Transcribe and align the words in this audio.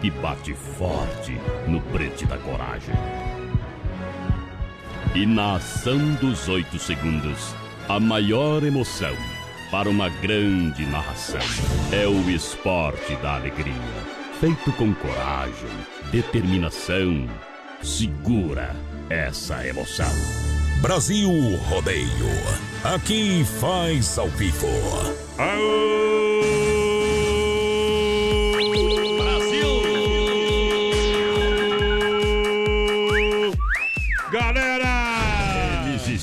que 0.00 0.10
bate 0.10 0.54
forte 0.54 1.38
no 1.66 1.80
prete 1.80 2.26
da 2.26 2.38
coragem. 2.38 2.94
E 5.14 5.26
na 5.26 5.56
ação 5.56 5.98
dos 6.14 6.48
oito 6.48 6.78
segundos, 6.78 7.54
a 7.88 7.98
maior 7.98 8.62
emoção 8.62 9.14
para 9.70 9.88
uma 9.88 10.08
grande 10.08 10.86
narração 10.86 11.40
é 11.92 12.06
o 12.06 12.30
esporte 12.30 13.16
da 13.16 13.36
alegria, 13.36 13.74
feito 14.40 14.72
com 14.72 14.94
coragem, 14.94 15.70
determinação. 16.10 17.28
Segura 17.82 18.74
essa 19.08 19.66
emoção. 19.66 20.10
Brasil 20.80 21.30
Rodeio. 21.68 22.08
Aqui 22.84 23.44
faz 23.60 24.18
ao 24.18 24.28
vivo. 24.28 24.68
Aô! 25.38 26.57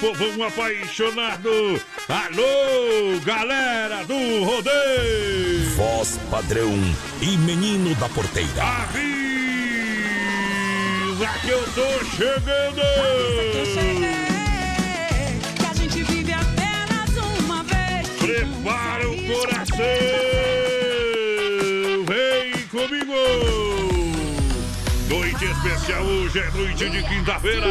povão 0.00 0.42
apaixonado! 0.42 1.80
Alô, 2.08 3.20
galera 3.22 4.02
do 4.04 4.42
rodeio! 4.44 5.70
Voz 5.76 6.18
padrão 6.30 6.72
e 7.20 7.36
menino 7.36 7.94
da 7.96 8.08
porteira. 8.08 8.62
Avisa 8.62 9.00
que 11.42 11.50
eu 11.50 11.62
tô 11.74 12.04
chegando! 12.16 12.80
Que 15.56 15.66
a 15.70 15.74
gente 15.74 16.02
vive 16.02 16.32
apenas 16.32 17.10
uma 17.38 17.62
vez. 17.62 18.08
Prepara 18.18 19.06
o 19.08 19.16
coração! 19.26 19.76
Vem 22.08 22.66
comigo! 22.68 23.59
Especial 25.62 26.02
hoje 26.04 26.38
é 26.38 26.50
noite 26.52 26.88
de 26.88 27.02
quinta-feira! 27.02 27.66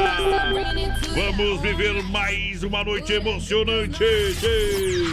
Vamos 1.15 1.59
viver 1.59 2.03
mais 2.03 2.61
uma 2.61 2.83
noite 2.83 3.13
emocionante! 3.13 4.03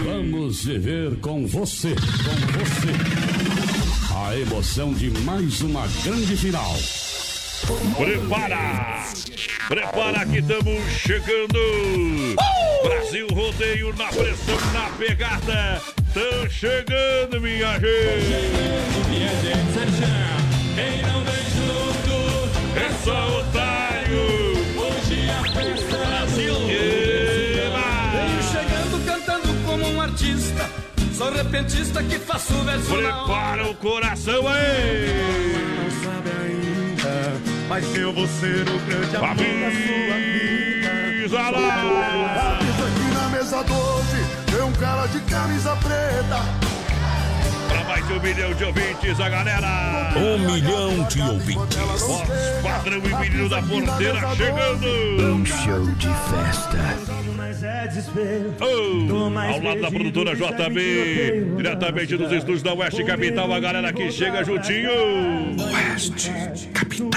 Vamos 0.04 0.62
viver 0.62 1.16
com 1.20 1.46
você, 1.46 1.94
com 1.94 2.58
você. 2.58 2.92
A 4.14 4.36
emoção 4.36 4.92
de 4.92 5.08
mais 5.22 5.62
uma 5.62 5.86
grande 6.04 6.36
final. 6.36 6.76
Prepara! 7.96 9.04
Prepara 9.68 10.26
que 10.26 10.36
estamos 10.36 10.92
chegando! 10.98 12.36
Brasil 12.82 13.26
rodeio 13.32 13.96
na 13.96 14.08
pressão, 14.08 14.72
na 14.74 14.90
pegada! 14.98 15.80
Tão 16.12 16.50
chegando, 16.50 17.40
minha 17.40 17.72
gente! 17.80 19.08
Minha 19.08 19.30
gente, 19.40 19.66
só 23.04 23.40
otário! 23.40 24.20
Hoje 24.78 25.30
a 25.30 25.42
festa 25.52 25.96
Brasil 25.96 26.54
Venho 28.12 28.42
chegando 28.42 29.06
cantando 29.06 29.48
como 29.64 29.86
um 29.88 30.00
artista. 30.00 30.70
Sou 31.12 31.32
repentista 31.32 32.02
que 32.02 32.18
faço 32.18 32.54
verso. 32.64 32.94
Prepara 32.94 33.68
o 33.68 33.74
coração 33.76 34.46
aí! 34.48 35.54
Não 35.78 35.90
sabe 36.02 36.30
ainda, 36.44 37.40
mas 37.68 37.96
eu 37.96 38.12
vou 38.12 38.26
ser 38.26 38.62
o 38.68 38.78
grande 38.80 39.16
amor 39.16 39.36
da 39.36 39.70
sua 39.70 40.16
vida. 40.16 40.46
Avisa 41.36 42.84
aqui 42.86 43.14
na 43.14 43.28
mesa 43.30 43.62
12 43.62 44.06
tem 44.46 44.62
um 44.62 44.72
cara 44.72 45.06
de 45.08 45.20
camisa 45.20 45.76
preta. 45.76 46.65
Mais 47.86 48.06
de 48.06 48.12
um 48.12 48.20
milhão 48.20 48.54
de 48.54 48.64
ouvintes, 48.64 49.20
a 49.20 49.28
galera! 49.28 50.12
Um 50.16 50.38
milhão 50.38 51.04
de 51.08 51.20
ouvintes. 51.20 51.76
Voz 51.76 52.28
padrão 52.62 52.98
e 52.98 53.28
menino 53.28 53.48
da 53.48 53.62
porteira 53.62 54.34
chegando! 54.36 55.46
show 55.46 55.86
de 55.94 56.08
festa. 56.08 57.16
Oh, 58.60 59.38
ao 59.38 59.62
lado 59.62 59.80
da 59.80 59.90
produtora 59.90 60.34
JB, 60.34 61.54
diretamente 61.56 62.16
dos 62.16 62.32
estúdios 62.32 62.62
da 62.62 62.74
Oeste 62.74 63.04
Capital, 63.04 63.52
a 63.52 63.60
galera 63.60 63.92
que 63.92 64.10
chega 64.10 64.44
juntinho. 64.44 64.90
Oeste, 65.58 66.68
capital. 66.74 67.10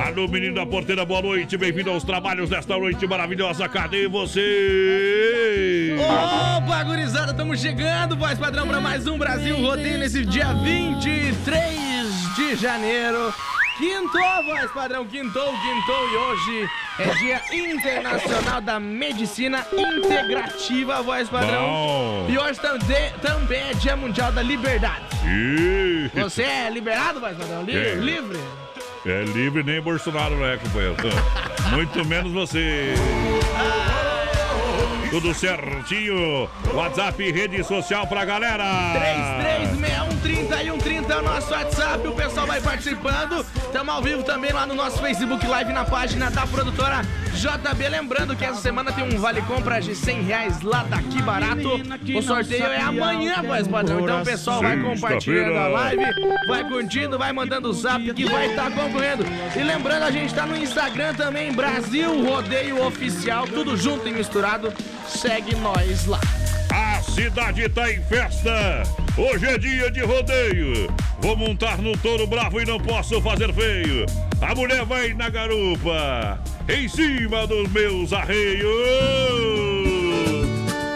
Alô, 0.00 0.26
menino 0.26 0.54
da 0.54 0.64
porteira, 0.64 1.04
boa 1.04 1.20
noite, 1.20 1.58
bem-vindo 1.58 1.90
aos 1.90 2.02
trabalhos 2.02 2.48
desta 2.48 2.74
noite 2.74 3.06
maravilhosa. 3.06 3.68
Cadê 3.68 4.08
você? 4.08 5.94
Opa, 6.00 6.82
gurizada, 6.84 7.32
estamos 7.32 7.60
chegando, 7.60 8.16
voz 8.16 8.38
padrão, 8.38 8.66
para 8.66 8.80
mais 8.80 9.06
um 9.06 9.18
Brasil 9.18 9.54
Rodeio 9.60 9.98
nesse 9.98 10.24
dia 10.24 10.54
23 10.54 12.34
de 12.34 12.56
janeiro. 12.56 13.32
Quintou, 13.76 14.44
voz 14.46 14.70
padrão, 14.72 15.04
quintou, 15.04 15.52
quintou 15.52 16.08
e 16.08 16.16
hoje 16.16 16.70
é 16.98 17.14
Dia 17.16 17.42
Internacional 17.52 18.60
da 18.62 18.80
Medicina 18.80 19.66
Integrativa, 19.70 21.02
voz 21.02 21.28
padrão. 21.28 21.62
Bom. 21.62 22.26
E 22.30 22.38
hoje 22.38 22.58
também, 22.58 23.12
também 23.20 23.60
é 23.70 23.74
Dia 23.74 23.96
Mundial 23.96 24.32
da 24.32 24.42
Liberdade. 24.42 25.04
Ih, 25.26 26.10
Você 26.14 26.42
é 26.42 26.70
liberado, 26.70 27.20
voz 27.20 27.36
padrão? 27.36 27.62
Livre? 27.62 27.88
É. 27.88 27.94
livre? 27.96 28.38
É 29.06 29.24
livre, 29.24 29.62
nem 29.62 29.80
Bolsonaro 29.80 30.36
não 30.36 30.46
é, 30.46 30.56
companheiro. 30.58 30.96
Muito 31.72 32.04
menos 32.04 32.32
você. 32.32 32.94
Tudo 35.10 35.34
certinho. 35.34 36.48
WhatsApp, 36.72 37.32
rede 37.32 37.64
social 37.64 38.06
pra 38.06 38.24
galera. 38.24 38.64
33613130 40.22 41.10
é 41.10 41.16
o 41.16 41.22
nosso 41.22 41.50
WhatsApp, 41.50 42.06
o 42.06 42.12
pessoal 42.12 42.46
vai 42.46 42.60
participando. 42.60 43.44
Estamos 43.56 43.92
ao 43.92 44.00
vivo 44.00 44.22
também 44.22 44.52
lá 44.52 44.64
no 44.66 44.74
nosso 44.74 45.00
Facebook 45.00 45.44
Live 45.44 45.72
na 45.72 45.84
página 45.84 46.30
da 46.30 46.46
produtora 46.46 47.02
JB. 47.34 47.88
Lembrando 47.88 48.36
que 48.36 48.44
essa 48.44 48.60
semana 48.60 48.92
tem 48.92 49.02
um 49.02 49.18
vale 49.18 49.42
compras 49.42 49.84
de 49.84 49.96
100 49.96 50.22
reais 50.22 50.60
lá 50.62 50.84
daqui 50.84 51.20
barato. 51.22 51.80
O 52.16 52.22
sorteio 52.22 52.66
é 52.66 52.80
amanhã, 52.80 53.42
voz 53.42 53.66
padrão. 53.66 54.00
Então 54.00 54.22
o 54.22 54.24
pessoal 54.24 54.62
vai 54.62 54.80
compartilhando 54.80 55.58
a 55.58 55.66
live, 55.66 56.04
vai 56.46 56.68
curtindo, 56.68 57.18
vai 57.18 57.32
mandando 57.32 57.68
o 57.68 57.72
zap 57.72 58.14
que 58.14 58.26
vai 58.26 58.50
estar 58.50 58.70
concorrendo. 58.70 59.24
E 59.56 59.62
lembrando, 59.62 60.04
a 60.04 60.10
gente 60.12 60.32
tá 60.32 60.46
no 60.46 60.56
Instagram 60.56 61.14
também, 61.14 61.52
Brasil 61.52 62.24
Rodeio 62.24 62.86
Oficial, 62.86 63.48
tudo 63.48 63.76
junto 63.76 64.06
e 64.06 64.12
misturado. 64.12 64.72
Segue 65.08 65.54
nós 65.56 66.06
lá. 66.06 66.20
A 66.72 67.02
cidade 67.02 67.68
tá 67.68 67.90
em 67.90 68.00
festa. 68.02 68.82
Hoje 69.16 69.46
é 69.46 69.58
dia 69.58 69.90
de 69.90 70.00
rodeio. 70.00 70.88
Vou 71.20 71.36
montar 71.36 71.78
no 71.78 71.96
touro 71.98 72.26
bravo 72.26 72.60
e 72.60 72.64
não 72.64 72.78
posso 72.78 73.20
fazer 73.20 73.52
feio. 73.52 74.06
A 74.40 74.54
mulher 74.54 74.84
vai 74.84 75.12
na 75.12 75.28
garupa, 75.28 76.40
em 76.68 76.88
cima 76.88 77.46
dos 77.46 77.70
meus 77.70 78.12
arreios. 78.12 78.70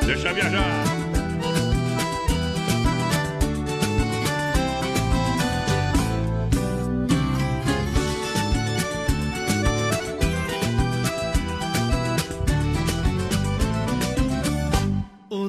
Deixa 0.07 0.33
viajar. 0.33 0.94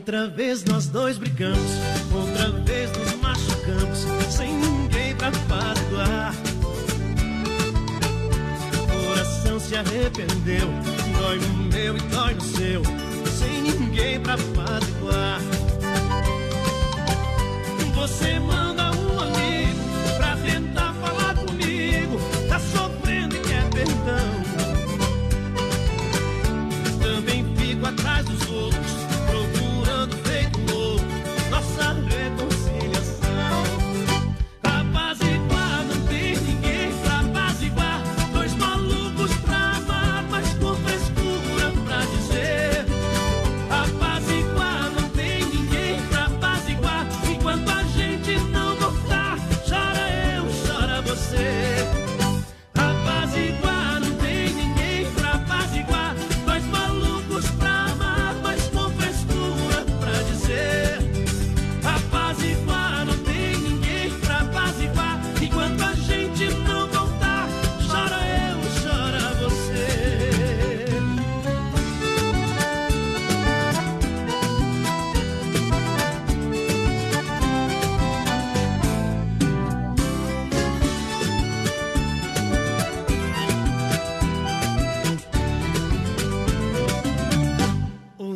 Outra 0.05 0.27
vez 0.27 0.63
nós 0.65 0.85
dois 0.85 1.17
brigamos, 1.17 1.71
outra 2.13 2.51
vez 2.61 2.91
nos 2.91 3.15
machucamos, 3.15 4.05
sem 4.29 4.53
ninguém 4.53 5.15
pra 5.15 5.29
apaziguar. 5.29 6.35
Coração 8.87 9.59
se 9.59 9.75
arrependeu, 9.75 10.67
dói 11.17 11.39
no 11.39 11.55
meu 11.55 11.97
e 11.97 12.01
dói 12.01 12.35
no 12.35 12.41
seu, 12.41 12.83
sem 13.31 13.63
ninguém 13.63 14.19
pra 14.19 14.35
apaziguar. 14.35 15.41
Você 17.95 18.39
manda 18.41 18.91
um 18.91 19.04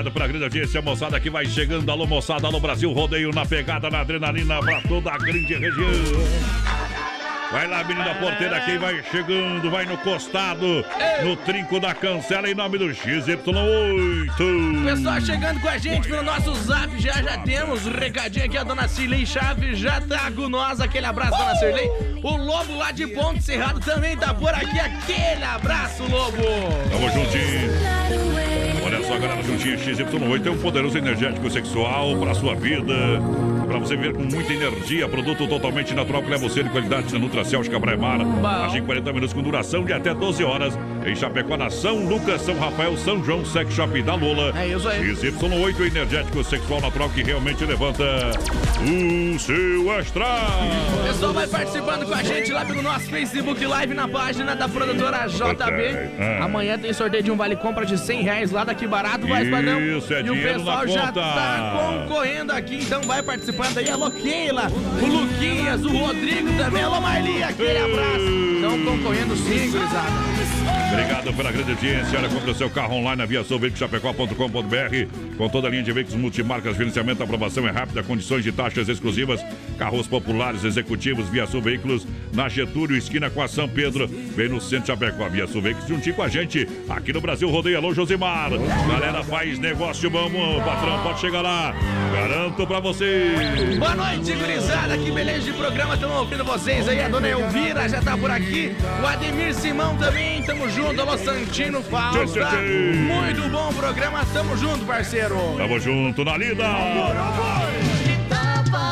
obrigado 0.00 0.12
pela 0.12 0.26
grande 0.26 0.44
audiência, 0.44 0.82
moçada 0.82 1.20
que 1.20 1.30
vai 1.30 1.46
chegando. 1.46 1.90
Alô, 1.90 2.06
moçada, 2.06 2.46
alô, 2.46 2.58
Brasil, 2.58 2.90
rodeio 2.92 3.30
na 3.32 3.44
pegada, 3.44 3.90
na 3.90 4.00
adrenalina 4.00 4.58
pra 4.60 4.80
toda 4.82 5.12
a 5.12 5.18
grande 5.18 5.54
região. 5.54 5.90
Vai 7.52 7.66
lá, 7.66 7.82
menina 7.82 8.14
porteira, 8.14 8.60
quem 8.60 8.78
vai 8.78 9.02
chegando, 9.10 9.68
vai 9.70 9.84
no 9.84 9.98
costado, 9.98 10.84
no 11.24 11.34
trinco 11.36 11.80
da 11.80 11.92
cancela, 11.92 12.48
em 12.48 12.54
nome 12.54 12.78
do 12.78 12.86
XY8. 12.86 14.84
Pessoal 14.84 15.20
chegando 15.20 15.60
com 15.60 15.68
a 15.68 15.76
gente 15.76 16.08
pelo 16.08 16.22
nosso 16.22 16.54
zap, 16.54 16.96
já 17.00 17.20
já 17.20 17.38
temos 17.38 17.84
o 17.86 17.90
recadinho 17.90 18.44
aqui, 18.46 18.56
a 18.56 18.62
dona 18.62 18.86
Cirlei 18.86 19.26
Chaves 19.26 19.80
já 19.80 20.00
tá 20.00 20.30
com 20.30 20.48
nós, 20.48 20.80
aquele 20.80 21.06
abraço, 21.06 21.36
dona 21.36 21.56
Cirlei. 21.56 21.90
O 22.22 22.36
Lobo 22.36 22.76
lá 22.76 22.92
de 22.92 23.08
Ponte 23.08 23.42
Cerrado 23.42 23.80
também 23.80 24.16
tá 24.16 24.32
por 24.32 24.54
aqui, 24.54 24.78
aquele 24.78 25.42
abraço, 25.42 26.04
Lobo. 26.04 26.38
Tamo 26.88 27.10
juntinho. 27.10 27.99
Olha 29.20 29.28
só, 29.28 29.28
galera, 29.28 29.42
juntinho 29.42 29.76
XY8 29.76 30.46
é 30.46 30.50
um 30.50 30.58
poderoso 30.58 30.96
energético 30.96 31.50
sexual 31.50 32.16
pra 32.16 32.34
sua 32.34 32.54
vida. 32.54 32.94
Pra 33.66 33.78
você 33.78 33.94
ver 33.94 34.14
com 34.14 34.22
muita 34.22 34.52
energia, 34.52 35.06
produto 35.08 35.46
totalmente 35.46 35.94
natural 35.94 36.22
que 36.22 36.30
leva 36.30 36.48
você 36.48 36.62
de 36.62 36.70
qualidade 36.70 37.12
na 37.12 37.18
Nutracel 37.18 37.62
Cabraemar. 37.70 38.20
Age 38.64 38.78
em 38.78 38.82
40 38.84 39.12
minutos 39.12 39.34
com 39.34 39.42
duração 39.42 39.84
de 39.84 39.92
até 39.92 40.14
12 40.14 40.42
horas. 40.42 40.78
Em 41.04 41.16
Chapecó, 41.16 41.56
na 41.56 41.70
São 41.70 42.06
Lucas, 42.06 42.42
São 42.42 42.58
Rafael, 42.58 42.96
São 42.98 43.24
João, 43.24 43.44
Sex 43.44 43.72
Shop 43.72 44.02
da 44.02 44.14
Lula. 44.14 44.52
É 44.56 44.68
isso 44.68 44.88
aí. 44.88 45.14
XY8, 45.14 45.80
energético 45.86 46.44
sexual 46.44 46.80
natural 46.80 47.08
que 47.08 47.22
realmente 47.22 47.64
levanta 47.64 48.04
o 48.82 49.38
seu 49.38 49.90
astral. 49.98 50.50
O 50.98 51.06
pessoal 51.08 51.32
vai 51.32 51.46
participando 51.46 52.06
com 52.06 52.14
a 52.14 52.22
gente 52.22 52.52
lá 52.52 52.64
pelo 52.64 52.82
nosso 52.82 53.06
Facebook 53.06 53.64
Live 53.64 53.94
na 53.94 54.06
página 54.06 54.54
da 54.54 54.68
produtora 54.68 55.26
JB. 55.26 56.10
Ah. 56.20 56.44
Amanhã 56.44 56.78
tem 56.78 56.92
sorteio 56.92 57.22
de 57.22 57.30
um 57.30 57.36
vale 57.36 57.56
compra 57.56 57.86
de 57.86 57.96
100 57.98 58.22
reais 58.22 58.50
lá 58.50 58.64
daqui 58.64 58.86
barato, 58.86 59.26
vai 59.26 59.46
padrão. 59.46 59.80
Isso, 59.80 60.12
é 60.12 60.20
E 60.22 60.30
o 60.30 60.42
pessoal 60.42 60.86
já 60.86 61.06
conta. 61.06 61.20
tá 61.20 62.04
concorrendo 62.06 62.52
aqui, 62.52 62.76
então 62.76 63.00
vai 63.02 63.22
participando 63.22 63.78
aí. 63.78 63.88
Alô, 63.90 64.10
Keila, 64.10 64.70
o 65.02 65.06
Luquinhas, 65.06 65.82
o 65.84 65.88
Rodrigo 65.96 66.52
também. 66.58 66.82
Alô, 66.82 67.00
Marli, 67.00 67.42
aquele 67.42 67.78
abraço. 67.78 68.50
Estão 68.56 68.84
concorrendo 68.84 69.34
sim, 69.36 69.70
gurizada. 69.70 70.69
Obrigado 70.92 71.32
pela 71.32 71.52
grande 71.52 71.70
audiência. 71.70 72.18
Olha, 72.18 72.28
compre 72.28 72.50
o 72.50 72.54
seu 72.54 72.68
carro 72.68 72.96
online 72.96 73.18
na 73.18 73.26
via 73.26 73.44
chapecó.com.br 73.44 75.36
com 75.36 75.48
toda 75.48 75.68
a 75.68 75.70
linha 75.70 75.82
de 75.82 75.92
veículos 75.92 76.20
multimarcas, 76.20 76.76
financiamento, 76.76 77.22
aprovação 77.22 77.66
é 77.66 77.70
rápida, 77.70 78.02
condições 78.02 78.42
de 78.42 78.50
taxas 78.50 78.88
exclusivas, 78.88 79.40
carros 79.78 80.06
populares, 80.08 80.64
executivos, 80.64 81.28
via 81.28 81.46
Sul 81.46 81.62
Veículos, 81.62 82.06
na 82.34 82.48
Getúlio, 82.48 82.96
esquina 82.96 83.30
com 83.30 83.40
a 83.40 83.48
São 83.48 83.68
Pedro, 83.68 84.08
bem 84.08 84.48
no 84.48 84.60
centro 84.60 84.80
de 84.80 84.86
Chapecó. 84.88 85.28
Via 85.28 85.46
Sul 85.46 85.62
Veículos 85.62 85.88
juntinho 85.88 86.16
com 86.16 86.22
a 86.22 86.28
gente, 86.28 86.66
aqui 86.88 87.12
no 87.12 87.20
Brasil, 87.20 87.48
rodeia. 87.48 87.78
Alô, 87.78 87.94
Josimar. 87.94 88.50
Galera, 88.50 89.22
faz 89.22 89.58
negócio 89.58 90.10
bom, 90.10 90.28
patrão, 90.64 91.02
pode 91.02 91.20
chegar 91.20 91.42
lá. 91.42 91.74
Garanto 92.12 92.66
pra 92.66 92.80
você. 92.80 93.32
Boa 93.78 93.94
noite, 93.94 94.32
gurizada. 94.32 94.98
Que 94.98 95.10
beleza 95.10 95.40
de 95.40 95.52
programa. 95.52 95.94
Estamos 95.94 96.16
ouvindo 96.16 96.44
vocês 96.44 96.88
aí. 96.88 97.00
A 97.00 97.08
dona 97.08 97.28
Elvira 97.28 97.88
já 97.88 98.02
tá 98.02 98.16
por 98.16 98.30
aqui. 98.30 98.72
O 99.02 99.06
Ademir 99.06 99.54
Simão 99.54 99.96
também. 99.96 100.42
Tamo 100.42 100.68
junto. 100.68 100.79
Alô, 100.80 101.18
Santino 101.18 101.82
tchê. 101.82 102.96
Muito 102.96 103.48
bom 103.50 103.72
programa. 103.72 104.24
Tamo 104.32 104.56
junto, 104.56 104.84
parceiro. 104.84 105.36
Tamo 105.56 105.78
junto 105.78 106.24
na 106.24 106.36
lida. 106.36 106.64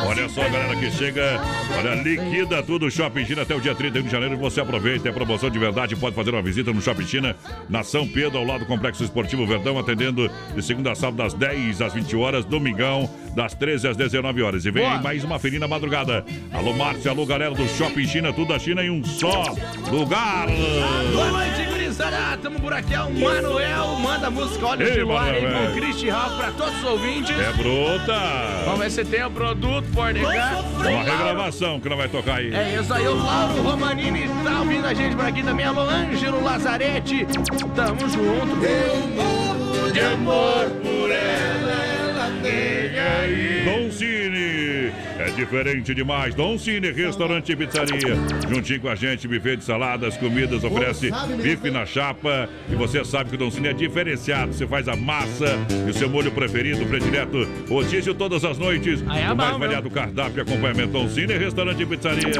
Olha 0.09 0.27
só, 0.27 0.41
galera 0.41 0.75
que 0.75 0.89
chega. 0.89 1.39
Olha, 1.77 1.93
liquida 2.01 2.63
tudo 2.63 2.89
Shopping 2.89 3.25
China 3.25 3.43
até 3.43 3.53
o 3.53 3.61
dia 3.61 3.75
31 3.75 4.01
de 4.01 4.09
janeiro. 4.09 4.37
Você 4.37 4.59
aproveita 4.59 5.07
é 5.07 5.11
promoção 5.11 5.51
de 5.51 5.59
verdade. 5.59 5.95
Pode 5.95 6.15
fazer 6.15 6.31
uma 6.31 6.41
visita 6.41 6.73
no 6.73 6.81
Shopping 6.81 7.05
China, 7.05 7.35
na 7.69 7.83
São 7.83 8.07
Pedro, 8.07 8.39
ao 8.39 8.43
lado 8.43 8.61
do 8.61 8.65
Complexo 8.65 9.03
Esportivo 9.03 9.45
Verdão, 9.45 9.77
atendendo 9.77 10.27
de 10.55 10.63
segunda 10.63 10.93
a 10.93 10.95
sábado, 10.95 11.17
das 11.17 11.35
10 11.35 11.83
às 11.83 11.93
20 11.93 12.15
horas, 12.15 12.43
domingão, 12.43 13.07
das 13.35 13.53
13 13.53 13.89
às 13.89 13.97
19 13.97 14.41
horas. 14.41 14.65
E 14.65 14.71
vem 14.71 14.83
aí 14.83 14.99
mais 14.99 15.23
uma 15.23 15.37
feirinha 15.37 15.59
na 15.59 15.67
madrugada. 15.67 16.25
Alô, 16.51 16.73
Márcio, 16.73 17.11
alô, 17.11 17.23
galera 17.27 17.53
do 17.53 17.67
Shopping 17.67 18.07
China, 18.07 18.33
tudo 18.33 18.47
da 18.47 18.57
China 18.57 18.83
em 18.83 18.89
um 18.89 19.03
só 19.03 19.43
lugar. 19.91 20.47
Boa 21.13 21.31
noite, 21.31 21.69
gurizada. 21.69 22.35
Tamo 22.41 22.59
por 22.59 22.73
aqui. 22.73 22.95
É 22.95 23.01
o 23.01 23.11
Manuel. 23.11 23.95
Manda 23.99 24.29
música 24.31 24.65
Olha 24.65 24.83
Ei, 24.83 24.93
de 24.93 25.05
Manuel. 25.05 25.51
com 25.51 25.71
o 25.71 25.75
Cristi 25.75 26.09
Ralph 26.09 26.37
pra 26.37 26.51
todos 26.51 26.75
os 26.79 26.83
ouvintes. 26.83 27.37
É 27.37 27.53
bruta. 27.53 28.19
Vamos 28.65 28.79
ver 28.79 28.91
se 28.91 29.05
tem 29.05 29.23
o 29.23 29.29
produto, 29.29 29.85
por 29.99 30.13
negar. 30.13 30.63
Uma 30.63 31.03
regravação 31.03 31.79
que 31.79 31.89
não 31.89 31.97
vai 31.97 32.07
tocar 32.07 32.35
aí. 32.37 32.53
É 32.53 32.79
isso 32.79 32.93
aí, 32.93 33.07
o 33.07 33.15
Lauro 33.15 33.61
Romanini 33.61 34.29
tá 34.43 34.59
ouvindo 34.59 34.87
a 34.87 34.93
gente 34.93 35.15
por 35.15 35.25
aqui 35.25 35.43
também. 35.43 35.65
Alô, 35.65 35.81
Ângelo 35.81 36.43
Lazarete. 36.43 37.27
Tamo 37.75 37.99
junto. 38.09 38.55
de 39.91 39.99
amor 39.99 40.69
por 40.81 41.11
ela, 41.11 41.71
ela 41.99 42.31
tem 42.41 42.99
aí. 42.99 43.65
Don 43.65 43.91
Cine, 43.91 44.93
é 45.19 45.29
diferente 45.31 45.93
demais. 45.93 46.33
Don 46.33 46.57
Cine, 46.57 46.91
restaurante 46.91 47.51
e 47.51 47.55
pizzaria. 47.55 48.15
Juntinho 48.49 48.79
com 48.79 48.87
a 48.87 48.95
gente, 48.95 49.27
buffet 49.27 49.57
de 49.57 49.63
saladas, 49.65 50.15
comidas, 50.17 50.63
oferece 50.63 51.11
bife 51.41 51.69
na 51.69 51.85
chapa. 51.85 52.47
E 52.71 52.75
você 52.75 53.03
sabe 53.03 53.29
que 53.29 53.35
o 53.35 53.39
Don 53.39 53.51
Cine 53.51 53.67
é 53.67 53.73
diferenciado. 53.73 54.53
Você 54.53 54.65
faz 54.65 54.87
a 54.87 54.95
massa 54.95 55.57
e 55.85 55.89
o 55.89 55.93
seu 55.93 56.09
molho 56.09 56.31
preferido, 56.31 56.85
predileto. 56.85 57.47
Rodízio 57.67 58.13
todas 58.13 58.45
as 58.45 58.57
noites. 58.57 59.03
Aí 59.07 59.23
é 59.23 59.31
o 59.31 59.35
mais 59.35 59.51
bom, 59.51 59.59
variado 59.59 59.89
cardápio 59.89 60.39
e 60.39 60.41
acompanhamento. 60.41 60.93
Don 60.93 61.09
Cine, 61.09 61.37
restaurante 61.37 61.83
e 61.83 61.85
pizzaria. 61.85 62.31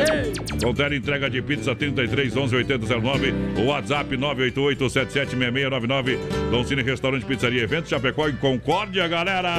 Com 0.64 0.74
tela 0.74 0.96
entrega 0.96 1.30
de 1.30 1.42
pizza 1.42 1.76
33 1.76 2.36
11 2.36 2.56
8009. 2.56 3.34
O 3.58 3.66
WhatsApp 3.66 4.16
988 4.16 4.90
776699. 4.90 6.20
Don 6.50 6.64
Cine, 6.64 6.82
restaurante 6.82 7.24
e 7.24 7.26
pizzaria. 7.26 7.64
Evento 7.64 7.90
Chapecó 7.90 8.30
em 8.30 8.36
Concórdia, 8.38 9.06
galera. 9.08 9.52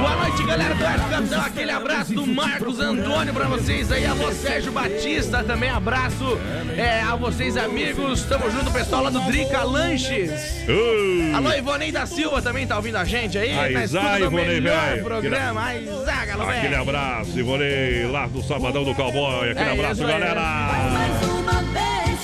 Boa 0.00 0.16
noite, 0.16 0.44
galera 0.44 0.74
do 0.74 0.80
Capitão. 0.80 1.40
Aquele 1.40 1.70
abraço 1.70 2.12
do 2.12 2.26
Marcos 2.58 2.80
Antônio 2.80 3.34
pra 3.34 3.48
vocês 3.48 3.92
aí. 3.92 4.06
Alô, 4.06 4.32
Sérgio 4.32 4.72
Batista, 4.72 5.44
também 5.44 5.68
abraço 5.68 6.38
é, 6.74 7.02
a 7.02 7.14
vocês, 7.14 7.54
amigos. 7.54 8.22
Tamo 8.22 8.50
junto, 8.50 8.70
pessoal 8.70 9.02
lá 9.04 9.10
do 9.10 9.20
Drica 9.26 9.62
Lanches. 9.62 10.30
Uh. 10.66 11.36
Alô, 11.36 11.52
Ivonei 11.52 11.92
da 11.92 12.06
Silva 12.06 12.40
também 12.40 12.66
tá 12.66 12.76
ouvindo 12.76 12.96
a 12.96 13.04
gente 13.04 13.36
aí. 13.36 13.52
Aí, 13.58 13.74
na 13.74 13.86
Zá, 13.86 13.98
escuta 14.00 14.18
do 14.18 14.24
Ivonei, 14.24 14.46
melhor 14.60 14.88
velho. 14.88 15.04
programa. 15.04 15.64
Aí, 15.66 15.86
Zá, 16.06 16.24
galo, 16.24 16.42
Aquele 16.48 16.74
abraço, 16.76 17.38
Ivonei, 17.38 18.06
lá 18.06 18.26
do 18.26 18.42
Sabadão 18.42 18.84
do 18.84 18.94
Cowboy. 18.94 19.50
Aquele 19.50 19.68
É 19.68 19.72
abraço, 19.72 19.92
isso 20.02 20.06
aí. 20.06 20.12
galera. 20.20 20.42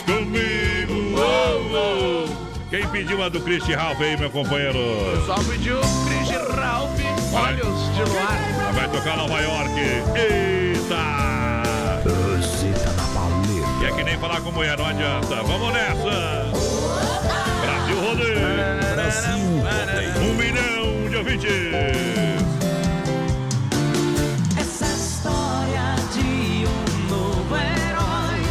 Comigo. 0.07 1.15
Oh, 1.19 1.77
oh. 1.77 2.53
Quem 2.71 2.89
pediu 2.89 3.23
a 3.23 3.29
do 3.29 3.39
Christian 3.43 3.77
Ralph 3.77 4.01
aí, 4.01 4.17
meu 4.17 4.31
companheiro? 4.31 4.79
Só 5.27 5.35
pediu 5.45 5.77
o 5.79 6.07
Chris 6.07 6.21
Ralph, 6.21 6.22
olhos 7.33 7.95
de 7.95 8.03
luar. 8.11 8.73
Vai 8.75 8.89
tocar 8.89 9.17
Nova 9.17 9.41
York. 9.41 9.73
Eita! 10.15 11.63
Rosita 12.05 12.91
da 12.91 13.03
Paleta. 13.15 13.83
E 13.83 13.87
é 13.87 13.93
que 13.93 14.05
nem 14.05 14.19
falar 14.19 14.41
com 14.41 14.53
mulher, 14.53 14.77
não 14.77 14.87
adianta. 14.87 15.43
Vamos 15.43 15.73
nessa. 15.73 16.51
Brasil 17.61 17.97
Rodeio. 18.01 18.43
Um 20.21 20.35
milhão 20.35 21.09
de 21.09 21.17
ouvintes. 21.17 21.51
Essa 24.59 24.87
história 24.87 25.97
de 26.13 26.67
um 26.67 27.09
novo 27.09 27.57
herói. 27.57 28.43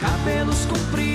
Cabelos 0.00 0.64
compridos 0.66 1.11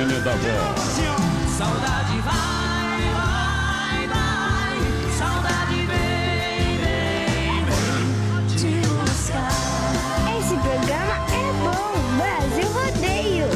nenê 0.00 0.20
da 0.20 0.30
vó. 0.30 0.74
Saudade 1.58 2.18
vai, 2.20 3.00
vai, 3.12 4.08
vai. 4.08 4.78
Saudade 5.18 5.74
vem, 5.74 6.78
vem, 6.78 7.64
vem 7.66 8.46
te 8.56 8.72
buscar. 8.88 9.52
Esse 10.38 10.56
programa 10.56 11.16
é 11.28 11.52
bom, 11.62 11.92
Brasil 12.16 12.68
Rodeio. 12.72 13.48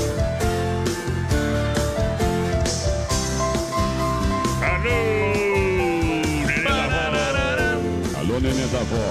Alô, 4.63 5.01
nenê 6.47 6.63
da 6.63 6.87
vó. 6.89 7.05
Alô, 8.19 8.35
nenê 8.41 8.67
da 8.67 8.83
vó. 8.91 9.09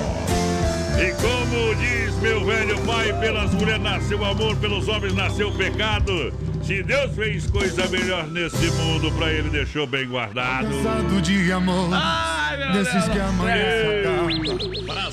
E 1.01 1.11
como 1.15 1.75
diz 1.75 2.13
meu 2.21 2.45
velho 2.45 2.79
pai, 2.81 3.11
pelas 3.19 3.51
mulheres 3.55 3.81
nasceu 3.81 4.23
amor, 4.23 4.55
pelos 4.57 4.87
homens 4.87 5.15
nasceu 5.15 5.51
pecado. 5.51 6.31
Se 6.63 6.81
Deus 6.81 7.13
fez 7.13 7.45
coisa 7.47 7.85
melhor 7.87 8.25
nesse 8.27 8.71
mundo, 8.71 9.11
pra 9.11 9.31
ele 9.31 9.49
deixou 9.49 9.85
bem 9.85 10.07
guardado. 10.07 10.69
Cansado 10.69 11.21
de 11.21 11.51
amor. 11.51 11.89
Ai, 11.93 12.57
meu 12.57 12.71
Desses 12.71 13.05
Deus 13.05 13.09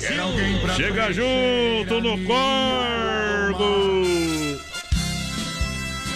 que 0.07 0.17
alguém 0.17 0.59
pra 0.59 0.73
Chega 0.75 1.11
junto 1.11 2.01
no 2.01 2.17
Corgo. 2.25 4.01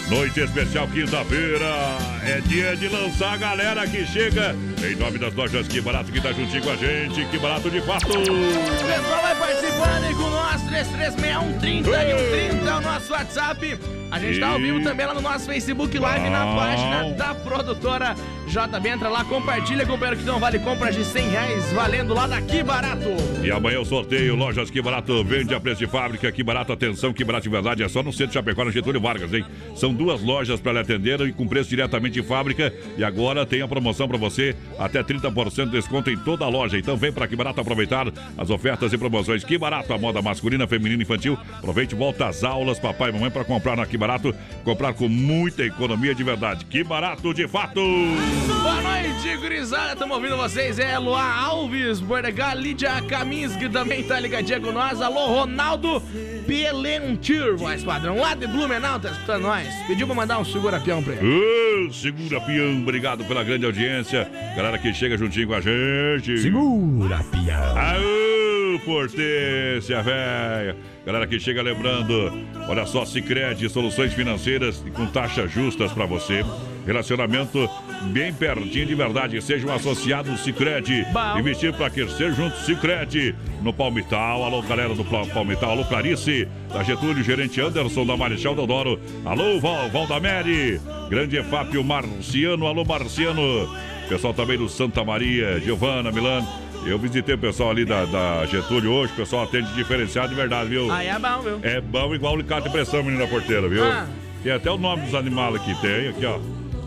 Noite 0.09 0.39
especial 0.39 0.87
quinta-feira. 0.87 1.97
É 2.23 2.39
dia 2.47 2.77
de 2.77 2.87
lançar 2.87 3.33
a 3.33 3.37
galera 3.37 3.85
que 3.87 4.05
chega. 4.05 4.55
Em 4.85 4.95
nome 4.95 5.17
das 5.17 5.33
lojas 5.33 5.67
Que 5.67 5.81
Barato 5.81 6.11
que 6.11 6.21
tá 6.21 6.31
juntinho 6.31 6.61
com 6.61 6.69
a 6.69 6.75
gente. 6.75 7.25
Que 7.25 7.39
Barato 7.39 7.69
de 7.71 7.81
fato. 7.81 8.07
O 8.07 8.11
pessoal 8.11 9.21
vai 9.21 9.35
participando 9.35 10.03
aí 10.03 10.13
com 10.13 10.29
nós, 10.29 10.61
3361 10.61 11.57
e 11.57 11.83
130 11.83 12.69
é 12.69 12.75
o 12.75 12.81
nosso 12.81 13.11
WhatsApp. 13.11 13.79
A 14.11 14.19
gente 14.19 14.39
tá 14.39 14.49
ao 14.49 14.59
vivo 14.59 14.83
também 14.83 15.05
lá 15.05 15.13
no 15.13 15.21
nosso 15.21 15.45
Facebook 15.45 15.97
Live 15.97 16.29
na 16.29 16.55
página 16.55 17.09
da 17.15 17.33
produtora 17.33 18.15
JB. 18.47 18.87
Entra 18.87 19.09
lá, 19.09 19.23
compartilha, 19.25 19.85
companheiro, 19.85 20.19
que 20.19 20.25
não 20.25 20.39
vale 20.39 20.59
compras 20.59 20.95
de 20.95 21.03
100 21.03 21.29
reais, 21.29 21.73
valendo 21.73 22.13
lá 22.13 22.27
daqui 22.27 22.63
barato. 22.63 23.09
E 23.43 23.51
amanhã 23.51 23.79
o 23.79 23.85
sorteio, 23.85 24.35
lojas 24.35 24.69
Que 24.69 24.81
Barato 24.81 25.23
vende 25.23 25.53
a 25.53 25.59
preço 25.59 25.79
de 25.79 25.87
fábrica. 25.87 26.31
Que 26.31 26.43
Barato, 26.43 26.71
atenção, 26.71 27.11
Que 27.11 27.23
Barato 27.23 27.43
de 27.43 27.49
verdade 27.49 27.83
é 27.83 27.87
só 27.87 28.01
no 28.01 28.11
centro 28.11 28.27
de 28.27 28.33
Chapecó, 28.35 28.63
no 28.63 28.71
Getúlio 28.71 29.01
Vargas, 29.01 29.33
hein? 29.33 29.45
São 29.75 29.93
duas 29.93 30.21
lojas 30.21 30.59
para 30.59 30.73
lhe 30.73 30.79
atender 30.79 31.19
e 31.21 31.33
com 31.33 31.47
preço 31.47 31.69
diretamente 31.69 32.21
de 32.21 32.27
fábrica. 32.27 32.73
E 32.97 33.03
agora 33.03 33.45
tem 33.45 33.61
a 33.61 33.67
promoção 33.67 34.07
para 34.07 34.17
você, 34.17 34.55
até 34.79 35.03
30% 35.03 35.65
de 35.65 35.71
desconto 35.71 36.09
em 36.09 36.17
toda 36.17 36.45
a 36.45 36.49
loja. 36.49 36.77
Então 36.77 36.97
vem 36.97 37.11
para 37.11 37.27
Que 37.27 37.35
Barato 37.35 37.61
aproveitar 37.61 38.07
as 38.37 38.49
ofertas 38.49 38.91
e 38.93 38.97
promoções. 38.97 39.43
Que 39.43 39.57
Barato, 39.57 39.93
a 39.93 39.97
moda 39.97 40.21
masculina, 40.21 40.67
feminina 40.67 41.01
e 41.01 41.05
infantil. 41.05 41.37
Aproveite, 41.53 41.95
volta 41.95 42.27
às 42.27 42.43
aulas, 42.43 42.79
papai 42.79 43.09
e 43.09 43.13
mamãe, 43.13 43.31
para 43.31 43.43
comprar 43.43 43.75
na 43.75 43.85
Que 43.85 43.97
Barato. 43.97 44.33
Comprar 44.63 44.93
com 44.93 45.07
muita 45.07 45.63
economia 45.63 46.13
de 46.13 46.23
verdade. 46.23 46.65
Que 46.65 46.83
Barato 46.83 47.33
de 47.33 47.47
fato! 47.47 47.81
Boa 47.81 48.81
noite, 48.81 49.37
gurizada. 49.37 49.93
Estamos 49.93 50.15
ouvindo 50.17 50.37
vocês. 50.37 50.79
É 50.79 50.97
Luá 50.97 51.23
Alves, 51.23 51.99
Bordegar, 51.99 52.55
Lídia 52.55 53.01
Kaminski 53.03 53.69
também 53.69 54.03
tá 54.03 54.19
ligadinha 54.19 54.59
com 54.59 54.71
nós. 54.71 55.01
Alô, 55.01 55.27
Ronaldo 55.27 56.01
Pelentir, 56.47 57.55
voz 57.55 57.83
padrão, 57.83 58.17
lá 58.19 58.35
de 58.35 58.47
Blumenau, 58.47 58.99
tá 58.99 59.09
escutando 59.09 59.43
nós. 59.43 59.67
Pediu 59.87 60.05
pra 60.05 60.15
mandar 60.15 60.39
um 60.39 60.45
segura-peão 60.45 61.01
pra 61.01 61.13
ele. 61.13 61.87
Ô, 61.87 61.91
segura 61.91 62.39
peão, 62.41 62.81
obrigado 62.81 63.25
pela 63.25 63.43
grande 63.43 63.65
audiência. 63.65 64.29
Galera 64.65 64.81
que 64.81 64.91
chega 64.95 65.15
juntinho 65.15 65.47
com 65.47 65.53
a 65.53 65.61
gente. 65.61 66.39
Segura, 66.39 67.23
pião. 67.25 67.77
Aô, 67.77 68.79
potência, 68.79 70.01
velha. 70.01 70.75
Galera 71.05 71.27
que 71.27 71.39
chega 71.39 71.61
lembrando, 71.61 72.33
olha 72.67 72.83
só, 72.87 73.05
Sicredi 73.05 73.69
soluções 73.69 74.11
financeiras 74.15 74.83
e 74.83 74.89
com 74.89 75.05
taxas 75.05 75.51
justas 75.51 75.91
pra 75.91 76.07
você. 76.07 76.43
Relacionamento 76.83 77.69
bem 78.11 78.33
pertinho 78.33 78.87
de 78.87 78.95
verdade. 78.95 79.39
Seja 79.39 79.67
um 79.67 79.71
associado 79.71 80.35
Sicredi. 80.35 81.05
Bom. 81.13 81.37
Investir 81.37 81.71
pra 81.71 81.91
crescer 81.91 82.33
junto 82.33 82.57
Sicredi 82.57 83.35
no 83.61 83.71
Palmital. 83.71 84.45
Alô, 84.45 84.63
galera 84.63 84.95
do 84.95 85.05
Palmital. 85.05 85.69
Alô, 85.69 85.85
Clarice, 85.85 86.47
da 86.73 86.81
Getúlio, 86.81 87.23
gerente 87.23 87.61
Anderson 87.61 88.03
da 88.03 88.17
Marechal 88.17 88.55
Deodoro. 88.55 88.99
Alô, 89.25 89.59
Val, 89.59 89.91
Valdamere. 89.91 90.81
Grande 91.07 91.37
EFAP, 91.37 91.77
o 91.77 91.83
Marciano. 91.83 92.65
Alô, 92.65 92.83
Marciano. 92.83 93.69
Pessoal 94.07 94.33
também 94.33 94.57
do 94.57 94.69
Santa 94.69 95.03
Maria, 95.03 95.59
Giovana, 95.59 96.11
Milano. 96.11 96.47
Eu 96.85 96.99
visitei 96.99 97.33
o 97.33 97.37
pessoal 97.37 97.71
ali 97.71 97.83
da, 97.83 98.05
da 98.05 98.45
Getúlio 98.45 98.91
hoje, 98.91 99.11
o 99.13 99.15
pessoal 99.15 99.43
atende 99.43 99.73
diferenciado 99.73 100.29
de 100.29 100.35
verdade, 100.35 100.69
viu? 100.69 100.91
Aí 100.91 101.07
é 101.07 101.17
bom, 101.17 101.41
viu? 101.41 101.59
É 101.63 101.81
bom 101.81 102.13
igual 102.13 102.33
o 102.33 102.35
alicate 102.35 102.67
de 102.67 102.69
pressão, 102.69 103.01
menina 103.01 103.25
porteira, 103.27 103.67
viu? 103.67 103.83
Ah. 103.83 104.05
Tem 104.43 104.51
até 104.51 104.69
o 104.69 104.77
nome 104.77 105.01
dos 105.01 105.15
animais 105.15 105.55
aqui, 105.55 105.73
tem 105.81 106.09
aqui, 106.09 106.23
ó. 106.23 106.37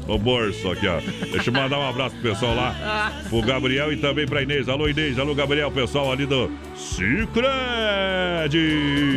No 0.08 0.18
bolso 0.18 0.70
aqui, 0.70 0.88
ó. 0.88 1.00
Deixa 1.30 1.50
eu 1.50 1.52
mandar 1.52 1.78
um 1.78 1.86
abraço 1.86 2.16
pro 2.16 2.30
pessoal 2.30 2.54
lá, 2.54 3.12
pro 3.28 3.42
Gabriel 3.42 3.92
e 3.92 3.98
também 3.98 4.26
pra 4.26 4.42
Inês. 4.42 4.68
Alô, 4.68 4.88
Inês, 4.88 5.18
alô, 5.18 5.34
Gabriel, 5.34 5.70
pessoal 5.70 6.10
ali 6.10 6.24
do 6.24 6.50
Cicred. 6.74 7.36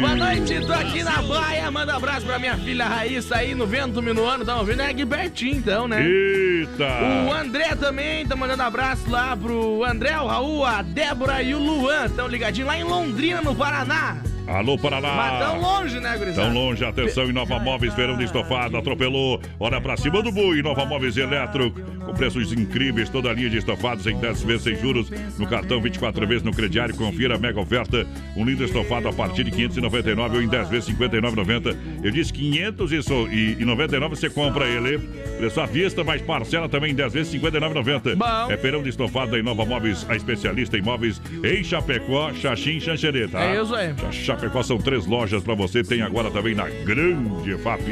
Boa 0.02 0.16
noite, 0.16 0.60
tô 0.66 0.74
aqui 0.74 1.02
na 1.02 1.22
baia. 1.22 1.72
Manda 1.72 1.94
um 1.94 1.96
abraço 1.96 2.26
pra 2.26 2.38
minha 2.38 2.58
filha 2.58 2.86
Raíssa 2.86 3.38
aí 3.38 3.56
no 3.56 3.66
vento 3.66 4.02
minuano. 4.02 4.44
Tá 4.44 4.58
ouvindo? 4.58 4.82
É 4.82 4.90
aqui 4.90 5.06
pertinho, 5.06 5.56
então, 5.56 5.88
né? 5.88 6.06
Eita! 6.06 6.90
O 7.28 7.32
André 7.32 7.74
também 7.76 8.26
tá 8.26 8.36
mandando 8.36 8.64
abraço 8.64 9.10
lá 9.10 9.38
pro 9.38 9.86
André, 9.86 10.20
o 10.20 10.28
Raul, 10.28 10.66
a 10.66 10.82
Débora 10.82 11.42
e 11.42 11.56
o 11.56 11.60
Luan. 11.60 12.10
Tão 12.10 12.28
ligadinhos 12.28 12.68
lá 12.68 12.78
em 12.78 12.84
Londrina, 12.84 13.42
no 13.42 13.56
Paraná. 13.56 14.18
Alô, 14.52 14.78
Paraná. 14.78 15.14
Mas 15.16 15.40
tão 15.40 15.62
longe, 15.62 16.00
né, 16.00 16.18
gurizada? 16.18 16.48
Tão 16.48 16.54
longe, 16.54 16.84
atenção, 16.84 17.30
Inova 17.30 17.60
Móveis, 17.60 17.94
verão 17.94 18.18
de 18.18 18.26
estofado, 18.26 18.76
atropelou, 18.76 19.42
olha 19.60 19.80
pra 19.80 19.96
cima 19.96 20.22
do 20.22 20.32
boi, 20.32 20.60
Inova 20.60 20.86
Móveis 20.86 21.16
Eletro, 21.16 21.72
com 22.06 22.14
preços 22.14 22.52
incríveis, 22.52 23.10
toda 23.10 23.30
a 23.30 23.34
linha 23.34 23.50
de 23.50 23.58
estofados 23.58 24.06
em 24.08 24.18
10 24.18 24.44
vezes 24.44 24.64
sem 24.64 24.76
juros, 24.76 25.10
no 25.38 25.48
cartão 25.48 25.82
24 25.82 26.28
vezes 26.28 26.44
no 26.44 26.52
crediário, 26.52 26.96
confira 26.96 27.36
a 27.36 27.38
mega 27.38 27.60
oferta, 27.60 28.06
um 28.36 28.44
lindo 28.46 28.64
estofado 28.64 29.08
a 29.08 29.14
partir 29.14 29.44
de 29.44 29.52
599 29.52 30.38
ou 30.38 30.44
em 30.44 30.48
10 30.48 30.70
vezes 30.70 30.90
59,90. 30.96 31.78
Eu 32.04 32.12
disse 32.12 32.34
599 32.34 34.16
você 34.16 34.30
compra 34.30 34.68
ele, 34.68 35.00
preço 35.38 35.62
à 35.62 35.66
vista, 35.66 36.04
mais 36.04 36.22
parcela 36.22 36.68
também 36.68 36.92
em 36.92 36.96
10 36.96 37.14
vezes 37.14 37.34
59,90. 37.42 38.16
Bom. 38.16 38.52
É 38.52 38.58
perão 38.58 38.84
de 38.84 38.90
estofado 38.90 39.32
da 39.32 39.40
Inova 39.40 39.66
Móveis, 39.66 40.06
a 40.10 40.16
especialista 40.16 40.78
em 40.78 40.82
móveis 40.82 41.22
em 41.44 41.64
Chapecó, 41.64 42.34
Xaxim 42.34 42.80
Xanxerê, 42.80 43.28
tá? 43.28 43.42
É 43.44 43.62
isso 43.62 43.74
aí. 43.74 43.94
Chapecó 44.42 44.64
são 44.64 44.80
três 44.80 45.06
lojas 45.06 45.44
pra 45.44 45.54
você, 45.54 45.84
tem 45.84 46.02
agora 46.02 46.32
também 46.32 46.56
na 46.56 46.68
Grande 46.68 47.56
FAP. 47.60 47.84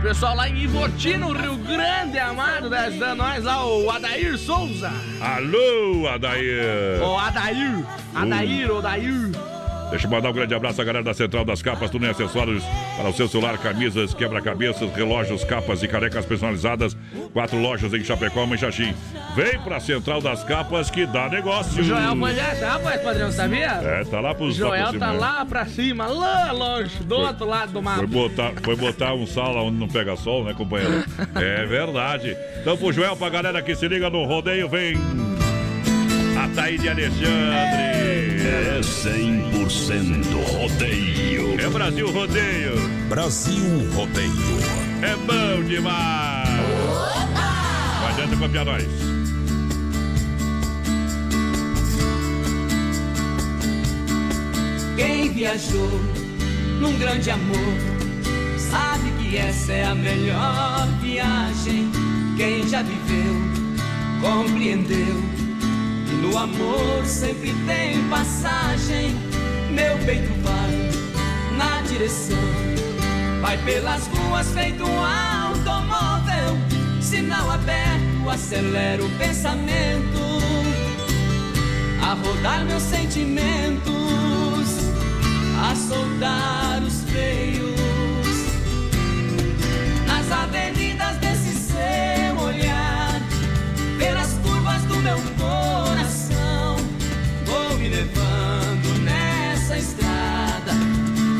Pessoal 0.00 0.36
lá 0.36 0.48
em 0.48 0.62
Ivoti, 0.62 1.16
no 1.16 1.32
Rio 1.32 1.56
Grande, 1.56 2.16
amado, 2.16 2.72
ajudando 2.72 3.18
nós 3.18 3.42
lá, 3.42 3.66
o 3.66 3.90
Adair 3.90 4.38
Souza. 4.38 4.92
Alô, 5.20 6.06
Adair! 6.06 7.02
O 7.02 7.18
Adair. 7.18 7.84
Adair, 8.14 8.70
Odair. 8.70 9.30
Deixa 9.92 10.06
eu 10.06 10.10
mandar 10.10 10.30
um 10.30 10.32
grande 10.32 10.54
abraço 10.54 10.80
à 10.80 10.84
galera 10.84 11.04
da 11.04 11.12
Central 11.12 11.44
das 11.44 11.60
Capas, 11.60 11.90
tudo 11.90 12.06
em 12.06 12.08
acessórios 12.08 12.64
para 12.96 13.10
o 13.10 13.12
seu 13.12 13.28
celular, 13.28 13.58
camisas, 13.58 14.14
quebra-cabeças, 14.14 14.90
relógios, 14.94 15.44
capas 15.44 15.82
e 15.82 15.86
carecas 15.86 16.24
personalizadas. 16.24 16.96
Quatro 17.34 17.58
lojas 17.58 17.92
em 17.92 18.02
Chapecó, 18.02 18.42
e 18.54 18.56
Xaxim. 18.56 18.94
Vem 19.36 19.60
pra 19.60 19.78
Central 19.80 20.22
das 20.22 20.42
Capas 20.44 20.90
que 20.90 21.04
dá 21.04 21.28
negócio. 21.28 21.82
O 21.82 21.84
Joel 21.84 22.16
foi 22.16 22.34
já, 22.34 22.72
rapaz, 22.72 23.02
padrão, 23.02 23.30
sabia? 23.30 23.66
É, 23.66 24.02
tá 24.04 24.18
lá 24.18 24.34
pros 24.34 24.54
O 24.54 24.58
Joel 24.58 24.86
tá 24.86 24.90
cima. 24.92 25.12
lá 25.12 25.44
pra 25.44 25.66
cima, 25.66 26.06
lá 26.06 26.52
longe, 26.52 26.96
do 27.04 27.16
outro 27.16 27.46
lado 27.46 27.72
do 27.72 27.82
mapa. 27.82 27.98
Foi 27.98 28.06
botar, 28.06 28.52
foi 28.62 28.76
botar 28.76 29.12
um 29.12 29.26
sal 29.26 29.54
lá 29.54 29.62
onde 29.62 29.76
não 29.76 29.88
pega 29.88 30.16
sol, 30.16 30.42
né, 30.42 30.54
companheiro? 30.54 31.04
É 31.36 31.66
verdade. 31.66 32.34
Então, 32.62 32.78
pro 32.78 32.92
Joel, 32.92 33.14
pra 33.14 33.28
galera 33.28 33.60
que 33.60 33.74
se 33.74 33.86
liga 33.86 34.08
no 34.08 34.24
rodeio, 34.24 34.70
vem 34.70 34.96
a 36.36 36.48
Taíde 36.54 36.88
Alexandre. 36.88 37.92
É 38.44 38.80
100% 38.82 40.34
rodeio. 40.50 41.60
É 41.60 41.68
Brasil 41.68 42.10
Rodeio. 42.10 42.88
Brasil 43.08 43.90
Rodeio. 43.94 44.32
É 45.02 45.16
bom 45.16 45.62
demais. 45.64 46.48
Não 48.00 48.08
adianta 48.08 48.36
copiar 48.36 48.64
nós. 48.64 48.84
Quem 54.96 55.32
viajou 55.32 56.00
num 56.80 56.98
grande 56.98 57.30
amor 57.30 57.74
sabe 58.58 59.10
que 59.20 59.36
essa 59.36 59.72
é 59.72 59.84
a 59.84 59.94
melhor 59.94 60.86
viagem. 61.00 61.90
Quem 62.36 62.68
já 62.68 62.82
viveu 62.82 63.34
compreendeu 64.20 65.41
no 66.22 66.38
amor 66.38 67.04
sempre 67.04 67.52
tem 67.66 68.08
passagem. 68.08 69.14
Meu 69.70 69.98
peito 70.06 70.32
vai 70.42 70.90
na 71.56 71.82
direção, 71.82 72.36
vai 73.40 73.58
pelas 73.58 74.06
ruas 74.06 74.48
feito 74.52 74.84
um 74.84 75.04
automóvel. 75.04 76.56
Sinal 77.00 77.50
aberto, 77.50 78.30
acelera 78.30 79.04
o 79.04 79.10
pensamento 79.18 80.22
a 82.00 82.14
rodar 82.14 82.64
meus 82.64 82.82
sentimentos, 82.82 83.90
a 85.60 85.74
soltar 85.74 86.82
os 86.82 87.02
freios 87.10 87.72
nas 90.06 90.30
avenidas 90.30 91.21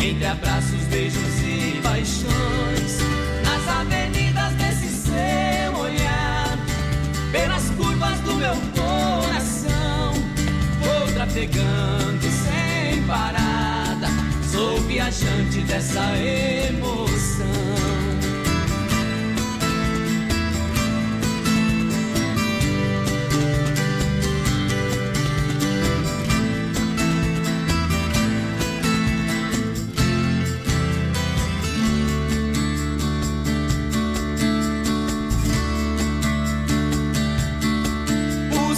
entre 0.03 0.27
abraços, 0.27 0.83
beijos 0.91 1.41
e 1.45 1.81
paixões, 1.81 2.99
nas 3.45 3.69
avenidas 3.69 4.53
desse 4.55 4.88
seu 4.88 5.77
olhar, 5.79 6.59
pelas 7.31 7.71
curvas 7.71 8.19
do 8.21 8.35
meu 8.35 8.57
coração, 8.75 10.12
vou 10.81 11.12
trafegando 11.15 12.23
sem 12.23 13.03
parada, 13.05 14.09
sou 14.51 14.81
viajante 14.81 15.61
dessa 15.61 16.03
emoção. 16.19 17.52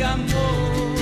de 0.00 0.04
amor. 0.04 0.94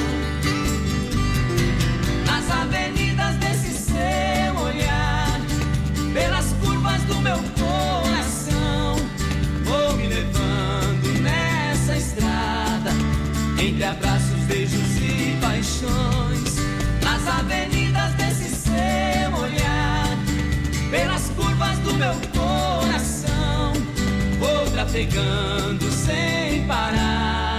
Nas 2.26 2.50
avenidas 2.50 3.37
desse 3.37 3.72
seu 3.72 4.61
olhar, 4.61 5.40
pelas 6.12 6.52
curvas 6.54 7.00
do 7.02 7.14
meu 7.20 7.38
coração, 7.61 8.96
vou 9.62 9.96
me 9.96 10.08
levando 10.08 11.22
nessa 11.22 11.96
estrada, 11.96 12.90
entre 13.62 13.84
abraços, 13.84 14.40
beijos 14.48 14.96
e 14.96 15.38
paixões. 15.40 16.56
Nas 17.00 17.24
avenidas 17.38 18.12
desse 18.14 18.48
seu 18.48 19.32
olhar, 19.40 20.18
pelas 20.90 21.28
curvas 21.37 21.78
do 21.78 21.94
meu 21.94 22.14
coração, 22.37 23.74
vou 24.40 24.68
trafegando 24.72 25.88
sem 25.88 26.66
parada. 26.66 27.58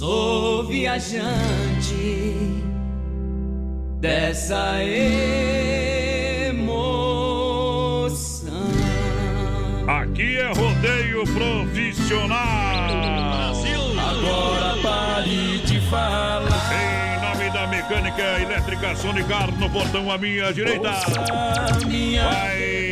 Sou 0.00 0.64
viajante 0.64 2.34
dessa 4.00 4.82
emoção. 4.82 5.28
Aqui 9.86 10.38
é 10.38 10.46
rodeio 10.54 11.22
profissional. 11.34 12.88
Brasil. 13.28 14.00
Agora 14.00 14.78
pare 14.82 15.58
de 15.66 15.78
falar. 15.90 16.70
Em 16.72 17.20
nome 17.20 17.50
da 17.50 17.66
mecânica 17.66 18.40
elétrica 18.40 18.96
Sonicar 18.96 19.54
no 19.58 19.68
portão 19.68 20.10
à 20.10 20.16
minha 20.16 20.50
direita. 20.50 20.92
Vai 20.92 22.16
lá. 22.16 22.89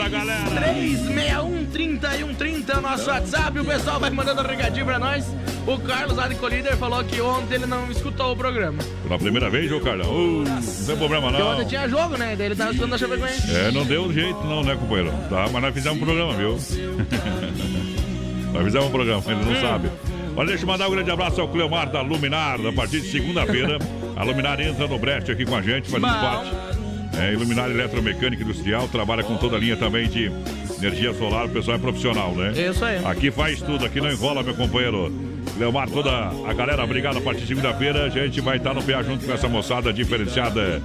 Lança 0.00 0.06
a 0.06 0.08
galera. 0.08 0.50
361 0.50 2.34
30 2.34 2.72
é 2.72 2.76
o 2.76 2.80
nosso 2.80 3.10
WhatsApp. 3.10 3.58
O 3.58 3.64
pessoal 3.64 4.00
vai 4.00 4.10
mandando 4.10 4.40
um 4.40 4.46
recadinho 4.46 4.86
pra 4.86 4.98
nós. 4.98 5.26
O 5.66 5.78
Carlos 5.78 6.16
lá 6.16 6.26
de 6.26 6.36
Colíder 6.36 6.76
falou 6.76 7.04
que 7.04 7.20
ontem 7.20 7.56
ele 7.56 7.66
não 7.66 7.90
escutou 7.90 8.32
o 8.32 8.36
programa. 8.36 8.82
Pela 9.02 9.18
primeira 9.18 9.50
vez, 9.50 9.70
ô 9.70 9.80
Carlão? 9.80 10.10
Uh, 10.10 10.44
não 10.44 10.86
tem 10.86 10.96
problema 10.96 11.28
Porque 11.28 11.42
não. 11.42 11.52
ontem 11.52 11.66
tinha 11.66 11.88
jogo, 11.88 12.16
né? 12.16 12.34
Daí 12.36 12.46
ele 12.46 12.56
tava 12.56 12.70
escutando 12.70 12.94
a 12.94 12.98
Chapecoense. 12.98 13.54
É, 13.54 13.70
não 13.70 13.84
deu 13.84 14.12
jeito 14.12 14.42
não, 14.44 14.62
né, 14.62 14.74
companheiro? 14.74 15.12
Tá, 15.28 15.48
mas 15.52 15.62
nós 15.62 15.74
fizemos 15.74 16.00
um 16.00 16.04
programa, 16.04 16.32
viu? 16.34 16.52
nós 18.52 18.64
fizemos 18.64 18.88
um 18.88 18.90
programa, 18.90 19.22
ele 19.26 19.44
não 19.44 19.60
sabe. 19.60 19.90
Olha, 20.36 20.48
deixa 20.48 20.62
eu 20.62 20.68
mandar 20.68 20.88
um 20.88 20.92
grande 20.92 21.10
abraço 21.10 21.40
ao 21.40 21.48
Cleomar 21.48 21.90
da 21.90 22.00
Luminar. 22.00 22.58
A 22.64 22.72
partir 22.72 23.00
de 23.00 23.10
segunda-feira, 23.10 23.78
a 24.16 24.24
Luminar 24.24 24.60
entra 24.60 24.86
no 24.86 24.98
brete 24.98 25.30
aqui 25.30 25.44
com 25.44 25.54
a 25.54 25.60
gente, 25.60 25.90
fazendo 25.90 26.08
Bom. 26.10 26.20
parte. 26.20 26.79
É, 27.20 27.32
Iluminar 27.32 27.70
Eletromecânica 27.70 28.42
Industrial, 28.42 28.88
trabalha 28.88 29.22
com 29.22 29.36
toda 29.36 29.56
a 29.56 29.58
linha 29.58 29.76
também 29.76 30.08
de 30.08 30.30
energia 30.78 31.12
solar, 31.14 31.46
o 31.46 31.48
pessoal 31.50 31.76
é 31.76 31.80
profissional, 31.80 32.32
né? 32.34 32.52
Isso 32.52 32.84
aí. 32.84 33.04
Aqui 33.04 33.30
faz 33.30 33.60
tudo, 33.60 33.84
aqui 33.84 34.00
não 34.00 34.10
enrola, 34.10 34.42
meu 34.42 34.54
companheiro. 34.54 35.12
Leomar, 35.58 35.88
toda 35.90 36.10
a 36.48 36.52
galera, 36.54 36.82
obrigado. 36.84 37.18
A 37.18 37.20
partir 37.20 37.42
de 37.42 37.48
segunda-feira, 37.48 38.04
a 38.04 38.08
gente 38.08 38.40
vai 38.40 38.56
estar 38.56 38.72
no 38.72 38.82
PA 38.82 39.02
junto 39.02 39.26
com 39.26 39.32
essa 39.32 39.48
moçada 39.48 39.92
diferenciada. 39.92 40.80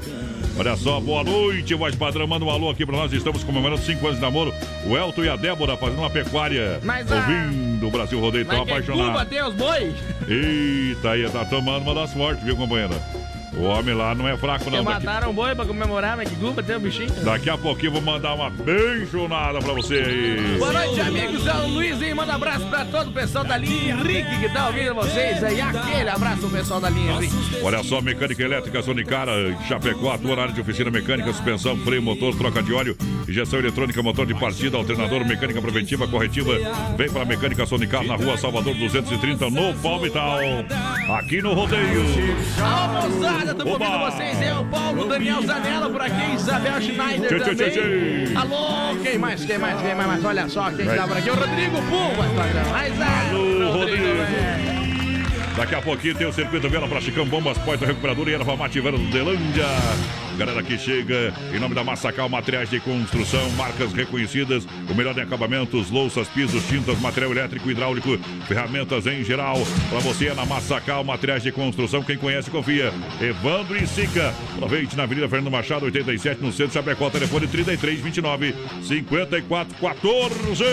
Olha 0.58 0.76
só, 0.78 1.00
boa 1.02 1.24
noite, 1.24 1.74
voz 1.76 1.93
padrão. 1.95 2.26
Manda 2.26 2.45
um 2.45 2.50
alô 2.50 2.69
aqui 2.69 2.86
pra 2.86 2.95
nós. 2.98 3.12
Estamos 3.13 3.43
comemorando 3.43 3.82
5 3.82 4.06
anos 4.06 4.17
de 4.17 4.21
namoro. 4.21 4.54
O 4.86 4.98
Elton 4.98 5.24
e 5.26 5.30
a 5.30 5.36
Débora 5.36 5.76
fazendo 5.78 6.00
uma 6.00 6.10
pecuária. 6.10 6.80
Mas 6.82 7.10
a- 7.12 7.15
ouvindo 7.15 7.88
o 7.88 7.91
Brasil 7.91 8.19
Rodeio, 8.19 8.45
tão 8.45 8.65
que 8.65 8.71
apaixonado. 8.71 9.26
Cuba 9.30 9.48
os 9.50 9.54
boi? 9.54 9.93
Eita, 10.28 11.12
aí 11.12 11.30
tá 11.30 11.43
tomando 11.45 11.84
uma 11.84 11.93
das 11.93 12.13
fortes, 12.13 12.43
viu, 12.43 12.56
companheira? 12.56 12.95
O 13.58 13.63
homem 13.63 13.96
lá 13.96 14.13
não 14.13 14.28
é 14.28 14.36
fraco, 14.38 14.70
não. 14.70 14.84
Daqui, 14.84 15.06
mataram 15.06 15.30
o 15.30 15.34
boi 15.34 15.56
pra 15.56 15.65
comemorar, 15.65 16.18
mas 16.18 16.30
que 16.30 16.36
Cuba 16.36 16.62
tem 16.62 16.76
o 16.76 16.80
bichinho. 16.80 17.10
daqui 17.24 17.50
a 17.50 17.58
pouquinho 17.58 17.89
eu 17.89 17.94
vou 17.94 18.02
mandar 18.02 18.34
uma 18.34 18.50
benchonada 18.50 19.60
pra 19.60 19.74
você 19.74 19.96
aí. 19.96 20.58
Boa 20.58 20.74
noite, 20.74 21.00
amigos. 21.02 21.48
É 21.48 21.54
o 21.54 21.68
Luizinho. 21.68 22.15
Manda 22.15 22.34
um 22.34 22.36
abraço 22.36 22.65
pra 22.68 22.86
todo 22.86 23.10
o 23.10 23.13
pessoal 23.13 23.46
da 23.46 23.58
linha 23.58 23.94
Henrique 23.94 24.39
que 24.39 24.50
tá 24.50 24.68
ouvindo 24.68 24.94
vocês 24.96 25.44
aí. 25.44 25.62
Aquele 25.62 26.10
abraço 26.10 26.39
pro 26.39 26.50
pessoal 26.50 26.80
da 26.82 26.89
linha 26.89 27.13
Henrique. 27.13 27.36
Olha 27.63 27.84
só, 27.84 28.02
mecânica 28.02 28.44
elétrica 28.44 28.82
Sonicara, 28.82 29.32
Chapecó, 29.68 30.12
atua 30.13 30.36
na 30.36 30.41
área 30.44 30.54
de 30.54 30.62
oficina 30.62 30.91
mecânica, 30.91 31.32
suspensão, 31.32 31.78
freio, 31.78 32.02
motor, 32.02 32.36
troca 32.36 32.62
de 32.62 32.74
óleo, 32.74 32.98
injeção 33.28 33.60
eletrônica, 33.60 34.02
motor 34.04 34.26
de 34.26 34.34
partida, 34.34 34.78
alternador, 34.78 35.26
mecânica 35.26 35.62
preventiva, 35.62 36.08
corretiva. 36.08 36.54
Vem 36.98 37.10
para 37.10 37.22
a 37.22 37.26
mecânica 37.26 37.65
Sonicar 37.65 38.04
na 38.04 38.15
rua 38.15 38.38
Salvador 38.38 38.74
230, 38.76 39.50
no 39.50 39.74
Palmital. 39.76 40.39
Aqui 41.18 41.41
no 41.41 41.54
Rodeio. 41.54 42.04
Alô, 42.62 43.44
tô 43.53 43.62
Oba! 43.69 43.86
convidando 43.86 44.12
vocês. 44.12 44.41
É 44.41 44.53
o 44.55 44.65
Paulo 44.65 45.05
Daniel 45.08 45.41
Zanella 45.43 45.89
por 45.89 46.01
aqui, 46.01 46.34
Isabel 46.36 46.81
Schneider 46.81 47.27
Tchê, 47.29 47.39
também. 47.39 47.55
tchê, 47.55 48.25
tchê. 48.25 48.36
Alô, 48.38 48.95
quem 49.03 49.17
mais, 49.17 49.45
quem 49.45 49.58
mais, 49.58 49.81
quem 49.81 49.95
mais? 49.95 50.25
Olha 50.25 50.49
só, 50.49 50.71
quem 50.71 50.86
Vai. 50.86 50.97
tá 50.97 51.08
por 51.08 51.17
aqui? 51.17 51.29
O 51.29 51.36
Rodrigo 51.36 51.77
padrão. 52.36 52.71
Mas 52.71 52.99
é, 52.99 53.29
Alô, 53.29 53.71
Rodrigo, 53.73 54.08
Rodrigo. 54.08 54.21
é. 54.21 54.75
Daqui 55.55 55.75
a 55.75 55.81
pouquinho 55.81 56.15
tem 56.15 56.27
o 56.27 56.34
circuito 56.34 56.69
Vela 56.69 56.88
para 56.88 56.99
Chicão, 56.99 57.25
Bombas, 57.25 57.58
Poito 57.60 57.86
Recuperador 57.86 58.27
e 58.27 58.34
Erva 58.34 58.58
Mate 58.58 58.79
Vera 58.81 58.97
do 58.97 59.05
Delândia. 59.10 59.65
Galera 60.38 60.62
que 60.62 60.78
chega 60.78 61.34
em 61.54 61.60
nome 61.60 61.74
da 61.74 61.82
Massacal 61.82 62.28
Materiais 62.28 62.69
de 62.69 62.80
Construção, 62.82 63.50
marcas 63.52 63.93
reconhecidas, 63.93 64.67
o 64.89 64.93
melhor 64.93 65.17
em 65.17 65.21
acabamentos, 65.21 65.89
louças, 65.89 66.28
pisos, 66.28 66.67
tintas, 66.67 67.00
material 67.00 67.32
elétrico, 67.32 67.71
hidráulico, 67.71 68.17
ferramentas 68.45 69.08
em 69.08 69.24
geral. 69.24 69.56
Para 69.89 70.00
você 70.00 70.28
é 70.28 70.34
na 70.34 70.45
Massacal 70.45 71.06
Materiais 71.06 71.41
de 71.41 71.54
Construção, 71.54 72.04
quem 72.04 72.17
conhece 72.17 72.52
confia. 72.52 72.93
Evandro 73.21 73.82
e 73.82 73.88
Sica. 73.88 74.34
Aproveite 74.56 74.98
na 74.98 75.04
Avenida 75.04 75.30
Fernando 75.30 75.52
Machado, 75.52 75.86
87, 75.86 76.41
no 76.41 76.52
centro 76.52 76.67
de 76.67 76.74
Chapecó, 76.74 77.10
telefone 77.10 77.48
33 77.48 78.02
29 78.02 78.56
54 78.84 79.76
14. 79.80 80.63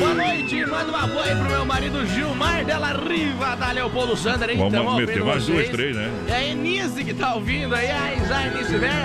Boa 0.00 0.14
noite, 0.14 0.66
manda 0.66 0.90
uma 0.90 1.06
boa 1.06 1.24
aí 1.24 1.36
pro 1.36 1.44
meu 1.44 1.64
marido 1.64 2.06
Gilmar 2.06 2.64
Della 2.64 2.92
Riva, 2.92 3.54
da 3.54 3.70
Leopoldo 3.70 4.16
Sander, 4.16 4.50
hein? 4.50 4.58
Vamos 4.58 4.96
meter 4.96 5.24
mais 5.24 5.46
duas, 5.46 5.68
três, 5.68 5.94
né? 5.94 6.10
É 6.28 6.34
a 6.34 6.44
Enise 6.44 7.04
que 7.04 7.14
tá 7.14 7.34
ouvindo 7.34 7.74
aí, 7.74 7.88
a 7.88 8.46
Enise, 8.46 8.78
né? 8.78 8.95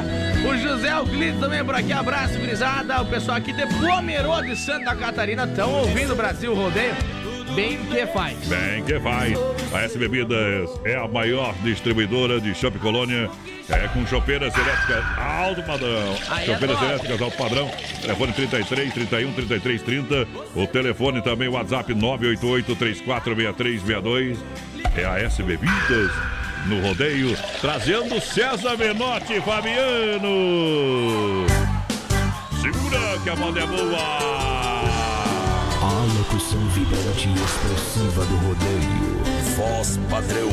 O 0.48 0.58
José 0.58 0.92
Euclides 0.92 1.40
também 1.40 1.64
por 1.64 1.76
aqui, 1.76 1.94
abraço, 1.94 2.40
grisada. 2.40 3.02
O 3.02 3.06
pessoal 3.06 3.38
aqui 3.38 3.54
de 3.54 3.66
Pomerode, 3.80 4.56
Santa 4.56 4.96
Catarina, 4.96 5.46
estão 5.46 5.72
ouvindo 5.72 6.14
o 6.14 6.16
Brasil 6.16 6.54
Rodeio. 6.54 6.96
Bem 7.56 7.78
que 7.86 8.08
faz. 8.08 8.38
Bem 8.48 8.84
que 8.84 9.00
faz. 9.00 9.38
A 9.74 9.82
S 9.82 9.98
Bebidas 9.98 10.70
é 10.86 10.96
a 10.96 11.08
maior 11.08 11.54
distribuidora 11.64 12.40
de 12.40 12.56
Chopp 12.56 12.80
Colônia. 12.80 13.30
É 13.70 13.88
com 13.90 14.06
chopeiras 14.06 14.54
elétricas 14.56 15.04
alto 15.18 15.64
padrão. 15.64 16.16
Aí 16.30 16.44
é 16.44 16.54
chopeiras 16.54 16.78
top. 16.78 16.90
elétricas 16.90 17.22
alto 17.22 17.38
padrão. 17.38 17.72
Telefone 18.02 18.34
33 18.34 18.94
31 18.94 19.34
33 19.34 19.82
30. 19.82 20.28
O 20.56 20.68
telefone 20.68 21.22
também, 21.22 21.48
o 21.50 21.54
WhatsApp 21.54 21.94
988 21.94 22.76
346362. 22.76 24.40
É 24.98 25.06
a 25.06 25.20
S 25.20 25.44
Bebidas 25.44 26.12
no 26.66 26.82
rodeio, 26.82 27.36
trazendo 27.60 28.22
César 28.22 28.78
Menotti 28.78 29.42
Fabiano. 29.42 30.28
Segura 32.62 33.20
que 33.24 33.30
a 33.30 33.36
moda 33.36 33.60
é 33.62 33.66
boa. 33.66 34.00
A 35.82 36.06
locução 36.18 36.60
vibrante 36.70 37.28
e 37.28 37.34
expressiva 37.34 38.26
do 38.26 38.36
rodeio. 38.48 39.22
Voz 39.56 40.00
padrão 40.10 40.50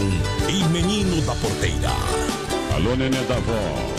e 0.48 0.64
menino 0.68 1.20
da 1.22 1.34
porteira. 1.34 1.90
Alô, 2.74 2.96
nenê 2.96 3.20
da 3.22 3.34
vó. 3.36 3.98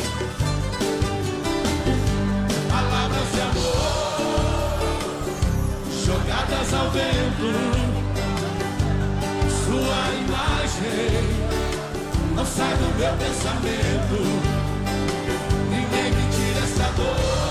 Palavras 2.70 3.32
de 3.34 3.42
amor 3.42 4.00
jogadas 6.06 6.74
ao 6.74 6.90
vento. 6.92 7.54
Sua 9.66 10.02
imagem 10.26 11.59
não 12.40 12.46
sai 12.46 12.74
do 12.78 12.98
meu 12.98 13.12
pensamento. 13.18 14.18
Ninguém 15.70 16.12
me 16.12 16.24
tira 16.32 16.64
essa 16.64 16.90
dor, 16.94 17.49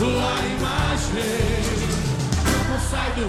Sua 0.00 0.08
imagem 0.08 1.60
não 2.70 2.80
sai 2.88 3.10
do 3.12 3.26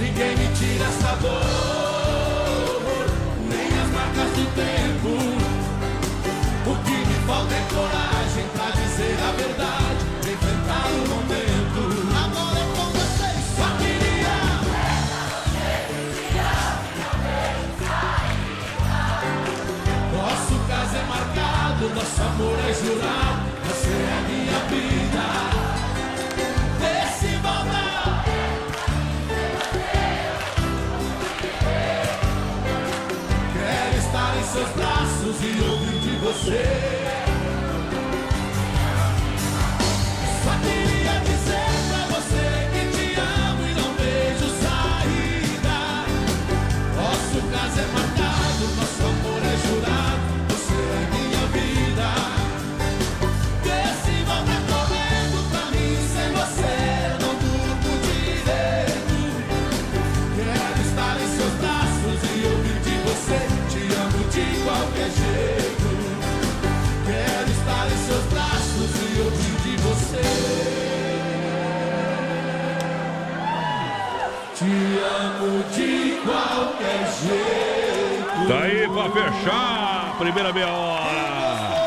Ninguém 0.00 0.34
me 0.34 0.48
tira 0.54 0.86
essa 0.86 1.14
dor, 1.16 2.80
nem 3.50 3.68
as 3.68 3.90
marcas 3.90 4.30
do 4.30 4.46
tempo. 4.56 5.10
O 6.64 6.74
que 6.84 6.96
me 7.06 7.18
falta 7.26 7.54
é 7.54 7.62
coragem 7.68 8.46
pra 8.54 8.70
dizer 8.70 9.18
a 9.28 9.32
verdade, 9.32 10.02
enfrentar 10.32 10.88
o 10.88 11.04
momento. 11.10 11.82
Agora 12.24 12.60
é 12.60 12.66
com 12.74 12.88
vocês, 12.96 13.44
só 13.58 13.68
queria. 13.76 14.40
Nosso 20.16 20.56
caso 20.66 20.96
é 20.96 21.04
marcado, 21.04 21.94
nosso 21.94 22.22
amor 22.22 22.58
é 22.58 22.72
jurado. 22.72 23.41
Seus 34.52 34.68
braços 34.70 35.36
e 35.40 35.62
ouvir 35.62 35.98
de 36.00 36.16
você. 36.16 37.01
Pra 79.02 79.10
fechar 79.10 80.10
a 80.10 80.16
primeira 80.18 80.52
meia 80.52 80.68
hora. 80.68 81.82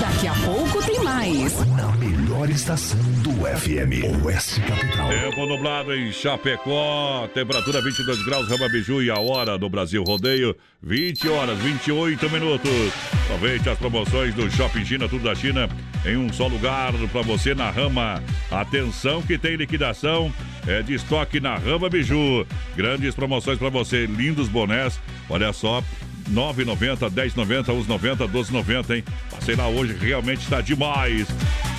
Daqui 0.00 0.26
a 0.26 0.34
pouco 0.34 0.82
tem 0.84 0.98
mais. 1.04 1.54
Na 1.76 1.92
melhor 1.92 2.48
estação 2.48 2.98
do 3.22 3.30
FM, 3.30 4.24
Oeste 4.24 4.60
Capital. 4.62 5.08
Tempo 5.08 5.46
nublado 5.46 5.94
em 5.94 6.10
Chapecó, 6.12 7.28
temperatura 7.34 7.82
22 7.82 8.24
graus, 8.24 8.48
Rama 8.48 8.68
Biju 8.68 9.02
e 9.02 9.10
a 9.10 9.18
hora 9.18 9.58
do 9.58 9.68
Brasil 9.68 10.02
Rodeio, 10.02 10.56
20 10.82 11.28
horas 11.28 11.58
28 11.58 12.30
minutos. 12.30 12.92
Aproveite 13.26 13.68
as 13.68 13.78
promoções 13.78 14.34
do 14.34 14.50
Shopping 14.50 14.84
China, 14.84 15.08
tudo 15.08 15.24
da 15.24 15.34
China, 15.34 15.68
em 16.04 16.16
um 16.16 16.32
só 16.32 16.46
lugar 16.46 16.92
para 17.12 17.22
você 17.22 17.54
na 17.54 17.70
Rama. 17.70 18.22
Atenção 18.50 19.20
que 19.20 19.36
tem 19.36 19.56
liquidação 19.56 20.32
é 20.66 20.82
de 20.82 20.94
estoque 20.94 21.38
na 21.38 21.56
Rama 21.56 21.88
Biju. 21.88 22.46
Grandes 22.74 23.14
promoções 23.14 23.58
para 23.58 23.68
você, 23.68 24.06
lindos 24.06 24.48
bonés. 24.48 24.98
Olha 25.28 25.52
só, 25.52 25.82
9,90, 26.30 27.10
10,90, 27.10 27.64
11,90, 27.66 28.28
12,90, 28.28 28.96
hein? 28.96 29.04
Passei 29.30 29.54
lá 29.54 29.68
hoje, 29.68 29.96
realmente 29.98 30.40
está 30.40 30.60
demais. 30.60 31.26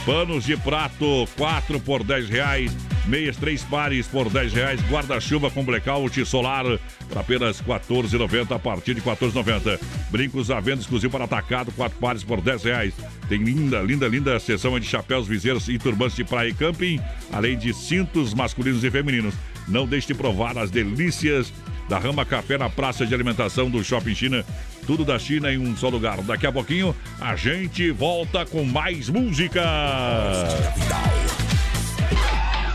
Panos 0.05 0.45
de 0.45 0.55
prato, 0.55 1.27
4 1.37 1.79
por 1.81 2.03
10 2.03 2.29
reais. 2.29 2.71
Meias, 3.07 3.37
três 3.37 3.63
pares 3.63 4.07
por 4.07 4.29
10 4.29 4.53
reais. 4.53 4.81
Guarda-chuva 4.89 5.49
com 5.49 5.63
blackout 5.63 6.25
solar 6.25 6.65
por 7.07 7.17
apenas 7.17 7.61
14,90 7.61 8.55
a 8.55 8.59
partir 8.59 8.93
de 8.93 9.01
14,90. 9.01 9.79
Brincos 10.09 10.51
à 10.51 10.59
venda 10.59 10.81
exclusivo 10.81 11.11
para 11.11 11.25
atacado, 11.25 11.71
quatro 11.71 11.97
pares 11.99 12.23
por 12.23 12.41
10 12.41 12.63
reais. 12.63 12.93
Tem 13.29 13.41
linda, 13.41 13.81
linda, 13.81 14.07
linda 14.07 14.39
seção 14.39 14.77
de 14.79 14.85
chapéus, 14.85 15.27
viseiros 15.27 15.67
e 15.69 15.77
turbantes 15.77 16.15
de 16.15 16.23
praia 16.23 16.49
e 16.49 16.53
camping, 16.53 16.99
além 17.31 17.57
de 17.57 17.73
cintos 17.73 18.33
masculinos 18.33 18.83
e 18.83 18.91
femininos. 18.91 19.33
Não 19.67 19.85
deixe 19.85 20.07
de 20.07 20.13
provar 20.13 20.57
as 20.57 20.71
delícias 20.71 21.51
da 21.87 21.97
Rama 21.97 22.25
Café 22.25 22.57
na 22.57 22.69
praça 22.69 23.05
de 23.05 23.13
alimentação 23.13 23.69
do 23.69 23.83
Shopping 23.83 24.15
China. 24.15 24.45
Tudo 24.85 25.03
da 25.03 25.19
China 25.19 25.51
em 25.51 25.57
um 25.57 25.75
só 25.75 25.89
lugar. 25.89 26.21
Daqui 26.21 26.47
a 26.47 26.51
pouquinho 26.51 26.95
a 27.19 27.35
gente 27.35 27.91
volta 27.91 28.45
com 28.45 28.63
mais 28.63 29.09
música. 29.09 29.61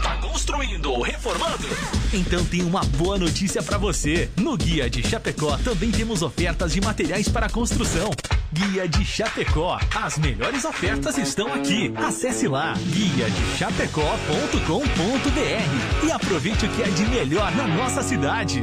Tá 0.03 0.17
construindo 0.21 0.93
ou 0.93 1.03
reformando? 1.03 1.67
Então 2.13 2.45
tem 2.45 2.63
uma 2.63 2.85
boa 2.85 3.19
notícia 3.19 3.63
para 3.63 3.79
você. 3.79 4.29
No 4.37 4.57
Guia 4.57 4.91
de 4.91 5.03
Chapecó 5.03 5.57
também 5.59 5.91
temos 5.91 6.23
ofertas 6.23 6.73
de 6.73 6.81
materiais 6.81 7.29
para 7.29 7.49
construção. 7.49 8.11
Guia 8.53 8.87
de 8.87 9.03
Chapecó. 9.03 9.81
As 9.95 10.19
melhores 10.19 10.67
ofertas 10.67 11.17
estão 11.17 11.51
aqui. 11.55 11.91
Acesse 11.97 12.47
lá 12.47 12.75
guia 12.75 13.31
de 13.31 13.57
chapecó.com.br 13.57 16.07
e 16.07 16.13
aproveite 16.13 16.67
o 16.67 16.69
que 16.69 16.83
é 16.83 16.89
de 16.89 17.07
melhor 17.07 17.51
na 17.57 17.67
nossa 17.67 18.03
cidade. 18.03 18.63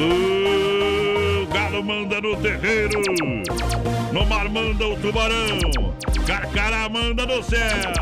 O 0.00 1.46
galo 1.52 1.82
manda 1.82 2.20
no 2.20 2.36
terreiro, 2.36 3.00
no 4.12 4.24
mar 4.26 4.48
manda 4.48 4.86
o 4.86 4.96
tubarão, 4.96 5.58
carcará 6.26 6.88
manda 6.88 7.26
no 7.26 7.42
céu, 7.42 7.92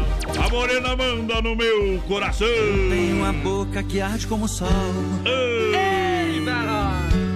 a 0.44 0.48
morena 0.50 0.94
manda 0.94 1.40
no 1.40 1.56
meu 1.56 1.98
coração. 2.06 2.46
Tem 2.90 3.12
uma 3.14 3.32
boca 3.32 3.82
que 3.82 4.00
arde 4.00 4.26
como 4.26 4.44
o 4.44 4.48
sol. 4.48 4.68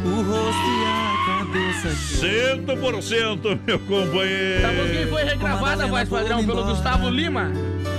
O 0.04 0.22
rosto 0.22 0.68
e 0.68 0.84
a 0.86 1.38
cabeça. 1.38 1.88
100% 2.68 3.58
meu 3.66 3.78
companheiro. 3.80 4.58
Essa 4.58 4.72
música 4.72 5.06
foi 5.08 5.24
regravada, 5.24 5.86
voz 5.86 6.08
padrão, 6.08 6.44
pelo 6.44 6.64
Gustavo 6.64 7.08
Lima. 7.08 7.50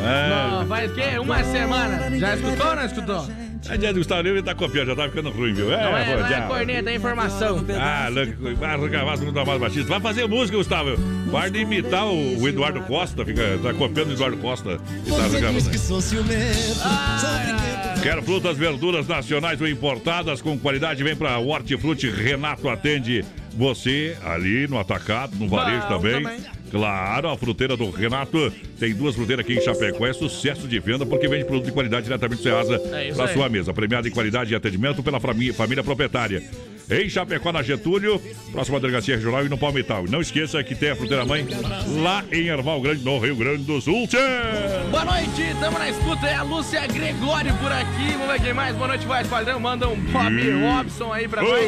É. 0.03 0.29
Não, 0.29 0.67
faz 0.67 0.91
que? 0.91 1.19
Uma 1.19 1.43
semana. 1.43 2.19
Já 2.19 2.35
escutou 2.35 2.67
ou 2.67 2.75
não 2.75 2.85
escutou? 2.85 3.27
A 3.69 3.73
gente 3.75 3.93
do 3.93 3.99
Gustavo 3.99 4.21
Lima 4.23 4.41
tá 4.41 4.55
copiando, 4.55 4.87
já 4.87 4.95
tá 4.95 5.07
ficando 5.07 5.29
ruim, 5.29 5.53
viu? 5.53 5.69
Não 5.69 5.73
é, 5.75 6.05
pô, 6.05 6.19
não 6.19 6.25
é 6.25 6.29
já. 6.29 6.41
corneta, 6.47 6.89
é 6.89 6.95
informação. 6.95 7.65
Ah, 7.79 8.09
louco, 8.09 8.55
vai 8.55 8.69
arrancar 8.71 9.17
do 9.17 9.39
Amado 9.39 9.59
Batista. 9.59 9.87
Vai 9.87 9.99
fazer 9.99 10.27
música, 10.27 10.57
Gustavo. 10.57 10.95
De 11.51 11.59
imitar 11.59 12.05
o, 12.05 12.39
o 12.41 12.47
Eduardo 12.47 12.81
Costa, 12.81 13.25
fica, 13.25 13.59
tá 13.61 13.73
copiando 13.73 14.09
o 14.09 14.13
Eduardo 14.13 14.37
Costa. 14.37 14.79
E 15.05 15.09
tá 15.09 15.17
arrancando. 15.17 15.77
sou 15.77 16.01
ciumento. 16.01 16.79
Quer 18.01 18.21
frutas, 18.23 18.57
verduras 18.57 19.07
nacionais 19.07 19.61
ou 19.61 19.67
importadas 19.67 20.41
com 20.41 20.57
qualidade? 20.57 21.03
Vem 21.03 21.15
pra 21.15 21.37
Hortifruti. 21.37 22.09
Renato 22.09 22.67
atende 22.67 23.23
você 23.53 24.17
ali 24.25 24.67
no 24.67 24.79
atacado, 24.79 25.35
no 25.37 25.47
varejo 25.47 25.87
também. 25.87 26.23
também. 26.23 26.60
Claro, 26.71 27.29
a 27.29 27.37
fruteira 27.37 27.75
do 27.75 27.89
Renato 27.89 28.51
tem 28.79 28.95
duas 28.95 29.13
fruteiras 29.13 29.45
aqui 29.45 29.55
em 29.55 29.61
Chapecó. 29.61 30.07
É 30.07 30.13
sucesso 30.13 30.67
de 30.67 30.79
venda 30.79 31.05
porque 31.05 31.27
vende 31.27 31.43
produto 31.43 31.65
de 31.65 31.71
qualidade 31.73 32.05
diretamente 32.05 32.39
do 32.39 32.43
Ceasa 32.43 32.81
É 32.93 33.13
para 33.13 33.27
sua 33.33 33.49
mesa. 33.49 33.73
Premiado 33.73 34.07
em 34.07 34.11
qualidade 34.11 34.53
e 34.53 34.55
atendimento 34.55 35.03
pela 35.03 35.19
família, 35.19 35.53
família 35.53 35.83
proprietária. 35.83 36.41
Em 36.89 37.07
Chapecó, 37.09 37.51
na 37.51 37.61
Getúlio, 37.63 38.21
próxima 38.51 38.79
delegacia 38.79 39.15
regional 39.15 39.45
e 39.45 39.49
no 39.49 39.57
Palmital. 39.57 40.05
E 40.05 40.09
não 40.11 40.19
esqueça 40.21 40.61
que 40.63 40.75
tem 40.75 40.89
a 40.91 40.95
fruteira 40.95 41.23
mãe 41.25 41.47
lá 42.01 42.23
em 42.31 42.47
Erval 42.47 42.81
Grande, 42.81 43.03
no 43.03 43.17
Rio 43.19 43.35
Grande 43.35 43.63
do 43.63 43.79
Sul. 43.79 44.07
Tchê! 44.07 44.17
Boa 44.89 45.05
noite, 45.05 45.55
tamo 45.59 45.79
na 45.79 45.89
escuta, 45.89 46.27
é 46.27 46.35
a 46.35 46.43
Lúcia 46.43 46.85
Gregório 46.87 47.53
por 47.57 47.71
aqui. 47.71 48.11
Vamos 48.13 48.27
ver 48.27 48.41
quem 48.41 48.53
mais. 48.53 48.75
Boa 48.75 48.89
noite, 48.89 49.05
voz 49.05 49.25
padrão. 49.27 49.59
Manda 49.59 49.87
um 49.87 49.95
Bob 49.95 50.31
Hum. 50.51 50.75
Robson 50.77 51.13
aí 51.13 51.27
pra 51.27 51.41
nós. 51.41 51.61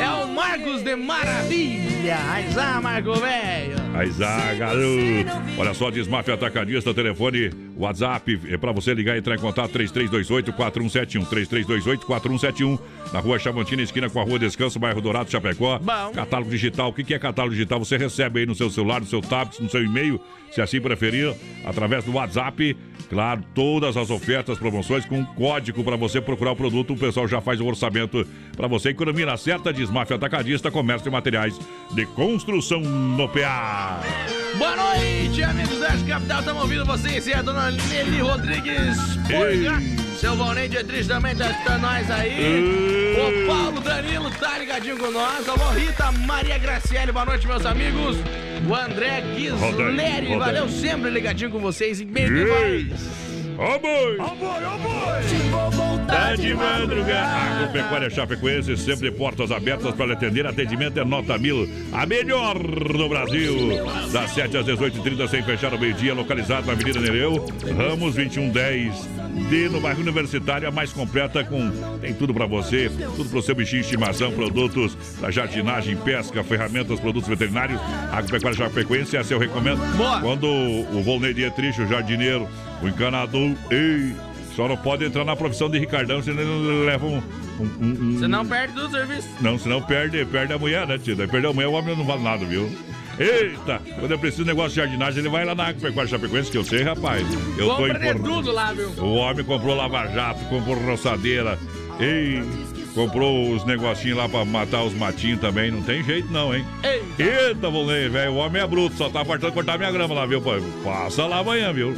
É 0.00 0.24
o 0.24 0.28
Marcos 0.28 0.82
de 0.82 0.96
Maravilha. 0.96 2.18
Aizá, 2.32 2.80
Marco, 2.80 3.14
velho. 3.14 3.76
Ah, 3.96 4.54
garoto. 4.54 5.58
Olha 5.58 5.72
só, 5.74 5.90
Desmafia 5.90 6.34
Atacadista, 6.34 6.92
telefone, 6.92 7.50
WhatsApp, 7.76 8.38
é 8.50 8.56
pra 8.58 8.70
você 8.70 8.92
ligar 8.92 9.16
e 9.16 9.20
entrar 9.20 9.34
em 9.36 9.38
contato 9.38 9.70
3328-4171. 9.72 11.26
3328-4171. 11.26 12.78
Na 13.12 13.20
rua 13.20 13.38
Chavantina, 13.38 13.82
esquina 13.82 14.10
com 14.10 14.20
a 14.20 14.24
rua 14.24 14.38
Descanso, 14.46 14.78
bairro 14.78 15.00
Dourado, 15.00 15.30
Chapecó. 15.30 15.78
Bom. 15.78 16.12
Catálogo 16.12 16.50
digital. 16.50 16.90
O 16.90 16.92
que 16.92 17.12
é 17.14 17.18
catálogo 17.18 17.54
digital? 17.54 17.78
Você 17.78 17.96
recebe 17.96 18.40
aí 18.40 18.46
no 18.46 18.54
seu 18.54 18.70
celular, 18.70 19.00
no 19.00 19.06
seu 19.06 19.20
tablet, 19.20 19.62
no 19.62 19.68
seu 19.68 19.82
e-mail, 19.84 20.20
se 20.50 20.60
assim 20.60 20.80
preferir, 20.80 21.34
através 21.64 22.04
do 22.04 22.12
WhatsApp. 22.12 22.76
Claro, 23.08 23.44
todas 23.54 23.96
as 23.96 24.10
ofertas, 24.10 24.58
promoções 24.58 25.04
com 25.04 25.24
código 25.24 25.84
para 25.84 25.96
você 25.96 26.20
procurar 26.20 26.52
o 26.52 26.56
produto. 26.56 26.94
O 26.94 26.96
pessoal 26.96 27.28
já 27.28 27.40
faz 27.40 27.60
o 27.60 27.66
orçamento 27.66 28.26
para 28.56 28.66
você. 28.66 28.90
Economia 28.90 29.26
na 29.26 29.36
certa, 29.36 29.72
Desmafia 29.72 30.16
Atacadista, 30.16 30.70
comércio 30.70 31.08
e 31.08 31.12
materiais 31.12 31.58
de 31.92 32.06
construção 32.06 32.80
no 32.80 33.28
PA. 33.28 34.00
Boa 34.58 34.76
noite, 34.76 35.42
amigos 35.42 35.78
da 35.78 35.88
Capital. 35.88 36.40
Estamos 36.40 36.62
ouvindo 36.62 36.84
vocês. 36.84 37.26
E 37.26 37.34
a 37.34 37.42
dona 37.42 37.70
Nelly 37.70 38.20
Rodrigues 38.20 38.96
Purga. 39.28 40.05
Seu 40.18 40.34
Valnei 40.34 40.66
Dietrich 40.66 41.06
também 41.06 41.36
tá 41.36 41.50
escutando 41.50 41.82
nós 41.82 42.10
aí. 42.10 43.14
O 43.16 43.46
Paulo 43.46 43.80
Danilo 43.82 44.30
tá 44.30 44.58
ligadinho 44.58 44.96
com 44.96 45.10
nós. 45.10 45.46
Alô, 45.46 45.70
Rita 45.72 46.10
Maria 46.10 46.56
Graciele. 46.56 47.12
Boa 47.12 47.26
noite, 47.26 47.46
meus 47.46 47.66
amigos. 47.66 48.16
O 48.66 48.74
André 48.74 49.22
rodaí. 50.30 50.38
Valeu 50.38 50.68
sempre 50.70 51.10
ligadinho 51.10 51.50
com 51.50 51.58
vocês. 51.58 52.00
E 52.00 52.04
bem 52.06 52.26
Ei. 53.58 53.78
demais. 53.78 55.48
Ó 55.52 55.70
boi! 55.70 55.96
Tá 56.06 56.36
de 56.36 56.54
madrugada. 56.54 57.26
Agropecuária 57.26 58.10
Chapecoense, 58.10 58.76
sempre 58.76 59.10
portas 59.10 59.50
abertas 59.50 59.94
para 59.94 60.12
atender. 60.12 60.46
Atendimento 60.46 61.00
é 61.00 61.04
nota 61.04 61.36
mil, 61.38 61.68
a 61.92 62.06
melhor 62.06 62.58
do 62.58 63.08
Brasil. 63.08 63.56
Das 64.12 64.30
7 64.32 64.56
às 64.58 64.66
18h30, 64.66 65.28
sem 65.28 65.42
fechar 65.42 65.74
o 65.74 65.78
meio-dia, 65.78 66.14
localizado 66.14 66.66
na 66.66 66.74
Avenida 66.74 67.00
Nereu, 67.00 67.46
Ramos 67.76 68.14
2110. 68.14 69.16
D 69.50 69.68
no 69.68 69.80
bairro 69.80 70.00
Universitário, 70.00 70.66
a 70.66 70.70
mais 70.70 70.92
completa 70.92 71.44
com. 71.44 71.70
Tem 72.00 72.14
tudo 72.14 72.32
para 72.32 72.46
você, 72.46 72.90
tudo 73.16 73.28
para 73.28 73.38
o 73.38 73.42
seu 73.42 73.54
bichinho 73.54 73.82
de 73.82 73.88
estimação, 73.88 74.32
produtos 74.32 74.96
para 75.20 75.30
jardinagem, 75.30 75.94
pesca, 75.96 76.42
ferramentas, 76.42 76.98
produtos 76.98 77.28
veterinários. 77.28 77.78
Agropecuária 78.10 78.56
Chapecoense, 78.56 79.16
essa 79.16 79.34
eu 79.34 79.38
recomendo. 79.38 79.80
Quando 80.22 80.46
o 80.46 81.02
Volney 81.02 81.34
Dietrich, 81.34 81.80
o 81.82 81.86
jardineiro, 81.86 82.48
o 82.82 82.88
encanador, 82.88 83.52
ei, 83.70 84.14
só 84.54 84.66
não 84.68 84.76
pode 84.76 85.04
entrar 85.04 85.24
na 85.24 85.36
profissão 85.36 85.68
de 85.68 85.78
Ricardão, 85.78 86.22
senão 86.22 86.42
ele 86.42 86.86
leva 86.86 87.06
um. 87.06 87.16
um, 87.18 87.64
um- 87.80 87.86
um- 88.00 88.18
Você 88.18 88.28
não 88.28 88.44
perde 88.46 88.74
do 88.74 88.90
serviço. 88.90 89.28
Não, 89.40 89.58
senão 89.58 89.82
perde, 89.82 90.24
perde 90.26 90.52
a 90.52 90.58
mulher, 90.58 90.86
né, 90.86 90.98
tio? 90.98 91.14
Daí 91.16 91.26
perde 91.28 91.46
a 91.46 91.52
mulher, 91.52 91.68
o 91.68 91.72
homem 91.72 91.96
não 91.96 92.04
vale 92.04 92.22
nada, 92.22 92.44
viu? 92.44 92.70
Eita, 93.18 93.80
quando 93.98 94.10
eu 94.10 94.18
preciso 94.18 94.42
de 94.44 94.48
negócio 94.50 94.70
de 94.70 94.76
jardinagem, 94.76 95.20
ele 95.20 95.28
vai 95.30 95.42
lá 95.44 95.54
na 95.54 95.68
Agropecuária 95.68 96.10
Chapecoense, 96.10 96.50
que 96.50 96.58
eu 96.58 96.64
sei, 96.64 96.82
rapaz. 96.82 97.26
Eu 97.56 97.66
tô 97.68 97.76
Compra 97.76 97.96
informado. 98.10 98.22
tudo 98.34 98.52
lá, 98.52 98.72
viu? 98.74 98.88
O 99.02 99.14
homem 99.14 99.42
comprou 99.44 99.74
lava-jato, 99.74 100.44
comprou 100.46 100.76
roçadeira. 100.84 101.58
Ei, 101.98 102.42
comprou 102.94 103.52
os 103.54 103.64
negocinhos 103.64 104.18
lá 104.18 104.28
pra 104.28 104.44
matar 104.44 104.82
os 104.82 104.92
matinhos 104.92 105.40
também. 105.40 105.70
Não 105.70 105.80
tem 105.82 106.02
jeito 106.04 106.30
não, 106.30 106.54
hein? 106.54 106.62
Eita, 106.82 107.22
Eita, 107.48 107.70
volnei, 107.70 108.06
velho. 108.10 108.32
O 108.32 108.36
homem 108.36 108.60
é 108.60 108.66
bruto, 108.66 108.96
só 108.96 109.08
tá 109.08 109.24
faltando 109.24 109.52
cortar 109.54 109.78
minha 109.78 109.90
grama 109.90 110.14
lá, 110.14 110.26
viu? 110.26 110.42
pô? 110.42 110.50
Passa 110.84 111.24
lá 111.24 111.38
amanhã, 111.38 111.72
viu? 111.72 111.94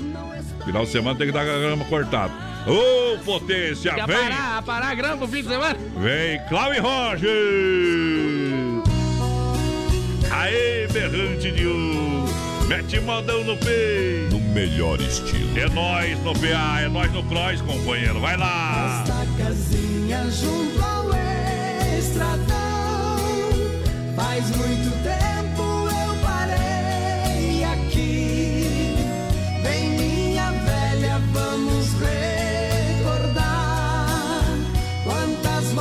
Final 0.64 0.84
de 0.84 0.90
semana 0.90 1.18
tem 1.18 1.26
que 1.26 1.32
dar 1.32 1.42
a 1.42 1.58
grama 1.58 1.84
cortada. 1.84 2.32
Ô, 2.66 3.18
potência, 3.24 3.94
quer 3.94 4.06
vem! 4.06 4.16
parar, 4.16 4.62
parar 4.62 4.88
a 4.88 4.94
grama 4.94 5.18
pro 5.18 5.28
fim 5.28 5.42
de 5.42 5.48
semana? 5.48 5.78
Vem, 5.96 6.40
Cláudio 6.48 6.82
Roger! 6.82 7.28
Aê, 10.30 10.86
berrante 10.88 11.50
de 11.50 11.66
um! 11.66 12.26
Mete 12.66 13.00
modão 13.00 13.42
no 13.44 13.56
peito! 13.56 14.36
No 14.36 14.40
melhor 14.52 15.00
estilo. 15.00 15.58
É 15.58 15.68
nós 15.70 16.18
no 16.20 16.34
PA, 16.34 16.80
é 16.80 16.88
nós 16.88 17.10
no 17.12 17.22
Cross, 17.24 17.62
companheiro. 17.62 18.20
Vai 18.20 18.36
lá! 18.36 19.02
Esta 19.02 19.26
casinha 19.42 20.30
junto 20.30 20.82
ao 20.84 21.08
estradão 21.98 22.56
Faz 24.14 24.50
muito 24.56 25.02
tempo 25.02 25.37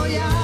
yeah. 0.10 0.37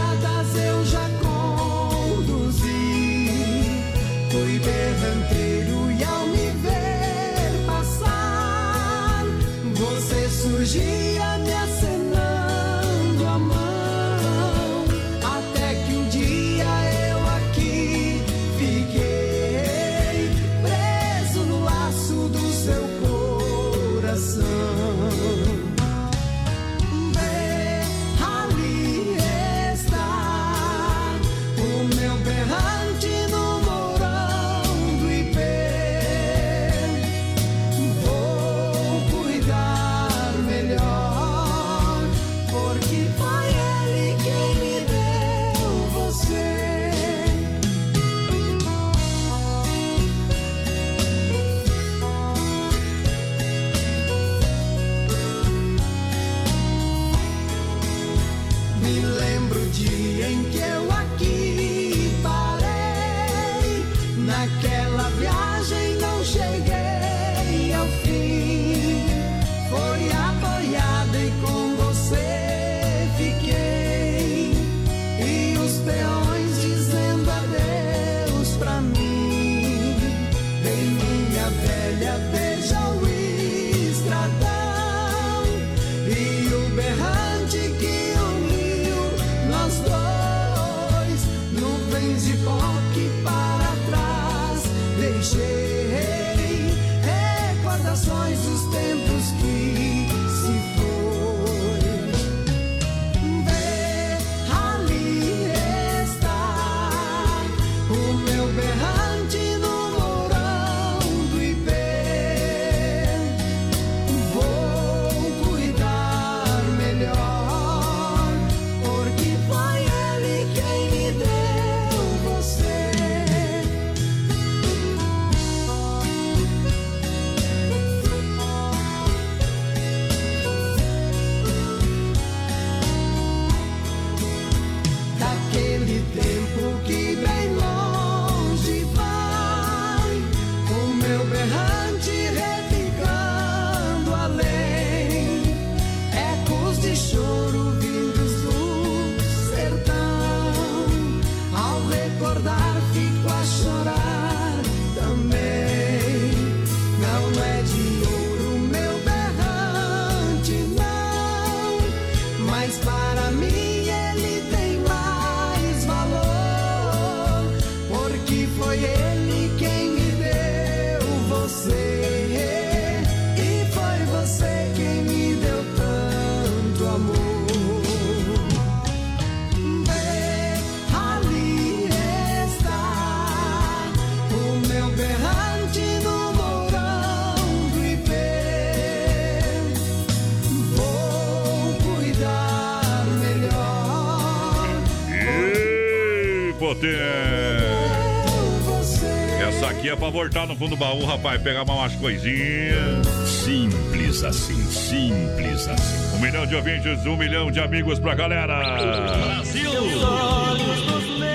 É 200.33 200.39
pra 200.39 200.41
voltar 200.41 200.47
no 200.47 200.55
fundo 200.55 200.71
do 200.71 200.77
baú, 200.77 201.05
rapaz. 201.05 201.41
Pegar 201.41 201.63
umas 201.63 201.95
coisinhas. 201.95 203.07
Simples 203.27 204.23
assim, 204.23 204.61
simples 204.63 205.67
assim. 205.67 206.17
Um 206.17 206.19
milhão 206.19 206.45
de 206.45 206.55
ouvintes, 206.55 207.05
um 207.05 207.15
milhão 207.15 207.51
de 207.51 207.59
amigos 207.59 207.99
pra 207.99 208.15
galera. 208.15 208.59
Brasil! 208.59 209.69
olhos 209.69 210.81
dos 210.81 211.19
meus. 211.19 211.33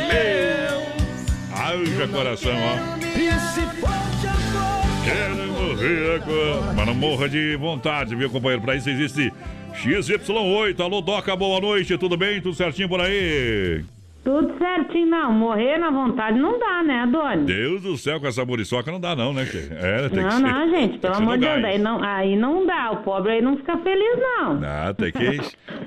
Haja 1.52 2.08
coração, 2.08 2.56
ó. 2.56 2.98
Esse 2.98 3.60
forte 3.80 4.26
amor. 4.26 5.04
Quero 5.04 5.46
morrer 5.52 6.14
agora. 6.16 6.72
Mas 6.74 6.86
não 6.86 6.94
morra 6.94 7.28
de 7.28 7.56
vontade, 7.56 8.14
viu, 8.14 8.28
companheiro? 8.28 8.62
Pra 8.62 8.76
isso 8.76 8.90
existe 8.90 9.32
XY8. 9.74 10.80
Alô, 10.80 11.00
Doca, 11.00 11.34
boa 11.36 11.60
noite. 11.60 11.96
Tudo 11.96 12.16
bem? 12.16 12.40
Tudo 12.40 12.54
certinho 12.54 12.88
por 12.88 13.00
aí? 13.00 13.84
Tudo 14.28 14.58
certinho, 14.58 15.06
não. 15.06 15.32
Morrer 15.32 15.78
na 15.78 15.90
vontade 15.90 16.38
não 16.38 16.58
dá, 16.58 16.82
né, 16.82 17.00
Adônio? 17.00 17.46
Deus 17.46 17.80
do 17.80 17.96
céu, 17.96 18.20
com 18.20 18.26
essa 18.26 18.44
muriçoca 18.44 18.92
não 18.92 19.00
dá, 19.00 19.16
não, 19.16 19.32
né? 19.32 19.42
É, 19.70 20.06
tem 20.10 20.22
Não, 20.22 20.28
que 20.28 20.34
ser. 20.36 20.42
não, 20.42 20.68
gente, 20.68 20.90
tem 20.90 20.98
pelo 21.00 21.14
ser 21.14 21.22
amor 21.22 21.38
de 21.38 21.46
Deus, 21.46 21.64
aí 21.64 21.78
não, 21.78 22.02
aí 22.04 22.36
não 22.36 22.66
dá. 22.66 22.90
O 22.92 22.96
pobre 22.98 23.32
aí 23.32 23.40
não 23.40 23.56
fica 23.56 23.78
feliz, 23.78 24.18
não. 24.18 24.60
Ah, 24.62 24.92
tem 24.92 25.10
que, 25.12 25.40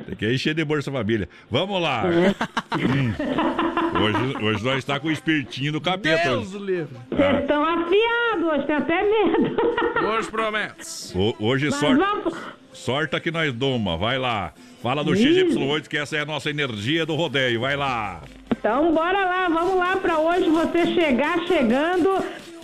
tem 0.08 0.16
que 0.18 0.34
encher 0.34 0.56
de 0.56 0.66
Bolsa 0.66 0.92
Família. 0.92 1.30
Vamos 1.52 1.80
lá. 1.80 2.04
É. 2.08 2.30
Hum. 2.78 3.14
Hoje, 4.04 4.44
hoje 4.44 4.64
nós 4.66 4.78
está 4.80 5.00
com 5.00 5.10
o 5.10 5.12
espiritinho 5.12 5.74
do 5.74 5.80
capeta. 5.80 6.30
Deus 6.30 6.52
livre. 6.54 6.98
Vocês 7.12 7.40
estão 7.42 7.64
afiados, 7.64 8.54
hoje 8.54 8.66
tem 8.66 8.76
até 8.76 9.04
medo. 9.04 9.56
Hoje 10.16 10.32
promete. 10.32 10.84
O- 11.16 11.36
hoje 11.40 11.66
Mas 11.70 11.76
sorte, 11.76 11.96
vamos- 12.00 12.38
sorte 12.74 13.20
que 13.20 13.30
nós 13.30 13.54
doma. 13.54 13.98
Vai 13.98 14.18
lá. 14.18 14.52
Fala 14.82 15.04
do 15.04 15.14
Ih. 15.16 15.46
XY8 15.46 15.88
que 15.88 15.98
essa 15.98 16.18
é 16.18 16.22
a 16.22 16.26
nossa 16.26 16.50
energia 16.50 17.06
do 17.06 17.14
rodeio. 17.16 17.62
Vai 17.62 17.76
lá. 17.76 18.22
Então 18.58 18.92
bora 18.94 19.26
lá, 19.26 19.48
vamos 19.48 19.76
lá 19.76 19.96
pra 19.98 20.18
hoje 20.20 20.50
você 20.50 20.88
chegar 20.94 21.46
chegando 21.48 22.20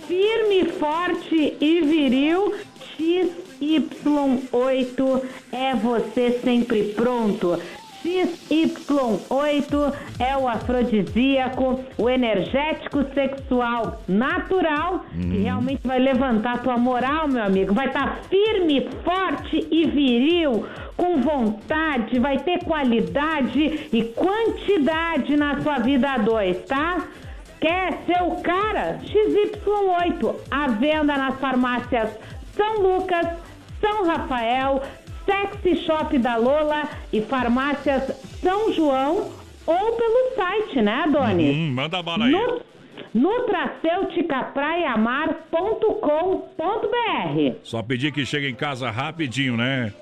firme, 0.06 0.64
forte 0.72 1.56
e 1.60 1.80
viril. 1.80 2.54
XY8 2.98 5.22
é 5.52 5.74
você 5.76 6.40
sempre 6.42 6.92
pronto. 6.94 7.60
XY8 8.04 9.94
é 10.20 10.36
o 10.36 10.46
afrodisíaco, 10.48 11.80
o 11.96 12.08
energético 12.08 13.04
sexual 13.12 14.00
natural, 14.06 15.04
que 15.12 15.38
realmente 15.38 15.80
vai 15.84 15.98
levantar 15.98 16.54
a 16.54 16.58
tua 16.58 16.78
moral, 16.78 17.26
meu 17.28 17.42
amigo. 17.42 17.74
Vai 17.74 17.88
estar 17.88 18.20
firme, 18.28 18.88
forte 19.04 19.66
e 19.70 19.84
viril, 19.88 20.64
com 20.98 21.20
vontade, 21.22 22.18
vai 22.18 22.38
ter 22.40 22.58
qualidade 22.64 23.88
e 23.92 24.02
quantidade 24.14 25.34
na 25.36 25.60
sua 25.62 25.78
vida 25.78 26.10
a 26.10 26.18
dois, 26.18 26.62
tá? 26.66 27.06
Quer 27.60 27.92
ser 28.04 28.20
o 28.22 28.36
cara? 28.42 28.98
XY8, 29.04 30.34
à 30.50 30.66
venda 30.68 31.16
nas 31.16 31.38
farmácias 31.40 32.10
São 32.52 32.80
Lucas, 32.82 33.26
São 33.80 34.04
Rafael, 34.06 34.82
Sexy 35.24 35.76
Shop 35.84 36.18
da 36.18 36.36
Lola 36.36 36.88
e 37.12 37.20
farmácias 37.22 38.04
São 38.42 38.72
João 38.72 39.30
ou 39.66 39.92
pelo 39.92 40.34
site, 40.36 40.82
né, 40.82 41.04
Doni? 41.10 41.50
Hum, 41.52 41.72
manda 41.74 42.02
bala 42.02 42.24
aí. 42.26 42.30
Nu- 42.32 42.60
nutracêuticapraiamar.com.br 46.34 47.56
Só 47.62 47.82
pedir 47.82 48.12
que 48.12 48.24
chegue 48.26 48.48
em 48.48 48.54
casa 48.54 48.90
rapidinho, 48.90 49.56
né? 49.56 49.92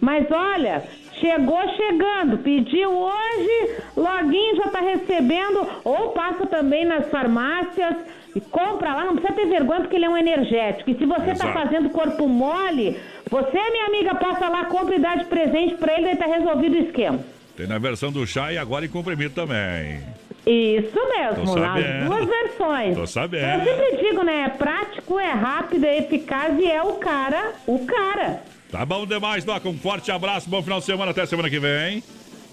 Mas 0.00 0.26
olha, 0.30 0.82
chegou 1.20 1.60
chegando, 1.76 2.38
pediu 2.38 2.90
hoje, 2.90 3.76
loguinho 3.96 4.56
já 4.56 4.68
tá 4.68 4.80
recebendo, 4.80 5.66
ou 5.84 6.10
passa 6.10 6.46
também 6.46 6.86
nas 6.86 7.08
farmácias 7.10 7.96
e 8.34 8.40
compra 8.40 8.94
lá, 8.94 9.04
não 9.04 9.16
precisa 9.16 9.34
ter 9.34 9.46
vergonha 9.46 9.80
porque 9.80 9.96
ele 9.96 10.06
é 10.06 10.08
um 10.08 10.16
energético. 10.16 10.90
E 10.90 10.94
se 10.94 11.04
você 11.04 11.26
tá 11.26 11.32
Exato. 11.32 11.52
fazendo 11.52 11.90
corpo 11.90 12.26
mole, 12.26 12.98
você, 13.30 13.70
minha 13.70 13.86
amiga, 13.86 14.14
passa 14.14 14.48
lá, 14.48 14.64
compra 14.64 14.96
e 14.96 15.00
dá 15.00 15.16
de 15.16 15.26
presente 15.26 15.74
pra 15.74 15.92
ele, 15.94 16.04
daí 16.04 16.16
tá 16.16 16.26
resolvido 16.26 16.76
o 16.76 16.82
esquema. 16.84 17.20
Tem 17.56 17.66
na 17.66 17.78
versão 17.78 18.10
do 18.10 18.26
chá 18.26 18.52
e 18.52 18.58
agora 18.58 18.86
em 18.86 18.88
comprimido 18.88 19.34
também. 19.34 20.00
Isso 20.46 20.98
mesmo, 21.08 21.54
nas 21.54 22.08
duas 22.08 22.24
versões. 22.24 22.96
Tô 22.96 23.06
sabendo. 23.06 23.60
Eu 23.60 23.76
sempre 23.76 23.96
digo, 23.98 24.22
né? 24.22 24.44
É 24.46 24.48
prático, 24.48 25.18
é 25.18 25.30
rápido, 25.30 25.84
é 25.84 25.98
eficaz 25.98 26.58
e 26.58 26.70
é 26.70 26.82
o 26.82 26.94
cara, 26.94 27.52
o 27.66 27.84
cara. 27.84 28.40
Tá 28.70 28.84
bom 28.86 29.04
demais, 29.06 29.44
Doca. 29.44 29.68
Um 29.68 29.76
forte 29.78 30.10
abraço, 30.10 30.48
bom 30.48 30.62
final 30.62 30.78
de 30.78 30.86
semana, 30.86 31.10
até 31.10 31.26
semana 31.26 31.50
que 31.50 31.58
vem. 31.58 32.02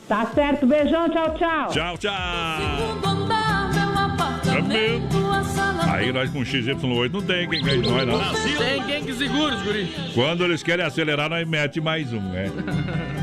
Tá 0.07 0.25
certo, 0.33 0.65
beijão, 0.65 1.09
tchau, 1.09 1.35
tchau. 1.35 1.69
Tchau, 1.69 1.97
tchau. 1.97 3.36
Aí 5.91 6.11
nós 6.11 6.29
com 6.29 6.39
XY8 6.39 7.11
não 7.11 7.21
tem 7.21 7.49
quem 7.49 7.63
ganhe 7.63 7.81
nós, 7.81 8.07
não. 8.07 8.19
Tem 8.57 8.83
quem 8.83 9.03
que 9.03 9.13
segura 9.13 9.55
os 9.55 9.63
guri. 9.63 9.87
Quando 10.13 10.43
eles 10.43 10.63
querem 10.63 10.85
acelerar, 10.85 11.29
nós 11.29 11.47
mete 11.47 11.79
mais 11.81 12.11
um, 12.13 12.21
né? 12.21 12.51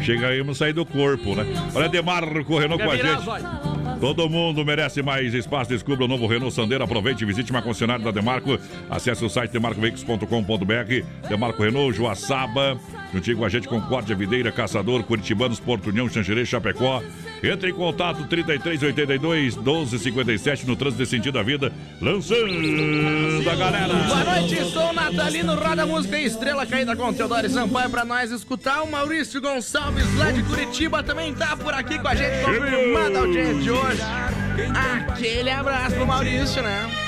Chega 0.02 0.28
aí, 0.28 0.38
vamos 0.38 0.58
sair 0.58 0.72
do 0.72 0.84
corpo, 0.84 1.34
né? 1.34 1.44
Olha, 1.74 1.88
Demarco 1.88 2.58
Renault 2.58 2.82
com 2.82 2.90
a 2.90 2.96
gente. 2.96 3.74
Todo 4.00 4.28
mundo 4.28 4.64
merece 4.64 5.02
mais 5.02 5.32
espaço. 5.32 5.70
Descubra 5.70 6.04
o 6.04 6.08
novo 6.08 6.26
Renault 6.26 6.54
Sandero. 6.54 6.84
Aproveite 6.84 7.22
e 7.24 7.26
visite 7.26 7.50
uma 7.50 7.62
concessionária 7.62 8.04
da 8.04 8.10
Demarco. 8.10 8.58
Acesse 8.90 9.24
o 9.24 9.30
site 9.30 9.52
demarcoveículos.com.br. 9.52 11.28
Demarco 11.28 11.62
Renault, 11.62 11.96
Joaçaba. 11.96 12.78
Juntinho 13.12 13.38
com 13.38 13.44
a 13.44 13.48
gente, 13.48 13.68
Concórdia, 13.68 14.16
Videira, 14.16 14.50
Caçador, 14.50 15.04
Curitibanos, 15.04 15.60
Porto 15.60 15.88
União, 15.90 16.08
Xanxerê, 16.08 16.44
Chapecó. 16.44 17.00
Entre 17.42 17.70
em 17.70 17.74
contato 17.74 18.26
3382 18.26 19.56
1257 19.56 20.66
no 20.66 20.74
trânsito 20.74 21.18
de 21.20 21.23
sentido 21.24 21.34
da 21.34 21.42
vida. 21.42 21.72
Lançando 22.00 23.50
a 23.50 23.54
galera. 23.54 23.94
Boa 23.94 24.24
noite, 24.24 24.64
sou 24.70 24.92
Natalino 24.92 25.54
Roda 25.54 25.86
Música 25.86 26.18
e 26.18 26.24
Estrela 26.26 26.66
Caída 26.66 26.94
com 26.94 27.12
Teodoro 27.12 27.48
Sampaio 27.48 27.88
pra 27.90 28.04
nós 28.04 28.30
escutar. 28.30 28.82
O 28.82 28.90
Maurício 28.90 29.40
Gonçalves 29.40 30.04
lá 30.16 30.30
de 30.30 30.42
Curitiba 30.42 31.02
também 31.02 31.34
tá 31.34 31.56
por 31.56 31.72
aqui 31.72 31.98
com 31.98 32.08
a 32.08 32.14
gente, 32.14 32.44
confirmando 32.44 33.18
a 33.18 33.20
audiência 33.20 33.54
de 33.54 33.70
hoje. 33.70 34.02
Aquele 35.08 35.50
abraço 35.50 35.96
pro 35.96 36.06
Maurício, 36.06 36.62
né? 36.62 37.03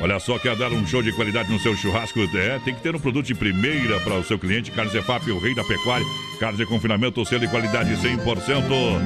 Olha 0.00 0.20
só, 0.20 0.38
quer 0.38 0.54
dar 0.54 0.70
um 0.72 0.86
show 0.86 1.02
de 1.02 1.10
qualidade 1.12 1.50
no 1.50 1.58
seu 1.58 1.74
churrasco? 1.74 2.20
É, 2.36 2.58
tem 2.64 2.72
que 2.72 2.80
ter 2.80 2.94
um 2.94 3.00
produto 3.00 3.26
de 3.26 3.34
primeira 3.34 3.98
para 4.00 4.14
o 4.14 4.24
seu 4.24 4.38
cliente. 4.38 4.70
Carnes 4.70 4.94
EFAP, 4.94 5.28
o 5.30 5.38
rei 5.38 5.54
da 5.56 5.64
pecuária. 5.64 6.06
Carnes 6.38 6.58
de 6.58 6.66
confinamento, 6.66 7.24
selo 7.26 7.40
de 7.40 7.48
qualidade 7.48 7.90
100%. 7.96 8.62
Bom. 8.68 9.00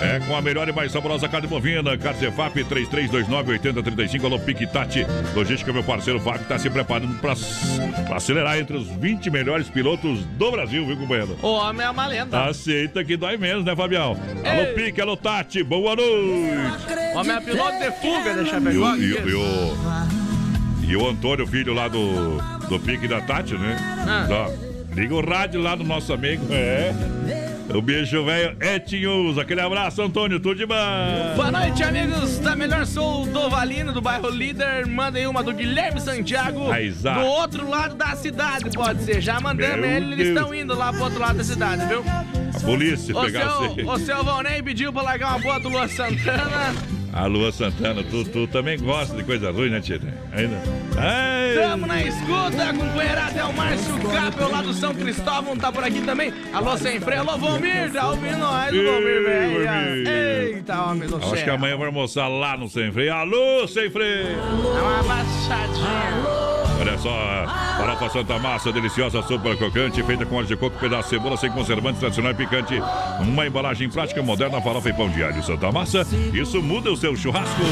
É 0.00 0.20
com 0.20 0.36
a 0.36 0.40
melhor 0.40 0.68
e 0.68 0.72
mais 0.72 0.92
saborosa 0.92 1.28
carne 1.28 1.48
bovina. 1.48 1.98
Carnes 1.98 2.22
EFAP 2.22 2.58
3329-8035. 2.64 4.24
Alô, 4.24 4.38
Piquitati. 4.38 5.04
Logística, 5.34 5.72
meu 5.72 5.82
parceiro 5.82 6.20
Fábio, 6.20 6.42
está 6.42 6.56
se 6.56 6.70
preparando 6.70 7.18
para 7.18 7.32
acelerar 8.16 8.58
entre 8.58 8.76
os 8.76 8.86
20 8.86 9.30
melhores 9.30 9.68
pilotos 9.68 10.20
do 10.24 10.50
Brasil, 10.52 10.86
viu, 10.86 10.96
companheiro? 10.96 11.36
O 11.42 11.48
homem 11.48 11.84
é 11.84 11.90
uma 11.90 12.06
lenda. 12.06 12.44
Aceita 12.44 13.02
que 13.04 13.16
dói 13.16 13.36
menos, 13.36 13.64
né, 13.64 13.74
Fabião? 13.74 14.16
Alô, 14.44 14.74
Pique, 14.76 15.00
alô, 15.00 15.16
Tati, 15.16 15.64
boa 15.64 15.96
noite. 15.96 16.08
O 17.14 17.18
homem 17.18 17.36
é 17.36 17.40
piloto 17.40 17.78
de 17.78 17.90
fuga, 18.00 18.34
deixa 18.34 18.56
eu 18.56 18.60
ver. 18.60 18.74
e, 19.00 20.24
e 20.24 20.27
e 20.88 20.96
o 20.96 21.08
Antônio, 21.08 21.46
filho 21.46 21.74
lá 21.74 21.86
do, 21.88 22.38
do 22.68 22.80
Pique 22.80 23.06
da 23.06 23.20
Tati, 23.20 23.54
né? 23.54 23.76
Ah. 24.06 24.26
Ó, 24.30 24.94
liga 24.94 25.14
o 25.14 25.24
rádio 25.24 25.60
lá 25.60 25.74
do 25.74 25.84
nosso 25.84 26.12
amigo. 26.12 26.46
É. 26.50 26.92
O 27.74 27.82
bicho 27.82 28.24
velho 28.24 28.56
Etinhos. 28.62 29.36
Aquele 29.36 29.60
abraço, 29.60 30.00
Antônio. 30.00 30.40
Tudo 30.40 30.54
de 30.54 30.64
bom. 30.64 30.74
Boa 31.36 31.50
noite, 31.50 31.82
amigos 31.82 32.38
da 32.38 32.56
Melhor 32.56 32.86
Sou 32.86 33.26
do 33.26 33.50
Valino, 33.50 33.92
do 33.92 34.00
bairro 34.00 34.30
Líder. 34.30 34.86
Mandem 34.86 35.26
uma 35.26 35.42
do 35.42 35.52
Guilherme 35.52 36.00
Santiago. 36.00 36.70
Aí, 36.72 36.90
do 36.90 37.20
outro 37.20 37.68
lado 37.68 37.94
da 37.94 38.16
cidade, 38.16 38.70
pode 38.70 39.02
ser. 39.02 39.20
Já 39.20 39.38
mandamos 39.38 39.76
Meu 39.80 39.90
ele, 39.90 40.14
eles 40.14 40.28
estão 40.28 40.54
indo 40.54 40.74
lá 40.74 40.90
pro 40.90 41.02
outro 41.02 41.20
lado 41.20 41.36
da 41.36 41.44
cidade, 41.44 41.84
viu? 41.86 42.02
A 42.54 42.60
polícia 42.60 43.14
O 43.14 43.20
pegar 43.20 43.48
você. 43.50 43.74
seu, 43.74 43.90
o 43.90 43.98
seu 43.98 44.24
Valnei 44.24 44.62
pediu 44.62 44.90
pra 44.90 45.02
largar 45.02 45.32
uma 45.32 45.38
boa 45.38 45.60
do 45.60 45.68
Lua 45.68 45.86
Santana. 45.88 46.74
A 47.12 47.26
Lua 47.26 47.52
Santana, 47.52 48.02
tu, 48.02 48.24
tu 48.24 48.46
também 48.46 48.78
gosta 48.78 49.14
de 49.14 49.24
coisa 49.24 49.50
ruim, 49.50 49.68
né, 49.70 49.80
Tia? 49.80 50.00
Ainda. 50.32 50.56
Tamo 51.54 51.86
na 51.86 52.02
escuta, 52.02 52.74
companheirada. 52.76 53.38
É 53.40 53.44
o 53.44 53.52
Márcio 53.52 53.98
Capel 54.10 54.50
lá 54.50 54.62
do 54.62 54.72
São 54.72 54.94
Cristóvão, 54.94 55.56
tá 55.56 55.70
por 55.72 55.84
aqui 55.84 56.00
também. 56.02 56.32
Alô, 56.52 56.76
sem 56.76 57.00
freio. 57.00 57.20
Alô, 57.20 57.36
Valmir, 57.38 57.92
tá 57.92 58.08
ouvindo 58.10 58.38
nós, 58.38 58.70
Valmir, 58.74 59.06
Ei, 59.06 59.64
velho. 59.64 60.08
Eita, 60.08 60.82
homem 60.84 61.08
do 61.08 61.16
Acho 61.16 61.30
que 61.32 61.44
céu. 61.44 61.54
amanhã 61.54 61.76
vai 61.76 61.86
almoçar 61.86 62.28
lá 62.28 62.56
no 62.56 62.68
Sem 62.68 62.90
Freio. 62.92 63.14
Alô, 63.14 63.66
Sem 63.68 63.90
Freio! 63.90 64.36
Dá 64.74 64.82
uma 64.82 65.02
baixadinha. 65.02 65.88
Olha 66.26 66.47
farofa 67.76 68.10
Santa 68.10 68.38
Massa, 68.38 68.72
deliciosa, 68.72 69.22
super 69.22 69.56
crocante, 69.56 70.02
feita 70.02 70.26
com 70.26 70.36
óleo 70.36 70.46
de 70.46 70.56
coco, 70.56 70.78
pedaço 70.78 71.04
de 71.04 71.16
cebola, 71.16 71.36
sem 71.36 71.50
conservantes, 71.50 72.00
tradicional 72.00 72.32
e 72.32 72.34
picante. 72.34 72.80
Uma 73.20 73.46
embalagem 73.46 73.88
prática, 73.88 74.22
moderna, 74.22 74.60
farofa 74.60 74.88
e 74.88 74.92
pão 74.92 75.08
de 75.08 75.22
alho 75.22 75.42
Santa 75.42 75.70
Massa. 75.72 76.06
Isso 76.32 76.62
muda 76.62 76.90
o 76.90 76.96
seu 76.96 77.16
churrasco. 77.16 77.62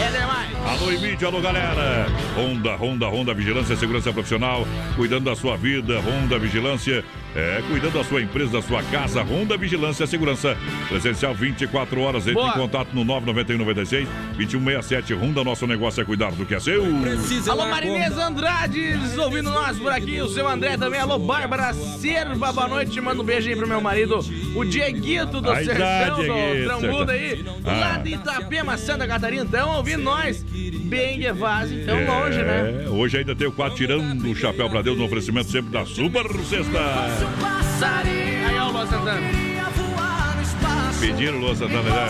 É 0.00 0.18
demais. 0.18 0.52
Alô, 0.64 0.86
vídeo, 0.98 1.28
alô, 1.28 1.40
galera. 1.40 2.06
Honda, 2.36 2.76
Honda, 2.76 3.08
Honda 3.08 3.34
Vigilância 3.34 3.76
Segurança 3.76 4.12
Profissional, 4.12 4.66
cuidando 4.96 5.24
da 5.24 5.36
sua 5.36 5.56
vida, 5.56 6.00
Honda 6.00 6.38
Vigilância. 6.38 7.04
É, 7.34 7.62
cuidando 7.66 7.94
da 7.94 8.04
sua 8.04 8.20
empresa, 8.20 8.52
da 8.52 8.60
sua 8.62 8.82
casa, 8.82 9.22
Honda 9.22 9.56
Vigilância 9.56 10.04
e 10.04 10.06
Segurança. 10.06 10.54
Presencial 10.88 11.34
24 11.34 11.98
horas, 12.00 12.22
entre 12.24 12.34
Boa. 12.34 12.50
em 12.50 12.52
contato 12.52 12.88
no 12.92 13.04
991 13.04 13.58
96 13.58 14.06
2167. 14.36 15.14
Honda, 15.14 15.42
nosso 15.42 15.66
negócio 15.66 16.02
é 16.02 16.04
cuidar 16.04 16.30
do 16.32 16.44
que 16.44 16.54
é 16.54 16.60
seu. 16.60 16.84
Alô, 17.50 17.66
Marinês 17.68 18.18
Andrade, 18.18 18.98
ouvindo 19.18 19.50
nós 19.50 19.78
por 19.78 19.90
aqui. 19.90 20.20
O 20.20 20.28
seu 20.28 20.46
André 20.46 20.76
também. 20.76 21.00
Alô, 21.00 21.18
Bárbara 21.18 21.72
Serva, 21.72 22.52
boa 22.52 22.68
noite. 22.68 23.00
Manda 23.00 23.22
um 23.22 23.24
beijo 23.24 23.48
aí 23.48 23.56
pro 23.56 23.66
meu 23.66 23.80
marido, 23.80 24.18
o 24.54 24.64
Dieguito 24.64 25.40
do 25.40 25.50
Aí 25.50 25.66
tá, 25.66 25.74
Sertão, 25.74 26.16
do 26.26 26.64
Trambuda 26.64 27.12
aí. 27.12 27.28
Sertão. 27.36 27.56
Lá 27.64 27.94
Ah. 27.94 27.98
de 27.98 28.14
Itapema, 28.14 28.76
Santa 28.76 29.06
Catarina. 29.06 29.44
Estão 29.44 29.76
ouvindo 29.76 30.02
nós. 30.02 30.44
Bem 30.92 31.18
Guevaz, 31.18 31.72
então 31.72 31.96
longe, 32.04 32.36
né? 32.42 32.84
É, 32.84 32.88
hoje 32.90 33.16
ainda 33.16 33.34
tem 33.34 33.46
o 33.46 33.52
quadro 33.52 33.74
tirando 33.74 34.30
o 34.30 34.36
chapéu 34.36 34.68
pra 34.68 34.82
Deus 34.82 34.98
no 34.98 35.04
oferecimento 35.06 35.50
sempre 35.50 35.70
da 35.70 35.86
Super 35.86 36.26
Sexta. 36.44 37.21
Aí, 38.48 38.58
ó, 38.58 38.68
o 38.68 38.72
Lua 38.72 38.86
Santana. 38.86 39.20
Pediram, 41.00 41.38
Lua 41.38 41.54
Santana, 41.54 41.82
né? 41.82 42.06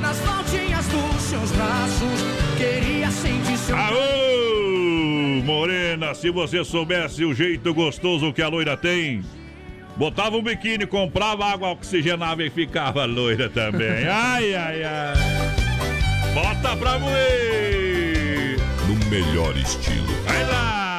Nas 0.00 0.18
voltinhas 0.18 0.86
dos 0.88 1.22
seus 1.22 1.50
braços, 1.52 2.20
queria 2.56 3.10
sentir 3.10 3.56
seu 3.58 3.76
Aô, 3.76 5.42
Morena, 5.44 6.14
se 6.14 6.30
você 6.30 6.64
soubesse 6.64 7.24
o 7.24 7.34
jeito 7.34 7.72
gostoso 7.74 8.32
que 8.32 8.40
a 8.42 8.48
loira 8.48 8.76
tem. 8.76 9.22
botava 9.96 10.36
um 10.36 10.42
biquíni, 10.42 10.86
comprava 10.86 11.44
água 11.44 11.68
oxigenável 11.72 12.46
e 12.46 12.50
ficava 12.50 13.04
loira 13.04 13.48
também. 13.50 14.06
Ai, 14.08 14.54
ai, 14.54 14.82
ai. 14.82 15.14
Bota 16.34 16.76
pra 16.76 16.98
moer! 16.98 18.56
No 18.88 18.94
melhor 19.10 19.56
estilo. 19.56 20.06
Vai 20.24 20.44
lá! 20.44 20.89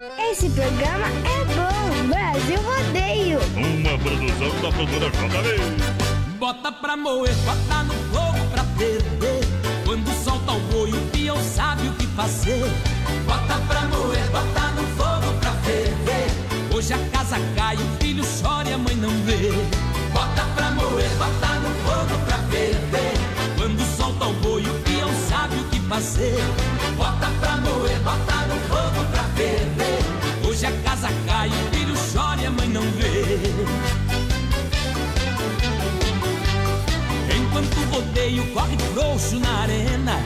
Esse 0.00 0.48
programa 0.48 1.08
é 1.08 1.44
bom. 1.44 2.08
Brasil 2.08 2.58
Rodeio. 2.62 3.38
Uma 3.54 3.98
produção 3.98 4.48
da 4.62 4.72
produtora 4.72 5.10
JB. 5.10 6.38
Bota 6.38 6.72
pra 6.72 6.96
moer, 6.96 7.34
bota 7.44 7.82
no 7.82 7.92
fogo 8.10 8.46
pra 8.50 8.64
ferver. 8.78 9.40
Quando 9.84 10.10
solta 10.24 10.52
o 10.52 10.60
boi, 10.72 10.90
o 10.90 11.00
peão 11.10 11.36
sabe 11.42 11.86
o 11.88 11.92
que 11.92 12.06
fazer. 12.06 12.64
Bota 13.26 13.60
pra 13.68 13.82
moer, 13.88 14.26
bota 14.30 14.68
no 14.70 14.86
fogo 14.96 15.38
pra 15.38 15.52
ferver. 15.64 16.30
Hoje 16.74 16.94
a 16.94 16.98
casa 17.10 17.36
cai, 17.54 17.76
o 17.76 18.02
filho 18.02 18.24
chora 18.40 18.70
e 18.70 18.72
a 18.72 18.78
mãe 18.78 18.96
não 18.96 19.10
vê. 19.26 19.52
Bota 20.14 20.46
pra 20.56 20.70
moer, 20.70 21.10
bota 21.18 21.54
no 21.56 21.68
fogo 21.84 22.24
pra 22.24 22.38
ferver. 22.48 23.12
Quando 23.58 23.96
solta 23.98 24.24
o 24.24 24.32
boi, 24.32 24.62
o 24.62 24.80
peão 24.80 25.10
sabe 25.28 25.56
o 25.56 25.64
que 25.64 25.78
fazer. 25.80 26.42
Bota 26.96 27.30
pra 27.38 27.58
moer, 27.58 28.00
bota 28.00 28.46
no 28.46 28.58
fogo 28.60 29.04
pra 29.10 29.19
Hoje 30.46 30.66
a 30.66 30.72
casa 30.82 31.08
cai, 31.26 31.48
o 31.48 31.74
filho 31.74 31.94
chora 32.12 32.40
e 32.40 32.46
a 32.46 32.50
mãe 32.50 32.68
não 32.68 32.82
vê. 32.82 33.36
Enquanto 37.36 37.76
o 37.76 37.94
rodeio 37.94 38.46
corre 38.52 38.76
frouxo 38.92 39.38
na 39.40 39.62
arena, 39.62 40.20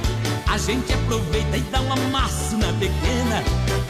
a 0.47 0.59
gente 0.59 0.93
aproveita 0.93 1.57
e 1.57 1.61
dá 1.63 1.81
uma 1.81 1.97
massa 2.11 2.57
na 2.57 2.73
pequena. 2.75 3.43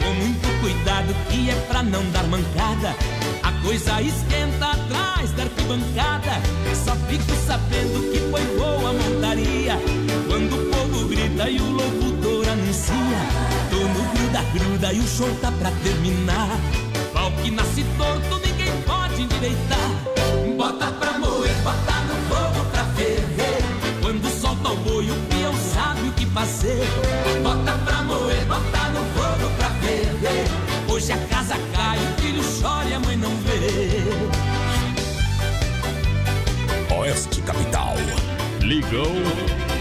Com 0.03 0.13
muito 0.13 0.61
cuidado 0.61 1.15
que 1.29 1.49
é 1.49 1.55
pra 1.67 1.83
não 1.83 2.03
dar 2.11 2.23
mancada. 2.23 2.95
A 3.43 3.51
coisa 3.63 4.01
esquenta 4.01 4.71
atrás 4.71 5.31
da 5.31 5.43
arquibancada. 5.43 6.41
Só 6.83 6.95
fico 7.07 7.31
sabendo 7.45 8.11
que 8.11 8.19
foi 8.31 8.43
boa 8.57 8.89
a 8.89 8.93
montaria. 8.93 9.79
Quando 10.27 10.53
o 10.55 10.65
povo 10.71 11.07
grita 11.07 11.49
e 11.49 11.59
o. 11.59 11.75
Tô 11.77 12.14
gruda, 14.35 14.43
gruda 14.53 14.93
e 14.93 14.99
o 14.99 15.07
show 15.07 15.29
tá 15.41 15.51
pra 15.51 15.71
terminar. 15.83 16.49
Pau 17.13 17.31
que 17.43 17.51
nasce 17.51 17.85
torto, 17.97 18.39
ninguém 18.45 18.71
pode 18.85 19.21
endireitar. 19.21 19.89
Bota 20.57 20.87
pra 20.91 21.17
moer, 21.19 21.55
bota 21.63 21.93
no 22.01 22.15
fogo 22.27 22.65
pra 22.71 22.83
ferver. 22.95 23.63
Quando 24.01 24.29
solta 24.29 24.69
o 24.69 24.75
boi, 24.77 25.09
o 25.09 25.15
peão 25.29 25.53
sabe 25.73 26.09
o 26.09 26.11
que 26.13 26.25
fazer. 26.27 26.85
Bota 27.43 27.77
pra 27.85 28.01
moer, 28.03 28.45
bota 28.45 28.89
no 28.89 29.05
fogo 29.13 29.49
pra 29.57 29.69
ferver. 29.69 30.45
Hoje 30.89 31.11
a 31.13 31.17
casa 31.27 31.55
cai, 31.73 31.97
o 31.97 32.21
filho 32.21 32.43
chora 32.61 32.89
e 32.89 32.93
a 32.93 32.99
mãe 32.99 33.15
não 33.17 33.31
vê. 33.37 34.03
Oeste 36.93 37.41
Capital. 37.41 37.95
Ligou. 38.61 39.74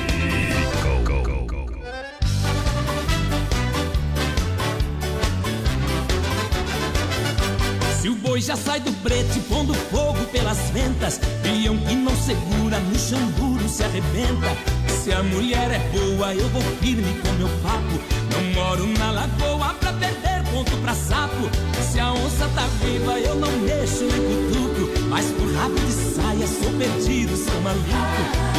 Se 8.05 8.11
o 8.11 8.14
boi 8.16 8.38
já 8.38 8.55
sai 8.55 8.80
do 8.80 8.90
brete 9.02 9.40
pondo 9.48 9.72
fogo 9.72 10.26
pelas 10.26 10.59
ventas 10.74 11.18
Peão 11.42 11.74
que 11.78 11.94
não 11.94 12.14
segura 12.14 12.78
no 12.78 12.98
chão 12.98 13.18
duro 13.30 13.66
se 13.66 13.82
arrebenta. 13.82 14.55
Se 15.02 15.11
a 15.11 15.22
mulher 15.22 15.70
é 15.70 15.78
boa 15.90 16.34
eu 16.34 16.46
vou 16.50 16.61
firme 16.82 17.18
com 17.22 17.32
meu 17.38 17.48
papo. 17.62 17.98
Não 18.30 18.62
moro 18.62 18.86
na 18.98 19.11
lagoa 19.11 19.72
pra 19.80 19.90
perder 19.94 20.44
ponto 20.52 20.70
pra 20.82 20.94
sapo. 20.94 21.48
Se 21.90 21.98
a 21.98 22.12
onça 22.12 22.46
tá 22.55 22.66
viva 22.82 23.18
eu 23.20 23.36
não 23.36 23.50
mexo 23.61 24.05
nem 24.05 24.20
cutuco. 24.20 25.00
Mas 25.09 25.24
por 25.30 25.50
rabo 25.55 25.74
de 25.74 25.92
saia 25.92 26.46
sou 26.46 26.72
perdido, 26.74 27.34
sou 27.38 27.59
maluco. 27.62 27.88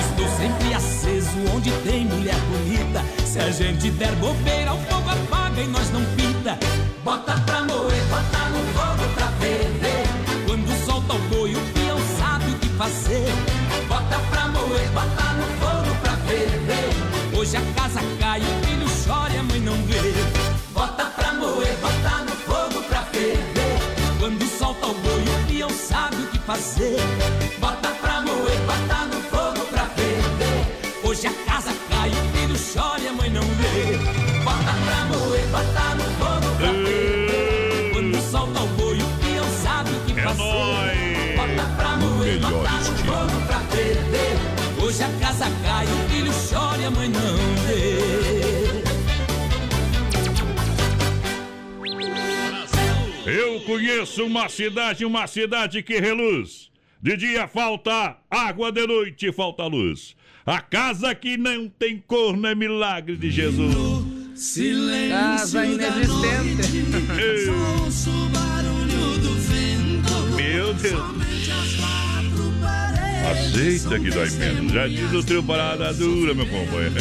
Estou 0.10 0.28
sempre 0.40 0.74
aceso 0.74 1.38
onde 1.56 1.70
tem 1.84 2.06
mulher 2.06 2.40
bonita. 2.50 3.06
Se 3.24 3.38
a 3.38 3.52
gente 3.52 3.92
der 3.92 4.16
bobeira 4.16 4.74
o 4.74 4.80
fogo 4.86 5.08
apaga 5.08 5.62
e 5.62 5.68
nós 5.68 5.92
não 5.92 6.04
pita 6.16 6.58
Bota 7.04 7.40
pra 7.42 7.62
moer, 7.62 8.04
bota 8.10 8.45
fazer. 12.78 13.26
Bota 13.88 14.20
pra 14.30 14.48
moer, 14.48 14.90
bota 14.90 15.34
no 15.34 15.46
fogo 15.60 15.96
pra 16.02 16.16
ferver. 16.28 17.38
Hoje 17.38 17.58
a 17.58 17.62
casa 17.74 18.00
cai, 18.20 18.42
o 18.42 18.66
filho 18.66 18.88
chora 19.06 19.34
e 19.34 19.38
a 19.38 19.44
mãe 19.44 19.60
não 19.60 19.76
vê. 19.84 20.02
Bota 20.74 21.06
pra 21.06 21.34
moer, 21.34 21.76
bota 21.78 22.24
no 22.24 22.32
fogo 22.32 22.84
pra 22.88 23.02
ferver. 23.04 23.80
Quando 24.20 24.46
solta 24.58 24.88
o 24.88 24.94
boi 24.94 25.24
o 25.24 25.48
peão 25.48 25.70
sabe 25.70 26.18
o 26.18 26.28
que 26.28 26.40
fazer. 26.40 26.98
Bota 27.60 27.90
pra 28.02 28.22
moer, 28.22 28.60
bota 28.66 29.06
no 29.06 29.22
fogo 29.24 29.66
pra 29.68 29.86
ferver. 29.86 31.00
Hoje 31.04 31.28
a 31.28 31.34
casa 31.46 31.74
cai, 31.90 32.10
o 32.10 32.38
filho 32.38 32.60
chora 32.74 33.02
e 33.02 33.08
a 33.08 33.14
mãe 33.14 33.30
não 33.30 33.42
vê. 33.42 33.98
Bota 34.44 34.74
pra 34.86 35.06
moer, 35.06 35.46
bota 35.48 35.95
no 35.95 35.95
chora 46.86 46.88
e 46.88 46.88
a 46.88 46.92
mãe 46.92 47.10
não 47.10 47.38
vê 47.66 47.96
Eu 53.28 53.62
conheço 53.62 54.24
uma 54.24 54.48
cidade, 54.48 55.04
uma 55.04 55.26
cidade 55.26 55.82
que 55.82 56.00
reluz. 56.00 56.70
De 57.02 57.18
dia 57.18 57.48
falta 57.48 58.18
água, 58.30 58.72
de 58.72 58.86
noite 58.86 59.32
falta 59.32 59.66
luz. 59.66 60.16
A 60.46 60.62
casa 60.62 61.16
que 61.16 61.36
não 61.36 61.68
tem 61.68 61.98
corno 62.06 62.46
é 62.48 62.54
milagre 62.54 63.18
de 63.18 63.32
Jesus. 63.32 63.74
Casa 65.10 65.66
inexistente. 65.66 66.86
Ei. 67.20 67.48
Meu 70.36 70.74
Deus. 70.74 71.25
Aceita 73.36 74.00
que 74.00 74.10
dói 74.10 74.30
menos. 74.32 74.72
Já 74.72 74.88
diz 74.88 75.14
o 75.14 75.24
trio 75.24 75.44
parada 75.44 75.94
dura, 75.94 76.34
meu 76.34 76.46
companheiro. 76.46 76.96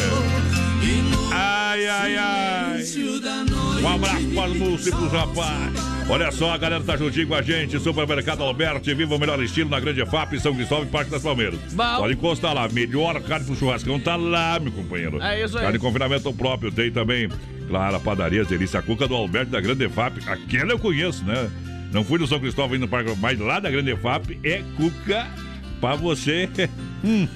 Ai, 1.31 1.87
ai, 1.87 2.17
ai. 2.17 2.83
Um 3.81 3.87
abraço 3.87 4.27
para 4.33 4.49
os 4.49 4.57
músicos, 4.57 5.11
rapaz. 5.11 5.73
Olha 6.07 6.31
só, 6.31 6.51
a 6.51 6.57
galera 6.57 6.83
tá 6.83 6.95
juntinho 6.95 7.27
com 7.27 7.35
a 7.35 7.41
gente. 7.41 7.79
Supermercado 7.79 8.43
Alberti, 8.43 8.93
viva 8.93 9.15
o 9.15 9.19
melhor 9.19 9.41
estilo 9.41 9.69
na 9.69 9.79
Grande 9.79 10.05
FAP, 10.05 10.39
São 10.39 10.53
Cristóvão 10.53 10.85
e 10.85 10.89
Parque 10.89 11.09
das 11.09 11.23
Palmeiras. 11.23 11.59
Bom. 11.73 11.97
Pode 11.97 12.13
encostar 12.13 12.53
lá. 12.53 12.67
Melhor 12.69 13.19
carne 13.21 13.45
pro 13.45 13.55
churrascão 13.55 13.99
tá 13.99 14.15
lá, 14.15 14.59
meu 14.59 14.71
companheiro. 14.71 15.21
É 15.21 15.43
isso 15.43 15.57
aí. 15.57 15.63
Carne 15.63 15.79
de 15.79 15.83
confinamento 15.83 16.31
próprio. 16.33 16.71
Tem 16.71 16.91
também, 16.91 17.27
claro, 17.67 17.95
a 17.95 17.99
padaria 17.99 18.45
Delícia 18.45 18.81
Cuca 18.81 19.07
do 19.07 19.15
Alberto 19.15 19.51
da 19.51 19.59
Grande 19.59 19.89
FAP. 19.89 20.19
Aquela 20.27 20.71
eu 20.71 20.79
conheço, 20.79 21.25
né? 21.25 21.49
Não 21.91 22.03
fui 22.03 22.19
no 22.19 22.27
São 22.27 22.39
Cristóvão 22.39 22.75
indo 22.75 22.81
no 22.81 22.87
Parque, 22.87 23.11
mas 23.19 23.39
lá 23.39 23.59
da 23.59 23.71
Grande 23.71 23.95
FAP 23.95 24.37
é 24.43 24.61
cuca 24.77 25.27
pra 25.79 25.95
você. 25.95 26.49
Hum, 27.07 27.27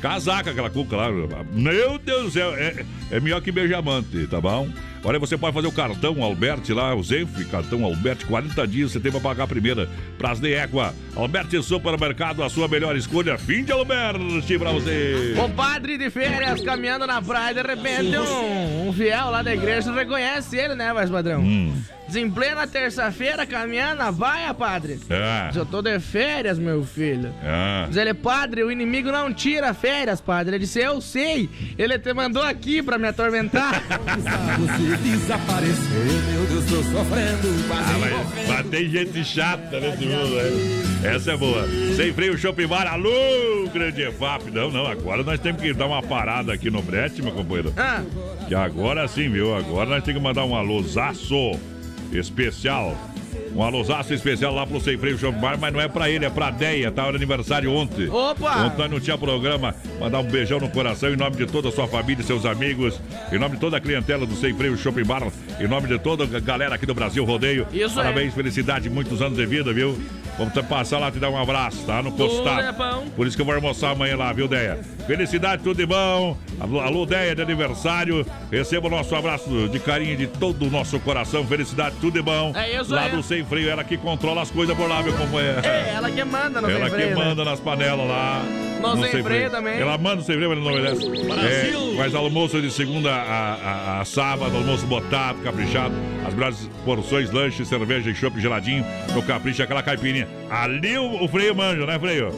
casaca 0.00 0.50
aquela 0.50 0.68
cuca 0.68 0.96
lá. 0.96 1.08
Meu 1.52 1.96
Deus 1.96 2.24
do 2.24 2.30
céu, 2.32 2.52
é, 2.56 2.84
é 3.08 3.20
melhor 3.20 3.40
que 3.40 3.52
beijamante, 3.52 4.26
tá 4.26 4.40
bom? 4.40 4.68
Olha, 5.04 5.18
você 5.18 5.36
pode 5.36 5.52
fazer 5.54 5.66
o 5.66 5.72
cartão 5.72 6.22
Alberti 6.22 6.72
lá, 6.72 6.94
o 6.94 7.02
Zenf, 7.02 7.44
cartão 7.50 7.84
Alberti, 7.84 8.24
40 8.24 8.66
dias 8.68 8.92
você 8.92 9.00
tem 9.00 9.10
pra 9.10 9.20
pagar 9.20 9.44
a 9.44 9.46
primeira. 9.48 9.88
Pras 10.16 10.38
de 10.38 10.54
Égua, 10.54 10.94
Alberti 11.16 11.60
Supermercado, 11.62 12.42
a 12.42 12.48
sua 12.48 12.68
melhor 12.68 12.96
escolha. 12.96 13.36
Fim 13.36 13.64
de 13.64 13.72
Alberti 13.72 14.58
pra 14.58 14.70
você. 14.70 15.34
Compadre 15.36 15.98
de 15.98 16.08
férias 16.08 16.60
caminhando 16.60 17.06
na 17.06 17.20
praia, 17.20 17.54
de 17.54 17.62
repente 17.62 18.16
um, 18.16 18.88
um 18.88 18.92
fiel 18.92 19.30
lá 19.30 19.42
da 19.42 19.52
igreja 19.52 19.92
reconhece 19.92 20.56
ele, 20.56 20.76
né, 20.76 20.92
voz 20.92 21.10
padrão? 21.10 21.40
Hum. 21.40 21.74
Em 22.14 22.30
plena 22.30 22.66
terça-feira, 22.66 23.46
caminhando 23.46 23.98
na 23.98 24.12
baia, 24.12 24.52
padre. 24.52 25.00
É. 25.08 25.48
Diz, 25.48 25.56
Eu 25.56 25.64
tô 25.64 25.80
de 25.80 25.98
férias, 25.98 26.58
meu 26.58 26.84
filho. 26.84 27.32
É. 27.42 27.86
Diz 27.88 27.96
ele, 27.96 28.12
padre, 28.12 28.62
o 28.62 28.70
inimigo 28.70 29.10
não 29.10 29.32
tira 29.32 29.72
férias, 29.72 30.20
padre. 30.20 30.56
Ele 30.56 30.64
disse, 30.64 30.78
eu 30.78 31.00
sei. 31.00 31.48
Ele 31.78 31.98
te 31.98 32.12
mandou 32.12 32.42
aqui 32.42 32.82
pra 32.82 32.98
me 32.98 33.08
atormentar. 33.08 33.82
Você 34.92 34.98
desapareceu, 34.98 36.04
meu 36.30 36.46
Deus, 36.48 36.66
tô 36.66 36.82
sofrendo, 36.82 37.66
quase 37.66 37.82
Ah, 37.82 37.98
mas, 37.98 38.48
mas 38.48 38.66
tem 38.68 38.90
gente 38.90 39.24
chata 39.24 39.80
nesse 39.80 40.04
mundo, 40.04 40.34
né? 40.34 41.14
Essa 41.14 41.32
é 41.32 41.36
boa. 41.36 41.66
Sem 41.96 42.12
freio, 42.12 42.36
shopping 42.36 42.66
bar, 42.66 42.86
alô, 42.86 43.10
grande 43.72 44.02
EFAP. 44.02 44.50
Não, 44.50 44.70
não, 44.70 44.86
agora 44.86 45.22
nós 45.22 45.40
temos 45.40 45.62
que 45.62 45.72
dar 45.72 45.86
uma 45.86 46.02
parada 46.02 46.52
aqui 46.52 46.70
no 46.70 46.82
brete, 46.82 47.22
meu 47.22 47.32
companheiro. 47.32 47.72
Ah, 47.74 48.02
Que 48.46 48.54
agora 48.54 49.08
sim, 49.08 49.30
viu? 49.30 49.56
Agora 49.56 49.88
nós 49.88 50.04
temos 50.04 50.20
que 50.20 50.24
mandar 50.28 50.44
um 50.44 50.54
alôzaço 50.54 51.52
especial. 52.12 52.94
Um 53.54 53.62
alôzaço 53.62 54.14
especial 54.14 54.54
lá 54.54 54.66
pro 54.66 54.80
Sem 54.80 54.96
Freio 54.96 55.18
Shopping 55.18 55.38
Bar, 55.38 55.58
mas 55.60 55.72
não 55.72 55.80
é 55.80 55.86
pra 55.86 56.08
ele, 56.08 56.24
é 56.24 56.30
pra 56.30 56.50
Deia, 56.50 56.90
tá? 56.90 57.06
Era 57.06 57.16
aniversário 57.16 57.70
ontem. 57.72 58.08
Opa! 58.08 58.64
Ontem 58.64 58.88
não 58.88 58.98
tinha 58.98 59.18
programa. 59.18 59.74
Mandar 60.00 60.20
um 60.20 60.24
beijão 60.24 60.58
no 60.58 60.70
coração 60.70 61.10
em 61.12 61.16
nome 61.16 61.36
de 61.36 61.46
toda 61.46 61.68
a 61.68 61.72
sua 61.72 61.86
família 61.86 62.22
e 62.22 62.24
seus 62.24 62.46
amigos, 62.46 62.98
em 63.30 63.38
nome 63.38 63.56
de 63.56 63.60
toda 63.60 63.76
a 63.76 63.80
clientela 63.80 64.26
do 64.26 64.34
Sem 64.36 64.54
Freio 64.54 64.76
Shopping 64.76 65.04
Bar, 65.04 65.28
em 65.60 65.68
nome 65.68 65.86
de 65.86 65.98
toda 65.98 66.24
a 66.24 66.40
galera 66.40 66.74
aqui 66.76 66.86
do 66.86 66.94
Brasil 66.94 67.24
Rodeio. 67.24 67.66
Isso. 67.72 67.94
Parabéns, 67.96 68.32
felicidade, 68.32 68.88
muitos 68.88 69.20
anos 69.20 69.36
de 69.36 69.44
vida, 69.44 69.70
viu? 69.72 69.98
Vamos 70.38 70.54
passar 70.66 70.98
lá 70.98 71.10
te 71.10 71.18
dar 71.18 71.28
um 71.28 71.36
abraço, 71.36 71.84
tá? 71.84 72.02
No 72.02 72.10
costado. 72.12 72.60
é. 72.62 73.10
Por 73.14 73.26
isso 73.26 73.36
que 73.36 73.42
eu 73.42 73.46
vou 73.46 73.54
almoçar 73.54 73.90
amanhã 73.90 74.16
lá, 74.16 74.32
viu, 74.32 74.48
Deia? 74.48 74.78
Felicidade, 75.06 75.62
tudo 75.62 75.76
de 75.76 75.84
bom. 75.84 76.38
Alô, 76.58 76.80
alô, 76.80 77.04
Deia 77.04 77.34
de 77.34 77.42
aniversário. 77.42 78.24
Receba 78.50 78.86
o 78.86 78.90
nosso 78.90 79.14
abraço 79.14 79.68
de 79.68 79.78
carinho 79.78 80.16
de 80.16 80.26
todo 80.26 80.66
o 80.66 80.70
nosso 80.70 80.98
coração. 81.00 81.46
Felicidade, 81.46 81.96
tudo 82.00 82.14
de 82.14 82.22
bom. 82.22 82.50
É 82.56 82.80
isso 82.80 82.94
Lá 82.94 83.02
aí. 83.02 83.10
do 83.10 83.22
Sem 83.22 83.41
Freio, 83.44 83.68
ela 83.70 83.82
que 83.84 83.96
controla 83.96 84.42
as 84.42 84.50
coisas 84.50 84.76
por 84.76 84.88
lá, 84.88 85.02
meu 85.02 85.12
companheiro. 85.14 85.60
É, 85.64 85.92
ela 85.94 86.10
que 86.10 86.24
manda 86.24 86.60
no 86.60 86.70
Ela 86.70 86.80
sem 86.80 86.90
freio, 86.90 87.08
que 87.08 87.14
né? 87.14 87.24
manda 87.24 87.44
nas 87.44 87.60
panelas 87.60 88.08
lá. 88.08 88.42
No 88.80 89.06
sem 89.06 89.22
freio 89.22 89.50
também. 89.50 89.78
Ela 89.80 89.96
manda 89.98 90.22
o 90.22 90.24
sem 90.24 90.34
freio, 90.34 90.48
mas 90.50 90.58
ele 90.58 90.66
não 90.66 90.74
obedece. 90.74 91.24
Brasil! 91.26 91.92
É, 91.92 91.96
faz 91.96 92.14
almoço 92.14 92.60
de 92.60 92.70
segunda 92.70 93.12
a, 93.12 93.52
a- 93.54 94.00
a 94.00 94.04
sábado, 94.04 94.56
almoço 94.56 94.84
botado, 94.86 95.38
caprichado. 95.42 95.94
As 96.26 96.34
melhores 96.34 96.68
porções, 96.84 97.30
lanche, 97.30 97.64
cerveja 97.64 98.10
e 98.10 98.14
chopp 98.14 98.40
geladinho. 98.40 98.84
No 99.14 99.22
capricho, 99.22 99.62
aquela 99.62 99.82
caipirinha. 99.82 100.26
Ali 100.50 100.96
o, 100.98 101.24
o 101.24 101.28
freio 101.28 101.54
manja, 101.54 101.86
né, 101.86 101.98
freio? 101.98 102.30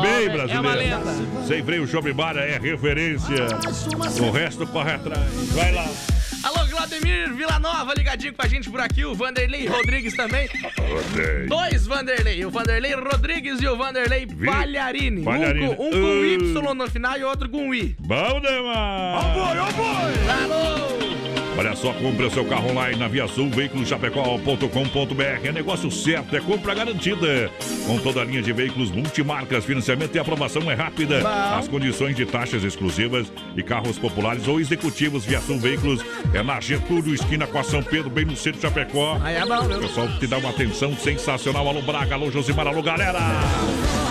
Bem 0.00 0.10
é- 0.10 0.24
é 0.24 0.28
brasileiro. 0.28 0.60
uma 0.62 0.74
lenda. 0.74 1.44
Sem 1.46 1.62
freio, 1.62 1.86
chopp 1.86 2.10
bar 2.12 2.36
é 2.36 2.58
referência. 2.58 3.34
O 4.26 4.30
resto 4.30 4.66
corre 4.66 4.92
atrás. 4.92 5.20
Vai 5.52 5.72
lá. 5.72 5.86
Vladimir 7.02 7.34
Villanova, 7.34 7.94
ligadinho 7.94 8.32
com 8.32 8.42
a 8.42 8.48
gente 8.48 8.70
por 8.70 8.80
aqui. 8.80 9.04
O 9.04 9.14
Vanderlei 9.14 9.66
Rodrigues 9.66 10.14
também. 10.14 10.48
Dois 11.48 11.86
Vanderlei. 11.86 12.44
O 12.44 12.50
Vanderlei 12.50 12.94
Rodrigues 12.94 13.60
e 13.60 13.66
o 13.66 13.76
Vanderlei 13.76 14.26
Palharini. 14.26 15.22
Palharini. 15.22 15.68
Um, 15.68 15.74
com, 15.74 15.86
um 15.86 15.90
com 15.90 15.96
Uh. 15.96 16.24
Y 16.24 16.74
no 16.74 16.88
final 16.88 17.18
e 17.18 17.24
outro 17.24 17.48
com 17.48 17.74
I. 17.74 17.96
Bom 17.98 18.40
demais! 18.40 19.48
Alô! 20.42 21.01
Olha 21.56 21.76
só, 21.76 21.92
compre 21.92 22.24
o 22.24 22.30
seu 22.30 22.44
carro 22.46 22.70
online 22.70 22.96
na 22.96 23.08
Via 23.08 23.28
Sul, 23.28 23.50
veiculoschapecó.com.br. 23.50 25.46
É 25.46 25.52
negócio 25.52 25.90
certo, 25.90 26.34
é 26.34 26.40
compra 26.40 26.74
garantida. 26.74 27.50
Com 27.86 27.98
toda 27.98 28.22
a 28.22 28.24
linha 28.24 28.40
de 28.40 28.52
veículos 28.52 28.90
multimarcas, 28.90 29.64
financiamento 29.64 30.14
e 30.14 30.18
aprovação 30.18 30.70
é 30.70 30.74
rápida. 30.74 31.22
As 31.56 31.68
condições 31.68 32.16
de 32.16 32.24
taxas 32.24 32.64
exclusivas 32.64 33.30
e 33.54 33.62
carros 33.62 33.98
populares 33.98 34.48
ou 34.48 34.60
executivos 34.60 35.24
Via 35.24 35.40
Sul 35.40 35.58
Veículos 35.58 36.02
é 36.32 36.42
na 36.42 36.58
Getúlio, 36.58 37.14
esquina 37.14 37.46
com 37.46 37.58
a 37.58 37.62
São 37.62 37.82
Pedro, 37.82 38.08
bem 38.08 38.24
no 38.24 38.34
centro 38.36 38.60
de 38.60 38.66
Chapecó. 38.66 39.18
Aí 39.22 39.36
é 39.36 39.44
bom, 39.44 39.62
O 39.62 39.80
pessoal 39.80 40.08
te 40.18 40.26
dá 40.26 40.38
uma 40.38 40.50
atenção 40.50 40.96
sensacional. 40.96 41.68
Alô, 41.68 41.82
Braga, 41.82 42.14
alô, 42.14 42.30
Josimar, 42.30 42.66
alô, 42.66 42.82
galera! 42.82 43.20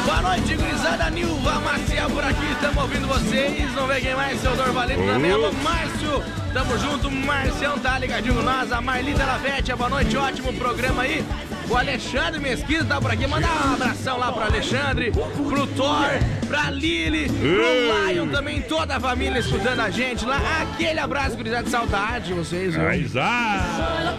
Boa 0.05 0.21
noite, 0.21 0.55
gurizada. 0.55 1.09
Nilva 1.09 1.59
Maciel 1.59 2.09
por 2.09 2.23
aqui. 2.23 2.51
Estamos 2.51 2.77
ouvindo 2.77 3.07
vocês. 3.07 3.73
Não 3.75 3.87
vê 3.87 4.01
quem 4.01 4.15
mais? 4.15 4.39
Seu 4.39 4.55
Dorvalino 4.55 5.05
também. 5.05 5.31
Alô, 5.31 5.51
Márcio. 5.63 6.23
Tamo 6.53 6.77
junto. 6.77 7.09
Marcião 7.09 7.79
tá 7.79 7.97
ligadinho 7.97 8.35
com 8.35 8.41
nós. 8.41 8.71
A 8.71 8.81
Marli 8.81 9.13
Delavete. 9.13 9.73
Boa 9.73 9.89
noite. 9.89 10.17
Ótimo 10.17 10.53
programa 10.53 11.03
aí. 11.03 11.23
O 11.69 11.77
Alexandre 11.77 12.39
Mesquita 12.39 12.83
tá 12.83 12.99
por 12.99 13.09
aqui. 13.11 13.25
Manda 13.25 13.47
um 13.47 13.73
abração 13.73 14.17
lá 14.17 14.31
pro 14.31 14.43
Alexandre, 14.43 15.11
pro 15.11 15.65
Thor, 15.67 16.09
pra 16.47 16.69
Lili, 16.69 17.29
pro. 17.29 18.09
Lion 18.09 18.27
também. 18.27 18.61
Toda 18.61 18.97
a 18.97 18.99
família 18.99 19.39
escutando 19.39 19.79
a 19.79 19.89
gente 19.89 20.25
lá. 20.25 20.41
Aquele 20.61 20.99
abraço, 20.99 21.37
gurizada. 21.37 21.69
Saudade 21.69 22.27
de 22.27 22.33
vocês, 22.33 22.75
viu? 22.75 22.85
Aizá! 22.85 24.17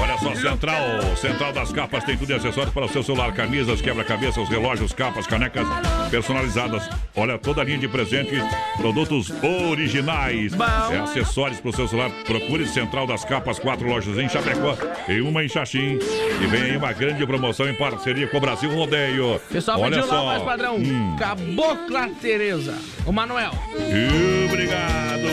Olha 0.00 0.16
só, 0.18 0.34
Central, 0.34 1.16
Central 1.16 1.52
das 1.52 1.72
Capas 1.72 2.04
tem 2.04 2.16
tudo 2.16 2.30
e 2.30 2.34
acessórios 2.34 2.72
para 2.72 2.84
o 2.84 2.88
seu 2.88 3.02
celular, 3.02 3.32
camisas, 3.32 3.80
quebra-cabeças, 3.80 4.48
relógios, 4.48 4.92
capas, 4.92 5.26
canecas 5.26 5.66
personalizadas. 6.10 6.88
Olha, 7.16 7.38
toda 7.38 7.60
a 7.60 7.64
linha 7.64 7.78
de 7.78 7.88
presentes, 7.88 8.42
produtos 8.76 9.32
originais. 9.42 10.52
É 10.92 10.98
acessórios 10.98 11.60
para 11.60 11.70
o 11.70 11.72
seu 11.74 11.88
celular. 11.88 12.10
Procure 12.24 12.66
Central 12.66 13.06
das 13.06 13.24
Capas, 13.24 13.58
quatro 13.58 13.88
lojas 13.88 14.16
em 14.18 14.28
Chapecó 14.28 14.76
e 15.08 15.20
uma 15.20 15.44
em 15.44 15.48
Xaxim. 15.48 15.98
E 16.42 16.46
vem 16.46 16.62
aí 16.62 16.76
uma 16.76 16.92
grande 16.92 17.26
promoção 17.26 17.68
em 17.68 17.74
parceria 17.74 18.26
com 18.28 18.36
o 18.38 18.40
Brasil 18.40 18.70
Rodeio. 18.70 19.40
Pessoal, 19.50 19.80
Olha 19.80 20.02
só. 20.02 20.26
mais 20.26 20.42
padrão. 20.42 20.76
Hum. 20.76 21.16
Cabocla 21.18 22.08
Tereza. 22.20 22.76
O 23.04 23.12
Manuel. 23.12 23.52
Obrigado. 24.46 25.28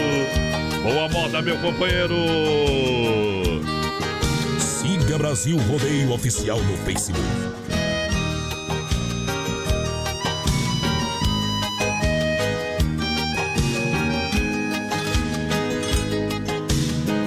Boa 0.83 1.09
moda, 1.09 1.41
meu 1.41 1.57
companheiro. 1.57 2.15
Siga 5.05 5.19
Brasil 5.19 5.55
Rodeio 5.69 6.11
Oficial 6.13 6.59
no 6.63 6.77
Facebook. 6.77 7.21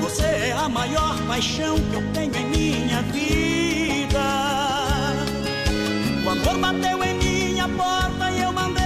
Você 0.02 0.24
é 0.24 0.52
a 0.58 0.68
maior 0.68 1.16
paixão 1.28 1.76
que 1.76 1.94
eu 1.94 2.02
tenho 2.12 2.34
em 2.34 2.46
minha 2.46 3.00
vida. 3.02 4.24
O 6.26 6.30
amor 6.30 6.58
bateu 6.58 7.04
em 7.04 7.14
minha 7.14 7.68
porta 7.68 8.32
e 8.32 8.42
eu 8.42 8.52
mandei 8.52 8.82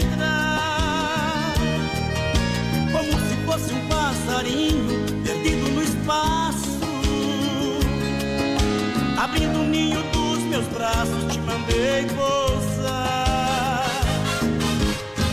entrar. 0.00 1.52
Como 2.90 3.12
se 3.28 3.36
fosse 3.44 3.74
um 3.74 3.86
passarinho 3.86 5.04
perdido 5.22 5.68
no 5.72 5.82
espaço. 5.82 6.43
Abrindo 9.24 9.58
o 9.60 9.64
ninho 9.64 10.02
dos 10.12 10.38
meus 10.50 10.66
braços, 10.66 11.32
te 11.32 11.38
mandei 11.38 12.04
pousar. 12.14 13.88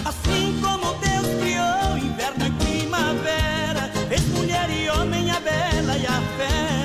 Assim 0.06 0.58
como 0.62 0.94
Deus 0.94 1.28
criou 1.42 1.98
inverno 1.98 2.48
e 2.48 2.52
primavera, 2.52 3.92
fez 4.08 4.26
mulher 4.30 4.70
e 4.70 4.90
homem 4.90 5.30
a 5.30 5.42
bela 5.42 5.98
e 5.98 6.06
a 6.06 6.22
fera, 6.38 6.81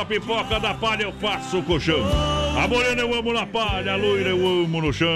faço, 0.00 0.02
a 0.02 0.04
pipoca 0.04 0.60
da 0.60 0.74
palha 0.74 1.02
eu 1.04 1.12
faço 1.12 1.58
o 1.58 1.62
colchão. 1.62 2.00
A 2.56 2.66
morena 2.66 3.02
eu 3.02 3.14
amo 3.14 3.32
na 3.32 3.46
palha, 3.46 3.92
a 3.92 3.96
loira 3.96 4.30
eu 4.30 4.46
amo 4.46 4.80
no 4.80 4.92
chão. 4.92 5.08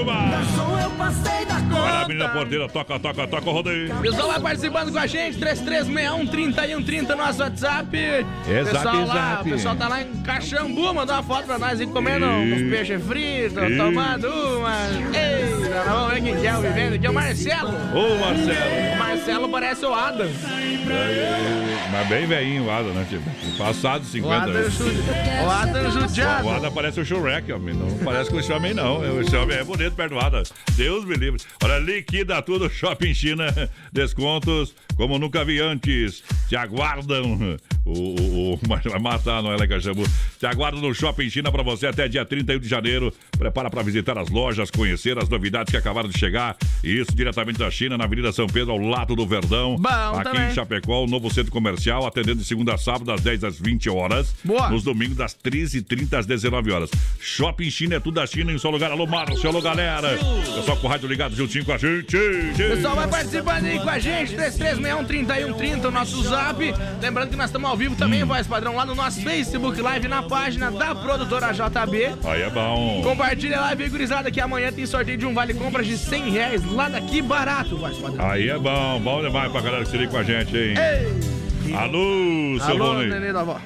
Oba! 0.00 0.40
eu 0.82 0.90
passei 0.90 1.44
da 1.46 1.60
Vai 1.70 1.92
lá, 1.92 2.08
menina 2.08 2.28
porteira, 2.30 2.68
toca, 2.68 2.98
toca, 2.98 3.26
toca 3.28 3.48
o 3.48 3.52
rodeio. 3.52 3.94
Pessoal 3.96 4.28
vai 4.28 4.40
participando 4.40 4.92
com 4.92 4.98
a 4.98 5.06
gente, 5.06 5.38
3361 5.38 7.16
nosso 7.16 7.40
WhatsApp. 7.42 7.96
É 7.96 8.24
pessoal 8.64 8.82
zap, 8.82 9.06
lá, 9.06 9.14
zap. 9.14 9.48
O 9.48 9.52
pessoal 9.52 9.76
tá 9.76 9.88
lá 9.88 10.02
em 10.02 10.22
Caxambu, 10.22 10.94
mandou 10.94 11.14
uma 11.14 11.22
foto 11.22 11.46
pra 11.46 11.58
nós 11.58 11.80
aí 11.80 11.86
comendo 11.86 12.26
Ih. 12.26 12.54
uns 12.54 12.70
peixes 12.70 13.02
fritos, 13.04 13.70
Ih. 13.70 13.76
tomando 13.76 14.28
uma. 14.58 14.74
Ei, 15.14 15.68
nós 15.68 15.86
vamos 15.86 16.14
ver 16.14 16.22
quem 16.22 16.36
que 16.36 16.46
é 16.46 16.56
o 16.56 16.60
vivendo 16.60 16.94
aqui, 16.94 17.06
é 17.06 17.10
o 17.10 17.14
Marcelo. 17.14 17.70
Ô, 17.70 18.18
Marcelo. 18.18 18.94
O 18.94 18.98
Marcelo 18.98 19.48
parece 19.48 19.86
o 19.86 19.94
Adam. 19.94 20.28
É, 20.90 21.69
mas 21.90 22.08
bem 22.08 22.26
velhinho 22.26 22.64
o 22.64 22.70
Ada, 22.70 22.88
né? 22.90 23.06
Tipo, 23.08 23.30
passado 23.58 24.04
50 24.04 24.28
O 24.28 24.32
Adam, 24.50 24.54
anos. 24.60 24.74
ju- 24.74 24.84
o 25.44 25.50
Adam 25.50 25.90
judiado. 25.90 26.46
O 26.46 26.50
Ada 26.50 26.70
parece 26.70 27.00
o 27.00 27.04
Shrek, 27.04 27.52
homem. 27.52 27.74
Não 27.74 27.98
parece 27.98 28.30
com 28.30 28.38
esse 28.38 28.52
homem, 28.52 28.72
não. 28.74 29.20
Esse 29.20 29.34
homem 29.36 29.56
é 29.56 29.64
bonito 29.64 29.92
perto 29.94 30.12
do 30.14 30.18
Ada. 30.20 30.42
Deus 30.76 31.04
me 31.04 31.14
livre. 31.16 31.40
Olha, 31.62 31.78
liquida 31.78 32.40
tudo, 32.42 32.68
Shopping 32.70 33.14
China. 33.14 33.46
Descontos 33.92 34.74
como 34.96 35.18
nunca 35.18 35.44
vi 35.44 35.60
antes. 35.60 36.22
Te 36.48 36.56
aguardam. 36.56 37.58
O, 37.84 37.90
o, 37.92 38.52
o- 38.54 38.60
vai 38.88 38.98
matar, 39.00 39.42
não 39.42 39.52
é, 39.52 39.56
Lecachambu? 39.56 40.04
Te 40.40 40.46
aguardam 40.46 40.80
no 40.80 40.94
Shopping 40.94 41.28
China 41.28 41.52
pra 41.52 41.62
você 41.62 41.86
até 41.86 42.08
dia 42.08 42.24
31 42.24 42.58
de 42.60 42.66
janeiro. 42.66 43.12
Prepara 43.38 43.68
pra 43.68 43.82
visitar 43.82 44.16
as 44.16 44.30
lojas, 44.30 44.70
conhecer 44.70 45.18
as 45.18 45.28
novidades 45.28 45.70
que 45.70 45.76
acabaram 45.76 46.08
de 46.08 46.18
chegar. 46.18 46.56
Isso 46.82 47.14
diretamente 47.14 47.58
da 47.58 47.70
China, 47.70 47.98
na 47.98 48.04
Avenida 48.04 48.32
São 48.32 48.46
Pedro, 48.46 48.72
ao 48.72 48.78
lado 48.78 49.14
do 49.14 49.26
Verdão. 49.26 49.76
Bom 49.76 49.88
Aqui 49.90 50.24
também. 50.24 50.48
em 50.48 50.54
Chapecó, 50.54 51.04
o 51.04 51.06
novo 51.06 51.30
centro 51.30 51.52
comercial, 51.52 52.06
atendendo 52.06 52.36
de 52.36 52.46
segunda 52.46 52.72
a 52.72 52.78
sábado, 52.78 53.04
das 53.04 53.20
10 53.20 53.44
às 53.44 53.60
20 53.60 53.90
horas. 53.90 54.34
Boa. 54.42 54.70
Nos 54.70 54.82
domingos, 54.82 55.14
das 55.14 55.34
13h30 55.34 56.20
às 56.20 56.24
19 56.24 56.72
horas. 56.72 56.90
Shopping 57.20 57.70
China 57.70 57.96
é 57.96 58.00
tudo 58.00 58.14
da 58.14 58.26
China 58.26 58.50
em 58.50 58.56
só 58.56 58.70
lugar. 58.70 58.90
Alô, 58.90 59.06
Márcio, 59.06 59.46
alô, 59.46 59.60
galera. 59.60 60.16
Pessoal 60.54 60.78
com 60.78 60.86
o 60.86 60.90
rádio 60.90 61.06
ligado 61.06 61.36
juntinho 61.36 61.66
com 61.66 61.72
a 61.72 61.76
gente. 61.76 62.16
Pessoal, 62.56 62.96
vai 62.96 63.08
participando 63.08 63.66
aí 63.66 63.78
com 63.78 63.90
a 63.90 63.98
gente, 63.98 64.34
3361-3130, 64.36 65.84
o 65.84 65.90
nosso 65.90 66.22
zap. 66.22 66.64
Lembrando 67.02 67.28
que 67.28 67.36
nós 67.36 67.50
estamos 67.50 67.68
ao 67.68 67.76
vivo 67.76 67.94
também, 67.94 68.24
voz 68.24 68.46
padrão, 68.46 68.74
lá 68.74 68.86
no 68.86 68.94
nosso 68.94 69.20
Facebook 69.20 69.78
Live, 69.82 70.08
na 70.08 70.29
página 70.30 70.70
da 70.70 70.94
produtora 70.94 71.52
JB. 71.52 72.14
Aí 72.24 72.42
é 72.42 72.50
bom. 72.50 73.02
Compartilha 73.02 73.60
lá, 73.60 73.74
gurizada, 73.74 74.30
que 74.30 74.40
amanhã 74.40 74.70
tem 74.70 74.86
sorteio 74.86 75.18
de 75.18 75.26
um 75.26 75.34
vale 75.34 75.52
compras 75.52 75.84
de 75.88 75.98
100 75.98 76.30
reais 76.30 76.64
lá 76.64 76.88
daqui 76.88 77.20
barato. 77.20 77.76
Aí 78.20 78.48
é 78.48 78.56
bom. 78.56 79.00
Bom 79.00 79.20
demais 79.20 79.50
pra 79.50 79.60
galera 79.60 79.82
que 79.82 79.90
se 79.90 79.98
liga 79.98 80.12
com 80.12 80.18
a 80.18 80.22
gente, 80.22 80.56
hein? 80.56 80.74
Alô, 81.74 82.58
seu 82.64 82.82
Alô, 82.82 83.02
nenê 83.02 83.32
da 83.32 83.40
avó. 83.40 83.60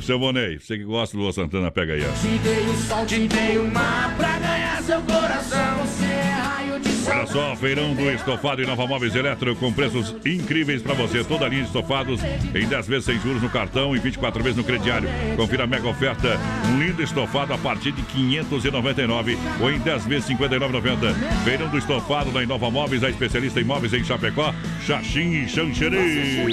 Seu 0.00 0.18
Bonei, 0.18 0.58
você 0.58 0.76
que 0.76 0.84
gosta 0.84 1.16
do 1.16 1.22
Lua 1.22 1.32
Santana, 1.32 1.70
pega 1.70 1.94
aí, 1.94 2.02
ó. 2.04 2.12
Te 2.20 2.38
dei 2.38 2.66
o 2.66 2.76
sol, 2.76 3.06
te 3.06 3.26
dei 3.26 3.58
o 3.58 3.66
mar 3.72 4.14
pra 4.16 4.38
ganhar 4.38 4.82
seu 4.82 5.00
coração. 5.00 5.78
Você 5.78 6.04
é 6.04 6.30
raio 6.30 6.80
de 6.80 6.88
sol. 6.90 7.14
Olha 7.14 7.26
só, 7.26 7.56
feirão 7.56 7.94
do 7.94 8.10
estofado 8.10 8.62
e 8.62 8.66
Nova 8.66 8.86
Móveis 8.86 9.14
Eletro 9.14 9.56
com 9.56 9.72
preços 9.72 10.14
incríveis 10.26 10.82
pra 10.82 10.92
você. 10.94 11.24
Toda 11.24 11.46
a 11.46 11.48
linha 11.48 11.62
de 11.62 11.68
estofados 11.68 12.20
em 12.22 12.66
10 12.66 12.86
vezes 12.86 13.04
sem 13.06 13.18
juros 13.18 13.40
no 13.40 13.48
cartão 13.48 13.96
e 13.96 13.98
24 13.98 14.42
vezes 14.42 14.56
no 14.58 14.64
crediário. 14.64 15.08
Confira 15.36 15.64
a 15.64 15.66
mega 15.66 15.88
oferta. 15.88 16.38
Um 16.68 16.78
lindo 16.82 17.02
estofado 17.02 17.54
a 17.54 17.58
partir 17.58 17.92
de 17.92 18.02
599 18.02 19.38
ou 19.60 19.70
em 19.70 19.78
10 19.78 20.06
vezes 20.06 20.28
59,90. 20.28 21.14
Feirão 21.44 21.68
do 21.68 21.78
estofado 21.78 22.30
da 22.30 22.42
Inova 22.42 22.70
Móveis, 22.70 23.02
a 23.02 23.08
especialista 23.08 23.60
em 23.60 23.64
móveis 23.64 23.94
em 23.94 24.04
Chapecó, 24.04 24.54
Xaxim 24.86 25.44
e 25.44 25.48
Xanxerê. 25.48 26.44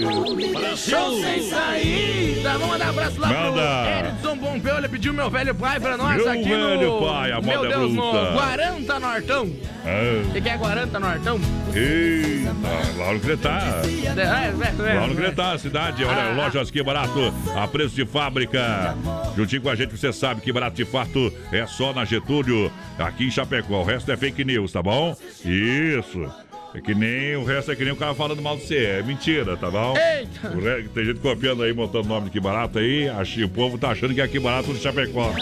Show 0.78 1.22
sem 1.22 1.50
saída! 1.50 2.54
Vamos 2.54 2.68
mandar 2.68 2.90
abraço 2.90 3.20
lá 3.20 3.31
Manda. 3.34 4.10
Edson 4.10 4.38
Pompeu, 4.38 4.78
ele 4.78 4.90
pediu 4.90 5.14
meu 5.14 5.30
velho 5.30 5.54
pai 5.56 5.80
pra 5.80 5.98
nós 5.98 6.16
Meu 6.18 6.30
aqui 6.30 6.44
velho 6.44 6.92
no... 7.00 7.08
pai, 7.08 7.32
a 7.32 7.42
Meu 7.42 7.56
moda 7.58 7.68
é 7.68 7.70
Deus, 7.70 7.94
bruta. 7.94 8.22
no 8.32 8.34
Guaranta 8.34 9.00
Nortão. 9.00 9.44
O 9.46 9.62
Ah, 9.86 10.32
que, 10.34 10.42
que 10.42 10.50
é 10.50 10.58
Guaranta 10.58 11.00
Nortão? 11.00 11.40
Eita, 11.74 12.52
lá 12.98 13.14
no 13.14 13.20
que 13.20 13.28
ele 13.28 13.38
tá. 13.38 13.62
É, 13.84 14.20
é, 14.20 14.92
é, 14.92 14.94
Lá 15.00 15.08
no 15.08 15.16
que 15.16 15.22
é. 15.22 15.26
ele 15.26 15.36
tá, 15.36 15.52
a 15.54 15.58
cidade. 15.58 16.04
Olha, 16.04 16.34
lojas 16.34 16.70
que 16.70 16.84
barato, 16.84 17.34
a 17.56 17.68
preço 17.68 17.96
de 17.96 18.06
fábrica. 18.06 18.96
Juntinho 19.36 19.62
com 19.62 19.70
a 19.70 19.76
gente, 19.76 19.98
você 19.98 20.12
sabe 20.14 20.42
que 20.42 20.52
barato 20.52 20.76
de 20.76 20.86
fato 20.86 21.34
é 21.52 21.66
só 21.66 21.94
na 21.94 22.06
Getúlio, 22.06 22.72
aqui 23.00 23.26
em 23.28 23.32
Chapecó. 23.32 23.82
O 23.82 23.84
resto 23.84 24.12
é 24.12 24.18
fake 24.18 24.44
news, 24.44 24.72
tá 24.72 24.82
bom? 24.84 25.16
Isso. 25.46 26.30
É 26.74 26.80
que 26.80 26.96
nem 26.96 27.36
o 27.36 27.44
resto 27.44 27.70
é 27.72 27.76
que 27.76 27.84
nem 27.84 27.92
o 27.92 27.98
cara 27.98 28.14
falando 28.16 28.42
mal 28.42 28.56
de 28.56 28.64
você. 28.66 28.78
É 28.86 29.04
mentira, 29.04 29.58
tá 29.58 29.70
bom? 29.70 29.94
Eita! 29.98 30.56
O 30.56 30.62
re- 30.62 30.88
Tem 30.94 31.04
gente 31.06 31.20
copiando 31.20 31.64
aí, 31.64 31.74
montando 31.74 32.08
nome 32.08 32.26
de 32.28 32.32
que 32.32 32.40
barato 32.40 32.80
aí. 32.80 33.10
Acho, 33.10 33.44
o 33.44 33.50
povo 33.50 33.78
tá 33.78 33.90
achando 33.90 34.14
que 34.14 34.22
é 34.22 34.28
que 34.28 34.40
barato 34.40 34.74
de 34.74 34.80
Chapecó. 34.80 35.34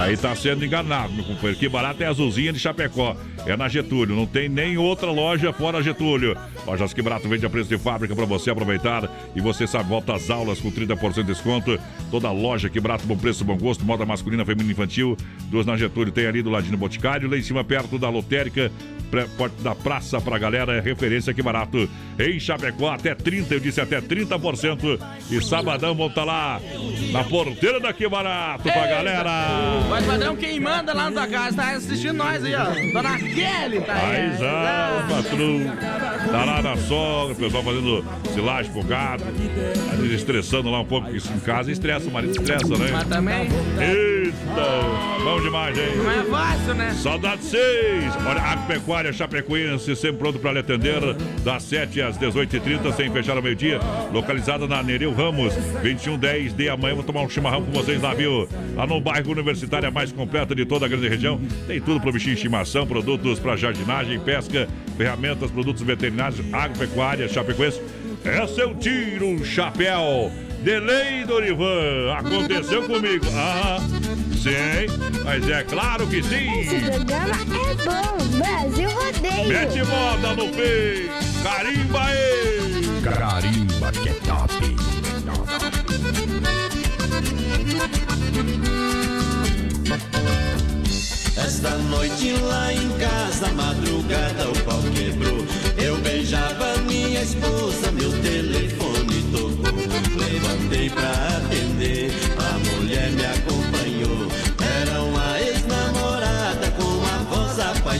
Aí 0.00 0.16
tá 0.16 0.34
sendo 0.34 0.64
enganado, 0.64 1.12
meu 1.12 1.24
companheiro. 1.24 1.56
Que 1.56 1.68
barato 1.68 2.02
é 2.02 2.06
azulzinha 2.06 2.52
de 2.52 2.58
Chapecó. 2.58 3.16
É 3.46 3.56
na 3.56 3.68
Getúlio. 3.68 4.16
Não 4.16 4.26
tem 4.26 4.48
nem 4.48 4.76
outra 4.76 5.08
loja 5.12 5.52
fora 5.52 5.80
Getúlio. 5.80 6.36
Lojas 6.66 6.92
que 6.92 7.00
barato 7.00 7.28
vende 7.28 7.46
a 7.46 7.50
preço 7.50 7.68
de 7.68 7.78
fábrica 7.78 8.16
pra 8.16 8.24
você 8.24 8.50
aproveitar. 8.50 9.08
E 9.36 9.40
você 9.40 9.68
sabe, 9.68 9.88
volta 9.88 10.14
às 10.16 10.28
aulas 10.30 10.58
com 10.58 10.68
30% 10.72 11.14
de 11.14 11.22
desconto. 11.22 11.78
Toda 12.10 12.32
loja 12.32 12.68
que 12.68 12.80
barato, 12.80 13.06
bom 13.06 13.16
preço, 13.16 13.44
bom 13.44 13.56
gosto. 13.56 13.84
Moda 13.84 14.04
masculina, 14.04 14.44
feminina 14.44 14.70
e 14.70 14.72
infantil. 14.72 15.16
Duas 15.44 15.64
na 15.64 15.76
Getúlio. 15.76 16.12
Tem 16.12 16.26
ali 16.26 16.42
do 16.42 16.50
ladinho 16.50 16.72
do 16.72 16.78
Boticário. 16.78 17.30
Lá 17.30 17.36
em 17.38 17.42
cima, 17.42 17.62
perto 17.62 18.00
da 18.00 18.08
lotérica. 18.10 18.72
Porta 19.38 19.62
da 19.62 19.72
praça 19.76 20.20
pra 20.20 20.36
galera. 20.36 20.55
É 20.56 20.80
referência 20.80 21.34
que 21.34 21.42
barato. 21.42 21.88
Em 22.18 22.40
Chapecó, 22.40 22.90
até 22.90 23.14
30%. 23.14 23.52
Eu 23.52 23.60
disse 23.60 23.80
até 23.80 24.00
30%. 24.00 24.98
E 25.30 25.42
sabadão, 25.42 25.94
vão 25.94 26.10
tá 26.10 26.24
lá 26.24 26.60
na 27.12 27.24
porteira 27.24 27.80
da 27.80 27.92
Que 27.92 28.08
Barato 28.08 28.62
pra 28.62 28.86
galera. 28.86 29.30
Mas 29.88 30.06
padrão, 30.06 30.36
quem 30.36 30.58
manda 30.60 30.94
lá 30.94 31.10
na 31.10 31.26
tua 31.26 31.26
casa 31.26 31.56
tá 31.56 31.70
assistindo 31.72 32.14
nós 32.14 32.44
aí, 32.44 32.54
ó. 32.54 32.92
Dona 32.92 33.18
Kelly 33.18 33.80
tá 33.80 33.94
aí. 33.94 34.30
Paizão, 34.30 35.08
patrão. 35.08 36.30
Tá 36.30 36.44
lá 36.44 36.62
na 36.62 36.76
sogra, 36.76 37.32
o 37.32 37.36
pessoal 37.36 37.62
fazendo 37.62 38.04
silagem 38.32 38.72
pro 38.72 38.82
vezes 40.06 40.20
estressando 40.20 40.70
lá 40.70 40.80
um 40.80 40.84
pouco, 40.84 41.06
porque 41.06 41.18
isso 41.18 41.32
em 41.32 41.40
casa 41.40 41.70
estressa, 41.70 42.08
o 42.08 42.12
marido 42.12 42.32
estressa, 42.32 42.68
né? 42.76 42.90
Mas 42.92 43.08
também 43.08 43.48
Eita! 43.78 45.24
Bom 45.24 45.40
demais, 45.40 45.76
hein? 45.76 45.96
não 45.96 46.10
é 46.10 46.24
fácil, 46.24 46.74
né? 46.74 46.90
Saudade 46.94 47.44
6! 47.44 48.14
Olha, 48.26 48.40
Agropecuária 48.40 49.12
Chapecoense, 49.12 49.96
sempre 49.96 50.18
pronto 50.18 50.38
para 50.46 50.52
lhe 50.52 50.58
atender, 50.60 51.00
das 51.42 51.64
7 51.64 52.00
às 52.02 52.16
18h30, 52.16 52.94
sem 52.94 53.10
fechar 53.10 53.36
ao 53.36 53.42
meio-dia, 53.42 53.80
localizada 54.12 54.64
na 54.68 54.80
Nereu 54.80 55.12
Ramos, 55.12 55.52
2110 55.82 56.52
de 56.52 56.68
amanhã. 56.68 56.94
Vou 56.94 57.02
tomar 57.02 57.22
um 57.22 57.28
chimarrão 57.28 57.64
com 57.64 57.72
vocês 57.72 58.00
lá, 58.00 58.14
viu? 58.14 58.48
Lá 58.76 58.86
no 58.86 59.00
bairro 59.00 59.32
Universitária 59.32 59.90
mais 59.90 60.12
completa 60.12 60.54
de 60.54 60.64
toda 60.64 60.86
a 60.86 60.88
grande 60.88 61.08
região. 61.08 61.40
Tem 61.66 61.80
tudo 61.80 62.00
para 62.00 62.12
bichinho 62.12 62.34
de 62.34 62.38
estimação, 62.38 62.86
produtos 62.86 63.40
para 63.40 63.56
jardinagem, 63.56 64.20
pesca, 64.20 64.68
ferramentas, 64.96 65.50
produtos 65.50 65.82
veterinários, 65.82 66.40
agropecuária 66.52 67.28
Chapecoense. 67.28 67.82
É 68.24 68.46
seu 68.46 68.72
tiro, 68.76 69.26
um 69.26 69.44
chapéu. 69.44 70.30
Delay 70.62 71.24
Dorivan, 71.24 72.14
aconteceu 72.16 72.84
comigo. 72.84 73.26
Ah, 73.34 73.78
sim, 74.46 75.22
mas 75.24 75.48
é 75.48 75.62
claro 75.64 76.06
que 76.06 76.16
Esse 76.18 76.28
sim. 76.28 76.80
programa 76.80 77.56
é 77.56 77.74
bom. 77.84 78.16
Brasil 78.38 78.90
Rodeio. 78.90 79.48
Mete 79.48 79.82
moda 79.84 80.34
no 80.34 80.48
peito, 80.50 81.42
carimba 81.42 82.04
aí. 82.04 83.02
Carimba 83.02 83.92
que 83.92 84.08
é 84.08 84.12
top. 84.12 84.76
Esta 91.36 91.70
noite 91.76 92.32
lá 92.32 92.72
em 92.72 92.90
casa, 92.98 93.48
madrugada 93.52 94.48
o 94.50 94.62
pau 94.64 94.80
quebrou. 94.94 95.46
Eu 95.76 95.96
beijava 95.98 96.76
minha 96.86 97.22
esposa, 97.22 97.90
meu 97.92 98.10
telefone 98.22 99.22
tocou. 99.32 99.76
Levantei 100.16 100.90
pra 100.90 101.10
atender, 101.36 102.10
a 102.38 102.58
mulher 102.76 103.10
me 103.12 103.24
acompanhou. 103.24 103.65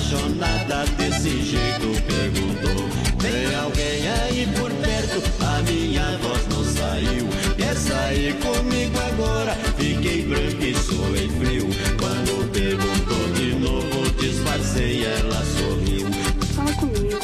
Apaixonada. 0.06 0.84
Desse 0.96 1.42
jeito 1.42 2.02
perguntou: 2.06 2.88
Tem 3.20 3.54
alguém 3.56 4.08
aí 4.08 4.48
por 4.56 4.70
perto? 4.72 5.22
A 5.44 5.62
minha 5.62 6.18
voz 6.18 6.46
não 6.48 6.64
saiu. 6.64 7.26
Quer 7.56 7.76
sair 7.76 8.34
comigo 8.34 8.98
agora? 8.98 9.54
Fiquei 9.76 10.22
branco 10.22 10.62
e 10.62 10.74
suei 10.74 11.28
frio. 11.28 11.68
Quando 11.98 12.50
perguntou 12.52 13.28
de 13.34 13.54
novo, 13.56 14.10
disfarcei, 14.20 15.04
ela 15.04 15.42
sorriu. 15.44 16.06
Fala 16.54 16.72
comigo, 16.74 17.20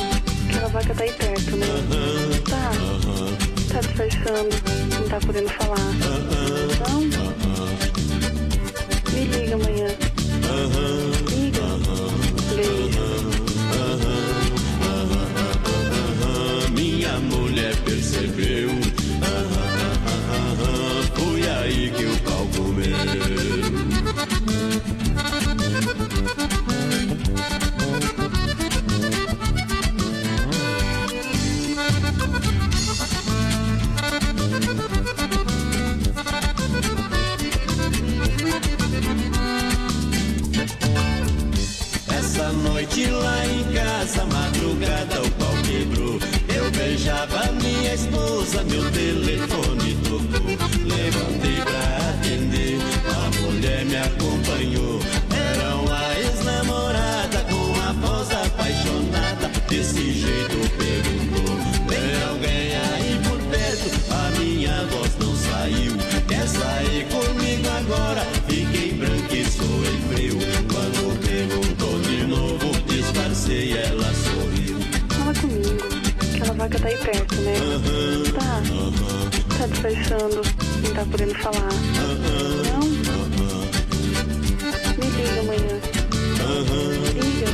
que 0.50 0.58
ela 0.58 0.68
vaca 0.68 0.94
tá 0.94 1.04
aí 1.04 1.12
perto, 1.12 1.56
né? 1.56 1.66
Tá. 2.48 2.70
Tá 3.72 3.80
disfarçando, 3.80 4.54
não 4.94 5.08
tá 5.08 5.18
podendo 5.20 5.48
falar. 5.50 5.78
Não? 5.78 6.31
Vaca 76.72 76.78
tá 76.80 76.88
aí 76.88 76.96
perto, 76.96 77.34
né? 77.42 77.54
Tá. 78.34 78.62
Tá 79.58 79.66
disfarçando. 79.66 80.40
Não 80.82 80.94
tá 80.94 81.04
podendo 81.10 81.34
falar. 81.34 81.68
Não? 82.64 82.80
Me 84.96 85.06
liga 85.10 85.40
amanhã. 85.40 85.80
Me 87.02 87.20
liga. 87.20 87.52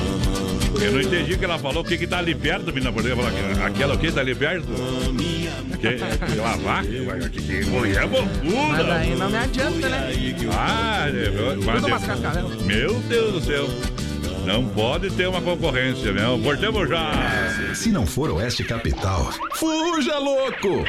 Eu 0.84 0.92
não 0.92 1.00
entendi 1.00 1.32
o 1.34 1.38
que 1.38 1.44
ela 1.44 1.58
falou. 1.58 1.82
O 1.82 1.84
que 1.86 1.98
que 1.98 2.06
tá 2.06 2.18
ali 2.18 2.34
perto, 2.34 2.66
menina? 2.72 2.92
Por 2.92 3.04
exemplo, 3.04 3.26
aquela- 3.26 3.66
aquela 3.66 3.94
o 3.94 3.98
que 3.98 4.12
tá 4.12 4.20
ali 4.20 4.34
perto? 4.34 4.68
Que, 5.80 5.88
aquela 5.88 6.56
vaca? 6.56 6.88
Que, 7.30 7.42
que 7.42 7.64
mulher 7.66 8.06
bocuda. 8.06 8.28
Mas 8.68 8.86
daí 8.86 9.16
não 9.16 9.30
me 9.30 9.36
adianta, 9.36 9.88
né? 9.88 10.10
Ah, 10.52 11.06
é, 11.08 11.30
mas- 11.64 11.82
umas 11.84 12.04
cascavel. 12.04 12.48
Meu 12.64 12.94
Deus 13.00 13.32
do 13.32 13.40
céu. 13.40 13.68
Não 14.48 14.66
pode 14.66 15.10
ter 15.10 15.28
uma 15.28 15.42
concorrência, 15.42 16.10
né? 16.10 16.22
Voltemos 16.42 16.88
já. 16.88 17.12
Se 17.74 17.90
não 17.90 18.06
for 18.06 18.30
Oeste 18.30 18.64
Capital, 18.64 19.30
fuja 19.56 20.18
louco! 20.18 20.86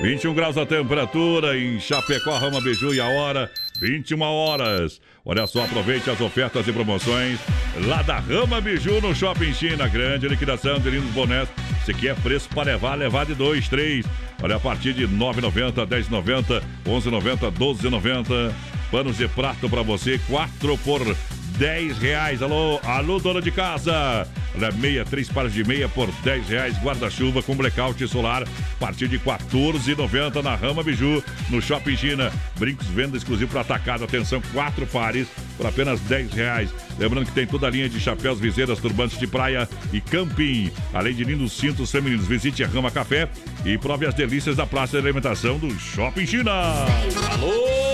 21 0.00 0.32
graus 0.32 0.56
a 0.56 0.64
temperatura 0.64 1.58
em 1.58 1.80
Chapecó, 1.80 2.38
Rama 2.38 2.60
Biju 2.60 2.94
e 2.94 3.00
a 3.00 3.06
hora 3.06 3.50
21 3.80 4.20
horas. 4.22 5.00
Olha 5.24 5.44
só, 5.48 5.64
aproveite 5.64 6.08
as 6.08 6.20
ofertas 6.20 6.68
e 6.68 6.72
promoções 6.72 7.40
lá 7.84 8.00
da 8.02 8.20
Rama 8.20 8.60
Biju 8.60 9.00
no 9.00 9.12
Shopping 9.12 9.52
China. 9.52 9.88
Grande 9.88 10.28
liquidação 10.28 10.78
de 10.78 10.88
lindos 10.88 11.10
bonés. 11.10 11.48
Se 11.84 11.92
quer 11.92 12.14
preço 12.14 12.48
para 12.50 12.72
levar, 12.72 12.94
levar 12.94 13.26
de 13.26 13.34
2, 13.34 13.68
3. 13.68 14.06
Olha, 14.40 14.54
a 14.54 14.60
partir 14.60 14.92
de 14.92 15.08
9,90, 15.08 15.84
10,90, 15.84 16.62
11,90, 16.86 17.50
12,90. 17.50 18.52
Panos 18.94 19.16
de 19.16 19.26
prato 19.26 19.68
para 19.68 19.82
você, 19.82 20.20
4 20.28 20.78
por 20.78 21.16
10 21.58 21.98
reais. 21.98 22.40
Alô, 22.40 22.78
alô, 22.84 23.18
dona 23.18 23.42
de 23.42 23.50
casa. 23.50 24.24
Olha, 24.54 24.70
meia, 24.70 25.04
três 25.04 25.28
pares 25.28 25.52
de 25.52 25.64
meia 25.64 25.88
por 25.88 26.08
10 26.22 26.48
reais. 26.48 26.78
Guarda-chuva 26.78 27.42
com 27.42 27.56
blackout 27.56 28.06
solar, 28.06 28.44
a 28.44 28.78
partir 28.78 29.08
de 29.08 29.18
14,90 29.18 30.40
na 30.44 30.54
Rama 30.54 30.84
Biju, 30.84 31.24
no 31.50 31.60
Shopping 31.60 31.96
China. 31.96 32.30
Brincos, 32.56 32.86
venda 32.86 33.16
exclusivo 33.16 33.50
para 33.50 33.62
atacado. 33.62 34.04
Atenção, 34.04 34.40
quatro 34.52 34.86
pares 34.86 35.26
por 35.56 35.66
apenas 35.66 35.98
10 36.02 36.32
reais. 36.32 36.70
Lembrando 36.96 37.26
que 37.26 37.32
tem 37.32 37.48
toda 37.48 37.66
a 37.66 37.70
linha 37.70 37.88
de 37.88 37.98
chapéus, 37.98 38.38
viseiras, 38.38 38.78
turbantes 38.78 39.18
de 39.18 39.26
praia 39.26 39.68
e 39.92 40.00
camping. 40.00 40.70
Além 40.92 41.16
de 41.16 41.24
lindos 41.24 41.52
cintos 41.54 41.90
femininos. 41.90 42.28
Visite 42.28 42.62
a 42.62 42.68
Rama 42.68 42.92
Café 42.92 43.28
e 43.64 43.76
prove 43.76 44.06
as 44.06 44.14
delícias 44.14 44.54
da 44.54 44.64
praça 44.66 44.92
de 44.92 45.04
alimentação 45.04 45.58
do 45.58 45.68
Shopping 45.80 46.26
China. 46.26 46.52
Alô, 47.32 47.93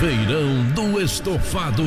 Feirão 0.00 0.64
do 0.74 0.98
Estofado. 0.98 1.84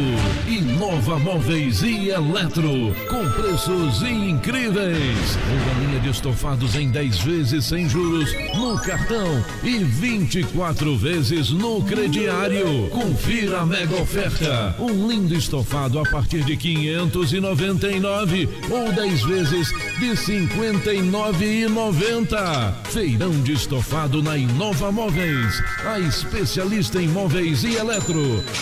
Inova 0.48 1.18
Móveis 1.18 1.82
e 1.82 2.10
Eletro. 2.10 2.96
Com 3.10 3.28
preços 3.32 4.04
incríveis. 4.04 5.40
Uma 5.52 5.74
linha 5.84 6.00
de 6.00 6.10
estofados 6.10 6.76
em 6.76 6.92
10 6.92 7.18
vezes 7.22 7.66
sem 7.66 7.90
juros 7.90 8.32
no 8.56 8.80
cartão 8.80 9.44
e 9.64 9.80
24 9.80 10.96
vezes 10.96 11.50
no 11.50 11.82
crediário. 11.82 12.88
Confira 12.92 13.62
a 13.62 13.66
mega 13.66 14.00
oferta. 14.00 14.76
Um 14.78 15.08
lindo 15.08 15.34
estofado 15.34 15.98
a 15.98 16.04
partir 16.04 16.44
de 16.44 16.56
599 16.56 18.48
ou 18.70 18.92
10 18.92 19.24
vezes 19.24 19.70
de 19.98 20.12
59,90. 20.12 22.76
Feirão 22.92 23.32
de 23.42 23.54
estofado 23.54 24.22
na 24.22 24.38
Inova 24.38 24.92
Móveis. 24.92 25.64
A 25.84 26.00
especialista 26.00 27.02
em 27.02 27.08
móveis 27.08 27.64
e 27.64 27.74
eletro. 27.74 28.03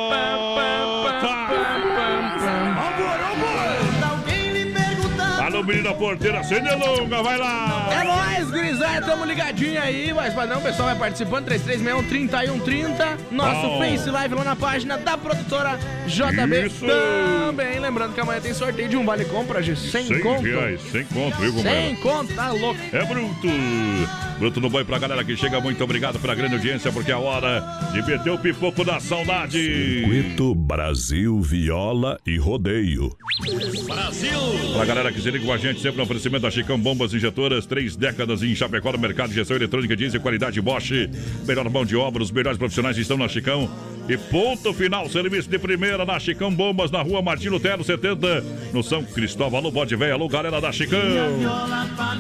Alô, 5.56 5.64
menina 5.64 5.93
porteira, 5.93 6.41
acende 6.41 6.68
a 6.68 6.76
longa, 6.76 7.24
vai 7.24 7.38
lá. 7.38 7.88
É 7.89 8.03
nóis, 8.03 8.51
gurizada, 8.51 9.06
tamo 9.06 9.24
ligadinho 9.24 9.82
aí, 9.82 10.14
mas 10.14 10.34
padrão, 10.34 10.60
o 10.60 10.62
pessoal 10.62 10.89
vai 10.89 10.97
participando, 10.97 11.45
3361 11.45 12.10
3130, 12.10 13.18
nosso 13.32 13.62
Bom. 13.62 13.80
Face 13.80 14.10
Live 14.10 14.36
lá 14.36 14.43
na 14.43 14.56
página 14.58 14.97
da 14.97 15.18
produtora 15.18 15.80
JB. 16.08 16.66
Isso. 16.66 16.86
Também, 16.86 17.80
lembrando 17.80 18.14
que 18.14 18.20
amanhã 18.20 18.41
tem 18.41 18.53
sorteio 18.53 18.89
de 18.89 18.97
um 18.97 19.06
vale 19.06 19.24
compra 19.24 19.62
de 19.62 19.78
100 19.78 20.08
100 20.08 20.20
conto. 20.20 20.43
reais, 20.43 20.82
100 20.91 21.06
conto, 21.06 21.38
viu, 21.38 21.53
100 21.53 21.64
companheiro? 21.64 22.01
conto, 22.01 22.34
tá 22.36 22.51
louco. 22.51 22.80
É 22.91 23.06
bruto. 23.06 23.47
Bruto 24.38 24.59
no 24.59 24.69
boi 24.69 24.83
pra 24.83 24.99
galera 24.99 25.23
que 25.23 25.36
chega. 25.38 25.61
Muito 25.61 25.83
obrigado 25.83 26.19
pela 26.19 26.36
grande 26.36 26.55
audiência, 26.55 26.91
porque 26.91 27.11
é 27.11 27.15
hora 27.15 27.63
de 27.93 28.01
meter 28.01 28.29
o 28.31 28.38
pipoco 28.38 28.83
da 28.83 28.99
saudade. 28.99 29.57
Circuito 29.57 30.53
Brasil 30.53 31.41
Viola 31.41 32.19
e 32.25 32.38
Rodeio. 32.38 33.15
Brasil! 33.86 34.39
Pra 34.75 34.86
galera 34.86 35.11
que 35.11 35.21
se 35.21 35.31
liga 35.31 35.45
com 35.45 35.53
a 35.53 35.57
gente, 35.57 35.79
sempre 35.79 35.97
no 35.97 36.03
oferecimento 36.03 36.41
da 36.41 36.51
Chicão 36.51 36.77
Bombas 36.77 37.13
Injetoras, 37.13 37.65
três 37.65 37.95
décadas 37.95 38.43
em 38.43 38.53
Chapecó 38.53 38.91
no 38.91 38.99
mercado 38.99 39.29
de 39.29 39.36
gestão 39.36 39.55
eletrônica, 39.55 39.95
diesel, 39.95 40.19
qualidade 40.19 40.59
Bosch, 40.61 40.91
melhor 41.47 41.69
mão 41.69 41.86
de 41.86 41.95
obra, 41.95 42.21
os 42.21 42.31
melhores 42.31 42.57
profissionais 42.57 42.97
estão 42.97 43.17
na 43.17 43.27
Chicão. 43.27 43.69
E 44.07 44.17
ponto 44.17 44.71
final, 44.73 45.09
serviço 45.09 45.49
de 45.49 45.57
primeira 45.57 46.05
na 46.05 46.19
Chicão 46.19 46.53
Bombas, 46.53 46.91
na 46.91 47.01
rua 47.01 47.21
Martin 47.23 47.47
Lutero 47.49 47.83
70, 47.83 48.43
no 48.71 48.83
São 48.83 49.03
Cristóvão, 49.03 49.61
no 49.61 49.71
Bode 49.71 49.95
Velho. 49.95 50.13
Alô, 50.13 50.27
galera 50.27 50.61
da 50.61 50.71
Chicão. 50.71 50.99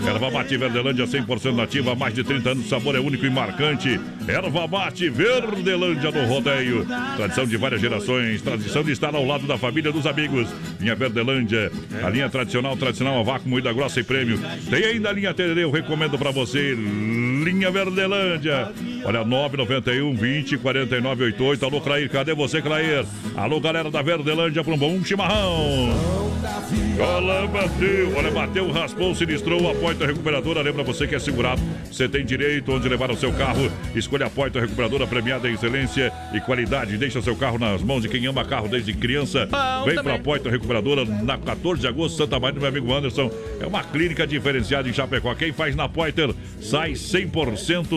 Erva 0.07 0.31
mate 0.31 0.57
Verdelândia 0.57 1.05
100% 1.05 1.53
nativa, 1.53 1.95
mais 2.05 2.13
de 2.13 2.23
30 2.23 2.51
anos, 2.51 2.65
o 2.67 2.69
sabor 2.69 2.95
é 2.95 2.99
único 2.99 3.25
e 3.25 3.29
marcante. 3.31 3.99
Erva 4.27 4.67
mate 4.67 5.09
Verdelândia 5.09 6.11
no 6.11 6.27
rodeio. 6.27 6.85
Tradição 7.15 7.47
de 7.47 7.57
várias 7.57 7.81
gerações, 7.81 8.43
tradição 8.43 8.83
de 8.83 8.91
estar 8.91 9.15
ao 9.15 9.25
lado 9.25 9.47
da 9.47 9.57
família 9.57 9.91
dos 9.91 10.05
amigos. 10.05 10.47
Linha 10.79 10.93
Verdelândia, 10.93 11.71
a 12.03 12.09
linha 12.11 12.29
tradicional, 12.29 12.77
tradicional, 12.77 13.19
a 13.19 13.23
vácuo, 13.23 13.49
moída 13.49 13.73
grossa 13.73 14.01
e 14.01 14.03
prêmio. 14.03 14.39
Tem 14.69 14.85
ainda 14.85 15.09
a 15.09 15.13
linha 15.13 15.33
Tererê, 15.33 15.63
eu 15.63 15.71
recomendo 15.71 16.15
pra 16.15 16.29
você. 16.29 16.77
Linha 17.45 17.69
Verdelândia. 17.69 18.71
Olha, 19.03 19.23
991 19.23 20.15
20 20.15 20.57
49 20.57 21.23
88. 21.25 21.63
Alô, 21.63 21.79
Clair, 21.79 22.09
cadê 22.09 22.33
você, 22.33 22.59
Clair? 22.59 23.05
Alô, 23.37 23.59
galera 23.59 23.91
da 23.91 24.01
Verdelândia, 24.01 24.63
para 24.63 24.73
um 24.73 24.77
bom 24.77 25.03
chimarrão. 25.03 25.93
Olha, 26.97 27.45
bateu, 27.47 28.13
olha, 28.15 28.31
bateu, 28.31 28.71
raspou, 28.71 29.13
sinistrou, 29.13 29.69
a 29.69 29.75
Poita 29.75 30.07
Recuperadora. 30.07 30.61
Lembra 30.61 30.83
você 30.83 31.05
que 31.05 31.13
é 31.13 31.19
segurado, 31.19 31.61
você 31.91 32.07
tem 32.07 32.25
direito 32.25 32.71
onde 32.71 32.89
levar 32.89 33.11
o 33.11 33.15
seu 33.17 33.31
carro. 33.33 33.71
Escolha 33.93 34.25
a 34.25 34.29
Poita 34.29 34.59
Recuperadora, 34.59 35.05
premiada 35.05 35.47
em 35.47 35.53
excelência 35.53 36.11
e 36.33 36.39
qualidade. 36.39 36.97
Deixa 36.97 37.21
seu 37.21 37.35
carro 37.35 37.59
nas 37.59 37.83
mãos 37.83 38.01
de 38.01 38.09
quem 38.09 38.25
ama 38.25 38.43
carro 38.43 38.67
desde 38.67 38.91
criança. 38.93 39.47
Bom 39.51 39.85
Vem 39.85 39.95
também. 39.95 40.13
pra 40.13 40.23
Poita 40.23 40.49
Recuperadora 40.49 41.05
na 41.05 41.37
14 41.37 41.81
de 41.81 41.87
agosto, 41.87 42.17
Santa 42.17 42.39
Maria, 42.39 42.55
do 42.55 42.61
meu 42.61 42.69
amigo 42.69 42.91
Anderson. 42.91 43.29
É 43.59 43.67
uma 43.67 43.83
clínica 43.83 44.25
diferenciada 44.25 44.89
em 44.89 44.93
Chapecó. 44.93 45.35
Quem 45.35 45.51
faz 45.51 45.75
na 45.75 45.87
Poiter 45.87 46.33
sai 46.59 46.93
100% 46.93 47.34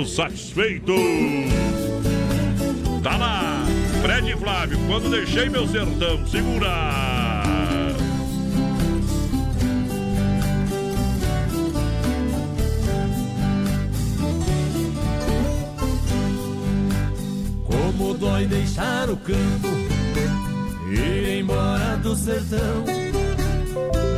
satisfeito. 0.04 0.92
Tá 3.04 3.16
lá, 3.16 3.64
Fred 4.02 4.36
Flávio, 4.36 4.78
quando 4.88 5.08
deixei 5.10 5.48
meu 5.48 5.64
sertão, 5.68 6.26
segura! 6.26 6.66
Como 17.64 18.14
dói 18.14 18.46
deixar 18.46 19.08
o 19.08 19.16
campo, 19.18 19.68
ir 20.90 21.38
embora 21.38 21.96
do 21.98 22.16
sertão, 22.16 22.84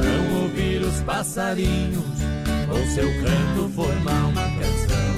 não 0.03 0.43
ouvir 0.45 0.81
os 0.81 1.03
passarinhos, 1.03 2.20
ou 2.71 2.87
seu 2.87 3.09
canto 3.23 3.69
formar 3.75 4.29
uma 4.29 4.49
canção, 4.59 5.15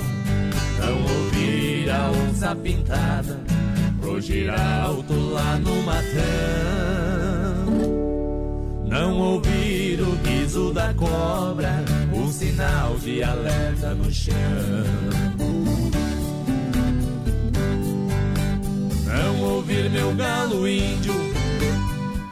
não 0.79 1.03
ouvir 1.03 1.91
a 1.91 2.11
onça 2.11 2.55
pintada, 2.57 3.41
rugir 4.03 4.51
alto 4.51 5.15
lá 5.15 5.59
no 5.59 5.83
matão, 5.83 6.13
não 8.87 9.19
ouvir 9.19 10.01
o 10.01 10.17
guiso 10.17 10.73
da 10.73 10.93
cobra, 10.95 11.85
um 12.13 12.31
sinal 12.31 12.97
de 12.99 13.23
alerta 13.23 13.95
no 13.95 14.11
chão. 14.11 14.35
Não 19.07 19.43
ouvir 19.43 19.91
meu 19.91 20.15
galo 20.15 20.67
índio, 20.67 21.15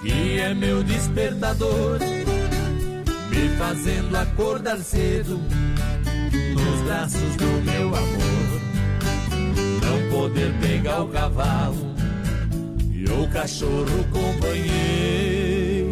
que 0.03 0.39
é 0.39 0.55
meu 0.55 0.83
despertador, 0.83 1.99
me 3.31 3.49
fazendo 3.57 4.16
acordar 4.16 4.78
cedo 4.78 5.41
nos 6.55 6.81
braços 6.83 7.37
do 7.37 7.47
meu 7.64 7.89
amor. 7.89 8.61
Não 9.83 10.11
poder 10.11 10.53
pegar 10.61 11.03
o 11.03 11.09
cavalo 11.09 11.95
e 12.93 13.05
o 13.05 13.28
cachorro 13.28 14.05
companheiro, 14.11 15.89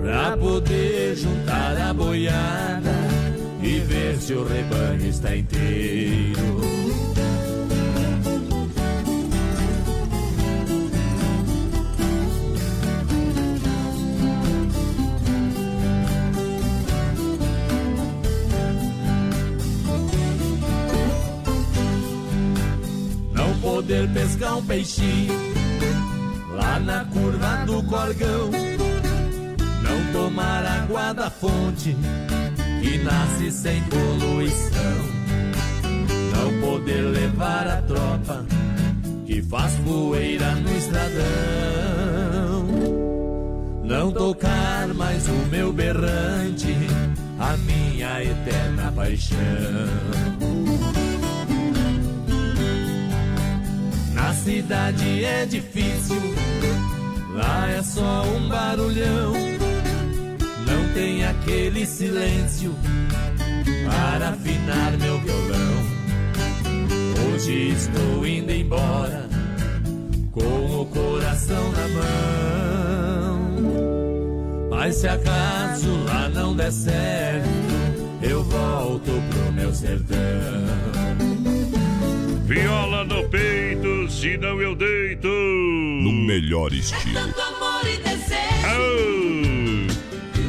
pra 0.00 0.36
poder 0.36 1.16
juntar 1.16 1.76
a 1.78 1.94
boiada 1.94 2.94
e 3.62 3.78
ver 3.80 4.16
se 4.18 4.34
o 4.34 4.44
rebanho 4.44 5.08
está 5.08 5.34
inteiro. 5.34 6.64
Poder 23.84 24.08
pescar 24.14 24.56
um 24.56 24.64
peixinho 24.64 25.34
lá 26.54 26.80
na 26.80 27.04
curva 27.04 27.66
do 27.66 27.82
corgão, 27.82 28.50
não 29.82 30.12
tomar 30.12 30.64
água 30.64 31.12
da 31.12 31.28
fonte 31.28 31.94
que 32.80 32.98
nasce 32.98 33.52
sem 33.52 33.82
poluição, 33.82 34.80
não 36.32 36.60
poder 36.66 37.02
levar 37.02 37.66
a 37.66 37.82
tropa 37.82 38.46
que 39.26 39.42
faz 39.42 39.74
poeira 39.84 40.54
no 40.54 40.78
estradão, 40.78 42.66
não 43.84 44.10
tocar 44.12 44.88
mais 44.94 45.28
o 45.28 45.46
meu 45.50 45.70
berrante, 45.74 46.74
a 47.38 47.54
minha 47.58 48.22
eterna 48.22 48.90
paixão. 48.96 50.24
Cidade 54.34 55.24
é 55.24 55.46
difícil, 55.46 56.20
lá 57.34 57.70
é 57.70 57.82
só 57.82 58.24
um 58.24 58.48
barulhão. 58.48 59.32
Não 60.66 60.92
tem 60.94 61.24
aquele 61.24 61.86
silêncio 61.86 62.74
para 63.86 64.30
afinar 64.30 64.92
meu 64.98 65.18
violão. 65.20 65.74
Hoje 67.32 67.70
estou 67.70 68.26
indo 68.26 68.52
embora 68.52 69.28
com 70.32 70.80
o 70.80 70.86
coração 70.86 71.72
na 71.72 71.88
mão. 71.88 73.54
Mas 74.70 74.96
se 74.96 75.08
acaso 75.08 75.90
lá 76.04 76.28
não 76.28 76.54
der 76.54 76.72
certo, 76.72 77.48
eu 78.22 78.42
volto 78.44 79.10
pro 79.30 79.52
meu 79.52 79.72
sertão. 79.72 80.64
Viola 82.44 83.04
no 83.04 83.28
peito, 83.30 83.73
senão 84.24 84.60
eu 84.62 84.74
deito. 84.74 85.28
No 85.28 86.10
melhor 86.10 86.72
estilo. 86.72 87.12
Tanto 87.12 87.40
amor 87.42 87.82
e 87.86 87.98
desejo. 87.98 88.34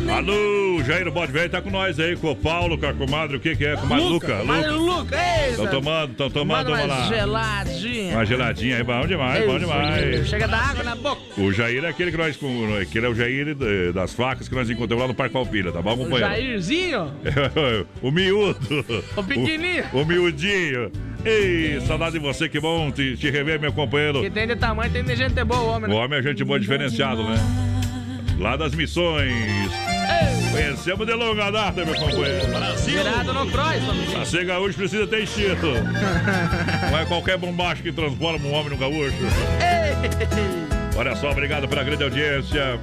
Alô, 0.07 0.13
Alô, 0.15 0.81
Jair 0.85 1.11
Bode 1.11 1.33
Velho 1.33 1.49
tá 1.49 1.61
com 1.61 1.69
nós 1.69 1.99
aí, 1.99 2.15
com 2.15 2.31
o 2.31 2.35
Paulo, 2.35 2.77
com 2.77 2.85
a 2.85 2.93
comadre, 2.93 3.35
o 3.35 3.39
que 3.39 3.53
que 3.53 3.65
é? 3.65 3.75
Comadre 3.75 4.05
Luca? 4.05 4.37
Comadre 4.37 4.71
Luca. 4.71 5.17
Estão 5.49 5.67
tomando, 5.67 6.11
estão 6.11 6.29
tomando, 6.29 6.69
vamos 6.69 6.85
uma 6.85 6.95
lá. 6.95 7.07
geladinha. 7.07 8.13
Uma 8.15 8.25
geladinha 8.25 8.77
aí, 8.77 8.83
bom 8.83 9.05
demais, 9.05 9.45
bom 9.45 9.53
Ei, 9.53 9.59
demais. 9.59 10.29
Chega 10.29 10.47
da 10.47 10.57
água 10.57 10.83
na 10.83 10.95
boca. 10.95 11.21
O 11.37 11.51
Jair 11.51 11.83
é 11.83 11.89
aquele 11.89 12.11
que 12.11 12.17
nós, 12.17 12.37
com- 12.37 12.85
que 12.89 12.97
ele 12.97 13.07
é 13.07 13.09
o 13.09 13.15
Jair 13.15 13.53
das 13.93 14.13
facas 14.13 14.47
que 14.47 14.55
nós 14.55 14.69
encontramos 14.69 15.01
lá 15.01 15.07
no 15.09 15.13
Parque 15.15 15.33
Palpira, 15.33 15.73
tá 15.73 15.81
bom, 15.81 15.95
O 15.95 15.97
companheiro? 15.97 16.29
Jairzinho. 16.33 17.11
o 18.01 18.09
miúdo. 18.09 18.85
O 19.17 19.23
pequenininho. 19.23 19.83
O, 19.91 20.01
o 20.01 20.05
miudinho. 20.05 20.91
Ei, 21.25 21.81
saudade 21.81 22.13
de 22.13 22.19
você, 22.19 22.47
que 22.47 22.59
bom 22.59 22.91
te, 22.91 23.17
te 23.17 23.31
rever, 23.31 23.59
meu 23.59 23.73
companheiro. 23.73 24.21
Que 24.21 24.29
tem 24.29 24.45
de 24.45 24.55
tamanho, 24.55 24.91
tem 24.91 25.03
de 25.03 25.15
gente 25.15 25.43
boa, 25.43 25.75
homem. 25.75 25.89
O 25.89 25.93
né? 25.93 26.05
homem 26.05 26.19
é 26.19 26.21
gente 26.21 26.43
boa 26.43 26.59
diferenciado, 26.59 27.23
né? 27.23 27.35
Lá 28.37 28.55
das 28.55 28.75
missões. 28.75 29.33
Conhecemos 30.51 31.07
de 31.07 31.13
longa 31.13 31.49
data, 31.49 31.83
meu 31.83 31.95
companheiro. 31.95 32.45
Virado 32.85 33.33
no 33.33 33.49
cross, 33.49 33.89
homem. 33.89 34.05
Pra 34.11 34.23
ser 34.23 34.45
gaúcho 34.45 34.77
precisa 34.77 35.07
ter 35.07 35.23
instinto. 35.23 35.65
Não 36.91 36.99
é 36.99 37.05
qualquer 37.05 37.37
bombacho 37.37 37.81
que 37.81 37.91
transforma 37.91 38.47
um 38.47 38.53
homem 38.53 38.69
no 38.69 38.77
gaúcho. 38.77 39.17
Olha 40.95 41.15
só, 41.15 41.31
obrigado 41.31 41.67
pela 41.67 41.83
grande 41.83 42.03
audiência, 42.03 42.79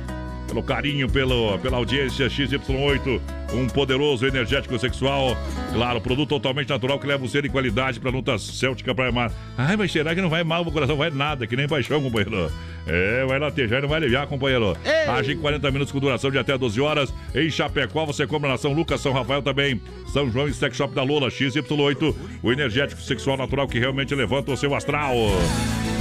pelo 0.53 0.63
carinho, 0.63 1.09
pelo, 1.09 1.59
pela 1.61 1.79
audiência 1.79 2.27
XY8, 2.27 3.21
um 3.55 3.67
poderoso 3.67 4.27
energético 4.27 4.79
sexual. 4.79 5.35
Claro, 5.73 5.99
produto 5.99 6.29
totalmente 6.29 6.69
natural 6.69 6.99
que 6.99 7.07
leva 7.07 7.25
o 7.25 7.29
ser 7.29 7.47
e 7.47 7.49
qualidade 7.49 7.99
para 7.99 8.11
luta 8.11 8.39
céltica 8.39 8.95
para 8.95 9.11
mar. 9.11 9.33
Ai, 9.57 9.77
mas 9.77 9.91
será 9.91 10.15
que 10.15 10.21
não 10.21 10.29
vai 10.29 10.45
mal 10.45 10.63
o 10.63 10.71
coração? 10.71 10.97
Vai 10.97 11.11
nada, 11.11 11.47
que 11.47 11.57
nem 11.57 11.67
paixão, 11.67 12.03
companheiro. 12.03 12.53
É, 12.87 13.25
vai 13.27 13.39
latejar 13.39 13.79
e 13.79 13.83
não 13.83 13.89
vai 13.89 13.97
aliviar, 13.97 14.27
companheiro. 14.27 14.77
Age 15.09 15.33
em 15.33 15.39
40 15.39 15.71
minutos 15.71 15.91
com 15.91 15.99
duração 15.99 16.31
de 16.31 16.37
até 16.37 16.57
12 16.59 16.81
horas. 16.83 17.15
Em 17.35 17.49
Chapecó, 17.49 18.05
você 18.05 18.27
compra 18.27 18.51
na 18.51 18.59
São 18.59 18.75
Lucas, 18.75 19.01
São 19.01 19.13
Rafael 19.13 19.41
também. 19.41 19.81
São 20.13 20.31
João 20.31 20.49
e 20.49 20.53
Sex 20.53 20.77
Shop 20.77 20.95
da 20.95 21.03
Lola, 21.03 21.29
XY8, 21.29 22.15
o 22.43 22.53
energético 22.53 23.01
sexual 23.01 23.39
natural 23.39 23.67
que 23.67 23.79
realmente 23.79 24.15
levanta 24.15 24.53
o 24.53 24.57
seu 24.57 24.75
astral. 24.75 25.15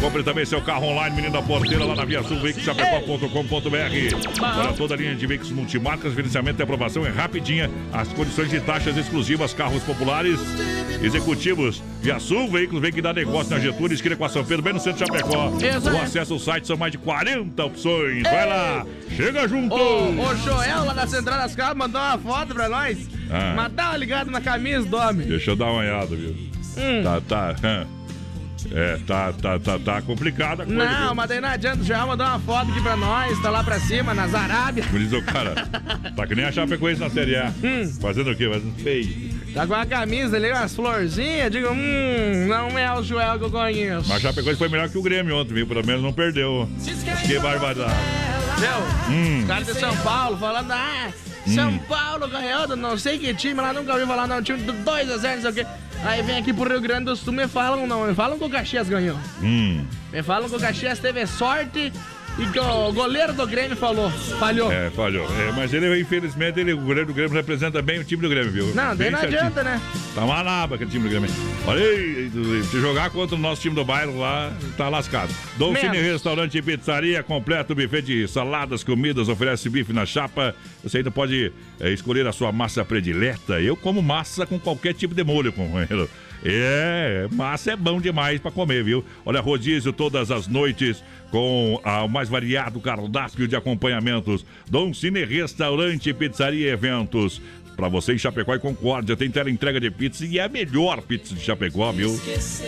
Compre 0.02 0.24
também 0.24 0.44
seu 0.46 0.60
carro 0.60 0.88
online, 0.88 1.16
menino 1.16 1.32
da 1.32 1.44
porteira, 1.44 1.86
lá 1.86 1.96
na 1.96 2.04
Via 2.04 2.24
Sul, 2.24 2.40
veiculoschapecó.com.br. 2.40 4.40
Para 4.40 4.74
toda 4.74 4.96
a 4.96 4.98
linha 4.98 5.14
de 5.14 5.28
veículos 5.28 5.52
multimarcas, 5.52 6.16
financiamento 6.16 6.60
e 6.60 6.64
aprovação 6.64 7.06
é 7.06 7.10
rapidinha. 7.10 7.70
As 7.94 8.08
condições 8.08 8.50
de 8.50 8.60
taxas 8.62 8.98
exclusivas, 8.98 9.54
carros 9.54 9.84
populares, 9.84 10.40
executivos. 11.04 11.84
Via 12.02 12.20
Sul, 12.20 12.50
veículos, 12.50 12.82
vem 12.82 12.92
que 12.92 13.00
dá 13.00 13.14
negócio 13.14 13.54
na 13.54 13.60
Getúlio, 13.60 13.94
esquina 13.94 14.16
com 14.16 14.26
a 14.26 14.30
São 14.30 14.44
Pedro, 14.44 14.64
bem 14.64 14.74
no 14.74 14.80
centro 14.80 15.06
de 15.06 15.08
Chapecó. 15.08 15.54
Isso 15.58 15.92
O 15.92 16.02
acesso 16.02 16.34
ao 16.34 16.40
site 16.40 16.66
são 16.66 16.76
mais 16.76 16.92
de 16.92 16.98
40 16.98 17.64
opções. 17.64 18.24
Vai 18.24 18.48
lá, 18.48 18.84
chega 19.16 19.48
junto. 19.48 19.76
Ô, 19.76 20.20
ô 20.20 20.36
Joel, 20.38 20.84
lá 20.84 20.94
da 20.94 21.06
Central 21.06 21.38
das 21.38 21.56
Calmas, 21.56 21.78
mandou 21.78 22.02
uma 22.02 22.18
foto 22.18 22.56
pra 22.56 22.68
nós. 22.68 23.08
Ah. 23.30 23.54
Mas 23.56 23.72
dá 23.74 23.90
uma 23.90 23.98
ligada 23.98 24.32
na 24.32 24.42
camisa 24.42 24.84
do 24.84 24.98
homem. 24.98 25.28
Deixa 25.28 25.52
eu 25.52 25.56
dar 25.56 25.66
uma 25.66 25.82
olhada, 25.82 26.16
viu? 26.16 26.36
Hum. 26.76 27.04
Tá, 27.04 27.22
tá. 27.22 27.56
É, 28.72 28.98
tá, 29.08 29.34
tá, 29.34 29.60
tá, 29.60 29.80
tá 29.80 30.02
complicada 30.02 30.64
a 30.64 30.66
coisa. 30.66 30.84
Não, 30.84 31.06
viu? 31.08 31.16
mas 31.16 31.30
daí 31.30 31.42
não 31.42 31.50
adianta. 31.50 31.82
O 31.82 31.84
Joel 31.84 32.08
mandou 32.08 32.26
uma 32.28 32.40
foto 32.40 32.72
aqui 32.72 32.82
pra 32.82 32.96
nós. 32.96 33.42
Tá 33.42 33.50
lá 33.50 33.64
pra 33.64 33.80
cima, 33.80 34.14
nas 34.14 34.34
Arábias. 34.34 34.86
Como 34.88 35.00
diz 35.00 35.14
o 35.14 35.22
cara, 35.24 35.56
tá 36.16 36.28
que 36.28 36.36
nem 36.36 36.46
a 36.46 36.52
Chapecoense 36.52 37.00
na 37.00 37.10
Série 37.10 37.36
A. 37.36 37.52
Hum. 37.64 37.86
Fazendo 38.02 38.32
o 38.32 38.36
quê? 38.36 38.50
Fazendo 38.52 38.74
feio. 38.82 39.30
Tá 39.54 39.68
com 39.68 39.74
a 39.74 39.86
camisa 39.86 40.36
ali, 40.36 40.50
umas 40.50 40.76
florzinhas. 40.76 41.52
Digo, 41.52 41.70
hum, 41.70 42.48
não 42.48 42.78
é 42.78 42.92
o 42.98 43.04
Joel 43.04 43.38
que 43.38 43.46
eu 43.46 43.52
conheço. 43.52 44.10
Mas 44.10 44.18
a 44.18 44.20
Chapecoense 44.30 44.58
foi 44.58 44.68
melhor 44.70 44.90
que 44.90 44.98
o 44.98 45.02
Grêmio 45.02 45.38
ontem, 45.38 45.54
viu? 45.54 45.68
Pelo 45.68 45.86
menos 45.86 46.02
não 46.02 46.12
perdeu. 46.12 46.68
Que 47.26 47.40
barbaridade. 47.40 47.94
Viu? 48.58 49.16
Hum. 49.16 49.40
Os 49.42 49.48
caras 49.48 49.68
de 49.68 49.74
São 49.76 49.96
Paulo 49.98 50.38
falando, 50.38 50.72
ah, 50.72 51.10
São 51.54 51.70
Hum. 51.70 51.80
Paulo 51.80 52.28
ganhou 52.28 52.68
do 52.68 52.76
não 52.76 52.98
sei 52.98 53.18
que 53.20 53.34
time 53.34 53.60
lá, 53.62 53.74
nunca 53.74 53.94
ouvi 53.94 54.06
falar, 54.06 54.28
não, 54.28 54.42
time 54.42 54.60
do 54.64 54.74
2x0, 54.74 55.36
não 55.36 55.42
sei 55.42 55.50
o 55.50 55.54
quê. 55.54 55.66
Aí 56.04 56.22
vem 56.24 56.38
aqui 56.38 56.52
pro 56.52 56.68
Rio 56.68 56.82
Grande 56.82 57.06
do 57.06 57.16
Sul, 57.16 57.32
me 57.32 57.48
falam, 57.48 57.86
não, 57.86 58.06
me 58.08 58.16
falam 58.16 58.38
que 58.38 58.44
o 58.44 58.50
Caxias 58.50 58.90
ganhou. 58.90 59.18
Hum. 59.42 59.86
Me 60.12 60.24
falam 60.24 60.50
que 60.50 60.56
o 60.56 60.60
Caxias 60.60 61.00
teve 61.00 61.26
sorte 61.28 61.94
e 62.40 62.46
que 62.48 62.60
o 62.60 62.92
goleiro 62.94 63.34
do 63.34 63.46
Grêmio 63.46 63.76
falou, 63.76 64.10
falhou. 64.10 64.72
É, 64.72 64.90
falhou. 64.90 65.26
É, 65.26 65.52
mas 65.52 65.74
ele, 65.74 66.00
infelizmente, 66.00 66.60
ele, 66.60 66.74
o 66.74 66.78
goleiro 66.78 67.08
do 67.08 67.14
Grêmio 67.14 67.34
representa 67.34 67.82
bem 67.82 68.00
o 68.00 68.04
time 68.04 68.22
do 68.22 68.30
Grêmio, 68.30 68.52
viu? 68.52 68.68
Não, 68.74 68.96
daí 68.96 69.12
não 69.12 69.20
certinho. 69.20 69.40
adianta, 69.40 69.64
né? 69.64 69.82
Tá 70.16 70.24
uma 70.24 70.44
naba 70.44 70.76
aquele 70.76 70.90
time 70.90 71.04
do 71.04 71.10
Grêmio. 71.10 71.30
Olha 71.68 71.84
aí, 71.84 72.32
se 72.70 72.80
jogar 72.80 73.10
contra 73.10 73.36
o 73.36 73.40
nosso 73.40 73.62
time 73.62 73.76
do 73.76 73.84
bairro 73.84 74.18
lá, 74.18 74.52
tá 74.78 74.90
lascado. 74.90 75.34
Dom 75.58 75.72
Mesmo. 75.72 75.94
Cine 75.94 76.02
Restaurante 76.02 76.58
e 76.58 76.62
Pizzaria, 76.62 77.22
completo 77.22 77.76
buffet 77.76 78.02
de 78.02 78.28
saladas, 78.28 78.84
comidas, 78.84 79.30
oferece 79.30 79.70
bife 79.70 79.94
na 79.94 80.06
chapa. 80.06 80.56
Você 80.84 80.98
ainda 80.98 81.12
pode 81.12 81.52
é, 81.80 81.92
escolher 81.92 82.26
a 82.28 82.32
sua 82.32 82.52
massa 82.52 82.84
predileta. 82.84 83.62
Eu 83.62 83.76
como 83.76 84.02
massa 84.02 84.46
com 84.46 84.60
qualquer 84.60 84.94
tipo 84.94 85.14
de 85.14 85.24
molho, 85.24 85.52
companheiro. 85.52 86.10
É, 86.44 87.28
massa 87.32 87.72
é 87.72 87.76
bom 87.76 88.02
demais 88.02 88.40
pra 88.40 88.52
comer, 88.52 88.84
viu? 88.84 89.06
Olha, 89.26 89.40
rodízio 89.40 89.94
todas 89.94 90.32
as 90.32 90.48
noites 90.48 91.04
com 91.30 91.80
o 91.84 92.08
mais 92.08 92.28
variado 92.28 92.80
cardápio 92.82 93.48
de 93.48 93.56
acompanhamentos. 93.56 94.46
Dom 94.70 94.94
Cine 94.94 95.24
Restaurante, 95.24 96.14
Pizzaria 96.14 96.72
Eventos. 96.72 97.42
Pra 97.82 97.90
você 97.90 98.14
em 98.14 98.18
Chapecó 98.20 98.54
e 98.54 98.60
Concórdia, 98.60 99.18
tem 99.18 99.32
tela 99.32 99.50
entrega 99.50 99.80
de 99.80 99.90
pizza 99.90 100.24
e 100.24 100.38
é 100.38 100.44
a 100.44 100.48
melhor 100.48 101.02
pizza 101.02 101.34
de 101.34 101.42
Chapecó, 101.42 101.92
viu? 101.92 102.16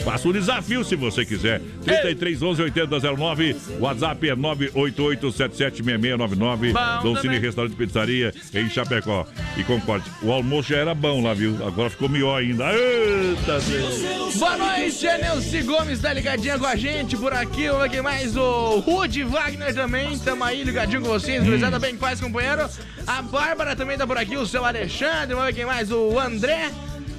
Faça 0.04 0.28
o 0.28 0.34
desafio 0.34 0.84
se 0.84 0.96
você 0.96 1.24
quiser. 1.24 1.62
33 1.84 2.42
11 2.42 2.64
8009, 2.64 3.56
WhatsApp 3.80 4.28
é 4.28 4.36
988776699. 4.36 6.74
Bom 6.74 7.04
Dom 7.04 7.16
Cine 7.18 7.36
também. 7.36 7.42
Restaurante 7.42 7.76
Pizzaria 7.76 8.34
em 8.56 8.68
Chapecó 8.72 9.28
e 9.56 9.64
Concórdia. 9.64 10.12
O 10.24 10.32
almoço 10.32 10.70
já 10.70 10.78
era 10.78 10.96
bom 10.96 11.22
lá, 11.22 11.36
viu? 11.36 11.64
Agora 11.64 11.92
ficou 11.92 12.10
melhor 12.10 12.40
ainda. 12.40 12.74
Eita, 12.74 13.60
Deus. 13.60 14.34
Boa 14.36 14.58
noite, 14.58 15.06
Nelci 15.06 15.62
Gomes 15.62 16.02
tá 16.02 16.12
ligadinha 16.12 16.58
com 16.58 16.66
a 16.66 16.76
gente 16.76 17.16
por 17.16 17.34
aqui. 17.34 17.70
Vamos 17.70 17.90
quem 17.90 18.02
mais? 18.02 18.36
O 18.36 18.80
Rude 18.80 19.24
Wagner 19.24 19.76
também. 19.76 20.18
Tamo 20.18 20.44
aí 20.44 20.64
ligadinho 20.64 21.04
com 21.04 21.10
vocês. 21.10 21.44
Gurizada 21.44 21.78
bem 21.78 21.96
paz, 21.96 22.20
companheiro. 22.20 22.68
A 23.06 23.22
Bárbara 23.22 23.76
também 23.76 23.96
tá 23.96 24.08
por 24.08 24.18
aqui. 24.18 24.36
O 24.38 24.48
seu 24.48 24.66
Alexandre. 24.66 25.03
Vamos 25.28 25.46
ver 25.46 25.54
quem 25.54 25.66
mais? 25.66 25.92
O 25.92 26.18
André. 26.20 26.72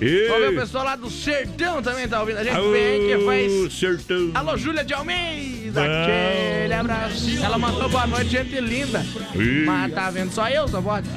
Ver 0.05 0.49
o 0.51 0.55
pessoal 0.55 0.85
lá 0.85 0.97
do 0.97 1.11
Sertão 1.11 1.83
também 1.83 2.07
tá 2.07 2.21
ouvindo 2.21 2.39
a 2.39 2.45
gente 2.45 2.57
Aô, 2.57 2.71
bem. 2.71 3.07
Que 3.07 3.19
faz. 3.25 3.73
Sertão. 3.73 4.31
Alô, 4.35 4.57
Júlia 4.57 4.85
de 4.85 4.93
Almeida. 4.93 5.81
Aquele 5.83 6.75
abraço. 6.75 7.43
Ela 7.43 7.57
mandou 7.59 7.89
boa 7.89 8.07
noite, 8.07 8.31
gente 8.31 8.61
linda. 8.61 9.05
Mas 9.67 9.93
tá 9.93 10.11
vendo 10.11 10.31
só 10.31 10.49
eu, 10.49 10.69
só 10.69 10.83
pode. 10.83 11.09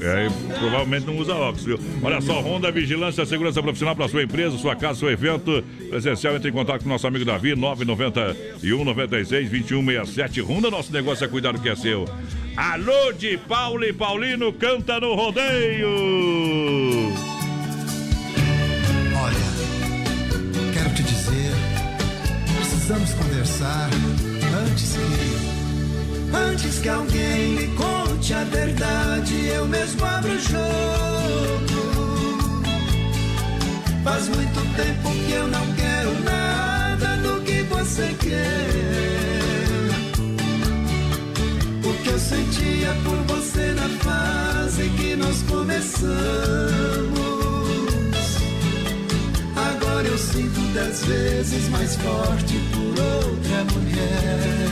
É, 0.00 0.28
provavelmente 0.58 1.06
não 1.06 1.16
usa 1.18 1.34
óculos, 1.34 1.64
viu? 1.64 1.78
Olha 2.02 2.20
só, 2.20 2.40
Honda 2.40 2.70
Vigilância 2.70 3.26
Segurança 3.26 3.62
Profissional 3.62 3.94
para 3.94 4.08
sua 4.08 4.22
empresa, 4.22 4.56
sua 4.56 4.74
casa, 4.74 5.00
seu 5.00 5.10
evento 5.10 5.62
presencial. 5.90 6.34
Entre 6.36 6.50
em 6.50 6.52
contato 6.52 6.82
com 6.82 6.88
nosso 6.88 7.06
amigo 7.06 7.24
Davi, 7.24 7.54
991 7.54 8.84
96 8.84 9.50
2167. 9.50 10.40
Honda, 10.40 10.70
nosso 10.70 10.92
negócio 10.92 11.24
é 11.24 11.28
cuidar 11.28 11.52
do 11.52 11.60
que 11.60 11.68
é 11.68 11.76
seu. 11.76 12.06
Alô 12.56 13.12
de 13.12 13.36
Paulo 13.36 13.84
e 13.84 13.92
Paulino, 13.92 14.52
canta 14.52 14.98
no 14.98 15.14
rodeio! 15.14 15.86
Conversar 23.66 23.90
antes 24.62 24.92
que. 24.92 25.36
Antes 26.34 26.78
que 26.80 26.88
alguém 26.88 27.54
me 27.54 27.68
conte 27.76 28.34
a 28.34 28.42
verdade, 28.44 29.46
eu 29.46 29.66
mesmo 29.66 30.04
abro 30.04 30.32
o 30.32 30.38
jogo. 30.38 30.56
Faz 34.04 34.28
muito 34.28 34.60
tempo 34.76 35.10
que 35.10 35.32
eu 35.32 35.48
não 35.48 35.66
quero 35.74 36.14
nada 36.24 37.16
do 37.16 37.40
que 37.42 37.62
você 37.62 38.14
quer. 38.20 38.68
O 41.84 41.92
que 42.02 42.08
eu 42.08 42.18
sentia 42.18 42.94
por 43.04 43.16
você 43.34 43.72
na 43.72 43.88
fase 44.04 44.88
que 44.90 45.16
nós 45.16 45.42
começamos. 45.42 47.45
Agora 49.96 50.08
eu 50.08 50.18
sinto 50.18 50.60
dez 50.74 51.06
vezes 51.06 51.70
mais 51.70 51.96
forte 51.96 52.60
por 52.70 53.02
outra 53.02 53.64
mulher. 53.72 54.68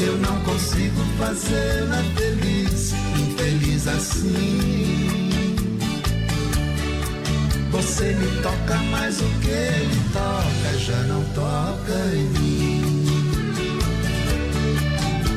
Eu 0.00 0.16
não 0.16 0.40
consigo 0.40 0.98
fazê-la 1.18 2.02
feliz, 2.16 2.94
infeliz 3.20 3.86
assim. 3.86 5.30
Você 7.70 8.14
me 8.14 8.40
toca, 8.40 8.78
mas 8.90 9.20
o 9.20 9.28
que 9.42 9.50
ele 9.50 10.00
toca 10.14 10.78
já 10.78 11.02
não 11.02 11.22
toca 11.34 11.92
em 12.14 12.24
mim. 12.38 12.82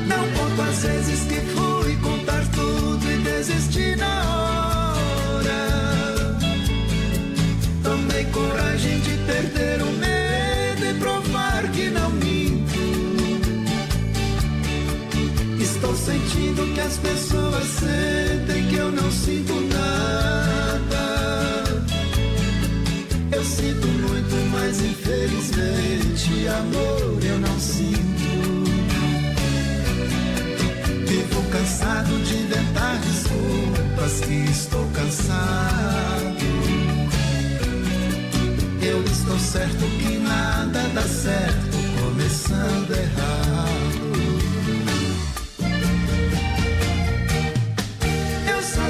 Não 0.07 0.31
conto 0.31 0.61
as 0.61 0.81
vezes 0.81 1.23
que 1.23 1.41
fui 1.41 1.97
contar 1.97 2.47
tudo 2.53 3.11
e 3.11 3.17
desisti 3.17 3.97
na 3.97 4.23
hora. 4.23 4.66
Sentindo 16.07 16.73
que 16.73 16.79
as 16.79 16.97
pessoas 16.99 17.65
sentem 17.65 18.65
que 18.69 18.75
eu 18.75 18.89
não 18.93 19.11
sinto 19.11 19.53
nada. 19.75 21.03
Eu 23.29 23.43
sinto 23.43 23.87
muito, 23.87 24.35
mas 24.53 24.79
infelizmente 24.79 26.47
amor 26.47 27.19
eu 27.21 27.39
não 27.39 27.59
sinto. 27.59 27.97
Vivo 31.07 31.41
cansado 31.51 32.23
de 32.23 32.35
inventar 32.35 32.97
desculpas 32.99 34.21
que 34.21 34.49
estou 34.49 34.87
cansado. 34.91 36.47
Eu 38.81 39.03
estou 39.03 39.37
certo 39.39 39.85
que 39.99 40.17
nada 40.19 40.79
dá 40.93 41.01
certo 41.01 41.77
começando 41.99 42.91
errado. 42.91 43.86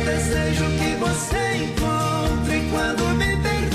Desejo 0.08 0.64
que 0.80 0.96
você 0.96 1.66
encontre 1.66 2.62
quando 2.72 3.04
me 3.18 3.36
perder. 3.44 3.74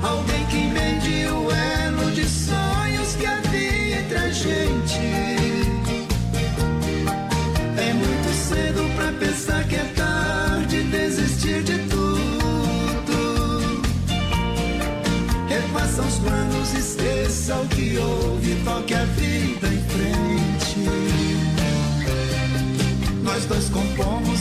Alguém 0.00 0.46
que 0.46 0.58
emende 0.58 1.26
o 1.26 1.50
elo 1.50 2.10
de 2.12 2.24
sonhos 2.24 3.16
que 3.16 3.26
havia 3.26 3.98
entre 4.00 4.18
a 4.18 4.30
gente. 4.30 5.00
É 7.76 7.92
muito 7.94 8.32
cedo 8.48 8.88
pra 8.94 9.10
pensar 9.12 9.64
que 9.64 9.74
é 9.74 9.84
tarde 9.96 10.82
desistir 10.84 11.64
de 11.64 11.78
tudo. 11.90 13.18
Refaça 15.48 16.02
os 16.02 16.18
planos, 16.20 16.74
esqueça 16.74 17.56
o 17.56 17.66
que 17.66 17.98
houve, 17.98 18.54
toque 18.64 18.94
a 18.94 19.04
vida 19.04 19.57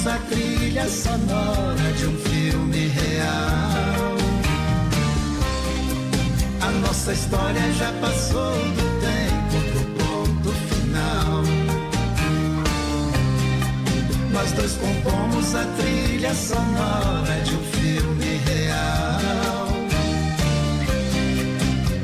a 0.07 0.17
trilha 0.29 0.87
sonora 0.87 1.91
de 1.97 2.05
um 2.07 2.17
filme 2.17 2.87
real. 2.87 4.17
nossa 7.07 7.13
história 7.13 7.73
já 7.73 7.91
passou 8.01 8.53
do 8.53 8.85
tempo 8.99 9.57
do 9.73 9.81
ponto 9.97 10.51
final. 10.51 11.43
Nós 14.31 14.51
dois 14.51 14.73
compomos 14.73 15.55
a 15.55 15.63
trilha 15.77 16.33
sonora 16.33 17.41
de 17.45 17.55
um 17.55 17.63
filme 17.63 18.41
real. 18.45 19.67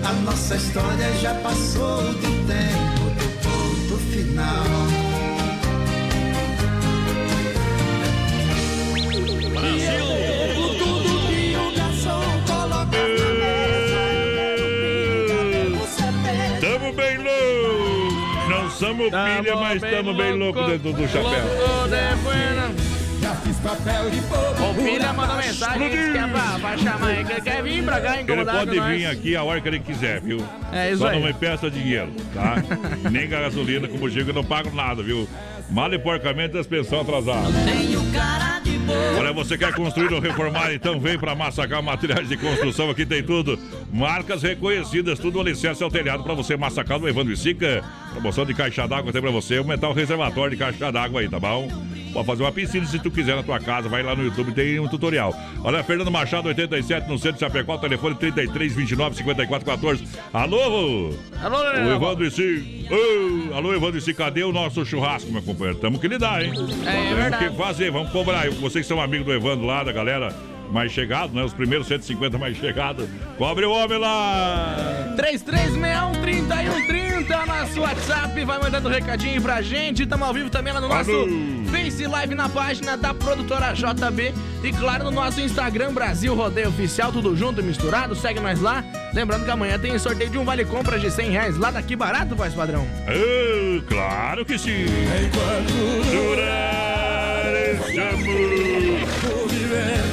A 0.03 0.13
nossa 0.23 0.55
história 0.55 1.11
já 1.21 1.33
passou 1.35 2.01
do 2.13 2.47
tempo 2.47 3.09
do 3.19 3.27
ponto 3.43 3.97
final. 4.11 5.02
Pilha, 19.11 19.55
mas 19.55 19.81
tamo 19.81 20.13
bem 20.13 20.33
louco 20.33 20.61
dentro 20.63 20.93
do 20.93 21.07
chapéu. 21.07 21.43
Já 23.21 23.35
fiz 23.35 23.55
papel 23.57 24.09
de. 24.09 24.19
O 24.19 24.73
Pilha 24.83 25.13
mandou 25.13 25.37
mensagem 25.37 25.89
diz 25.89 26.11
que 26.11 26.17
é 26.17 26.27
pra, 26.27 26.59
pra 26.59 26.77
chamar 26.77 27.13
ele, 27.13 27.23
que 27.23 27.31
ele 27.31 27.41
quer 27.41 27.63
vir 27.63 27.83
pra 27.83 28.01
cá 28.01 28.13
Ele 28.15 28.23
incomodar 28.23 28.55
pode 28.57 28.71
com 28.71 28.75
nós. 28.83 28.97
vir 28.97 29.05
aqui 29.05 29.35
a 29.37 29.43
hora 29.43 29.61
que 29.61 29.67
ele 29.69 29.79
quiser, 29.79 30.19
viu? 30.19 30.45
É 30.73 30.89
isso 30.89 30.97
Só 30.97 31.07
aí. 31.07 31.19
não 31.19 31.25
me 31.27 31.33
peça 31.33 31.71
dinheiro, 31.71 32.11
tá? 32.33 32.55
Nem 33.09 33.29
gasolina, 33.29 33.87
como 33.87 34.09
digo, 34.09 34.31
eu 34.31 34.33
não 34.33 34.43
pago 34.43 34.69
nada, 34.75 35.01
viu? 35.01 35.25
Mal 35.69 35.93
e 35.93 35.99
porcamente 35.99 36.57
as 36.57 36.67
pensões 36.67 37.01
atrasadas. 37.01 37.55
Tenho 37.63 38.01
cara 38.11 38.59
de 38.59 38.77
bobo. 38.79 39.17
Olha, 39.17 39.31
você 39.31 39.57
quer 39.57 39.73
construir 39.73 40.11
ou 40.13 40.19
reformar? 40.19 40.73
Então 40.73 40.99
vem 40.99 41.17
para 41.17 41.33
Massacal 41.33 41.81
Materiais 41.81 42.27
de 42.27 42.35
Construção. 42.35 42.89
Aqui 42.89 43.05
tem 43.05 43.23
tudo. 43.23 43.57
Marcas 43.93 44.41
reconhecidas, 44.41 45.19
tudo 45.19 45.39
alicerce 45.39 45.83
ao 45.83 45.89
telhado 45.91 46.23
para 46.23 46.33
você. 46.33 46.57
Massacal 46.57 46.99
no 46.99 47.07
Evandro 47.07 47.31
e 47.31 47.37
Sica. 47.37 47.83
Promoção 48.11 48.43
de 48.43 48.51
caixa 48.55 48.87
d'água 48.87 49.13
tem 49.13 49.21
para 49.21 49.29
você. 49.29 49.57
Aumentar 49.57 49.87
o 49.87 49.93
reservatório 49.93 50.49
de 50.51 50.57
caixa 50.57 50.91
d'água 50.91 51.21
aí, 51.21 51.29
tá 51.29 51.39
bom? 51.39 51.69
Pode 52.11 52.25
fazer 52.25 52.43
uma 52.43 52.51
piscina 52.51 52.85
se 52.87 52.97
tu 52.97 53.11
quiser 53.11 53.35
na 53.35 53.43
tua 53.43 53.59
casa. 53.59 53.87
Vai 53.87 54.01
lá 54.01 54.15
no 54.15 54.23
YouTube, 54.23 54.51
tem 54.51 54.79
um 54.79 54.87
tutorial. 54.87 55.31
Olha, 55.63 55.83
Fernando 55.83 56.09
Machado, 56.09 56.47
87, 56.47 57.07
no 57.07 57.19
centro 57.19 57.33
de 57.33 57.39
Chapecó. 57.41 57.77
Telefone 57.77 58.15
33 58.15 58.73
29 58.73 59.15
54 59.15 59.63
14. 59.65 60.03
Alô? 60.33 61.13
Alô, 61.39 61.57
O. 61.57 61.93
Evandro 61.95 62.25
e 62.25 62.31
Sica. 62.31 62.95
Ô, 62.95 63.55
alô, 63.55 63.75
Evandro 63.75 63.99
e 63.99 64.01
Sica, 64.01 64.23
cadê 64.25 64.43
o 64.43 64.51
nosso 64.51 64.83
churrasco, 64.83 65.31
meu 65.31 65.43
companheiro? 65.43 65.77
Tamo 65.79 65.99
que 65.99 66.07
lidar, 66.07 66.43
hein? 66.43 66.51
É, 66.85 66.89
é 66.89 67.01
Temos 67.03 67.15
verdade. 67.15 67.49
que 67.49 67.57
fazer, 67.57 67.91
vamos 67.91 68.11
cobrar. 68.11 68.49
Vocês 68.49 68.85
que 68.85 68.87
são 68.87 68.99
amigos 68.99 69.25
do 69.27 69.33
Evandro 69.33 69.67
lá, 69.67 69.83
da 69.83 69.91
galera 69.91 70.33
mais 70.73 70.91
chegado, 70.91 71.33
né? 71.33 71.43
Os 71.43 71.53
primeiros 71.53 71.87
150 71.87 72.37
mais 72.37 72.57
chegados. 72.57 73.07
Cobre 73.37 73.65
o 73.65 73.71
homem 73.71 73.99
lá! 73.99 74.75
3361-3130, 75.15 77.45
nosso 77.45 77.79
WhatsApp, 77.79 78.43
vai 78.43 78.59
mandando 78.59 78.89
recadinho 78.89 79.41
pra 79.41 79.61
gente. 79.61 80.05
Tamo 80.05 80.25
ao 80.25 80.33
vivo 80.33 80.49
também 80.49 80.73
lá 80.73 80.81
no 80.81 80.89
nosso 80.89 81.11
Alô. 81.11 81.27
Face 81.71 82.05
Live 82.05 82.35
na 82.35 82.49
página 82.49 82.97
da 82.97 83.13
produtora 83.13 83.73
JB. 83.73 84.33
E 84.63 84.71
claro, 84.71 85.05
no 85.05 85.11
nosso 85.11 85.39
Instagram, 85.39 85.93
Brasil 85.93 86.33
Rodeio 86.33 86.69
Oficial, 86.69 87.11
tudo 87.11 87.35
junto 87.35 87.61
e 87.61 87.63
misturado. 87.63 88.15
Segue 88.15 88.39
nós 88.39 88.59
lá. 88.59 88.83
Lembrando 89.13 89.45
que 89.45 89.51
amanhã 89.51 89.77
tem 89.77 89.97
sorteio 89.99 90.29
de 90.29 90.37
um 90.37 90.43
vale 90.43 90.65
compra 90.65 90.97
de 90.97 91.11
100 91.11 91.29
reais 91.29 91.57
lá 91.57 91.69
daqui 91.69 91.95
barato, 91.95 92.35
voz 92.35 92.53
padrão. 92.53 92.87
Ah, 93.07 93.83
claro 93.87 94.43
que 94.43 94.57
sim! 94.57 94.85
Durar 96.11 97.53
este 97.55 97.99
amor. 97.99 99.62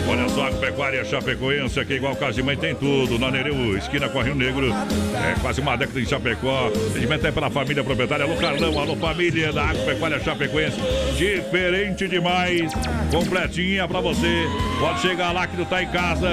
Olha 0.08 0.28
só, 0.28 0.48
a 0.48 0.52
pecuária 0.52 1.04
Chapecoense, 1.04 1.78
aqui 1.80 1.94
igual 1.94 2.16
casa 2.16 2.32
de 2.34 2.42
mãe, 2.42 2.56
tem 2.56 2.74
tudo. 2.74 3.18
Na 3.18 3.30
Nereu, 3.30 3.76
esquina 3.76 4.08
com 4.08 4.20
Rio 4.20 4.34
Negro. 4.34 4.72
É 4.72 5.34
quase 5.40 5.60
uma 5.60 5.76
década 5.76 6.00
em 6.00 6.06
Chapecó. 6.06 6.68
Atendimento 6.68 7.26
é 7.26 7.30
pela 7.32 7.50
família 7.50 7.84
proprietária. 7.84 8.24
Alô, 8.24 8.36
Carlão, 8.36 8.78
alô, 8.78 8.96
família 8.96 9.52
da 9.52 9.64
Agropecuária 9.70 10.18
Chapecoense. 10.20 10.76
Diferente 11.16 12.08
demais. 12.08 12.72
Completinha 13.10 13.86
pra 13.86 14.00
você. 14.00 14.46
Pode 14.78 15.00
chegar 15.00 15.32
lá 15.32 15.46
que 15.46 15.56
tu 15.56 15.64
tá 15.64 15.82
em 15.82 15.88
casa. 15.88 16.28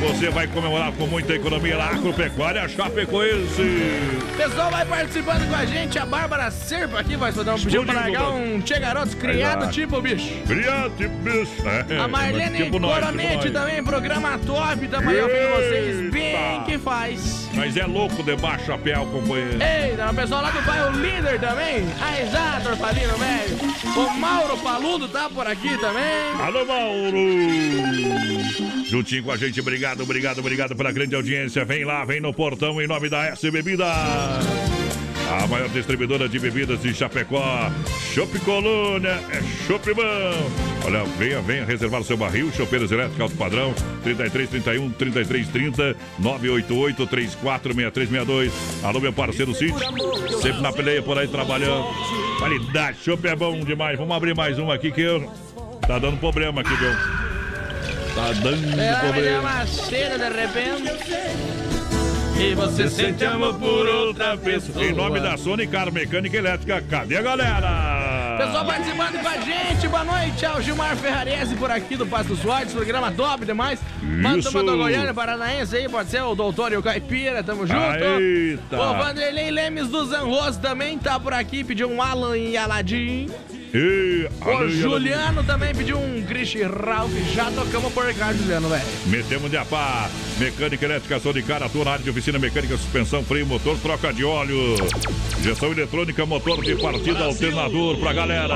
Você 0.00 0.30
vai 0.30 0.46
comemorar 0.46 0.92
com 0.92 1.06
muita 1.06 1.34
economia 1.34 1.76
na 1.76 1.84
Agropecuária 1.86 2.68
Chapecoense. 2.68 3.82
Pessoal, 4.36 4.70
vai 4.70 4.84
participando 4.84 5.48
com 5.48 5.54
a 5.56 5.64
gente. 5.64 5.98
A 5.98 6.06
Bárbara 6.06 6.50
Serpa 6.50 7.00
aqui, 7.00 7.16
vai 7.16 7.32
padrão. 7.32 7.56
Pediu 7.58 7.84
pra 7.84 7.94
Explodiu, 7.94 8.20
largar 8.20 8.30
um 8.36 8.60
Tchê 8.60 8.78
Garotos 8.78 9.14
criado 9.14 9.64
lá. 9.64 9.70
tipo 9.70 10.00
bicho. 10.00 10.28
Criado, 10.46 10.92
tipo 10.96 11.14
bicho. 11.18 11.52
É, 11.90 11.98
A 11.98 12.08
Marlene 12.08 12.67
tipo 12.68 12.78
nós, 12.78 13.14
nós. 13.14 13.50
também, 13.50 13.82
programa 13.82 14.38
top, 14.38 14.86
tamo 14.88 15.10
aí 15.10 15.20
ouvindo 15.20 15.48
vocês. 15.56 16.10
Bem 16.10 16.62
que 16.64 16.78
faz. 16.78 17.48
Mas 17.54 17.76
é 17.76 17.86
louco 17.86 18.22
de 18.22 18.36
baixo 18.36 18.66
chapéu, 18.66 19.06
companheiro. 19.06 19.58
Eita, 19.62 20.10
o 20.10 20.14
pessoal 20.14 20.42
lá 20.42 20.50
do 20.50 20.62
bairro 20.62 20.96
Líder 20.98 21.40
também. 21.40 21.86
A 22.00 22.20
Exator 22.20 22.76
Palino, 22.76 23.16
velho. 23.16 23.58
O 23.96 24.18
Mauro 24.18 24.58
Paludo 24.58 25.08
tá 25.08 25.28
por 25.28 25.46
aqui 25.46 25.76
também. 25.78 26.32
Alô, 26.40 26.64
Mauro! 26.64 27.18
Juntinho 28.84 29.24
com 29.24 29.32
a 29.32 29.36
gente, 29.36 29.60
obrigado, 29.60 30.02
obrigado, 30.02 30.38
obrigado 30.38 30.76
pela 30.76 30.92
grande 30.92 31.14
audiência. 31.14 31.64
Vem 31.64 31.84
lá, 31.84 32.04
vem 32.04 32.20
no 32.20 32.32
portão 32.32 32.80
em 32.80 32.86
nome 32.86 33.08
da 33.08 33.26
S 33.26 33.50
Bebida. 33.50 33.86
A 35.30 35.46
maior 35.46 35.68
distribuidora 35.68 36.26
de 36.26 36.38
bebidas 36.38 36.80
de 36.80 36.94
Chapecó. 36.94 37.70
Chopp 38.14 38.38
Colônia, 38.40 39.20
é 39.30 39.42
Chopp 39.66 39.92
Bom. 39.92 40.50
Olha, 40.86 41.04
venha, 41.18 41.42
venha 41.42 41.64
reservar 41.66 42.00
o 42.00 42.04
seu 42.04 42.16
barril. 42.16 42.50
Chopeiras 42.50 42.90
elétricas 42.90 43.20
alto 43.20 43.36
padrão. 43.36 43.74
33 44.02 44.48
31 44.48 44.90
33 44.90 45.48
30 45.48 45.96
988 46.18 47.06
34 47.06 47.74
6362. 47.74 48.52
Alô, 48.82 49.00
meu 49.00 49.12
parceiro 49.12 49.54
Cid. 49.54 49.74
Sempre 50.40 50.62
na 50.62 50.72
peleia 50.72 51.02
por 51.02 51.18
aí 51.18 51.28
trabalhando. 51.28 51.84
Qualidade, 52.38 52.98
chopp 53.04 53.26
é 53.26 53.36
bom 53.36 53.60
demais. 53.60 53.98
Vamos 53.98 54.16
abrir 54.16 54.34
mais 54.34 54.58
um 54.58 54.70
aqui 54.70 54.90
que 54.90 55.02
eu. 55.02 55.30
Tá 55.86 55.98
dando 55.98 56.16
problema 56.18 56.62
aqui, 56.62 56.74
viu? 56.74 56.92
Tá 58.14 58.32
dando 58.32 58.76
deu 58.76 58.96
problema. 58.98 59.40
uma 59.40 59.66
cena 59.66 60.18
de 60.18 60.36
repente. 60.40 61.57
E 62.40 62.54
você 62.54 62.88
sente 62.88 63.24
amor 63.24 63.54
por 63.54 63.84
outra 63.86 64.36
pessoa. 64.36 64.84
Em 64.84 64.92
nome 64.92 65.18
da 65.18 65.36
Sony 65.36 65.66
Car 65.66 65.92
Mecânica 65.92 66.36
Elétrica, 66.36 66.80
cadê 66.88 67.16
a 67.16 67.22
galera? 67.22 68.36
Pessoal 68.38 68.64
participando 68.64 69.20
com 69.20 69.28
a 69.28 69.36
gente, 69.38 69.88
boa 69.88 70.04
noite. 70.04 70.44
É 70.44 70.52
o 70.52 70.62
Gilmar 70.62 70.96
Ferrarese 70.96 71.56
por 71.56 71.68
aqui 71.68 71.96
do 71.96 72.06
Pasto 72.06 72.36
Suárez, 72.36 72.72
programa 72.72 73.10
top 73.10 73.44
demais. 73.44 73.80
Manda 74.00 74.48
uma 74.50 74.62
do 74.62 74.76
Goiânia, 74.76 75.12
Paranaense 75.12 75.76
aí, 75.76 75.88
pode 75.88 76.10
ser 76.10 76.22
o 76.22 76.36
Doutor 76.36 76.72
e 76.72 76.76
o 76.76 76.82
Caipira, 76.82 77.42
tamo 77.42 77.66
junto. 77.66 78.04
Eita. 78.20 78.80
O 78.80 78.94
Vanderlei 78.94 79.50
Lemes 79.50 79.88
do 79.88 80.06
Zanroso 80.06 80.60
também 80.60 80.96
tá 80.96 81.18
por 81.18 81.34
aqui, 81.34 81.64
pediu 81.64 81.90
um 81.90 82.00
Alan 82.00 82.38
e 82.38 82.56
Aladim. 82.56 83.28
E, 83.74 84.28
O 84.40 84.68
Juliano 84.68 85.44
também 85.44 85.74
pediu 85.74 85.98
um 85.98 86.22
Christian 86.24 86.68
Ralph, 86.68 87.12
já 87.34 87.50
tocamos 87.50 87.92
por 87.92 88.12
cá, 88.14 88.32
Juliano, 88.32 88.68
velho. 88.68 88.84
Metemos 89.06 89.50
de 89.50 89.56
a 89.56 89.64
pá. 89.64 90.08
Mecânica 90.38 90.84
elétrica 90.84 91.20
Sony 91.20 91.42
Car, 91.42 91.62
atua 91.62 91.84
na 91.84 91.90
área 91.92 92.04
de 92.04 92.10
oficina 92.10 92.38
mecânica, 92.38 92.76
suspensão, 92.76 93.24
freio, 93.24 93.46
motor, 93.46 93.76
troca 93.78 94.12
de 94.12 94.24
óleo. 94.24 94.76
Injeção 95.40 95.72
eletrônica, 95.72 96.24
motor 96.24 96.62
de 96.62 96.76
partida, 96.76 97.24
alternador 97.24 97.98
pra 97.98 98.12
galera. 98.12 98.54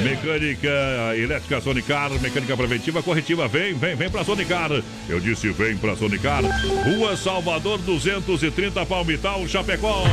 Mecânica 0.00 0.68
elétrica 1.16 1.60
Sony 1.60 1.82
Car, 1.82 2.10
mecânica 2.20 2.56
preventiva, 2.56 3.02
corretiva. 3.02 3.48
Vem, 3.48 3.74
vem, 3.74 3.96
vem 3.96 4.10
pra 4.10 4.24
Sony 4.24 4.44
Car. 4.44 4.70
Eu 5.08 5.20
disse 5.20 5.50
vem 5.50 5.76
pra 5.76 5.96
Sony 5.96 6.18
Car. 6.18 6.42
Rua 6.84 7.16
Salvador 7.16 7.78
230 7.78 8.86
Palmital, 8.86 9.46
Chapecó. 9.48 10.04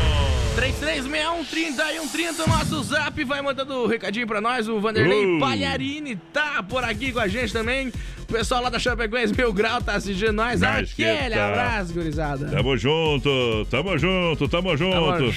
3361-3130, 0.54 2.48
nosso 2.48 2.84
zap, 2.84 3.24
vai 3.24 3.42
mandando 3.42 3.74
o 3.76 3.88
recadinho 3.88 4.28
pra 4.28 4.40
nós. 4.40 4.68
O 4.68 4.80
Vanderlei 4.80 5.26
Uh. 5.26 5.40
Palharini 5.40 6.16
tá 6.32 6.62
por 6.64 6.84
aqui 6.84 7.12
com 7.12 7.20
a 7.20 7.28
gente 7.28 7.52
também. 7.52 7.92
O 8.20 8.26
pessoal 8.34 8.62
lá 8.64 8.70
da 8.70 8.80
Chapecoense 8.80 9.34
Mil 9.36 9.52
Grau 9.54 9.82
tá 9.82 9.94
assistindo 9.96 10.32
nós. 10.34 10.60
Mas 10.60 10.94
que 10.94 11.04
Aquele 11.04 11.36
tá. 11.36 11.48
abraço, 11.50 11.94
gurizada. 11.94 12.48
Tamo 12.50 12.78
junto, 12.78 13.30
tamo 13.70 13.98
junto, 13.98 14.48
tamo 14.48 14.78
junto. 14.78 14.92
Tamo 14.96 15.20
junto. 15.20 15.32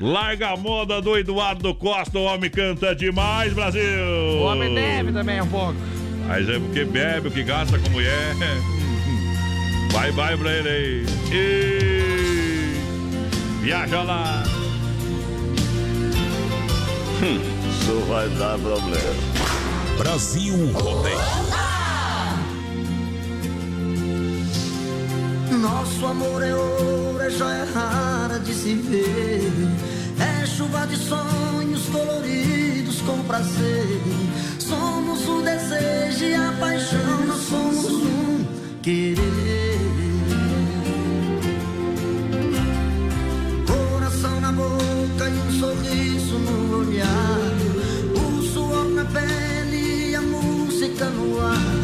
Larga 0.00 0.50
a 0.50 0.56
moda 0.56 1.00
do 1.02 1.16
Eduardo 1.18 1.74
Costa, 1.74 2.18
o 2.18 2.24
homem 2.24 2.50
canta 2.50 2.94
demais, 2.94 3.52
Brasil! 3.52 3.82
O 4.40 4.42
homem 4.44 4.74
deve 4.74 5.12
também 5.12 5.40
um 5.40 5.46
pouco. 5.48 5.74
Mas 6.26 6.48
é 6.48 6.58
porque 6.58 6.84
bebe, 6.84 7.28
o 7.28 7.30
que 7.30 7.42
gasta 7.42 7.78
com 7.78 7.90
mulher. 7.90 8.34
Vai, 9.92 10.10
vai 10.10 10.36
pra 10.36 10.50
ele 10.52 10.68
aí. 10.68 11.06
E... 11.32 12.15
Viaja 13.66 14.00
lá. 14.04 14.44
Isso 17.68 18.00
vai 18.06 18.28
dar 18.38 18.56
problema. 18.60 19.14
Brasil 19.98 20.54
Rodeio. 20.72 21.18
Nosso 25.60 26.06
amor 26.06 26.44
é 26.44 26.54
ouro, 26.54 27.20
é 27.20 27.28
joia 27.28 27.66
rara 27.74 28.38
de 28.38 28.54
se 28.54 28.74
ver. 28.74 29.50
É 30.20 30.46
chuva 30.46 30.86
de 30.86 30.96
sonhos 30.96 31.86
coloridos 31.86 33.00
com 33.00 33.20
prazer. 33.24 34.00
Somos 34.60 35.28
o 35.28 35.42
desejo 35.42 36.24
e 36.24 36.34
a 36.34 36.54
paixão, 36.60 37.26
nós 37.26 37.40
somos 37.40 37.84
um 37.84 38.46
querer. 38.80 39.45
boca 45.16 45.30
e 45.30 45.38
um 45.38 45.50
sorriso 45.50 46.38
no 46.38 46.78
olhar, 46.78 47.08
o 48.14 48.42
suor 48.42 48.88
na 48.90 49.04
pele 49.06 50.10
e 50.10 50.14
a 50.14 50.20
música 50.20 51.06
no 51.06 51.40
ar. 51.40 51.75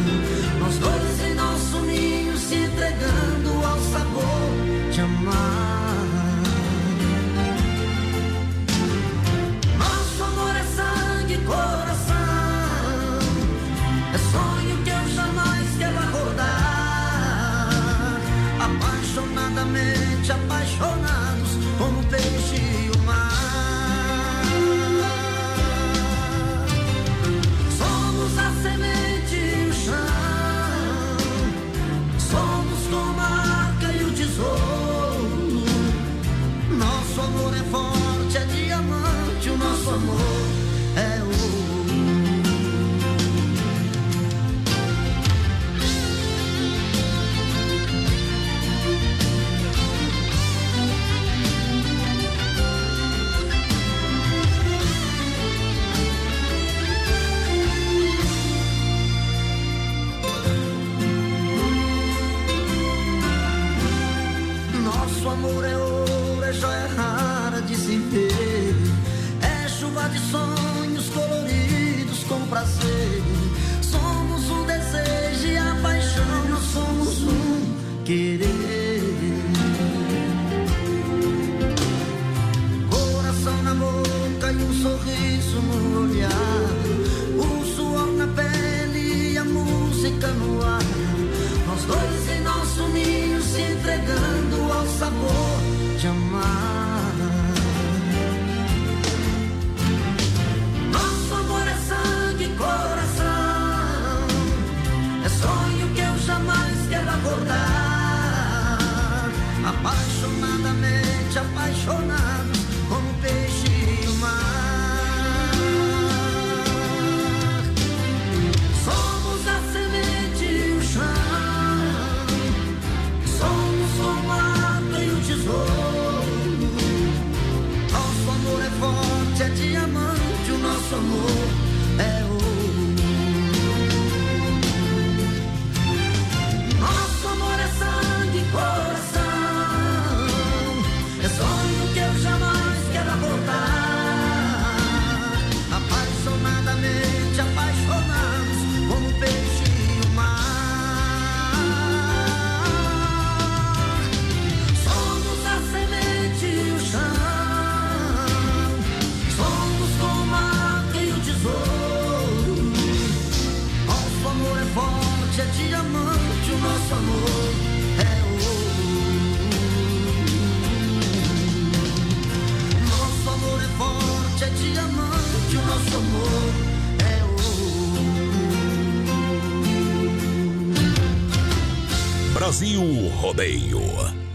Oh 111.84 111.98
no. 111.98 112.31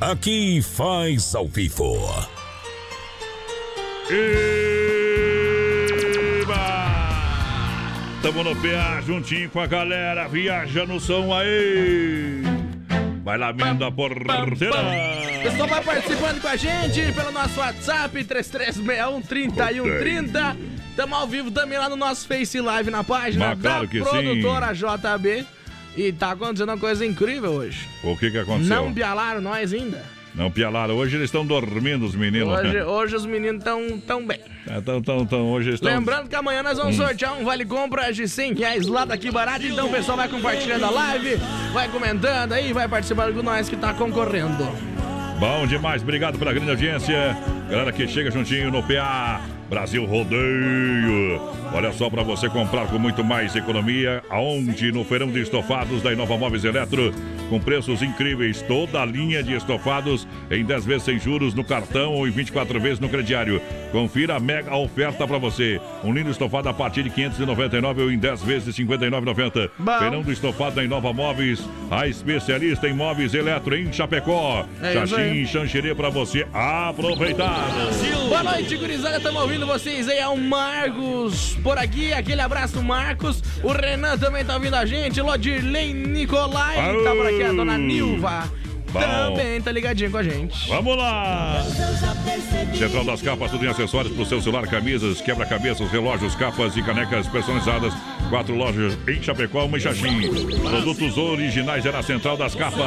Aqui 0.07 0.61
faz 0.61 1.35
ao 1.35 1.49
vivo. 1.49 1.99
Eba! 4.09 4.23
Tamo 8.21 8.41
no 8.41 8.55
PA 8.55 9.01
juntinho 9.05 9.49
com 9.49 9.59
a 9.59 9.67
galera. 9.67 10.29
Viaja 10.29 10.85
no 10.85 10.97
som 10.97 11.34
aí. 11.34 12.41
Vai 13.21 13.38
lá, 13.38 13.51
menino 13.51 13.79
da 13.79 13.91
porteira. 13.91 14.77
Pessoal, 15.43 15.67
vai 15.67 15.84
participando 15.84 16.41
com 16.41 16.47
a 16.47 16.55
gente 16.55 17.11
pelo 17.11 17.34
nosso 17.34 17.59
WhatsApp 17.59 18.23
3361-3130. 18.23 20.55
Tamo 20.95 21.15
ao 21.15 21.27
vivo 21.27 21.51
também 21.51 21.77
lá 21.77 21.89
no 21.89 21.97
nosso 21.97 22.25
Face 22.25 22.61
Live 22.61 22.89
na 22.89 23.03
página 23.03 23.49
Mas 23.49 23.59
claro 23.59 23.81
da 23.81 23.88
que 23.91 23.99
produtora 23.99 24.73
JB. 24.73 25.56
E 25.98 26.14
tá 26.14 26.32
acontecendo 26.32 26.69
uma 26.69 26.78
coisa 26.78 27.03
incrível 27.03 27.52
hoje. 27.52 27.88
O 28.03 28.15
que 28.15 28.30
que 28.30 28.38
aconteceu? 28.38 28.76
Não 28.76 28.94
bialaram 28.94 29.41
nós 29.41 29.74
ainda. 29.74 30.03
Não 30.36 30.52
pialaram. 30.52 30.95
Hoje 30.95 31.15
eles 31.15 31.26
estão 31.26 31.44
dormindo, 31.44 32.06
os 32.06 32.14
meninos. 32.14 32.60
Hoje, 32.60 32.82
hoje 32.84 33.15
os 33.15 33.26
meninos 33.26 33.57
estão 33.57 33.99
tão 34.06 34.24
bem. 34.26 34.40
Então, 34.68 34.98
então, 34.99 35.18
então, 35.22 35.52
hoje 35.52 35.72
estão... 35.72 35.91
Lembrando 35.91 36.30
que 36.30 36.36
amanhã 36.36 36.61
nós 36.61 36.78
vamos 36.78 36.94
Hum. 36.99 37.03
sortear 37.07 37.34
um 37.40 37.44
vale 37.44 37.65
compras 37.65 38.15
de 38.15 38.28
100 38.28 38.53
reais 38.53 38.86
lá 38.86 39.03
daqui 39.03 39.32
barato. 39.32 39.65
Então 39.65 39.88
o 39.88 39.91
pessoal 39.91 40.15
vai 40.15 40.28
compartilhando 40.28 40.86
a 40.86 40.91
live, 40.91 41.38
vai 41.74 41.90
comentando 41.90 42.53
aí, 42.53 42.72
vai 42.72 42.88
participando 42.88 43.34
com 43.36 43.41
nós 43.41 43.68
que 43.68 43.76
tá 43.76 43.91
concorrendo. 43.95 44.69
Bom 45.40 45.65
demais, 45.65 46.03
obrigado 46.03 46.38
pela 46.38 46.53
grande 46.53 46.69
audiência. 46.69 47.36
Galera 47.68 47.91
que 47.91 48.07
chega 48.07 48.30
juntinho 48.30 48.69
no 48.69 48.84
PA 48.84 49.41
Brasil 49.69 50.06
Rodeio. 50.06 51.41
Olha 51.73 51.91
só 51.91 52.10
para 52.10 52.23
você 52.23 52.49
comprar 52.49 52.88
com 52.88 52.98
muito 52.98 53.23
mais 53.23 53.56
economia, 53.56 54.23
aonde 54.30 54.91
no 54.91 55.03
feirão 55.03 55.30
de 55.30 55.41
estofados 55.41 56.02
da 56.02 56.11
Inova 56.14 56.38
Móveis 56.38 56.64
Eletro, 56.64 57.14
com 57.49 57.60
preços 57.60 58.02
incríveis, 58.02 58.61
toda 58.61 59.02
a 59.02 59.06
linha 59.06 59.41
de 59.41 59.53
estofados 59.53 60.28
em 60.52 60.64
10 60.64 60.86
vezes 60.86 61.03
sem 61.03 61.19
juros 61.19 61.53
no 61.53 61.64
cartão 61.64 62.14
ou 62.14 62.28
em 62.28 62.32
24 62.32 62.80
vezes 62.80 62.99
no 62.99 63.10
crediário. 63.10 63.61
Confira 63.91 64.36
a 64.36 64.40
mega 64.40 64.76
oferta 64.76 65.26
para 65.28 65.38
você. 65.38 65.80
Um 66.03 66.14
lindo 66.14 66.30
estofado 66.30 66.69
a 66.69 66.74
partir 66.74 67.03
de 67.03 67.10
599 67.10 68.02
ou 68.02 68.11
em 68.11 68.18
10 68.18 68.44
vezes 68.44 68.76
de 68.76 68.84
59,90. 68.84 69.69
Feirão 69.99 70.22
do 70.22 70.32
estofado 70.32 70.76
da 70.76 70.84
Inova 70.84 71.14
Móveis, 71.14 71.64
a 71.90 72.07
especialista 72.07 72.88
em 72.88 72.94
móveis 72.94 73.34
eletro 73.34 73.76
em 73.76 73.91
Chapecó. 73.91 74.65
É 74.82 74.94
Xaxim 74.94 75.41
e 75.41 75.48
Xanxerê 75.48 75.95
para 75.95 76.10
você 76.10 76.45
aproveitar. 76.53 77.68
Boa 78.28 78.44
noite, 78.44 78.76
gurizada. 78.76 79.18
Estamos 79.18 79.41
ouvindo 79.41 79.65
vocês 79.65 80.07
aí. 80.10 80.18
É 80.18 80.28
o 80.28 80.38
Marcos 80.38 81.57
por 81.64 81.78
aqui. 81.78 82.11
Aquele 82.11 82.41
abraço, 82.41 82.82
Marcos. 82.84 83.41
O 83.64 83.72
Renan 83.72 84.18
também 84.18 84.44
tá 84.44 84.56
ouvindo 84.56 84.76
a 84.76 84.86
gente. 84.86 85.22
Lodirley 85.22 85.94
Nicolai. 85.94 86.78
Aô. 86.78 87.03
Tá 87.03 87.11
por 87.11 87.26
aqui 87.26 87.36
a 87.43 87.51
dona 87.51 87.77
Nilva. 87.77 88.51
Bom. 88.91 89.01
Também 89.01 89.61
tá 89.61 89.72
ligadinho 89.72 90.09
com 90.09 90.18
a 90.18 90.23
gente. 90.23 90.69
Vamos 90.69 90.97
lá! 90.97 91.61
Central 92.73 93.03
das 93.03 93.22
Capas, 93.22 93.51
tudo 93.51 93.65
em 93.65 93.69
acessórios 93.69 94.14
para 94.14 94.23
o 94.23 94.26
seu 94.26 94.41
celular, 94.41 94.65
camisas, 94.65 95.19
quebra-cabeças, 95.19 95.91
relógios, 95.91 96.35
capas 96.35 96.76
e 96.77 96.81
canecas 96.81 97.27
personalizadas 97.27 97.93
Quatro 98.30 98.55
lojas 98.55 98.97
em 99.07 99.22
Chapecó, 99.22 99.65
uma 99.65 99.77
em 99.77 99.80
Xaxim. 99.80 100.22
Produtos 100.61 101.18
originais 101.18 101.85
é 101.85 101.91
na 101.91 102.03
Central 102.03 102.35
das 102.35 102.53
Capas. 102.55 102.80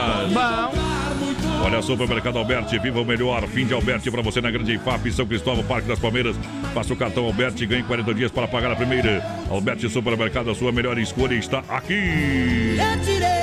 Olha, 1.65 1.81
Supermercado 1.83 2.39
Alberti, 2.39 2.79
viva 2.79 3.01
o 3.01 3.05
melhor. 3.05 3.47
Fim 3.49 3.67
de 3.67 3.73
Alberti 3.73 4.11
para 4.11 4.23
você 4.23 4.41
na 4.41 4.51
Grande 4.51 4.75
IFAP, 4.75 5.11
São 5.13 5.27
Cristóvão, 5.27 5.65
Parque 5.65 5.89
das 5.89 5.99
Palmeiras. 5.99 6.37
Faça 6.75 6.93
o 6.93 6.97
cartão 6.97 7.25
Alberti 7.25 7.65
e 7.65 7.67
ganhe 7.67 7.83
40 7.83 8.15
dias 8.15 8.31
para 8.31 8.47
pagar 8.47 8.73
a 8.73 8.77
primeira. 8.77 9.25
Alberti 9.51 9.89
Supermercado, 9.89 10.51
a 10.51 10.55
sua 10.55 10.73
melhor 10.73 10.99
escolha 10.99 11.35
está 11.35 11.63
aqui. 11.69 12.77
Eu 12.79 13.05
tirei 13.05 13.40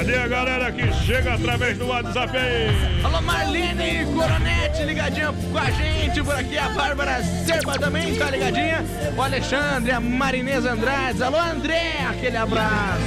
Cadê 0.00 0.16
a 0.16 0.28
galera 0.28 0.72
que 0.72 0.90
chega 1.04 1.34
através 1.34 1.76
do 1.76 1.86
WhatsApp 1.88 2.34
aí? 2.34 3.04
Alô, 3.04 3.20
Marlene 3.20 4.06
Coronete, 4.06 4.82
ligadinha 4.84 5.30
com 5.30 5.58
a 5.58 5.70
gente 5.70 6.22
por 6.22 6.34
aqui. 6.34 6.56
A 6.56 6.70
Bárbara 6.70 7.22
Serba 7.22 7.78
também 7.78 8.14
tá 8.14 8.30
ligadinha. 8.30 8.82
O 9.14 9.20
Alexandre, 9.20 9.92
a 9.92 10.00
Marinesa 10.00 10.72
Andrade. 10.72 11.22
Alô, 11.22 11.36
André, 11.36 11.98
aquele 12.08 12.38
abraço. 12.38 13.02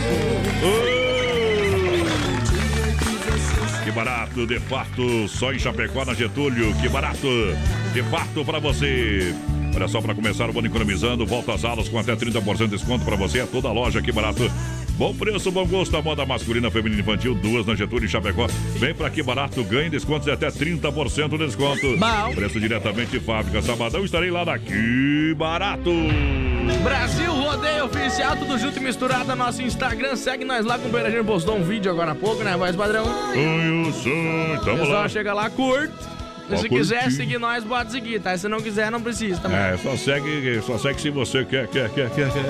Que 3.83 3.91
barato, 3.91 4.45
de 4.45 4.59
fato, 4.59 5.27
só 5.27 5.51
em 5.51 5.57
Chapecó, 5.57 6.05
na 6.05 6.13
Getúlio. 6.13 6.75
Que 6.75 6.89
barato, 6.89 7.27
de 7.91 8.03
fato 8.03 8.45
para 8.45 8.59
você. 8.59 9.33
Olha 9.75 9.87
só, 9.87 10.01
para 10.01 10.13
começar 10.13 10.49
o 10.49 10.57
ano 10.57 10.67
economizando, 10.67 11.25
volta 11.25 11.53
às 11.53 11.63
aulas 11.65 11.89
com 11.89 11.97
até 11.97 12.15
30% 12.15 12.57
de 12.57 12.67
desconto 12.67 13.03
para 13.03 13.15
você. 13.15 13.39
É 13.39 13.45
toda 13.45 13.67
a 13.69 13.71
loja, 13.71 14.01
que 14.01 14.11
barato. 14.11 14.49
Bom 14.97 15.13
preço, 15.15 15.51
bom 15.51 15.65
gosto, 15.65 15.97
a 15.97 16.01
moda 16.03 16.23
masculina, 16.23 16.69
feminina 16.69 17.01
infantil, 17.01 17.33
duas 17.33 17.65
na 17.65 17.73
Getúlio 17.73 18.05
e 18.05 18.09
Chapecó. 18.09 18.45
Vem 18.75 18.93
pra 18.93 19.09
que 19.09 19.23
barato, 19.23 19.63
ganhe 19.63 19.89
descontos 19.89 20.25
de 20.25 20.31
até 20.31 20.49
30% 20.51 21.29
de 21.29 21.37
desconto. 21.45 21.97
Bom. 21.97 22.35
Preço 22.35 22.59
diretamente 22.59 23.11
de 23.11 23.19
fábrica. 23.19 23.61
Sabadão 23.63 24.05
estarei 24.05 24.29
lá 24.29 24.43
daqui 24.43 25.33
barato. 25.35 25.89
Brasil 26.83 27.33
Rodeio 27.33 27.85
Oficial, 27.85 28.37
tudo 28.37 28.57
junto 28.59 28.77
e 28.77 28.83
misturado 28.83 29.25
no 29.25 29.35
nosso 29.35 29.63
Instagram. 29.63 30.15
Segue 30.15 30.45
nós 30.45 30.63
lá 30.63 30.77
com 30.77 30.87
o 30.87 30.91
Beirajinho 30.91 31.25
postou 31.25 31.57
um 31.57 31.63
vídeo 31.63 31.91
agora 31.91 32.11
há 32.11 32.15
pouco, 32.15 32.43
né, 32.43 32.55
voz 32.55 32.75
padrão? 32.75 33.05
Eu 33.33 33.91
sou. 33.91 34.63
Tamo 34.63 34.77
Pessoal, 34.77 35.01
lá. 35.01 35.09
chega 35.09 35.33
lá, 35.33 35.49
curte. 35.49 36.12
E 36.53 36.55
Pode 36.55 36.61
se 36.61 36.69
quiser 36.69 37.11
seguir 37.11 37.39
nós, 37.39 37.63
bota 37.63 37.89
seguir, 37.89 38.19
tá? 38.21 38.37
Se 38.37 38.47
não 38.47 38.61
quiser, 38.61 38.91
não 38.91 39.01
precisa, 39.01 39.41
bom? 39.47 39.55
É, 39.55 39.75
só 39.77 39.97
segue, 39.97 40.61
só 40.61 40.77
segue 40.77 41.01
se 41.01 41.09
você 41.09 41.43
quer, 41.43 41.67
quer, 41.67 41.89
quer, 41.89 42.09
quer, 42.11 42.29
quer. 42.31 42.43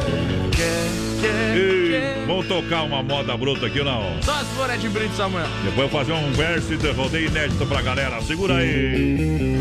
Ei, 1.56 2.26
Vamos 2.28 2.48
tocar 2.48 2.84
uma 2.84 3.02
moda 3.02 3.36
bruta 3.38 3.68
aqui, 3.68 3.82
não? 3.84 4.22
Só 4.22 4.40
se 4.40 4.46
for 4.56 4.70
Ed 4.70 4.90
Brito, 4.90 5.16
Samuel. 5.16 5.48
Depois 5.64 5.78
eu 5.78 5.88
vou 5.88 5.90
fazer 5.90 6.14
um 6.14 6.32
verso 6.34 6.76
de 6.76 6.92
rodeio 6.92 7.28
inédito 7.28 7.66
pra 7.66 7.82
galera. 7.82 8.22
Segura 8.22 8.58
aí. 8.58 9.60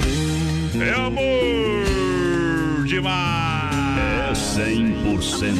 É 0.80 0.90
amor 0.94 2.84
demais. 2.86 3.72
É 3.98 4.32
100% 4.32 5.54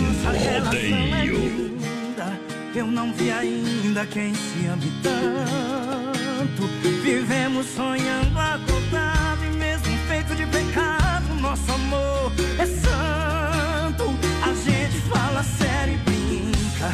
rodeio. 0.65 1.77
eu 2.75 2.87
não 2.87 3.13
vi 3.13 3.31
ainda 3.31 4.07
quem 4.07 4.35
se 4.35 4.67
ame 4.67 4.91
Vivemos 7.03 7.67
sonhando 7.67 8.37
acordado 8.37 9.45
e 9.45 9.57
mesmo 9.57 9.97
feito 10.09 10.35
de 10.35 10.45
pecado, 10.47 11.35
nosso 11.41 11.71
amor 11.71 12.33
é 12.59 12.67
santo. 12.67 14.05
A 14.43 14.53
gente 14.53 14.99
fala 15.09 15.43
sério 15.45 15.95
e 15.95 15.99
brinca, 15.99 16.91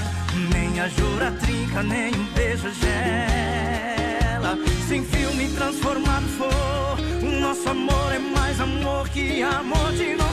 nem 0.52 0.78
a 0.80 0.88
jura 0.88 1.32
trinca, 1.40 1.82
nem 1.82 2.14
um 2.14 2.24
beijo 2.34 2.70
gela. 2.74 4.58
Sem 4.86 5.02
filme 5.04 5.48
transformado 5.54 6.26
for, 6.36 6.98
o 7.22 7.40
nosso 7.40 7.70
amor 7.70 8.12
é 8.12 8.18
mais 8.18 8.60
amor 8.60 9.08
que 9.08 9.42
amor 9.42 9.92
de 9.92 10.14
novela. 10.14 10.28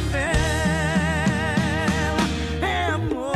É 2.61 2.87
amor 2.87 3.34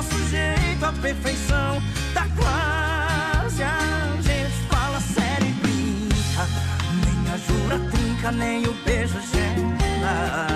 nosso 0.00 0.30
jeito, 0.30 0.82
a 0.82 0.92
perfeição 0.94 1.82
tá 2.14 2.26
quase. 2.34 3.62
A 3.62 4.16
gente 4.22 4.50
fala 4.70 4.98
sério 4.98 5.46
e 5.46 5.52
brinca, 5.52 6.46
nem 7.04 7.32
a 7.34 7.36
jura 7.36 7.78
trinca, 7.90 8.32
nem 8.32 8.66
o 8.66 8.72
beijo 8.84 9.20
gela. 9.20 10.46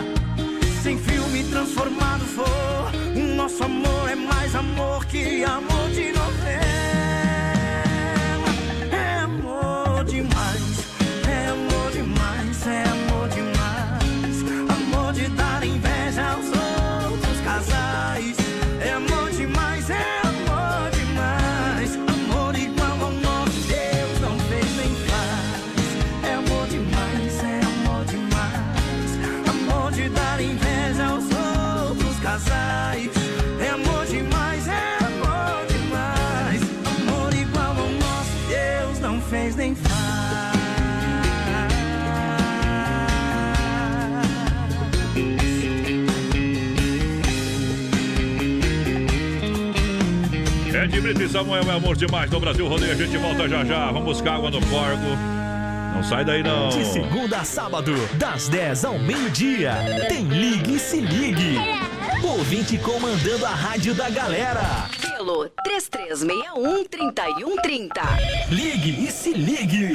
Sem 0.83 0.97
filme 0.99 1.45
transformado 1.45 2.25
for, 2.25 2.91
o 3.15 3.35
nosso 3.37 3.65
amor 3.65 4.11
é 4.11 4.15
mais 4.15 4.55
amor 4.55 5.05
que 5.05 5.45
amor 5.45 5.91
de 5.91 6.13
novela. 6.13 7.04
Brito 51.05 51.23
e 51.23 51.29
Samuel, 51.29 51.71
é 51.71 51.75
amor 51.75 51.97
demais. 51.97 52.31
No 52.31 52.41
Brasil 52.41 52.67
Rodeio, 52.67 52.93
a 52.93 52.95
gente 52.95 53.19
volta 53.19 53.47
já 53.47 53.63
já. 53.63 53.93
Vamos 53.93 54.05
buscar 54.05 54.37
água 54.37 54.51
no 54.51 54.59
corgo. 54.69 55.05
Não 55.95 56.03
sai 56.03 56.25
daí, 56.25 56.43
não. 56.43 56.71
De 56.71 56.83
segunda 56.83 57.41
a 57.41 57.45
sábado, 57.45 57.93
das 58.15 58.49
10 58.49 58.87
ao 58.87 58.99
meio-dia, 58.99 59.75
tem 60.09 60.27
Ligue 60.27 60.77
e 60.77 60.79
Se 60.79 61.01
Ligue. 61.01 61.59
Ouvinte 62.23 62.79
comandando 62.79 63.45
a 63.45 63.51
rádio 63.51 63.95
da 63.95 64.09
galera. 64.09 64.89
Pelo 64.99 65.47
3361-3130. 65.69 68.49
Ligue 68.49 69.07
e 69.07 69.13
Se 69.13 69.35
Ligue. 69.35 69.93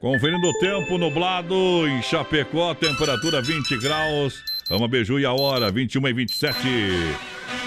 Conferindo 0.00 0.48
o 0.48 0.58
tempo 0.58 0.98
nublado 0.98 1.54
em 1.86 2.02
Chapecó, 2.02 2.74
temperatura 2.74 3.40
20 3.40 3.78
graus. 3.78 4.42
Rama 4.68 4.88
Beiju 4.88 5.20
e 5.20 5.24
a 5.24 5.32
hora, 5.32 5.70
21 5.70 6.08
e 6.08 6.12
27. 6.12 6.58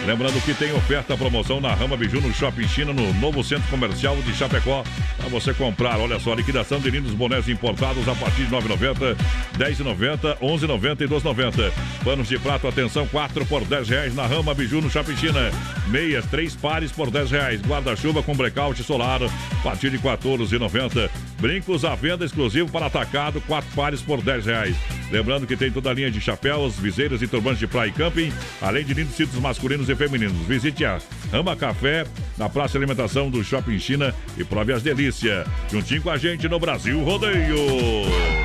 Lembrando 0.06 0.41
que 0.43 0.53
tem 0.53 0.72
oferta 0.73 1.15
promoção 1.18 1.60
na 1.61 1.73
Rama 1.73 1.97
Biju 1.97 2.22
no 2.22 2.34
Shopping 2.34 2.68
China, 2.68 2.93
no 2.93 3.14
novo 3.15 3.43
centro 3.43 3.69
comercial 3.69 4.15
de 4.18 4.34
Chapecó, 4.34 4.84
para 5.18 5.30
você 5.30 5.53
comprar. 5.53 5.99
Olha 5.99 6.19
só, 6.19 6.34
liquidação 6.34 6.80
de 6.80 6.89
lindos 6.89 7.14
bonés 7.14 7.47
importados 7.47 8.07
a 8.07 8.15
partir 8.15 8.45
de 8.45 8.51
9,90, 8.51 9.15
10,90, 9.57 10.38
11,90 10.39 11.01
e 11.01 11.07
12,90. 11.07 11.72
Panos 12.03 12.27
de 12.27 12.39
prato, 12.39 12.68
atenção, 12.68 13.07
4 13.07 13.45
por 13.45 13.64
10 13.65 13.89
reais 13.89 14.15
na 14.15 14.26
Rama 14.26 14.53
Biju 14.53 14.81
no 14.81 14.89
Shopping 14.89 15.15
China. 15.15 15.51
Meias, 15.88 16.26
3 16.27 16.56
pares 16.56 16.91
por 16.91 17.10
10 17.10 17.31
reais. 17.31 17.61
Guarda-chuva 17.61 18.23
com 18.23 18.35
blackout 18.35 18.81
solar, 18.84 19.22
a 19.23 19.64
partir 19.64 19.89
de 19.89 19.99
14,90. 19.99 21.10
Brincos 21.39 21.85
à 21.85 21.95
venda 21.95 22.26
exclusivo 22.26 22.69
para 22.72 22.88
atacado, 22.88 23.41
4 23.47 23.69
pares 23.76 24.01
por 24.01 24.22
10 24.22 24.45
reais. 24.45 24.76
Lembrando 25.11 25.47
que 25.47 25.57
tem 25.57 25.72
toda 25.72 25.89
a 25.89 25.93
linha 25.93 26.11
de 26.11 26.22
chapéus, 26.22 26.77
viseiras 26.77 27.22
e 27.22 27.27
turbantes 27.27 27.60
de 27.60 27.68
praia 27.68 27.89
e 27.89 27.91
camping, 27.91 28.31
além 28.61 28.85
de 28.85 28.93
lindos 28.93 29.15
cintos 29.15 29.39
masculinos 29.39 29.69
e 29.70 29.96
femininos. 29.96 30.38
Visite 30.48 30.84
a 30.84 31.00
Ama 31.32 31.56
Café, 31.56 32.06
na 32.38 32.50
Praça 32.50 32.78
Alimentação 32.78 33.30
do 33.30 33.44
Shopping 33.44 33.78
China 33.78 34.14
e 34.38 34.44
prove 34.44 34.74
as 34.74 34.82
delícias. 34.82 35.48
Juntinho 35.72 36.02
com 36.02 36.10
a 36.10 36.18
gente 36.18 36.48
no 36.48 36.60
Brasil 36.60 37.04
Rodeio. 37.04 37.56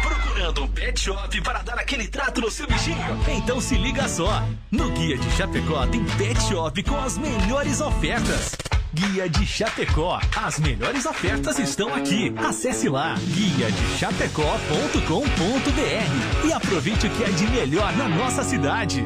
Procurando 0.02 0.64
um 0.64 0.68
pet 0.68 1.00
shop 1.00 1.40
para 1.40 1.62
dar 1.62 1.78
aquele 1.78 2.06
trato 2.06 2.42
no 2.42 2.50
seu 2.50 2.66
bichinho? 2.66 2.96
Então 3.28 3.60
se 3.60 3.76
liga 3.76 4.06
só. 4.06 4.46
No 4.70 4.90
Guia 4.90 5.16
de 5.16 5.30
Chapecó 5.30 5.86
tem 5.86 6.04
pet 6.18 6.40
shop 6.42 6.82
com 6.82 7.00
as 7.00 7.16
melhores 7.16 7.80
ofertas. 7.80 8.54
Guia 8.92 9.28
de 9.28 9.46
Chapecó. 9.46 10.20
As 10.36 10.58
melhores 10.58 11.06
ofertas 11.06 11.58
estão 11.58 11.92
aqui. 11.92 12.32
Acesse 12.36 12.88
lá 12.88 13.14
guia 13.32 13.72
de 13.72 13.98
chapecó.com.br 13.98 16.46
e 16.46 16.52
aproveite 16.52 17.06
o 17.06 17.10
que 17.10 17.24
é 17.24 17.30
de 17.30 17.46
melhor 17.48 17.96
na 17.96 18.08
nossa 18.08 18.44
cidade. 18.44 19.04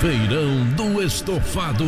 Feirão 0.00 0.64
do 0.76 1.02
Estofado. 1.02 1.84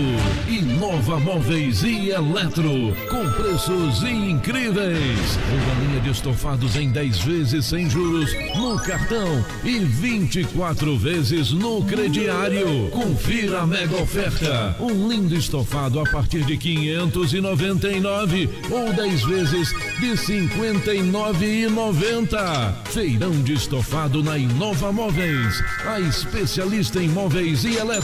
Inova 0.48 1.20
Móveis 1.20 1.82
e 1.82 2.08
Eletro. 2.08 2.96
Com 3.10 3.30
preços 3.32 4.02
incríveis. 4.02 5.38
Uma 5.52 5.74
linha 5.84 6.00
de 6.00 6.08
estofados 6.10 6.74
em 6.76 6.88
10 6.90 7.18
vezes 7.18 7.66
sem 7.66 7.90
juros 7.90 8.32
no 8.56 8.80
cartão 8.80 9.44
e 9.62 9.80
24 9.80 10.96
vezes 10.96 11.52
no 11.52 11.84
crediário. 11.84 12.88
Confira 12.90 13.60
a 13.60 13.66
mega 13.66 14.00
oferta. 14.00 14.74
Um 14.80 15.06
lindo 15.06 15.34
estofado 15.34 16.00
a 16.00 16.04
partir 16.04 16.44
de 16.44 16.56
599 16.56 18.48
ou 18.70 18.90
10 18.94 19.22
vezes 19.24 19.68
de 20.00 20.12
59,90. 20.12 22.74
Feirão 22.86 23.32
de 23.42 23.52
estofado 23.52 24.22
na 24.22 24.38
Inova 24.38 24.90
Móveis. 24.90 25.62
A 25.86 26.00
especialista 26.00 27.02
em 27.02 27.08
móveis 27.08 27.64
e 27.64 27.76
eletro. 27.76 27.97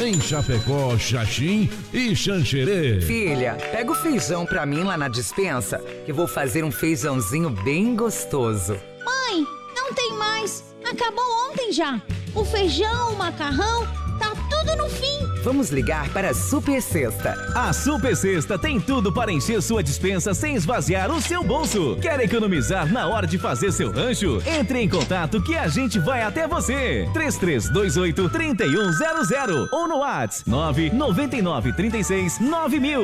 Em 0.00 0.20
Chapecó, 0.20 0.96
Xaxim 0.96 1.68
e 1.92 2.14
Xanxerê. 2.14 3.00
Filha, 3.00 3.56
pega 3.72 3.90
o 3.90 3.94
feijão 3.94 4.46
pra 4.46 4.64
mim 4.64 4.84
lá 4.84 4.96
na 4.96 5.08
dispensa, 5.08 5.78
que 6.06 6.12
vou 6.12 6.28
fazer 6.28 6.62
um 6.62 6.70
feijãozinho 6.70 7.50
bem 7.50 7.96
gostoso. 7.96 8.74
Mãe, 9.04 9.44
não 9.74 9.92
tem 9.92 10.12
mais. 10.12 10.62
Acabou 10.88 11.24
ontem 11.50 11.72
já. 11.72 12.00
O 12.32 12.44
feijão, 12.44 13.14
o 13.14 13.16
macarrão, 13.16 13.84
tá 14.20 14.30
tudo 14.48 14.76
no 14.76 14.88
fim. 14.88 15.23
Vamos 15.44 15.68
ligar 15.68 16.08
para 16.08 16.30
a 16.30 16.34
Super 16.34 16.80
Sexta. 16.80 17.34
A 17.54 17.70
Super 17.70 18.16
Sexta 18.16 18.58
tem 18.58 18.80
tudo 18.80 19.12
para 19.12 19.30
encher 19.30 19.60
sua 19.60 19.82
dispensa 19.82 20.32
sem 20.32 20.54
esvaziar 20.54 21.10
o 21.10 21.20
seu 21.20 21.44
bolso. 21.44 21.98
Quer 22.00 22.18
economizar 22.20 22.90
na 22.90 23.06
hora 23.06 23.26
de 23.26 23.36
fazer 23.38 23.70
seu 23.70 23.92
rancho? 23.92 24.42
Entre 24.46 24.80
em 24.80 24.88
contato 24.88 25.42
que 25.42 25.54
a 25.54 25.68
gente 25.68 25.98
vai 25.98 26.22
até 26.22 26.48
você. 26.48 27.06
3328 27.12 28.30
3100 28.30 29.68
ou 29.70 29.86
no 29.86 29.98
WhatsApp 29.98 30.48
999 30.48 31.74
36 31.74 32.40
9000. 32.40 33.02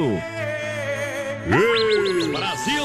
Brasil! 2.33 2.85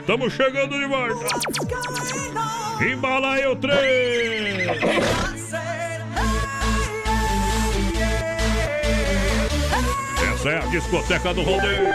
Estamos 0.00 0.32
chegando 0.32 0.76
de 0.76 0.86
volta. 0.86 1.24
Embala 2.84 3.34
aí 3.34 3.46
o 3.46 3.54
trem. 3.54 3.72
Essa 10.42 10.50
é 10.50 10.58
a 10.58 10.66
discoteca 10.66 11.32
do 11.32 11.42
rodeio. 11.42 11.86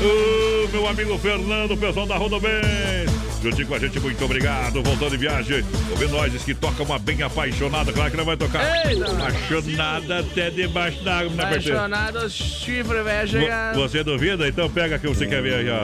Ô, 0.00 0.68
meu 0.68 0.86
amigo 0.88 1.18
Fernando, 1.18 1.76
pessoal 1.76 2.06
da 2.06 2.16
Rodobens. 2.16 3.10
Juntinho 3.42 3.66
com 3.68 3.74
a 3.74 3.78
gente, 3.78 3.98
muito 4.00 4.24
obrigado. 4.24 4.82
Voltando 4.82 5.10
de 5.10 5.16
viagem. 5.18 5.64
Ouvindo 5.90 6.12
nós 6.12 6.32
que 6.44 6.54
toca 6.54 6.82
uma 6.82 6.98
bem 6.98 7.22
apaixonada. 7.22 7.92
Claro 7.92 8.10
que 8.10 8.16
não 8.16 8.24
vai 8.24 8.36
tocar. 8.36 8.86
Eita. 8.86 9.06
Apaixonada 9.12 10.18
até 10.20 10.50
debaixo 10.50 11.02
da 11.02 11.18
água, 11.18 11.30
né, 11.34 11.42
parceiro? 11.44 11.78
Apaixonado, 11.78 12.30
chifre. 12.30 12.98
Vo- 13.02 13.80
Você 13.82 14.02
duvida? 14.02 14.48
Então 14.48 14.68
pega 14.70 14.98
que 14.98 15.06
você 15.06 15.26
quer 15.26 15.42
ver 15.42 15.54
aí, 15.54 15.70
ó. 15.70 15.80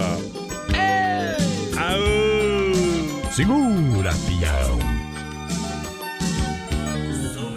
Aô! 1.79 3.31
Segura, 3.33 4.13
pião. 4.27 5.02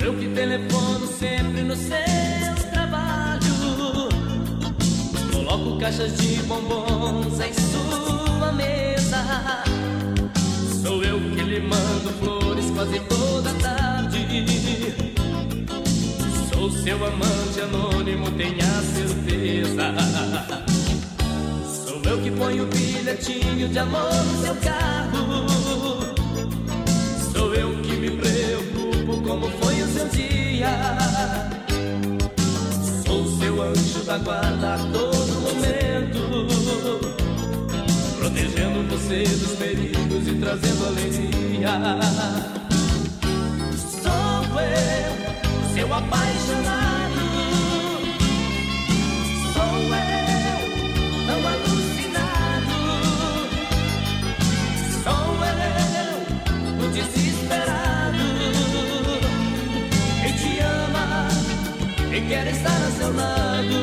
Eu 0.06 0.14
que 0.14 0.28
telefono 0.28 1.08
sempre 1.08 1.64
no 1.64 1.76
seu 1.76 2.70
trabalho. 2.72 3.42
Coloco 5.34 5.80
caixas 5.80 6.16
de 6.18 6.44
bombons 6.44 7.40
em 7.40 7.52
sua 7.52 8.52
mesa. 8.52 9.64
Sou 10.84 11.04
eu 11.04 11.20
que 11.20 11.42
lhe 11.42 11.60
mando 11.60 12.12
flores 12.20 12.70
quase 12.70 13.00
toda 13.00 13.52
tarde. 13.56 14.94
Sou 16.54 16.70
seu 16.70 17.04
amante 17.04 17.62
anônimo, 17.62 18.30
tenha 18.30 18.84
certeza. 18.94 19.92
Sou 21.84 22.00
eu 22.04 22.22
que 22.22 22.30
ponho 22.30 22.66
o 22.66 22.68
bilhetinho 22.68 23.68
de 23.70 23.80
amor 23.80 24.14
no 24.14 24.46
seu 24.46 24.56
carro. 24.58 25.48
Sou 27.34 27.56
eu 27.56 27.82
que 27.82 27.96
me 27.96 28.12
preocupo 28.12 29.20
como 29.28 29.50
foi 29.50 29.65
seu 29.96 30.08
dia. 30.10 30.72
Sou 33.06 33.26
seu 33.40 33.62
anjo 33.62 34.04
da 34.04 34.18
guarda 34.18 34.76
a 34.76 34.78
todo 34.78 35.34
momento, 35.42 36.48
protegendo 38.20 38.84
você 38.90 39.24
dos 39.24 39.54
perigos 39.58 40.28
e 40.28 40.36
trazendo 40.36 40.88
alegria. 40.88 42.00
Sou 44.04 44.60
eu, 44.60 45.74
seu 45.74 45.94
apaixonado. 45.94 46.85
E 62.36 62.38
quer 62.38 62.48
estar 62.48 62.70
a 62.70 62.92
seu 62.92 63.16
lado. 63.16 63.78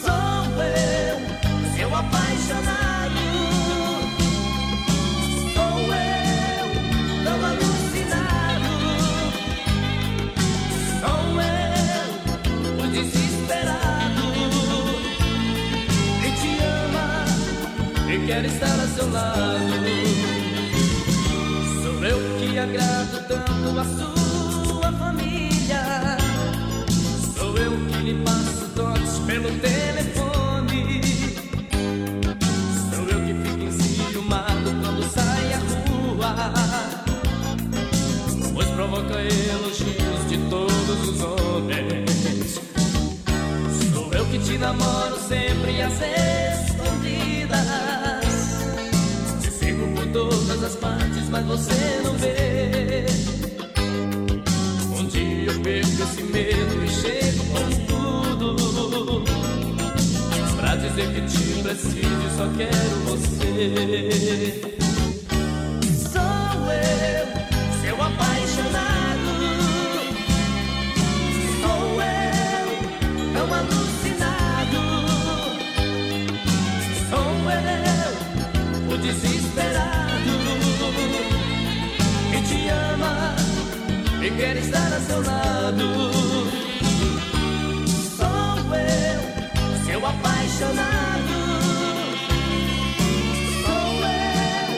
Sou 0.00 0.62
eu, 0.62 1.16
seu 1.76 1.94
apaixonado. 1.94 3.22
Sou 5.54 5.78
eu, 5.92 6.66
tão 7.24 7.38
alucinado. 7.50 8.72
Sou 11.00 11.24
eu, 11.42 12.06
o 12.78 12.90
desesperado. 12.92 14.26
Quem 16.20 16.32
te 16.34 16.52
ama 16.62 17.08
e 18.12 18.26
quer 18.26 18.44
estar 18.44 18.78
a 18.78 18.86
seu 18.86 19.10
lado. 19.10 19.70
Sou 21.82 22.04
eu 22.04 22.18
que 22.38 22.58
agrado 22.58 23.26
tanto 23.26 23.49
namoro 44.60 45.18
sempre 45.26 45.80
às 45.82 45.94
escondidas. 46.68 47.58
Te 49.40 49.50
sigo 49.50 49.88
por 49.94 50.06
todas 50.12 50.62
as 50.62 50.76
partes, 50.76 51.28
mas 51.30 51.46
você 51.46 52.00
não 52.04 52.12
vê. 52.18 53.06
Um 54.98 55.06
dia 55.06 55.50
eu 55.50 55.60
perco 55.60 56.02
esse 56.02 56.22
medo 56.24 56.84
e 56.84 56.88
chego 56.88 57.42
com 57.46 57.70
tudo. 57.86 59.24
Pra 60.56 60.76
dizer 60.76 61.08
que 61.14 61.22
te 61.22 61.62
preciso 61.62 62.30
só 62.36 62.46
quero 62.56 62.96
você. 63.06 64.69
seu 85.10 85.22
lado. 85.22 85.88
Sou 88.16 88.74
eu, 88.76 89.20
seu 89.84 90.06
apaixonado. 90.06 91.36
Sou 93.64 93.90
eu, 94.06 94.70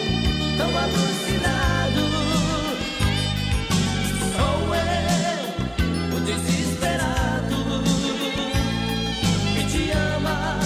tão 0.56 0.70
alucinado. 0.84 2.04
Sou 4.36 4.59
eu, 4.74 6.16
o 6.16 6.20
desesperado. 6.20 7.59
Que 9.54 9.62
te 9.70 9.90
ama 9.90 10.60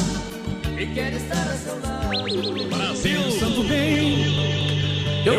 e 0.78 0.86
quer 0.94 1.12
estar 1.12 1.48
a 1.48 1.56
seu 1.56 1.76
lado. 1.80 2.68
Brasil, 2.68 3.30
Santo 3.32 3.64
Meio 3.64 4.55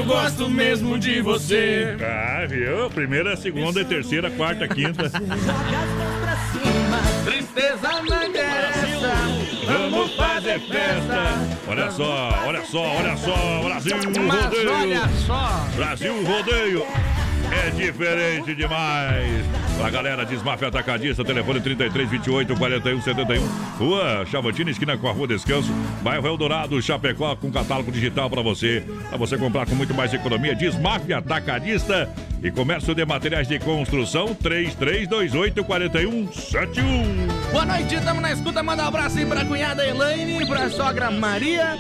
gosto 0.04 0.50
mesmo 0.50 0.98
de 1.00 1.22
você. 1.22 1.96
Ah, 2.02 2.46
viu? 2.48 2.90
Primeira, 2.90 3.36
segunda, 3.38 3.84
terceira, 3.86 4.30
quarta, 4.32 4.68
quinta. 4.68 5.10
Tristeza 7.26 7.90
não 8.10 8.24
interessa, 8.24 9.14
vamos 9.66 10.16
fazer 10.16 10.60
festa. 10.60 11.58
Olha 11.68 11.92
só, 11.92 12.44
olha 12.46 12.66
só, 12.66 12.82
olha 12.82 13.18
só, 13.18 13.62
Brasil 13.64 13.98
Mas 14.26 14.44
Rodeio. 14.46 14.74
olha 14.74 15.10
só. 15.26 15.68
Brasil 15.76 16.24
Rodeio. 16.26 16.86
Diferente 17.78 18.56
demais. 18.56 19.46
Pra 19.78 19.90
galera 19.92 20.26
de 20.26 20.36
Atacadista, 20.66 21.24
telefone 21.24 21.62
33 21.62 22.10
28 22.10 22.56
41 22.56 23.02
71. 23.02 23.48
Rua 23.78 24.26
Chavantina, 24.26 24.72
esquina 24.72 24.98
com 24.98 25.08
a 25.08 25.12
Rua 25.12 25.28
Descanso. 25.28 25.72
Bairro 26.02 26.28
Eldorado, 26.28 26.82
Chapecó, 26.82 27.36
com 27.36 27.52
catálogo 27.52 27.92
digital 27.92 28.30
pra 28.30 28.42
você. 28.42 28.84
Pra 29.10 29.18
você 29.18 29.38
comprar 29.38 29.68
com 29.68 29.76
muito 29.76 29.94
mais 29.94 30.14
economia. 30.14 30.56
de 31.06 31.14
Atacadista 31.14 32.10
e 32.44 32.52
Comércio 32.52 32.94
de 32.94 33.04
Materiais 33.06 33.48
de 33.48 33.58
Construção 33.60 34.34
3328 34.36 35.64
4171. 35.64 37.28
Boa 37.52 37.66
noite, 37.66 37.96
estamos 37.96 38.22
na 38.22 38.32
escuta. 38.32 38.62
Manda 38.62 38.84
um 38.84 38.88
abraço 38.88 39.18
aí 39.18 39.26
pra 39.26 39.44
cunhada 39.46 39.86
Elaine, 39.86 40.46
pra 40.46 40.70
sogra 40.70 41.10
Maria, 41.10 41.78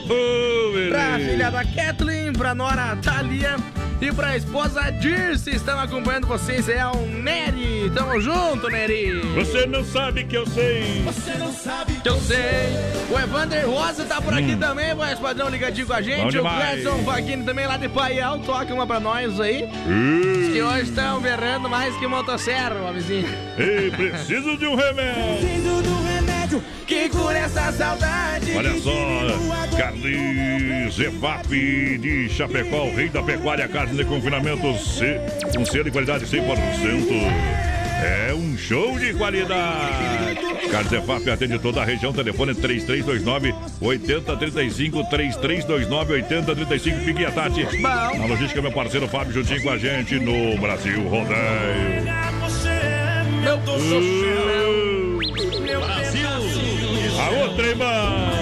pra 0.89 1.19
filha 1.19 1.51
da 1.51 1.63
Kathleen, 1.63 2.33
pra 2.33 2.55
nora 2.55 2.95
Thalia 2.97 3.55
e 4.01 4.11
pra 4.11 4.35
esposa 4.37 4.89
Dirce. 4.91 5.51
Estamos 5.51 5.83
acompanhando 5.83 6.27
vocês, 6.27 6.67
é 6.69 6.85
o 6.85 7.05
Nery. 7.05 7.91
Tamo 7.93 8.19
junto, 8.19 8.69
Nery. 8.69 9.21
Você 9.35 9.65
não 9.65 9.83
sabe 9.83 10.23
que 10.23 10.37
eu 10.37 10.45
sei. 10.47 11.01
Você 11.03 11.33
não 11.37 11.51
sabe 11.51 11.93
que 11.93 12.09
eu 12.09 12.17
sei. 12.19 12.37
O 13.09 13.19
Evander 13.19 13.67
Rosa 13.69 14.05
tá 14.05 14.21
por 14.21 14.33
aqui 14.33 14.55
também, 14.55 14.93
voz 14.95 15.17
padrão 15.19 15.49
ligadinho 15.49 15.85
com 15.87 15.93
a 15.93 15.99
Hum. 15.99 16.03
Gente. 16.03 16.27
O 16.27 16.31
demais. 16.31 16.81
Cledson 16.81 17.03
Faquini 17.03 17.43
também 17.43 17.65
lá 17.67 17.77
de 17.77 17.89
Paial, 17.89 18.39
toca 18.39 18.73
uma 18.73 18.85
pra 18.87 18.99
nós 18.99 19.39
aí. 19.39 19.67
Hum. 20.47 20.53
Que 20.53 20.61
hoje 20.61 20.83
estão 20.83 21.19
berrando 21.19 21.69
mais 21.69 21.95
que 21.97 22.07
motosserra, 22.07 22.75
homenzinho. 22.89 23.27
Ei, 23.57 23.91
preciso 23.91 24.57
de 24.57 24.65
um 24.65 24.75
remédio. 24.75 25.37
Preciso 25.39 25.81
de 25.83 25.89
um 25.89 26.03
remédio 26.05 26.63
que 26.85 27.09
cura 27.09 27.37
essa 27.37 27.71
saudade. 27.71 28.55
Olha 28.55 28.79
só, 28.79 29.77
Carlinhos 29.77 30.95
Zefap 30.95 31.49
de 31.49 32.29
Chapecó, 32.29 32.85
o 32.85 32.95
rei 32.95 33.09
da 33.09 33.21
pecuária, 33.21 33.67
carne 33.67 33.97
de 33.97 34.05
confinamento, 34.05 34.77
C, 34.79 35.19
com 35.55 35.65
selo 35.65 35.83
de 35.83 35.91
qualidade 35.91 36.25
100%. 36.25 37.67
É 37.99 38.33
um 38.33 38.57
show 38.57 38.97
de 38.97 39.13
qualidade. 39.15 40.26
Carlos 40.71 40.89
Zefap 40.89 41.29
atende 41.29 41.59
toda 41.59 41.81
a 41.81 41.85
região, 41.85 42.13
telefone 42.13 42.53
3329 42.53 43.53
8035 43.81 45.03
3329 45.09 46.13
8035 46.13 46.99
Fique 46.99 47.25
à 47.25 47.31
tarde. 47.31 47.67
Na 47.81 48.25
logística, 48.25 48.61
meu 48.61 48.71
parceiro 48.71 49.07
Fábio 49.07 49.33
juntinho 49.33 49.61
com 49.63 49.69
a 49.69 49.77
gente 49.77 50.19
no 50.19 50.57
Brasil 50.57 51.01
Rodeio. 51.07 52.03
Meu 55.61 55.81
Brasil! 55.81 56.27
Aô, 57.19 57.49
Treimão! 57.55 58.36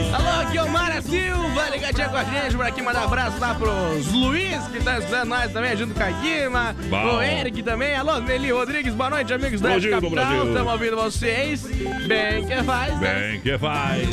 Ligadinha 1.86 2.10
com 2.10 2.18
a 2.18 2.24
gente 2.24 2.56
por 2.56 2.66
aqui, 2.66 2.82
mandar 2.82 3.02
um 3.02 3.04
abraço 3.06 3.40
lá 3.40 3.54
pros 3.54 4.12
Luiz, 4.12 4.68
que 4.70 4.84
tá 4.84 4.98
escutando 4.98 5.30
nós 5.30 5.52
também, 5.52 5.78
junto 5.78 5.94
com 5.94 6.02
a 6.02 6.10
Guima, 6.10 6.76
Bom. 6.90 7.18
o 7.18 7.22
Eric 7.22 7.62
também, 7.62 7.96
alô, 7.96 8.20
Nelly 8.22 8.52
Rodrigues, 8.52 8.96
boa 8.96 9.12
noite, 9.12 9.32
amigos 9.32 9.62
da 9.62 9.70
Bom 9.70 9.78
dia, 9.78 9.92
Capital, 9.92 10.10
Brasil. 10.10 10.48
estamos 10.48 10.74
ouvindo 10.74 10.96
vocês, 10.96 11.62
bem 12.08 12.48
que 12.48 12.64
faz, 12.64 13.00
né? 13.00 13.30
Bem 13.30 13.40
que 13.40 13.58
faz. 13.60 14.10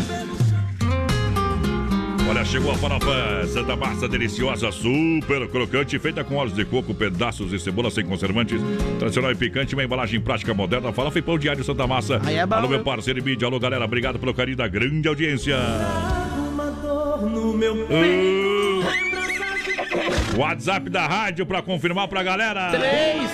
Olha, 2.28 2.44
chegou 2.44 2.72
a 2.72 2.74
farofa 2.74 3.46
Santa 3.46 3.74
Massa 3.74 4.06
deliciosa, 4.06 4.70
super 4.70 5.48
crocante, 5.48 5.98
feita 5.98 6.22
com 6.22 6.36
óleos 6.36 6.54
de 6.54 6.66
coco, 6.66 6.92
pedaços 6.92 7.50
de 7.50 7.58
cebola 7.58 7.90
sem 7.90 8.04
conservantes, 8.04 8.60
tradicional 8.98 9.32
e 9.32 9.34
picante, 9.34 9.74
uma 9.74 9.82
embalagem 9.82 10.20
prática 10.20 10.52
moderna, 10.52 10.92
farofa 10.92 11.18
e 11.18 11.22
pão 11.22 11.38
diário 11.38 11.64
Santa 11.64 11.86
Massa. 11.86 12.20
Aí 12.26 12.36
é 12.36 12.44
bom, 12.44 12.54
alô, 12.54 12.68
meu 12.68 12.80
parceiro 12.80 13.18
e 13.18 13.22
mídia, 13.22 13.46
alô, 13.46 13.58
galera, 13.58 13.82
obrigado 13.86 14.18
pelo 14.18 14.34
carinho 14.34 14.58
da 14.58 14.68
grande 14.68 15.08
audiência. 15.08 15.56
Dor 17.12 17.28
no 17.28 17.52
meu 17.52 17.74
Uh, 17.74 18.82
WhatsApp 20.38 20.88
da 20.88 21.06
rádio 21.06 21.44
pra 21.44 21.60
confirmar 21.60 22.08
pra 22.08 22.22
galera. 22.22 22.70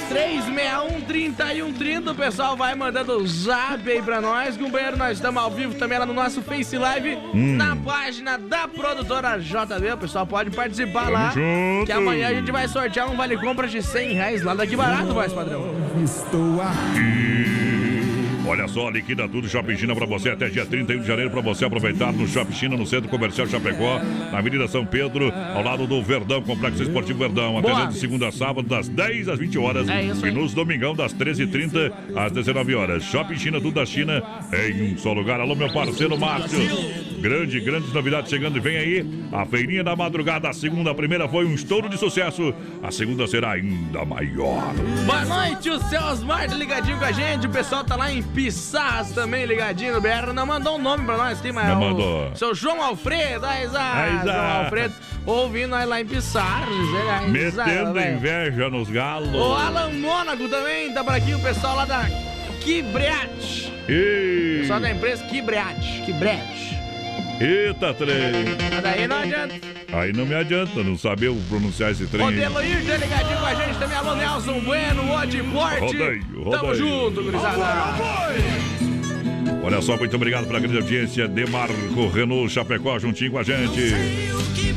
3361-3130, 0.09 2.11
o 2.11 2.15
pessoal 2.17 2.57
vai 2.57 2.75
mandando 2.75 3.17
o 3.19 3.25
zap 3.27 3.89
aí 3.89 4.03
pra 4.03 4.21
nós, 4.21 4.57
companheiro, 4.57 4.97
nós 4.97 5.19
estamos 5.19 5.41
ao 5.41 5.49
vivo 5.51 5.75
também 5.75 5.97
lá 5.97 6.05
no 6.05 6.13
nosso 6.13 6.43
Face 6.43 6.77
Live, 6.77 7.17
Hum. 7.33 7.55
na 7.57 7.77
página 7.77 8.37
da 8.37 8.67
produtora 8.67 9.39
JB, 9.39 9.93
o 9.93 9.99
pessoal 9.99 10.27
pode 10.27 10.51
participar 10.51 11.05
Tamo 11.05 11.13
lá, 11.13 11.31
junto. 11.31 11.87
que 11.87 11.93
amanhã 11.93 12.29
a 12.29 12.35
gente 12.35 12.51
vai 12.51 12.67
sortear 12.67 13.09
um 13.09 13.17
vale 13.17 13.37
compra 13.37 13.69
de 13.69 13.81
100 13.81 14.15
reais 14.15 14.43
lá 14.43 14.55
daqui 14.55 14.75
barato, 14.75 15.15
voz 15.15 15.33
padrão. 15.33 15.73
Estou 16.03 16.61
aqui. 16.61 17.38
Olha 18.49 18.67
só, 18.67 18.89
liquida 18.89 19.29
tudo 19.29 19.47
Shopping 19.47 19.77
China 19.77 19.95
pra 19.95 20.07
você 20.07 20.31
até 20.31 20.49
dia 20.49 20.65
31 20.65 21.03
de 21.03 21.07
janeiro 21.07 21.31
pra 21.31 21.43
você 21.43 21.67
aproveitar 21.67 22.11
no 22.15 22.27
Shopping 22.27 22.55
China, 22.55 22.77
no 22.79 22.87
Centro 22.87 23.07
Comercial 23.11 23.47
Chapecó, 23.47 24.01
na 24.33 24.39
Avenida 24.39 24.67
São 24.67 24.87
Pedro, 24.87 25.31
ao 25.55 25.63
lado 25.63 25.87
do 25.87 26.03
Verdão, 26.03 26.43
Complexo 26.43 26.83
Esportivo 26.83 27.19
Verdão, 27.19 27.59
atendendo 27.59 27.89
de 27.89 27.99
segunda 27.99 28.29
a 28.29 28.33
sábado, 28.33 28.67
das 28.67 28.89
10 28.89 29.29
às 29.29 29.39
20 29.39 29.59
horas 29.59 29.89
É 29.89 30.03
isso 30.03 30.25
e 30.25 30.31
aí. 30.31 30.35
nos 30.35 30.55
domingão, 30.55 30.95
das 30.95 31.13
13h30 31.13 31.93
às 32.17 32.33
19 32.33 32.75
horas. 32.75 33.05
Shopping 33.05 33.37
China, 33.37 33.61
tudo 33.61 33.75
da 33.75 33.85
China, 33.85 34.23
em 34.67 34.95
um 34.95 34.97
só 34.97 35.13
lugar. 35.13 35.41
Alô, 35.41 35.55
meu 35.55 35.71
parceiro 35.71 36.19
Márcio. 36.19 36.59
Grande, 37.21 37.61
grandes 37.61 37.93
novidades 37.93 38.31
chegando 38.31 38.57
e 38.57 38.61
vem 38.61 38.77
aí. 38.79 39.07
A 39.31 39.45
feirinha 39.45 39.85
da 39.85 39.95
madrugada, 39.95 40.49
a 40.49 40.53
segunda, 40.55 40.91
a 40.91 40.95
primeira 40.95 41.29
foi 41.29 41.45
um 41.45 41.53
estouro 41.53 41.89
de 41.89 41.99
sucesso, 41.99 42.55
a 42.83 42.91
segunda 42.91 43.27
será 43.27 43.53
ainda 43.53 44.05
maior. 44.07 44.73
Boa 45.05 45.25
noite, 45.25 45.69
o 45.69 45.79
seu 45.83 46.01
Osmar 46.05 46.49
ligadinho 46.57 46.97
com 46.97 47.05
a 47.05 47.13
gente. 47.13 47.47
O 47.47 47.51
pessoal 47.51 47.85
tá 47.85 47.97
lá 47.97 48.11
em 48.13 48.23
Pissarras 48.39 49.11
também 49.11 49.45
ligadinho 49.47 49.95
no 49.95 50.01
BR. 50.01 50.33
Não 50.33 50.47
mandou 50.47 50.77
um 50.77 50.81
nome 50.81 51.05
pra 51.05 51.17
nós 51.17 51.41
aqui, 51.41 51.51
mas 51.51 51.65
Não 51.67 51.73
é 51.73 51.77
o 51.77 51.81
mandou. 51.81 52.37
seu 52.37 52.55
João 52.55 52.81
Alfredo, 52.81 53.45
aí, 53.45 53.67
Zá, 53.67 53.93
Aí, 53.95 54.17
Zá. 54.19 54.23
João 54.33 54.63
Alfredo, 54.65 54.95
ouvindo 55.27 55.71
nós 55.71 55.89
lá 55.89 56.01
em 56.01 56.07
Pissarras. 56.07 56.69
Metendo 57.29 57.95
velho. 57.95 58.17
inveja 58.17 58.71
nos 58.71 58.89
galos. 58.89 59.35
O 59.35 59.53
Alan 59.55 59.91
Mônaco 59.91 60.49
também 60.49 60.95
tá 60.95 61.03
por 61.03 61.15
aqui, 61.15 61.35
o 61.35 61.41
pessoal 61.41 61.75
lá 61.79 61.85
da 61.85 62.05
Kibreat. 62.61 63.73
Ei. 63.89 64.59
Pessoal 64.61 64.79
da 64.79 64.91
empresa 64.93 65.25
Kibreat. 65.25 66.03
Kibreat. 66.07 66.78
Eita, 67.41 67.95
trem. 67.95 68.57
Mas 68.73 68.83
daí 68.83 69.07
não 69.07 69.17
adianta. 69.19 69.55
Aí 69.93 70.13
não 70.13 70.27
me 70.27 70.35
adianta 70.35 70.83
não 70.83 70.99
saber 70.99 71.33
pronunciar 71.49 71.93
esse 71.93 72.07
trem. 72.07 72.25
Modelo 72.25 72.63
Ir, 72.63 72.85
tá 72.85 72.97
ligadinho 72.97 73.39
com 73.39 73.47
a 73.47 73.55
gente 73.55 73.79
também. 73.79 73.97
Alô, 73.97 74.15
Nelson 74.17 74.61
Bueno, 74.61 75.13
Odiporte. 75.15 75.81
Rodeio, 75.81 76.23
Tamo 76.25 76.45
rodeio. 76.45 76.75
junto, 76.75 77.23
gurizada. 77.23 77.95
Olha 79.63 79.83
só, 79.83 79.97
muito 79.97 80.17
obrigado 80.17 80.47
pela 80.47 80.61
grande 80.61 80.79
audiência. 80.79 81.29
Demarco 81.29 82.09
Renault 82.13 82.53
Chapecó 82.53 82.99
juntinho 82.99 83.31
com 83.33 83.39
a 83.39 83.43
gente. 83.43 83.95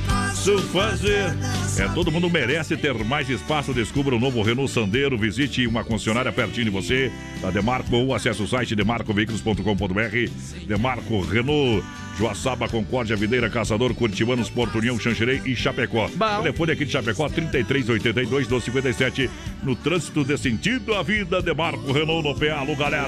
Posso 0.07 0.59
fazer. 0.67 1.33
É, 1.77 1.87
todo 1.93 2.11
mundo 2.11 2.29
merece 2.29 2.75
ter 2.75 2.93
mais 3.05 3.29
espaço. 3.29 3.73
Descubra 3.73 4.15
o 4.15 4.19
novo 4.19 4.41
Renault 4.41 4.71
Sandero. 4.71 5.17
Visite 5.17 5.65
uma 5.65 5.83
concessionária 5.83 6.31
pertinho 6.31 6.65
de 6.65 6.69
você. 6.69 7.11
Da 7.41 7.49
Demarco 7.49 7.95
ou 7.95 8.13
acesse 8.13 8.41
o 8.41 8.47
site 8.47 8.75
demarcoveículos.com.br. 8.75 10.65
Demarco 10.67 11.21
Renault. 11.21 11.83
Joaçaba, 12.17 12.67
Concórdia, 12.67 13.15
Videira, 13.15 13.49
Caçador, 13.49 13.93
Curitibanos, 13.93 14.49
Porto 14.49 14.77
União, 14.77 14.99
Xanxerê 14.99 15.41
e 15.45 15.55
Chapecó. 15.55 16.09
Telefone 16.09 16.73
aqui 16.73 16.85
de 16.85 16.91
Chapecó, 16.91 17.27
3382 17.29 18.47
1257. 18.47 19.29
No 19.63 19.75
trânsito 19.75 20.23
de 20.23 20.37
sentido 20.37 20.93
à 20.93 21.01
vida, 21.01 21.41
Demarco 21.41 21.91
Renault 21.91 22.27
no 22.27 22.35
PA. 22.35 22.59
Alô, 22.59 22.75
galera. 22.75 23.07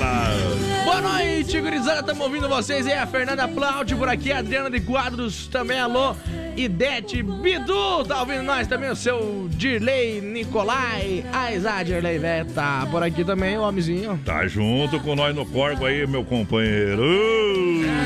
Boa 0.83 1.01
noite, 1.01 1.59
gurizada. 1.59 1.99
Estamos 1.99 2.25
ouvindo 2.25 2.47
vocês 2.47 2.87
aí. 2.87 2.93
A 2.93 3.05
Fernanda 3.05 3.47
Plauti 3.47 3.95
por 3.95 4.07
aqui, 4.07 4.31
a 4.31 4.39
Adriana 4.39 4.69
de 4.69 4.79
Quadros 4.79 5.47
também. 5.47 5.79
Alô, 5.79 6.15
Idete 6.55 7.21
Bidu. 7.21 8.05
Tá 8.07 8.21
ouvindo 8.21 8.43
nós 8.43 8.52
também 8.67 8.89
o 8.89 8.95
seu 8.95 9.47
Dirley 9.49 10.21
Nicolai. 10.21 11.25
A 11.33 11.51
Isa 11.51 11.81
Dirley. 11.83 12.19
Tá 12.53 12.87
por 12.89 13.01
aqui 13.01 13.23
também, 13.23 13.57
o 13.57 13.61
homenzinho. 13.61 14.19
Tá 14.23 14.47
junto 14.47 14.99
com 14.99 15.15
nós 15.15 15.35
no 15.35 15.45
corgo 15.45 15.85
aí, 15.85 16.05
meu 16.05 16.23
companheiro. 16.23 17.03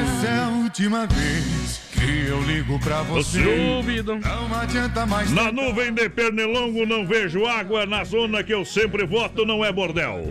Essa 0.03 0.27
é 0.27 0.39
a 0.39 0.47
última 0.47 1.05
vez 1.05 1.81
que 1.91 2.27
eu 2.29 2.41
ligo 2.43 2.79
pra 2.79 3.01
você. 3.03 3.41
Duvido. 3.41 4.17
Não 4.19 4.59
adianta 4.59 5.05
mais. 5.05 5.31
Na 5.31 5.51
nuvem 5.51 5.93
de 5.93 6.07
Pernilongo 6.09 6.85
não 6.85 7.05
vejo 7.05 7.45
água, 7.45 7.85
na 7.85 8.03
zona 8.03 8.43
que 8.43 8.53
eu 8.53 8.63
sempre 8.63 9.05
voto 9.05 9.45
não 9.45 9.63
é 9.63 9.71
bordel. 9.71 10.23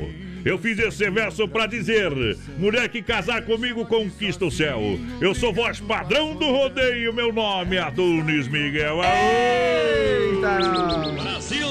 Eu 0.47 0.57
fiz 0.59 0.79
esse 0.79 1.11
verso 1.11 1.49
pra 1.49 1.67
dizer: 1.67 2.13
mulher 2.57 2.89
que 2.89 3.03
casar 3.03 3.43
comigo 3.43 3.85
conquista 3.85 4.45
o 4.45 4.51
céu. 4.51 4.81
Eu 5.21 5.35
sou 5.35 5.53
voz 5.53 5.81
padrão 5.81 6.37
do 6.37 6.47
rodeio, 6.47 7.13
meu 7.13 7.33
nome 7.33 7.75
é 7.75 7.81
Adonis 7.81 8.47
Miguel. 8.47 9.01
Eita! 9.03 10.59
Brasil! 11.21 11.67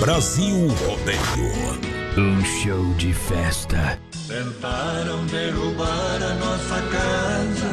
Brasil 0.00 0.66
Rodeio. 0.68 1.78
Um 2.16 2.44
show 2.44 2.94
de 2.94 3.14
festa. 3.14 3.96
Tentaram 4.26 5.24
derrubar 5.26 6.20
a 6.20 6.34
nossa 6.34 6.82
casa, 6.90 7.67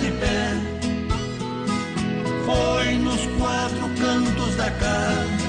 de 0.00 0.10
pé. 0.12 0.56
Foi 2.46 2.94
nos 2.98 3.26
quatro 3.38 3.88
cantos 4.00 4.56
da 4.56 4.70
casa 4.70 5.48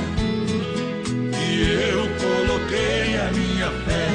que 1.34 1.62
eu 1.92 2.02
coloquei 2.24 3.18
a 3.18 3.32
minha 3.32 3.70
fé. 3.86 4.10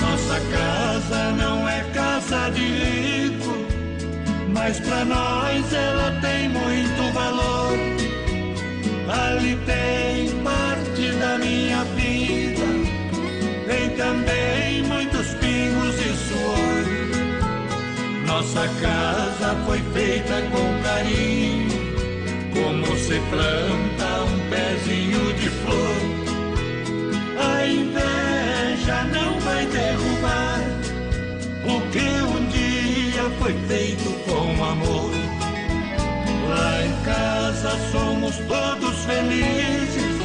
Nossa 0.00 0.40
casa 0.56 1.32
não 1.32 1.68
é 1.68 1.80
casa 1.94 2.50
de 2.50 2.64
rico, 2.64 3.54
mas 4.48 4.80
pra 4.80 5.04
nós 5.04 5.72
ela 5.72 6.10
tem 6.20 6.48
muito 6.48 7.12
valor. 7.12 7.76
Ali 9.08 9.56
tem 9.64 10.30
parte 10.42 11.12
da 11.20 11.38
minha 11.38 11.84
vida, 11.96 12.66
tem 13.66 13.90
também 13.90 14.65
Nossa 18.36 18.68
casa 18.82 19.56
foi 19.64 19.78
feita 19.94 20.42
com 20.52 20.82
carinho, 20.82 21.70
como 22.52 22.94
se 22.98 23.18
planta 23.30 24.24
um 24.24 24.50
pezinho 24.50 25.32
de 25.32 25.48
flor. 25.48 25.96
A 27.40 27.66
inveja 27.66 29.04
não 29.04 29.40
vai 29.40 29.64
derrubar 29.64 30.60
o 31.64 31.80
que 31.90 32.08
um 32.24 32.46
dia 32.48 33.22
foi 33.38 33.54
feito 33.68 34.10
com 34.26 34.62
amor. 34.62 35.10
Lá 36.50 36.84
em 36.84 37.04
casa 37.06 37.70
somos 37.90 38.36
todos 38.46 38.98
felizes, 39.06 40.20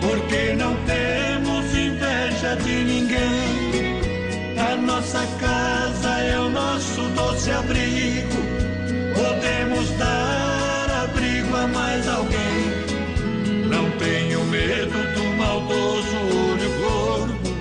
porque 0.00 0.54
não 0.54 0.74
temos 0.86 1.66
inveja 1.72 2.56
de 2.64 2.82
ninguém. 2.82 3.53
A 4.74 4.76
nossa 4.76 5.24
casa 5.38 6.18
é 6.18 6.36
o 6.36 6.50
nosso 6.50 7.00
doce 7.14 7.48
abrigo, 7.52 8.42
podemos 9.14 9.88
dar 9.90 11.04
abrigo 11.04 11.56
a 11.56 11.68
mais 11.68 12.08
alguém. 12.08 13.68
Não 13.68 13.88
tenho 13.98 14.44
medo 14.46 14.98
do 15.14 15.24
maldoso 15.36 16.16
olho 16.16 16.70
gordo, 16.80 17.56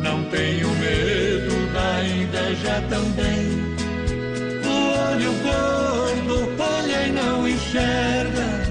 não 0.00 0.24
tenho 0.24 0.68
medo 0.70 1.72
da 1.72 2.04
inveja 2.04 2.82
também. 2.90 3.46
O 4.66 4.74
olho 5.12 5.32
gordo 5.44 6.52
olha 6.58 7.06
e 7.06 7.12
não 7.12 7.48
enxerga 7.48 8.68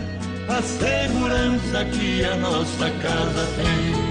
a 0.49 0.61
segurança 0.61 1.85
que 1.93 2.25
a 2.25 2.35
nossa 2.35 2.89
casa 3.01 3.47
tem. 3.55 4.09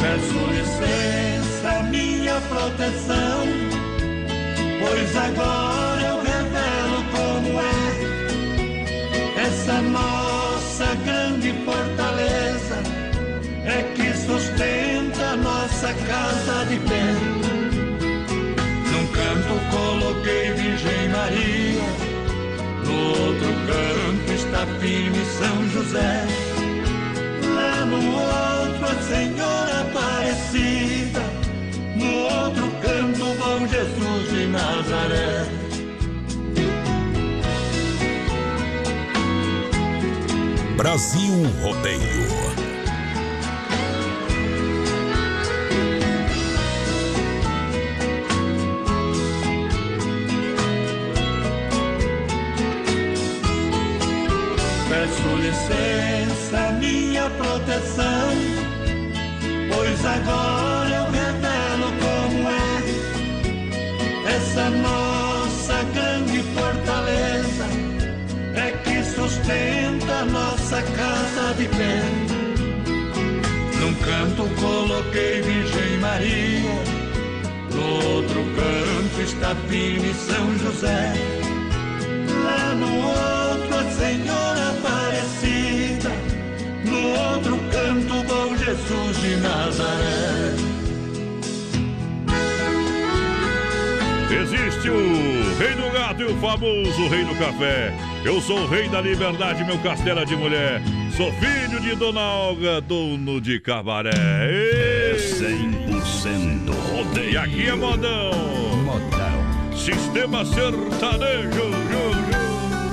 Peço 0.00 0.38
licença, 0.50 1.31
minha 1.84 2.40
proteção, 2.48 3.46
pois 4.80 5.16
agora 5.16 6.02
eu 6.02 6.16
revelo 6.22 7.04
como 7.12 7.60
é 7.60 7.72
essa 9.46 9.80
nossa 9.82 10.94
grande 11.04 11.52
fortaleza. 11.64 12.82
É 13.64 13.82
que 13.94 14.12
sustenta 14.16 15.36
nossa 15.36 15.94
casa 15.94 16.64
de 16.66 16.76
pé. 16.80 17.14
Num 18.90 19.06
canto 19.08 19.54
coloquei 19.70 20.52
Virgem 20.52 21.08
Maria, 21.08 21.86
no 22.84 22.94
outro 23.08 23.50
canto 23.66 24.32
está 24.32 24.66
firme 24.80 25.24
São 25.38 25.56
José. 25.70 26.26
Lá 27.54 27.84
no 27.86 28.00
outro 28.16 28.84
a 28.84 28.94
Senhora 29.02 29.80
Aparecida, 29.82 31.01
no 31.01 31.01
outro 32.22 32.70
canto 32.82 33.24
Bom 33.38 33.66
Jesus 33.66 34.30
de 34.30 34.46
Nazaré. 34.46 35.62
Brasil 40.76 41.44
Rodeio. 41.62 42.22
Peço 54.88 55.36
licença, 55.36 56.72
minha 56.80 57.30
proteção, 57.30 58.32
pois 59.72 60.04
agora 60.04 60.81
essa 64.52 64.68
nossa 64.68 65.82
grande 65.94 66.42
fortaleza. 66.54 67.64
É 68.54 68.70
que 68.84 69.02
sustenta 69.02 70.24
nossa 70.26 70.82
casa 70.82 71.54
de 71.54 71.68
pé. 71.68 72.02
Num 73.80 73.94
canto 73.94 74.48
coloquei 74.60 75.40
Virgem 75.40 75.98
Maria, 76.00 76.74
no 77.72 78.14
outro 78.14 78.44
canto 78.54 79.22
está 79.22 79.54
firme 79.68 80.12
São 80.14 80.58
José. 80.58 81.14
Lá 82.44 82.74
no 82.74 82.94
outro 83.06 83.78
a 83.78 83.90
Senhora 83.90 84.68
Aparecida, 84.68 86.10
no 86.84 87.36
outro 87.36 87.58
canto 87.70 88.22
Bom 88.28 88.56
Jesus 88.56 89.20
de 89.22 89.36
Nazaré. 89.36 90.71
Existe 94.52 94.90
o 94.90 95.58
Rei 95.58 95.74
do 95.74 95.90
Gato 95.90 96.20
e 96.20 96.24
o 96.26 96.36
famoso 96.36 97.08
Rei 97.08 97.24
do 97.24 97.34
Café. 97.36 97.94
Eu 98.22 98.38
sou 98.42 98.58
o 98.58 98.68
Rei 98.68 98.86
da 98.86 99.00
Liberdade, 99.00 99.64
meu 99.64 99.78
castelo 99.78 100.26
de 100.26 100.36
mulher. 100.36 100.82
Sou 101.16 101.32
filho 101.32 101.80
de 101.80 101.94
Dona 101.94 102.20
Olga, 102.20 102.78
dono 102.82 103.40
de 103.40 103.58
cabaré. 103.58 104.10
Ei! 104.50 105.16
100% 105.16 106.70
rodeio. 106.90 107.30
E 107.30 107.36
aqui 107.38 107.66
é 107.66 107.74
modão. 107.74 108.30
Modão. 108.84 109.74
Sistema 109.74 110.44
sertanejo. 110.44 111.70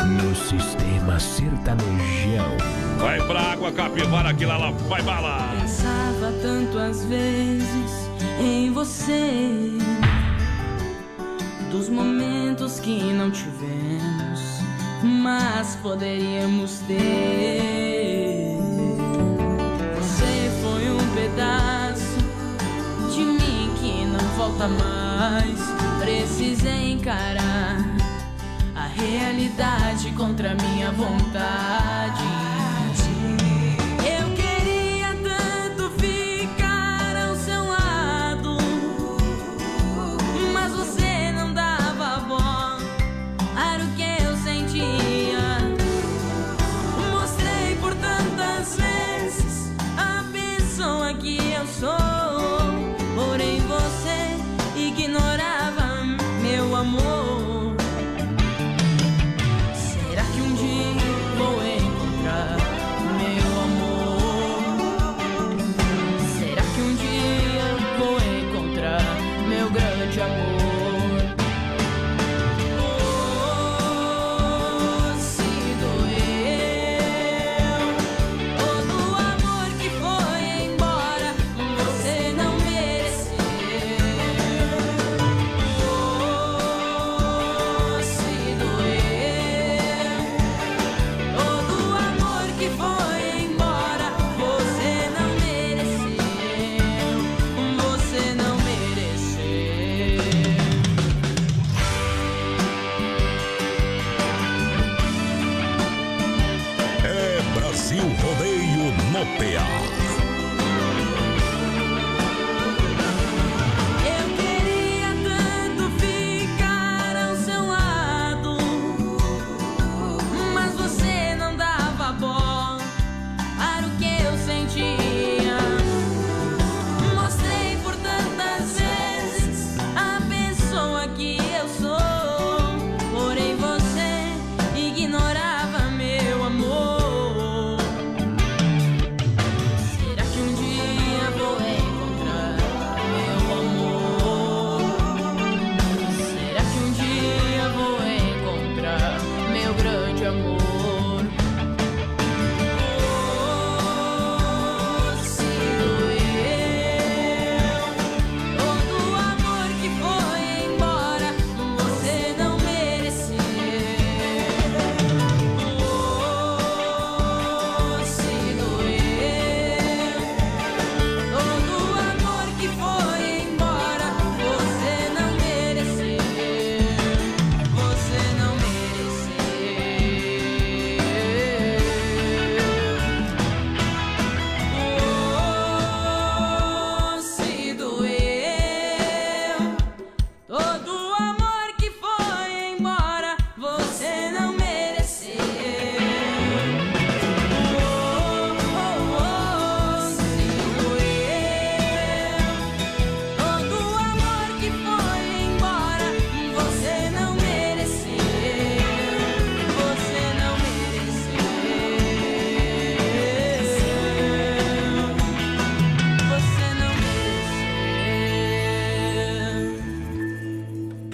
No 0.07 0.35
sistema 0.35 1.19
sertanejão. 1.19 2.55
Vai 2.99 3.21
pra 3.27 3.41
água, 3.41 3.71
capivara, 3.73 4.33
que 4.33 4.45
lá, 4.45 4.55
lá 4.55 4.71
vai 4.71 5.01
bala. 5.01 5.55
Pensava 5.59 6.31
tanto 6.41 6.77
às 6.77 7.03
vezes 7.03 8.09
em 8.41 8.71
você, 8.71 9.77
dos 11.69 11.87
momentos 11.87 12.79
que 12.79 13.13
não 13.13 13.29
tivemos, 13.29 14.39
mas 15.03 15.75
poderíamos 15.77 16.79
ter. 16.87 18.57
Você 19.97 20.51
foi 20.61 20.89
um 20.89 21.13
pedaço 21.13 22.17
de 23.13 23.21
mim 23.21 23.71
que 23.79 24.05
não 24.05 24.19
volta 24.35 24.67
mais. 24.67 25.59
Precisei 25.99 26.93
encarar 26.93 27.77
a 28.75 28.87
realidade 28.87 30.11
contra 30.11 30.55
minha 30.55 30.91
vontade. 30.91 32.38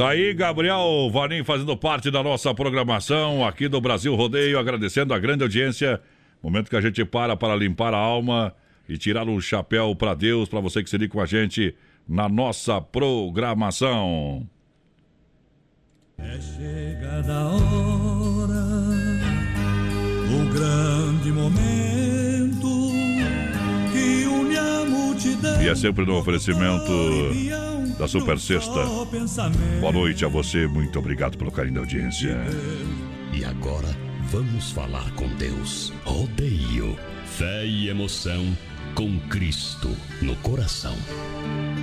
Tá 0.05 0.11
aí, 0.11 0.35
Gabriel 0.35 1.09
Vanim 1.11 1.43
fazendo 1.43 1.75
parte 1.75 2.11
da 2.11 2.21
nossa 2.21 2.53
programação 2.53 3.43
aqui 3.43 3.67
do 3.67 3.81
Brasil 3.81 4.13
Rodeio, 4.13 4.59
agradecendo 4.59 5.15
a 5.15 5.17
grande 5.17 5.41
audiência. 5.41 5.99
Momento 6.43 6.69
que 6.69 6.75
a 6.75 6.81
gente 6.81 7.03
para 7.03 7.35
para 7.35 7.55
limpar 7.55 7.91
a 7.91 7.97
alma 7.97 8.53
e 8.87 8.99
tirar 8.99 9.27
o 9.27 9.41
chapéu 9.41 9.95
para 9.95 10.13
Deus, 10.13 10.47
para 10.47 10.59
você 10.59 10.83
que 10.83 10.91
se 10.91 10.97
liga 10.99 11.11
com 11.11 11.21
a 11.21 11.25
gente 11.25 11.75
na 12.07 12.29
nossa 12.29 12.79
programação. 12.79 14.47
É 16.19 16.39
chegada 16.39 17.33
a 17.33 17.47
hora, 17.55 18.63
o 20.29 20.53
grande 20.53 21.31
momento 21.31 22.91
que 23.91 24.27
une 24.27 24.55
a 24.55 24.85
multidão. 24.85 25.63
E 25.63 25.67
é 25.67 25.73
sempre 25.73 26.05
no 26.05 26.19
oferecimento 26.19 26.93
da 27.97 28.07
Super 28.07 28.39
Sexta. 28.39 28.85
Boa 29.79 29.91
noite 29.91 30.25
a 30.25 30.27
você, 30.27 30.67
muito 30.67 30.99
obrigado 30.99 31.37
pelo 31.37 31.51
carinho 31.51 31.75
da 31.75 31.81
audiência. 31.81 32.37
E 33.33 33.43
agora 33.45 33.87
vamos 34.29 34.71
falar 34.71 35.09
com 35.11 35.27
Deus. 35.35 35.93
Rodeio, 36.03 36.97
fé 37.25 37.65
e 37.65 37.89
emoção 37.89 38.55
com 38.93 39.19
Cristo 39.29 39.89
no 40.21 40.35
coração. 40.37 40.95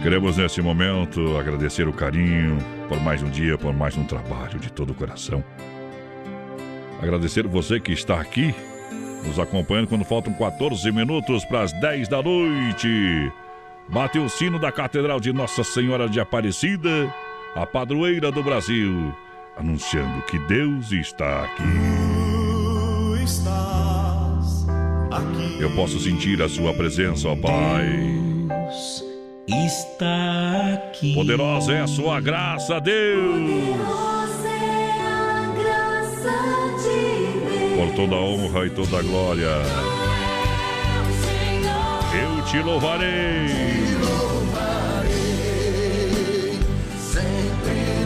Queremos 0.03 0.37
nesse 0.37 0.61
momento 0.61 1.37
agradecer 1.37 1.87
o 1.87 1.93
carinho 1.93 2.59
por 2.89 3.01
mais 3.01 3.23
um 3.23 3.31
dia, 3.31 3.57
por 3.57 3.75
mais 3.75 3.97
um 3.97 4.05
trabalho 4.05 4.59
de 4.59 4.73
todo 4.73 4.91
o 4.91 4.95
coração. 4.95 5.43
Agradecer 7.01 7.47
você 7.47 7.81
que 7.81 7.93
está 7.93 8.21
aqui 8.21 8.55
nos 9.25 9.39
acompanhando 9.39 9.89
quando 9.89 10.05
faltam 10.05 10.33
14 10.35 10.91
minutos 10.91 11.45
para 11.45 11.63
as 11.63 11.73
10 11.81 12.09
da 12.09 12.23
noite. 12.23 13.33
Bate 13.93 14.19
o 14.19 14.27
sino 14.27 14.59
da 14.59 14.73
Catedral 14.73 15.21
de 15.21 15.35
Nossa 15.35 15.63
Senhora 15.63 16.09
de 16.09 16.19
Aparecida, 16.19 17.15
a 17.55 17.67
padroeira 17.67 18.33
do 18.33 18.43
Brasil, 18.43 19.15
anunciando 19.55 20.23
que 20.23 20.39
Deus 20.39 20.91
está 20.93 21.45
aqui. 21.45 21.63
Tu 21.63 23.23
estás 23.23 24.67
aqui. 25.11 25.61
Eu 25.61 25.71
posso 25.77 26.01
sentir 26.01 26.41
a 26.41 26.49
sua 26.49 26.73
presença, 26.73 27.29
ó 27.29 27.37
Pai. 27.37 27.87
Está 29.47 30.73
aqui. 30.73 31.15
Poderosa 31.15 31.75
é 31.75 31.81
a 31.83 31.87
sua 31.87 32.19
graça, 32.19 32.81
Deus. 32.81 33.51
Por 37.77 37.95
toda 37.95 38.17
a 38.17 38.21
honra 38.21 38.67
e 38.67 38.71
toda 38.71 38.99
a 38.99 39.03
glória. 39.03 40.02
Eu 42.43 42.47
te 42.47 42.59
louvarei. 42.61 43.47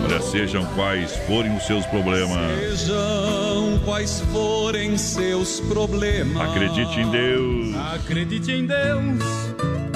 Olha, 0.05 0.21
sejam 0.21 0.67
quais 0.75 1.17
forem 1.27 1.57
os 1.57 1.67
seus 1.67 1.87
problemas. 1.87 2.81
Sejam 2.81 3.81
quais 3.85 4.21
forem 4.33 4.99
seus 4.99 5.61
problemas. 5.61 6.51
Acredite 6.51 7.01
em 7.01 7.11
Deus. 7.11 7.77
Acredite 7.95 8.53
em 8.53 8.67
Deus 8.67 9.23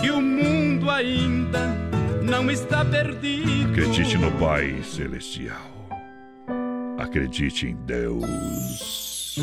que 0.01 0.11
o 0.11 0.23
mundo 0.23 0.91
ainda 0.91 1.77
não 2.23 2.51
está 2.51 2.83
perdido. 2.83 3.71
Acredite 3.71 4.17
no 4.17 4.33
Pai 4.33 4.83
Celestial. 4.83 5.71
Acredite 6.99 7.67
em 7.67 7.77
Deus. 7.85 9.37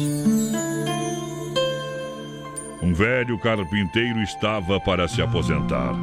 Um 2.88 2.94
velho 2.94 3.38
carpinteiro 3.38 4.22
estava 4.22 4.80
para 4.80 5.10
se 5.10 5.22
aposentar. 5.22 5.94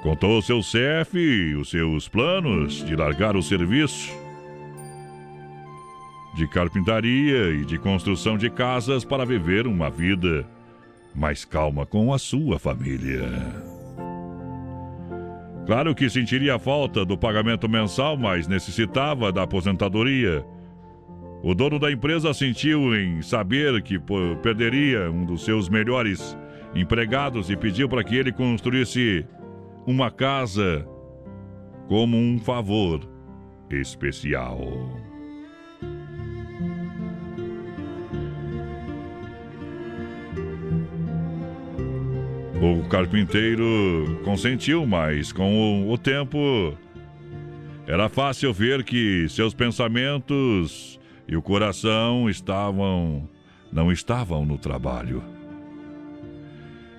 Contou 0.00 0.40
seu 0.40 0.62
chefe 0.62 1.56
os 1.56 1.70
seus 1.70 2.06
planos 2.06 2.84
de 2.84 2.94
largar 2.94 3.34
o 3.34 3.42
serviço 3.42 4.16
de 6.36 6.46
carpintaria 6.46 7.50
e 7.50 7.64
de 7.64 7.78
construção 7.78 8.38
de 8.38 8.48
casas 8.48 9.04
para 9.04 9.26
viver 9.26 9.66
uma 9.66 9.90
vida 9.90 10.46
mais 11.16 11.44
calma 11.44 11.84
com 11.84 12.14
a 12.14 12.18
sua 12.18 12.56
família. 12.56 13.28
Claro 15.66 15.96
que 15.96 16.08
sentiria 16.08 16.60
falta 16.60 17.04
do 17.04 17.18
pagamento 17.18 17.68
mensal, 17.68 18.16
mas 18.16 18.46
necessitava 18.46 19.32
da 19.32 19.42
aposentadoria. 19.42 20.44
O 21.42 21.54
dono 21.54 21.78
da 21.78 21.90
empresa 21.90 22.34
sentiu 22.34 22.94
em 22.94 23.22
saber 23.22 23.80
que 23.82 23.98
perderia 24.42 25.10
um 25.10 25.24
dos 25.24 25.42
seus 25.42 25.70
melhores 25.70 26.36
empregados 26.74 27.48
e 27.48 27.56
pediu 27.56 27.88
para 27.88 28.04
que 28.04 28.14
ele 28.14 28.30
construísse 28.30 29.24
uma 29.86 30.10
casa 30.10 30.86
como 31.88 32.16
um 32.16 32.38
favor 32.38 33.00
especial. 33.70 34.60
O 42.62 42.86
carpinteiro 42.90 44.20
consentiu, 44.22 44.86
mas 44.86 45.32
com 45.32 45.90
o 45.90 45.96
tempo 45.96 46.76
era 47.86 48.10
fácil 48.10 48.52
ver 48.52 48.84
que 48.84 49.26
seus 49.30 49.54
pensamentos 49.54 50.99
e 51.30 51.36
o 51.36 51.40
coração 51.40 52.28
estavam 52.28 53.26
não 53.72 53.92
estavam 53.92 54.44
no 54.44 54.58
trabalho. 54.58 55.22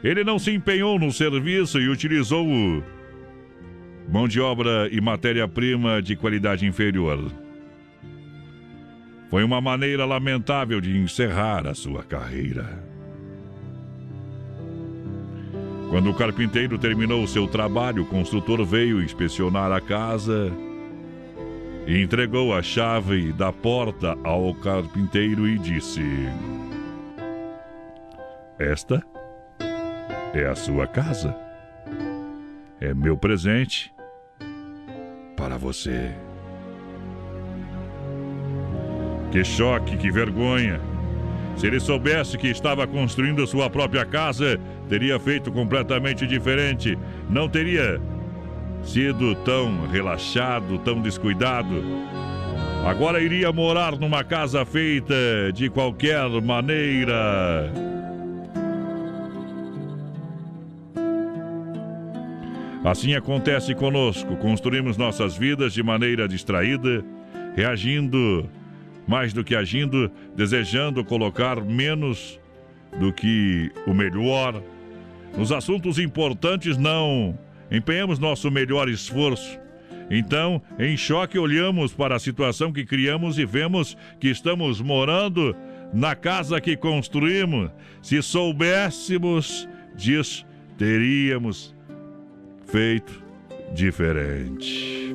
Ele 0.02 0.24
não 0.24 0.40
se 0.40 0.52
empenhou 0.52 0.98
no 0.98 1.12
serviço 1.12 1.78
e 1.82 1.90
utilizou 1.90 2.48
mão 4.10 4.30
de 4.30 4.40
obra 4.40 4.88
e 4.90 5.02
matéria-prima 5.02 6.02
de 6.02 6.16
qualidade 6.16 6.66
inferior. 6.66 7.30
Foi 9.30 9.44
uma 9.44 9.60
maneira 9.60 10.06
lamentável 10.06 10.80
de 10.80 10.98
encerrar 10.98 11.68
a 11.68 11.76
sua 11.76 12.02
carreira. 12.02 12.82
Quando 15.90 16.10
o 16.10 16.14
carpinteiro 16.14 16.78
terminou 16.78 17.28
seu 17.28 17.48
trabalho, 17.48 18.04
o 18.04 18.08
construtor 18.08 18.64
veio 18.66 19.04
inspecionar 19.04 19.74
a 19.74 19.82
casa 19.82 20.50
entregou 21.88 22.54
a 22.54 22.62
chave 22.62 23.32
da 23.34 23.52
porta 23.52 24.18
ao 24.24 24.54
carpinteiro 24.56 25.48
e 25.48 25.58
disse: 25.58 26.02
Esta 28.60 29.04
é 30.34 30.46
a 30.46 30.56
sua 30.56 30.88
casa. 30.88 31.36
É 32.80 32.94
meu 32.94 33.18
presente 33.18 33.94
para 35.36 35.58
você. 35.58 36.12
Que 39.32 39.44
choque, 39.44 39.98
que 39.98 40.12
vergonha! 40.12 40.80
Se 41.56 41.68
ele 41.68 41.80
soubesse 41.80 42.38
que 42.38 42.48
estava 42.48 42.88
construindo 42.88 43.46
sua 43.46 43.70
própria 43.70 44.06
casa, 44.06 44.60
teria 44.90 45.20
feito 45.20 45.52
completamente 45.52 46.26
diferente. 46.26 46.98
Não 47.30 47.48
teria 47.48 48.02
sido 48.84 49.36
tão 49.36 49.88
relaxado, 49.88 50.78
tão 50.80 51.02
descuidado. 51.02 51.84
Agora 52.86 53.22
iria 53.22 53.52
morar 53.52 53.98
numa 53.98 54.24
casa 54.24 54.66
feita 54.66 55.14
de 55.54 55.70
qualquer 55.70 56.30
maneira. 56.42 57.72
Assim 62.84 63.14
acontece 63.14 63.76
conosco. 63.76 64.36
Construímos 64.38 64.98
nossas 64.98 65.38
vidas 65.38 65.74
de 65.74 65.84
maneira 65.84 66.28
distraída, 66.28 67.06
reagindo 67.56 68.50
mais 69.08 69.34
do 69.34 69.44
que 69.44 69.56
agindo, 69.56 70.12
desejando 70.36 71.04
colocar 71.04 71.62
menos 71.62 72.40
do 73.00 73.14
que 73.14 73.72
o 73.86 73.94
melhor. 73.94 74.62
Nos 75.38 75.52
assuntos 75.52 76.00
importantes, 76.00 76.78
não 76.78 77.38
empenhamos 77.72 78.20
nosso 78.20 78.52
melhor 78.52 78.90
esforço. 78.90 79.60
Então, 80.10 80.62
em 80.78 80.98
choque, 80.98 81.40
olhamos 81.40 81.94
para 81.94 82.16
a 82.16 82.20
situação 82.20 82.74
que 82.74 82.86
criamos 82.86 83.40
e 83.40 83.46
vemos 83.46 83.96
que 84.20 84.28
estamos 84.28 84.82
morando 84.82 85.56
na 85.94 86.16
casa 86.16 86.60
que 86.60 86.76
construímos. 86.76 87.72
Se 88.02 88.22
soubéssemos 88.22 89.70
disso, 89.96 90.46
teríamos 90.78 91.74
feito 92.66 93.24
diferente. 93.74 95.14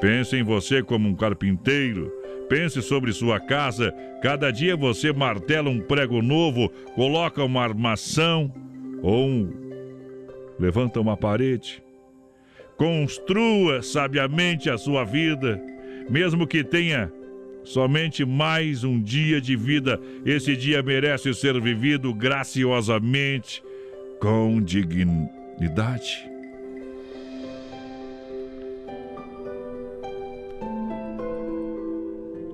Pense 0.00 0.36
em 0.36 0.42
você 0.42 0.82
como 0.82 1.08
um 1.08 1.14
carpinteiro. 1.14 2.12
Pense 2.48 2.82
sobre 2.82 3.12
sua 3.12 3.40
casa. 3.40 3.94
Cada 4.20 4.50
dia 4.50 4.76
você 4.76 5.12
martela 5.12 5.70
um 5.70 5.80
prego 5.80 6.20
novo, 6.20 6.68
coloca 6.94 7.42
uma 7.42 7.62
armação 7.62 8.52
ou 9.02 9.28
um 9.28 9.63
levanta 10.58 11.00
uma 11.00 11.16
parede, 11.16 11.82
construa 12.76 13.82
sabiamente 13.82 14.68
a 14.70 14.78
sua 14.78 15.04
vida, 15.04 15.60
mesmo 16.08 16.46
que 16.46 16.62
tenha 16.62 17.12
somente 17.64 18.24
mais 18.24 18.84
um 18.84 19.00
dia 19.00 19.40
de 19.40 19.56
vida. 19.56 20.00
Esse 20.24 20.56
dia 20.56 20.82
merece 20.82 21.32
ser 21.34 21.60
vivido 21.60 22.12
graciosamente, 22.12 23.62
com 24.20 24.60
dignidade. 24.60 26.30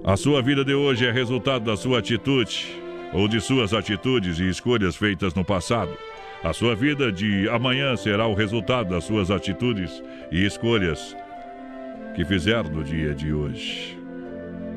A 0.05 0.17
sua 0.17 0.43
vida 0.43 0.65
de 0.65 0.75
hoje 0.75 1.07
é 1.07 1.13
resultado 1.13 1.65
da 1.65 1.77
sua 1.77 1.99
atitude 1.99 2.67
ou 3.13 3.29
de 3.29 3.41
suas 3.41 3.75
atitudes 3.75 4.39
e 4.39 4.49
escolhas 4.49 4.97
feitas 4.97 5.35
no 5.35 5.45
passado. 5.45 5.93
A 6.43 6.55
sua 6.55 6.75
vida 6.75 7.13
de 7.13 7.49
amanhã 7.51 7.95
será 7.97 8.27
o 8.27 8.33
resultado 8.33 8.89
das 8.91 9.05
suas 9.05 9.31
atitudes 9.31 10.03
e 10.33 10.47
escolhas 10.47 11.15
que 12.15 12.25
fizer 12.25 12.65
no 12.65 12.83
dia 12.83 13.15
de 13.15 13.31
hoje. 13.33 13.99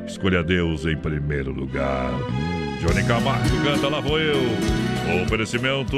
Escolha 0.05 0.43
Deus 0.43 0.85
em 0.85 0.97
primeiro 0.97 1.51
lugar. 1.51 2.11
Johnny 2.81 3.07
Camargo 3.07 3.63
canta 3.63 3.87
Lá 3.87 4.01
Vou 4.01 4.19
Eu. 4.19 4.35
O 4.35 5.23
oferecimento 5.23 5.95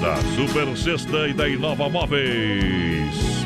da 0.00 0.16
Super 0.34 0.76
Sexta 0.76 1.26
e 1.26 1.32
da 1.32 1.48
Inova 1.48 1.88
Móveis. 1.88 3.45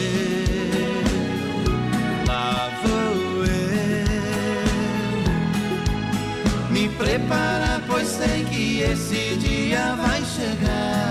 preparar, 7.11 7.81
pois 7.87 8.07
sei 8.07 8.45
que 8.45 8.81
esse 8.81 9.35
dia 9.35 9.95
vai 9.95 10.23
chegar. 10.23 11.10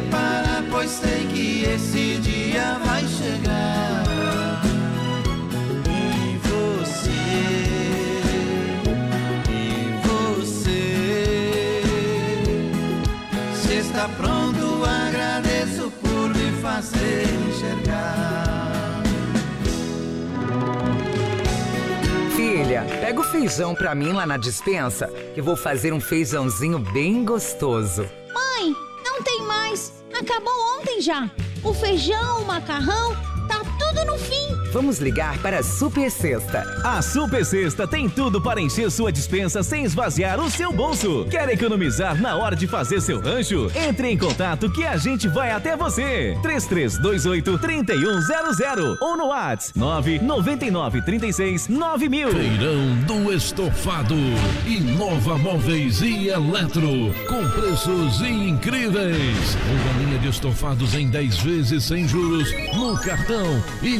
preparar, 0.00 0.64
pois 0.70 0.90
sei 0.90 1.26
que 1.26 1.64
esse 1.64 2.16
dia 2.18 2.78
vai 2.84 3.04
chegar. 3.06 4.62
E 5.86 6.38
você, 6.38 7.10
e 9.50 9.92
você. 10.06 11.82
Se 13.54 13.74
está 13.74 14.08
pronto, 14.08 14.84
agradeço 14.84 15.92
por 16.00 16.28
me 16.30 16.52
fazer 16.62 17.26
enxergar. 17.48 19.02
Filha, 22.34 22.86
pega 23.00 23.20
o 23.20 23.24
feijão 23.24 23.74
pra 23.74 23.94
mim 23.94 24.12
lá 24.12 24.24
na 24.24 24.38
dispensa, 24.38 25.08
que 25.34 25.42
vou 25.42 25.56
fazer 25.56 25.92
um 25.92 26.00
feijãozinho 26.00 26.78
bem 26.78 27.22
gostoso. 27.24 28.19
Acabou 30.20 30.52
ontem 30.78 31.00
já. 31.00 31.30
O 31.64 31.72
feijão, 31.72 32.42
o 32.42 32.46
macarrão, 32.46 33.16
Vamos 34.72 34.98
ligar 34.98 35.36
para 35.38 35.58
a 35.58 35.62
Super 35.62 36.10
Sexta. 36.10 36.64
A 36.84 37.02
Super 37.02 37.44
Sexta 37.44 37.88
tem 37.88 38.08
tudo 38.08 38.40
para 38.40 38.60
encher 38.60 38.88
sua 38.90 39.10
dispensa 39.10 39.64
sem 39.64 39.84
esvaziar 39.84 40.38
o 40.38 40.48
seu 40.48 40.72
bolso. 40.72 41.26
Quer 41.28 41.48
economizar 41.48 42.20
na 42.20 42.36
hora 42.36 42.54
de 42.54 42.68
fazer 42.68 43.00
seu 43.00 43.20
rancho? 43.20 43.70
Entre 43.74 44.08
em 44.08 44.16
contato 44.16 44.70
que 44.70 44.84
a 44.84 44.96
gente 44.96 45.26
vai 45.26 45.50
até 45.50 45.76
você. 45.76 46.38
3328 46.42 47.58
3100 47.58 48.96
ou 49.00 49.16
no 49.16 49.26
WhatsApp 49.26 49.76
999 49.76 51.02
36 51.02 51.68
9000. 51.68 52.30
Feirão 52.30 52.96
do 53.06 53.32
Estofado. 53.32 54.14
Inova 54.66 55.36
Móveis 55.36 56.00
e 56.00 56.28
Eletro. 56.28 57.12
Com 57.28 57.48
preços 57.60 58.20
incríveis. 58.20 59.56
Uma 59.66 60.04
linha 60.04 60.18
de 60.20 60.28
estofados 60.28 60.94
em 60.94 61.08
10 61.08 61.38
vezes 61.38 61.84
sem 61.84 62.06
juros 62.06 62.48
no 62.76 62.96
cartão 63.00 63.62
e 63.82 63.98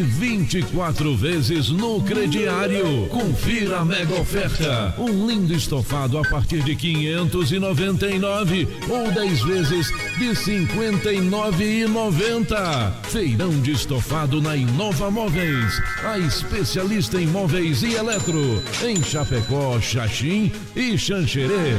24 0.60 1.16
vezes 1.16 1.70
no 1.70 2.02
crediário. 2.02 3.06
Confira 3.08 3.78
a 3.78 3.84
mega 3.84 4.20
oferta. 4.20 4.94
Um 4.98 5.26
lindo 5.26 5.54
estofado 5.54 6.18
a 6.18 6.22
partir 6.22 6.62
de 6.62 6.76
599 6.76 8.68
ou 8.88 9.10
10 9.10 9.42
vezes 9.42 9.88
de 10.18 10.32
59,90. 10.32 12.92
Feirão 13.04 13.58
de 13.60 13.72
estofado 13.72 14.42
na 14.42 14.54
Inova 14.54 15.10
Móveis. 15.10 15.82
A 16.04 16.18
especialista 16.18 17.18
em 17.18 17.26
móveis 17.26 17.82
e 17.82 17.94
eletro. 17.94 18.62
Em 18.84 19.02
Chapecó, 19.02 19.80
Xaxim 19.80 20.52
e 20.76 20.98
Xanxerê. 20.98 21.72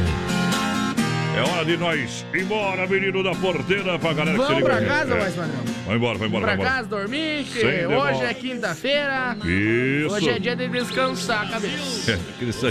É 1.37 1.41
hora 1.49 1.63
de 1.65 1.77
nós 1.77 2.25
ir 2.33 2.41
embora, 2.41 2.85
menino 2.87 3.23
da 3.23 3.31
porteira, 3.33 3.97
pra 3.97 4.13
galera 4.13 4.37
que 4.37 4.43
se 4.43 4.51
Vamos 4.51 4.55
liga 4.63 4.65
pra 4.69 4.77
aí. 4.77 4.85
casa, 4.85 5.13
É. 5.15 5.19
mais 5.19 5.33
padrão? 5.35 5.63
Vai 5.87 5.95
embora, 5.95 6.17
vai 6.17 6.27
embora, 6.27 6.41
pra 6.45 6.55
vai 6.55 6.55
embora. 6.65 6.69
casa 6.77 6.87
dormir, 6.89 7.43
que 7.45 7.59
Sem 7.61 7.71
demora. 7.71 8.13
hoje 8.15 8.23
é 8.25 8.33
quinta-feira. 8.33 9.37
Isso. 9.45 10.13
Hoje 10.15 10.29
é 10.29 10.39
dia 10.39 10.55
de 10.55 10.67
descansar 10.67 11.43
a 11.43 11.49
cabeça. 11.51 12.11
É, 12.11 12.15
aquele 12.35 12.51
sa- 12.53 12.67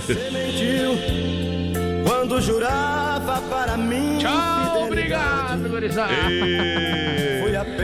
Quando 2.06 2.40
jurava 2.40 3.40
para 3.48 3.76
mim. 3.76 4.18
Tchau, 4.20 4.84
obrigado, 4.86 5.68
gurizada. 5.68 6.12
Ei. 6.30 7.29